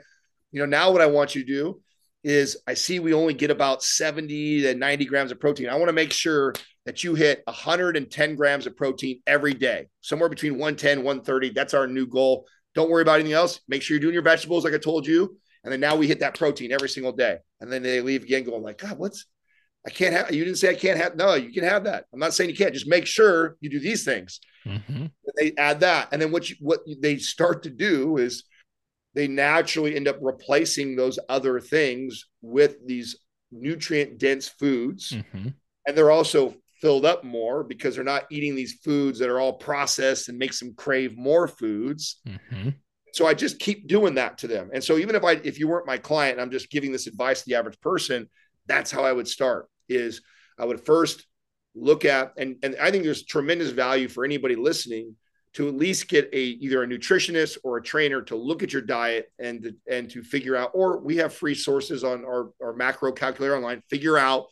you 0.50 0.60
know, 0.60 0.66
now 0.66 0.90
what 0.90 1.00
I 1.00 1.06
want 1.06 1.34
you 1.34 1.44
to 1.44 1.46
do 1.46 1.80
is 2.24 2.56
I 2.66 2.74
see 2.74 3.00
we 3.00 3.14
only 3.14 3.34
get 3.34 3.50
about 3.50 3.82
70 3.82 4.62
to 4.62 4.74
90 4.74 5.04
grams 5.06 5.32
of 5.32 5.40
protein. 5.40 5.68
I 5.68 5.74
want 5.74 5.88
to 5.88 5.94
make 5.94 6.12
sure 6.12 6.54
that 6.84 7.02
you 7.04 7.14
hit 7.14 7.42
110 7.46 8.34
grams 8.34 8.66
of 8.66 8.76
protein 8.76 9.20
every 9.26 9.54
day, 9.54 9.88
somewhere 10.00 10.28
between 10.28 10.52
110, 10.54 10.98
130. 10.98 11.50
That's 11.50 11.74
our 11.74 11.86
new 11.86 12.06
goal. 12.06 12.46
Don't 12.74 12.90
worry 12.90 13.02
about 13.02 13.16
anything 13.16 13.32
else. 13.32 13.60
Make 13.68 13.82
sure 13.82 13.94
you're 13.94 14.00
doing 14.00 14.14
your 14.14 14.22
vegetables 14.22 14.64
like 14.64 14.74
I 14.74 14.78
told 14.78 15.06
you. 15.06 15.36
And 15.64 15.72
then 15.72 15.80
now 15.80 15.94
we 15.94 16.08
hit 16.08 16.20
that 16.20 16.36
protein 16.36 16.72
every 16.72 16.88
single 16.88 17.12
day. 17.12 17.38
And 17.60 17.70
then 17.70 17.82
they 17.82 18.00
leave 18.00 18.24
again 18.24 18.44
going 18.44 18.62
like, 18.62 18.78
God, 18.78 18.98
what's, 18.98 19.26
I 19.86 19.90
can't 19.90 20.14
have, 20.14 20.32
you 20.32 20.44
didn't 20.44 20.58
say 20.58 20.70
I 20.70 20.74
can't 20.74 20.98
have, 20.98 21.16
no, 21.16 21.34
you 21.34 21.52
can 21.52 21.64
have 21.64 21.84
that. 21.84 22.04
I'm 22.12 22.20
not 22.20 22.34
saying 22.34 22.50
you 22.50 22.56
can't, 22.56 22.72
just 22.72 22.86
make 22.86 23.06
sure 23.06 23.56
you 23.60 23.68
do 23.68 23.80
these 23.80 24.04
things. 24.04 24.40
Mm-hmm. 24.64 25.06
They 25.36 25.52
add 25.58 25.80
that. 25.80 26.08
And 26.12 26.22
then 26.22 26.30
what 26.30 26.48
you, 26.48 26.56
what 26.60 26.80
they 27.00 27.16
start 27.16 27.64
to 27.64 27.70
do 27.70 28.16
is 28.16 28.44
they 29.14 29.26
naturally 29.26 29.96
end 29.96 30.06
up 30.06 30.18
replacing 30.20 30.94
those 30.94 31.18
other 31.28 31.58
things 31.58 32.26
with 32.42 32.76
these 32.86 33.18
nutrient 33.50 34.18
dense 34.18 34.48
foods. 34.48 35.10
Mm-hmm. 35.10 35.48
And 35.86 35.98
they're 35.98 36.12
also 36.12 36.54
filled 36.80 37.04
up 37.04 37.24
more 37.24 37.64
because 37.64 37.96
they're 37.96 38.04
not 38.04 38.26
eating 38.30 38.54
these 38.54 38.78
foods 38.84 39.18
that 39.18 39.28
are 39.28 39.40
all 39.40 39.52
processed 39.52 40.28
and 40.28 40.38
makes 40.38 40.60
them 40.60 40.74
crave 40.74 41.18
more 41.18 41.48
foods. 41.48 42.20
Mm-hmm. 42.26 42.70
So 43.14 43.26
I 43.26 43.34
just 43.34 43.58
keep 43.58 43.88
doing 43.88 44.14
that 44.14 44.38
to 44.38 44.46
them. 44.46 44.70
And 44.72 44.82
so 44.82 44.96
even 44.96 45.16
if 45.16 45.24
I 45.24 45.32
if 45.32 45.58
you 45.58 45.68
weren't 45.68 45.86
my 45.86 45.98
client, 45.98 46.40
I'm 46.40 46.50
just 46.50 46.70
giving 46.70 46.92
this 46.92 47.06
advice 47.06 47.40
to 47.40 47.48
the 47.48 47.56
average 47.56 47.80
person, 47.80 48.28
that's 48.66 48.90
how 48.90 49.04
I 49.04 49.12
would 49.12 49.28
start 49.28 49.68
is 49.88 50.22
I 50.58 50.64
would 50.64 50.80
first 50.80 51.26
look 51.74 52.04
at 52.04 52.32
and 52.36 52.56
and 52.62 52.76
I 52.80 52.90
think 52.90 53.04
there's 53.04 53.24
tremendous 53.24 53.70
value 53.70 54.08
for 54.08 54.24
anybody 54.24 54.56
listening 54.56 55.16
to 55.54 55.68
at 55.68 55.74
least 55.74 56.08
get 56.08 56.28
a 56.32 56.38
either 56.40 56.82
a 56.82 56.86
nutritionist 56.86 57.58
or 57.62 57.76
a 57.76 57.82
trainer 57.82 58.22
to 58.22 58.36
look 58.36 58.62
at 58.62 58.72
your 58.72 58.82
diet 58.82 59.30
and 59.38 59.72
and 59.90 60.10
to 60.10 60.22
figure 60.22 60.56
out 60.56 60.70
or 60.74 60.98
we 60.98 61.16
have 61.16 61.32
free 61.32 61.54
sources 61.54 62.04
on 62.04 62.24
our, 62.24 62.50
our 62.62 62.74
macro 62.74 63.12
calculator 63.12 63.56
online 63.56 63.82
figure 63.88 64.18
out 64.18 64.46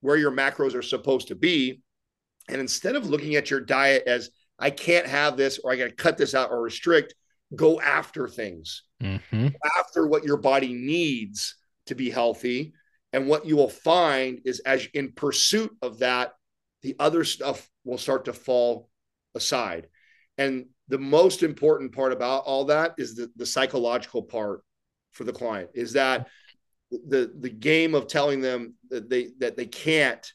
where 0.00 0.16
your 0.16 0.32
macros 0.32 0.74
are 0.74 0.82
supposed 0.82 1.28
to 1.28 1.36
be. 1.36 1.80
And 2.48 2.60
instead 2.60 2.96
of 2.96 3.08
looking 3.08 3.36
at 3.36 3.50
your 3.50 3.60
diet 3.60 4.04
as 4.06 4.30
i 4.58 4.70
can't 4.70 5.06
have 5.06 5.36
this 5.36 5.58
or 5.62 5.72
i 5.72 5.76
got 5.76 5.84
to 5.84 5.94
cut 5.94 6.18
this 6.18 6.34
out 6.34 6.50
or 6.50 6.62
restrict 6.62 7.14
go 7.54 7.80
after 7.80 8.28
things. 8.28 8.84
Mm-hmm. 9.02 9.48
after 9.78 10.06
what 10.06 10.22
your 10.22 10.36
body 10.36 10.72
needs 10.72 11.56
to 11.86 11.96
be 11.96 12.08
healthy 12.08 12.72
and 13.12 13.28
what 13.28 13.46
you 13.46 13.56
will 13.56 13.68
find 13.68 14.40
is 14.44 14.60
as 14.60 14.86
in 14.94 15.12
pursuit 15.12 15.70
of 15.82 15.98
that 15.98 16.32
the 16.82 16.96
other 16.98 17.24
stuff 17.24 17.68
will 17.84 17.98
start 17.98 18.24
to 18.24 18.32
fall 18.32 18.88
aside. 19.34 19.88
And 20.38 20.66
the 20.88 20.98
most 20.98 21.42
important 21.42 21.92
part 21.92 22.12
about 22.12 22.44
all 22.44 22.66
that 22.66 22.94
is 22.98 23.14
the, 23.14 23.30
the 23.36 23.46
psychological 23.46 24.22
part 24.22 24.64
for 25.12 25.24
the 25.24 25.32
client 25.32 25.70
is 25.74 25.92
that 25.92 26.28
the 26.90 27.32
the 27.38 27.50
game 27.50 27.94
of 27.94 28.06
telling 28.06 28.40
them 28.40 28.74
that 28.90 29.08
they 29.08 29.28
that 29.38 29.56
they 29.56 29.66
can't 29.66 30.30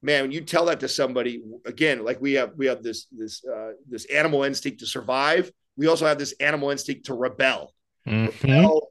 man 0.00 0.22
when 0.22 0.32
you 0.32 0.40
tell 0.40 0.64
that 0.66 0.80
to 0.80 0.88
somebody 0.88 1.42
again 1.66 2.02
like 2.04 2.20
we 2.20 2.32
have 2.34 2.52
we 2.56 2.66
have 2.66 2.82
this 2.82 3.06
this 3.12 3.44
uh, 3.44 3.72
this 3.88 4.04
animal 4.06 4.44
instinct 4.44 4.80
to 4.80 4.86
survive. 4.86 5.50
We 5.76 5.86
also 5.86 6.06
have 6.06 6.18
this 6.18 6.34
animal 6.38 6.70
instinct 6.70 7.06
to 7.06 7.14
rebel, 7.14 7.72
mm-hmm. 8.06 8.46
rebel 8.46 8.81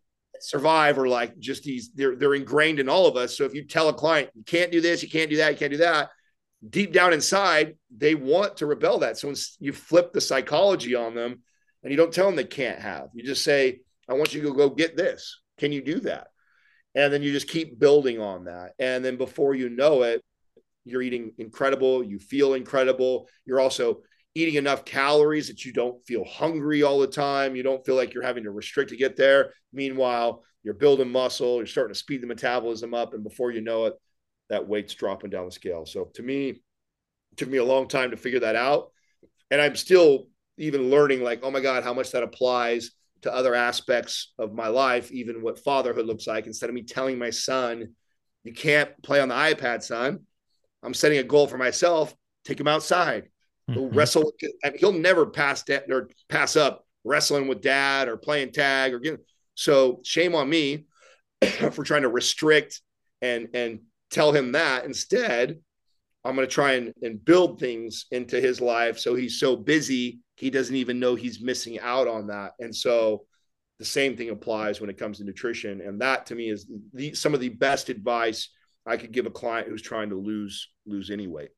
survive 0.44 0.98
or 0.98 1.08
like 1.08 1.38
just 1.40 1.64
these 1.64 1.92
they're 1.94 2.16
they're 2.16 2.36
ingrained 2.36 2.80
in 2.80 2.90
all 2.90 3.08
of 3.08 3.16
us 3.16 3.38
so 3.38 3.46
if 3.46 3.54
you 3.54 3.66
tell 3.66 3.90
a 3.90 3.94
client 3.94 4.30
you 4.34 4.44
can't 4.44 4.72
do 4.72 4.82
this 4.82 5.04
you 5.04 5.10
can't 5.10 5.30
do 5.30 5.38
that 5.38 5.52
you 5.52 5.58
can't 5.58 5.72
do 5.72 5.78
that 5.78 6.10
deep 6.70 6.94
down 6.94 7.14
inside, 7.14 7.76
they 7.96 8.16
want 8.16 8.58
to 8.58 8.66
rebel 8.66 9.00
that. 9.00 9.18
So 9.18 9.34
you 9.60 9.74
flip 9.74 10.14
the 10.14 10.22
psychology 10.22 10.96
on 10.96 11.16
them 11.16 11.42
and 11.84 11.92
you 11.92 11.98
don't 11.98 12.14
tell 12.14 12.28
them 12.28 12.36
they 12.36 12.44
can't 12.44 12.80
have, 12.80 13.10
you 13.14 13.24
just 13.24 13.44
say, 13.44 13.80
I 14.08 14.14
want 14.14 14.34
you 14.34 14.42
to 14.44 14.54
go 14.54 14.70
get 14.70 14.96
this. 14.96 15.42
Can 15.58 15.72
you 15.72 15.82
do 15.82 16.00
that? 16.02 16.28
And 16.94 17.12
then 17.12 17.24
you 17.24 17.32
just 17.32 17.48
keep 17.48 17.80
building 17.80 18.20
on 18.20 18.46
that. 18.46 18.74
And 18.78 19.04
then 19.04 19.16
before 19.16 19.56
you 19.56 19.70
know 19.70 20.04
it, 20.04 20.22
you're 20.84 21.02
eating 21.02 21.32
incredible. 21.38 22.04
You 22.04 22.20
feel 22.20 22.54
incredible. 22.54 23.30
You're 23.46 23.62
also 23.62 24.02
eating 24.34 24.56
enough 24.56 24.86
calories 24.86 25.48
that 25.48 25.66
you 25.66 25.74
don't 25.74 26.04
feel 26.06 26.24
hungry 26.24 26.84
all 26.84 27.00
the 27.00 27.08
time. 27.08 27.56
You 27.56 27.64
don't 27.64 27.86
feel 27.86 27.96
like 27.96 28.14
you're 28.14 28.24
having 28.24 28.44
to 28.46 28.52
restrict 28.52 28.92
to 28.92 28.98
get 28.98 29.18
there. 29.18 29.54
Meanwhile, 29.74 30.44
you're 30.64 30.74
building 30.74 31.12
muscle, 31.12 31.58
you're 31.58 31.66
starting 31.66 31.94
to 31.94 32.00
speed 32.00 32.22
the 32.22 32.28
metabolism 32.28 32.94
up. 32.94 33.14
And 33.14 33.24
before 33.24 33.52
you 33.52 33.62
know 33.62 33.86
it, 33.86 33.94
that 34.50 34.68
weight's 34.68 34.94
dropping 34.94 35.32
down 35.32 35.46
the 35.46 35.52
scale. 35.52 35.86
So 35.86 36.12
to 36.14 36.24
me, 36.24 36.50
it 36.50 37.38
took 37.38 37.50
me 37.50 37.58
a 37.58 37.66
long 37.66 37.88
time 37.88 38.12
to 38.12 38.18
figure 38.18 38.42
that 38.42 38.56
out. 38.56 38.92
And 39.50 39.62
I'm 39.62 39.76
still 39.76 40.28
even 40.58 40.90
learning, 40.90 41.24
like, 41.24 41.40
oh 41.44 41.52
my 41.52 41.62
God, 41.62 41.84
how 41.84 41.94
much 41.94 42.12
that 42.12 42.24
applies 42.24 42.92
to 43.24 43.34
other 43.34 43.54
aspects 43.56 44.34
of 44.40 44.54
my 44.54 44.68
life, 44.68 45.12
even 45.12 45.42
what 45.42 45.60
fatherhood 45.60 46.06
looks 46.06 46.28
like. 46.28 46.48
Instead 46.48 46.70
of 46.70 46.76
me 46.76 46.84
telling 46.84 47.18
my 47.18 47.30
son, 47.30 47.96
you 48.44 48.54
can't 48.54 48.90
play 49.04 49.20
on 49.20 49.30
the 49.30 49.36
iPad, 49.36 49.84
son, 49.84 50.22
I'm 50.84 50.94
setting 50.94 51.20
a 51.20 51.24
goal 51.24 51.48
for 51.48 51.58
myself. 51.58 52.14
Take 52.44 52.60
him 52.60 52.68
outside. 52.68 53.30
Mm-hmm. 53.70 53.96
wrestle. 53.96 54.32
He'll 54.76 54.92
never 54.92 55.26
pass 55.26 55.64
that 55.64 55.86
or 55.90 56.10
pass 56.30 56.56
up 56.56 56.86
wrestling 57.04 57.48
with 57.48 57.62
dad 57.62 58.08
or 58.08 58.18
playing 58.18 58.52
tag 58.52 58.94
or 58.94 59.00
getting. 59.00 59.20
So 59.56 60.02
shame 60.04 60.36
on 60.36 60.50
me 60.50 60.86
for 61.72 61.84
trying 61.84 62.04
to 62.04 62.10
restrict 62.10 62.82
and 63.22 63.50
and 63.54 63.80
tell 64.10 64.32
him 64.32 64.54
that. 64.54 64.86
Instead, 64.86 65.60
I'm 66.24 66.36
going 66.36 66.48
to 66.48 66.54
try 66.54 66.74
and, 66.74 66.94
and 67.02 67.24
build 67.24 67.60
things 67.60 68.06
into 68.12 68.40
his 68.40 68.62
life 68.62 69.00
so 69.00 69.16
he's 69.16 69.40
so 69.40 69.56
busy 69.56 70.20
he 70.42 70.50
doesn't 70.50 70.76
even 70.76 71.00
know 71.00 71.14
he's 71.14 71.40
missing 71.40 71.80
out 71.80 72.08
on 72.08 72.28
that. 72.28 72.54
And 72.60 72.76
so 72.76 73.26
the 73.78 73.86
same 73.86 74.18
thing 74.18 74.32
applies 74.32 74.82
when 74.82 74.90
it 74.90 74.98
comes 74.98 75.20
to 75.20 75.24
nutrition. 75.24 75.82
And 75.82 76.02
that 76.02 76.26
to 76.26 76.36
me 76.36 76.50
is 76.50 76.66
the, 76.94 77.14
some 77.14 77.36
of 77.36 77.40
the 77.40 77.50
best 77.50 77.90
advice 77.90 78.50
I 78.84 78.98
could 78.98 79.12
give 79.12 79.28
a 79.28 79.32
client 79.32 79.68
who's 79.68 79.84
trying 79.84 80.10
to 80.10 80.16
lose 80.16 80.68
lose 80.88 81.12
any 81.12 81.28
weight. 81.28 81.52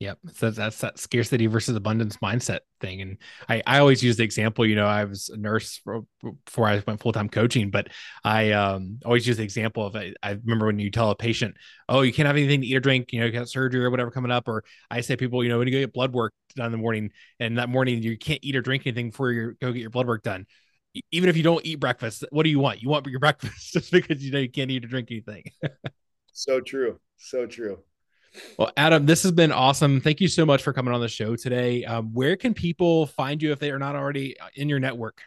Yep. 0.00 0.18
So 0.32 0.50
that's 0.50 0.78
that 0.78 0.98
scarcity 0.98 1.46
versus 1.46 1.76
abundance 1.76 2.16
mindset 2.16 2.60
thing. 2.80 3.02
And 3.02 3.18
I, 3.50 3.62
I 3.66 3.78
always 3.80 4.02
use 4.02 4.16
the 4.16 4.24
example, 4.24 4.64
you 4.64 4.74
know, 4.74 4.86
I 4.86 5.04
was 5.04 5.28
a 5.28 5.36
nurse 5.36 5.78
for, 5.84 6.06
before 6.46 6.68
I 6.68 6.82
went 6.86 7.00
full 7.02 7.12
time 7.12 7.28
coaching, 7.28 7.70
but 7.70 7.88
I 8.24 8.52
um, 8.52 8.98
always 9.04 9.26
use 9.26 9.36
the 9.36 9.42
example 9.42 9.86
of 9.86 9.94
I, 9.94 10.14
I, 10.22 10.30
remember 10.30 10.64
when 10.64 10.78
you 10.78 10.90
tell 10.90 11.10
a 11.10 11.14
patient, 11.14 11.54
oh, 11.86 12.00
you 12.00 12.14
can't 12.14 12.26
have 12.26 12.36
anything 12.36 12.62
to 12.62 12.66
eat 12.66 12.76
or 12.76 12.80
drink, 12.80 13.12
you 13.12 13.20
know, 13.20 13.26
you 13.26 13.32
got 13.32 13.50
surgery 13.50 13.84
or 13.84 13.90
whatever 13.90 14.10
coming 14.10 14.30
up. 14.30 14.48
Or 14.48 14.64
I 14.90 15.02
say 15.02 15.16
people, 15.16 15.44
you 15.44 15.50
know, 15.50 15.58
when 15.58 15.68
you 15.68 15.72
go 15.72 15.80
get 15.80 15.92
blood 15.92 16.14
work 16.14 16.32
done 16.56 16.66
in 16.66 16.72
the 16.72 16.78
morning 16.78 17.10
and 17.38 17.58
that 17.58 17.68
morning 17.68 18.02
you 18.02 18.16
can't 18.16 18.40
eat 18.42 18.56
or 18.56 18.62
drink 18.62 18.86
anything 18.86 19.10
before 19.10 19.32
you 19.32 19.54
go 19.60 19.70
get 19.70 19.82
your 19.82 19.90
blood 19.90 20.06
work 20.06 20.22
done. 20.22 20.46
Even 21.12 21.28
if 21.28 21.36
you 21.36 21.42
don't 21.42 21.64
eat 21.66 21.78
breakfast, 21.78 22.24
what 22.30 22.44
do 22.44 22.48
you 22.48 22.58
want? 22.58 22.80
You 22.82 22.88
want 22.88 23.06
your 23.06 23.20
breakfast 23.20 23.74
just 23.74 23.92
because 23.92 24.24
you 24.24 24.32
know 24.32 24.38
you 24.38 24.50
can't 24.50 24.70
eat 24.70 24.82
or 24.82 24.88
drink 24.88 25.08
anything. 25.10 25.44
so 26.32 26.58
true. 26.58 26.98
So 27.18 27.44
true. 27.46 27.80
Well, 28.58 28.70
Adam, 28.76 29.06
this 29.06 29.22
has 29.22 29.32
been 29.32 29.52
awesome. 29.52 30.00
Thank 30.00 30.20
you 30.20 30.28
so 30.28 30.46
much 30.46 30.62
for 30.62 30.72
coming 30.72 30.94
on 30.94 31.00
the 31.00 31.08
show 31.08 31.36
today. 31.36 31.84
Um, 31.84 32.12
where 32.12 32.36
can 32.36 32.54
people 32.54 33.06
find 33.06 33.42
you 33.42 33.52
if 33.52 33.58
they 33.58 33.70
are 33.70 33.78
not 33.78 33.96
already 33.96 34.36
in 34.54 34.68
your 34.68 34.78
network? 34.78 35.22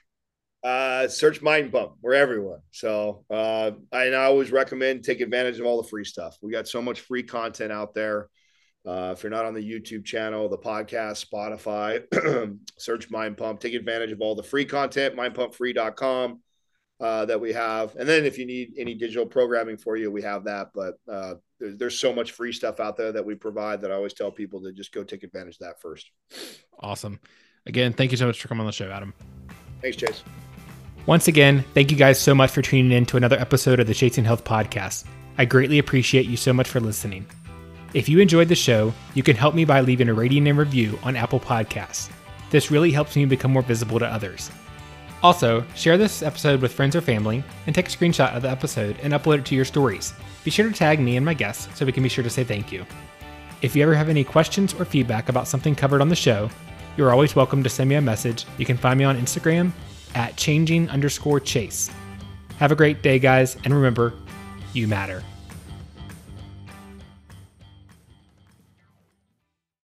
Uh, 0.64 1.10
search 1.10 1.41
Mind 1.41 1.72
Pump. 1.74 1.93
We're 2.01 2.14
everywhere. 2.14 2.62
So 2.72 3.26
uh, 3.30 3.72
I, 3.91 4.08
I 4.08 4.24
always 4.26 4.51
recommend 4.51 5.04
take 5.04 5.20
advantage 5.20 5.60
of 5.60 5.66
all 5.66 5.82
the 5.82 5.88
free 5.88 6.06
stuff. 6.06 6.38
We 6.41 6.51
got 6.51 6.68
so 6.68 6.82
much 6.82 7.01
free 7.01 7.24
content 7.24 7.72
out 7.72 7.93
there. 7.93 8.30
Uh, 8.86 9.14
if 9.16 9.24
you're 9.24 9.30
not 9.30 9.45
on 9.45 9.54
the 9.54 9.62
YouTube 9.62 10.06
channel, 10.06 10.49
the 10.49 10.58
podcast, 10.58 11.26
Spotify, 11.26 12.04
search 12.78 13.10
Mind 13.10 13.38
Pump. 13.38 13.60
Take 13.60 13.74
advantage 13.74 14.12
of 14.12 14.22
all 14.22 14.36
the 14.36 14.43
free 14.43 14.66
content, 14.66 15.16
mindpumpfree.com 15.16 16.41
uh, 16.99 17.26
that 17.26 17.39
we 17.39 17.54
have. 17.54 17.95
And 17.95 18.08
then 18.08 18.26
if 18.26 18.38
you 18.38 18.45
need 18.45 18.74
any 18.78 18.93
digital 18.93 19.26
programming 19.26 19.78
for 19.78 19.95
you, 19.95 20.12
we 20.12 20.22
have 20.22 20.45
that. 20.45 20.70
But 20.74 20.95
uh, 21.10 21.36
there's, 21.64 21.78
there's 21.78 21.97
so 21.97 22.14
much 22.14 22.32
free 22.32 22.51
stuff 22.51 22.82
out 22.82 22.97
there 22.97 23.14
that 23.14 23.26
we 23.26 23.36
provide 23.36 23.80
that 23.82 23.91
I 23.91 23.95
always 23.95 24.14
tell 24.14 24.32
people 24.32 24.61
to 24.64 24.74
just 24.74 24.91
go 24.91 25.03
take 25.03 25.24
advantage 25.24 25.55
of 25.55 25.59
that 25.59 25.82
first. 25.82 26.11
Awesome. 26.80 27.22
Again, 27.66 27.93
thank 27.93 28.11
you 28.11 28.18
so 28.18 28.28
much 28.28 28.41
for 28.41 28.49
coming 28.49 28.61
on 28.61 28.66
the 28.66 28.74
show, 28.74 28.91
Adam. 28.91 29.14
Thanks, 29.82 29.95
Chase. 29.95 30.24
Once 31.05 31.30
again, 31.30 31.64
thank 31.74 31.89
you 31.89 31.95
guys 31.95 32.20
so 32.20 32.36
much 32.36 32.51
for 32.51 32.61
tuning 32.61 32.91
in 32.91 33.05
to 33.05 33.18
another 33.18 33.39
episode 33.39 33.80
of 33.80 33.88
the 33.88 33.93
Chasing 33.93 34.26
Health 34.26 34.43
podcast. 34.43 35.05
I 35.38 35.45
greatly 35.45 35.80
appreciate 35.80 36.26
you 36.26 36.36
so 36.36 36.51
much 36.51 36.68
for 36.68 36.82
listening. 36.82 37.26
If 37.93 38.09
you 38.09 38.20
enjoyed 38.20 38.49
the 38.49 38.55
show, 38.55 38.93
you 39.14 39.24
can 39.24 39.38
help 39.38 39.55
me 39.55 39.64
by 39.64 39.80
leaving 39.80 40.09
a 40.09 40.14
rating 40.14 40.47
and 40.49 40.57
review 40.57 40.99
on 41.01 41.16
Apple 41.16 41.39
Podcasts. 41.39 42.09
This 42.49 42.72
really 42.72 42.91
helps 42.91 43.16
me 43.16 43.24
become 43.24 43.53
more 43.53 43.61
visible 43.61 43.99
to 43.99 44.05
others. 44.05 44.51
Also, 45.22 45.64
share 45.76 45.97
this 45.97 46.24
episode 46.24 46.61
with 46.61 46.74
friends 46.74 46.95
or 46.95 47.01
family 47.01 47.41
and 47.66 47.74
take 47.74 47.88
a 47.88 47.91
screenshot 47.91 48.36
of 48.36 48.41
the 48.41 48.49
episode 48.49 48.97
and 49.01 49.14
upload 49.14 49.39
it 49.39 49.45
to 49.45 49.55
your 49.55 49.64
stories. 49.64 50.14
Be 50.44 50.52
sure 50.52 50.68
to 50.68 50.74
tag 50.74 51.00
me 51.00 51.16
and 51.16 51.26
my 51.26 51.34
guests 51.34 51.68
so 51.78 51.86
we 51.86 51.91
can 51.91 52.04
be 52.04 52.10
sure 52.10 52.24
to 52.24 52.30
say 52.30 52.44
thank 52.44 52.72
you. 52.72 52.86
If 53.62 53.76
you 53.76 53.84
ever 53.84 53.96
have 53.96 54.10
any 54.10 54.24
questions 54.24 54.74
or 54.74 54.84
feedback 54.84 55.30
about 55.30 55.48
something 55.48 55.74
covered 55.74 56.02
on 56.02 56.10
the 56.10 56.16
show, 56.16 56.50
you're 56.98 57.12
always 57.12 57.36
welcome 57.36 57.64
to 57.64 57.70
send 57.70 57.89
me 57.89 57.96
a 57.96 58.02
message. 58.02 58.46
You 58.58 58.66
can 58.66 58.78
find 58.78 58.98
me 58.98 59.06
on 59.06 59.18
Instagram 59.18 59.72
at 60.16 60.36
changing 60.36 60.89
underscore 60.89 61.39
chase. 61.39 61.89
Have 62.58 62.72
a 62.72 62.76
great 62.76 63.02
day, 63.02 63.20
guys, 63.20 63.56
and 63.64 63.74
remember, 63.74 64.14
you 64.74 64.88
matter. 64.88 65.24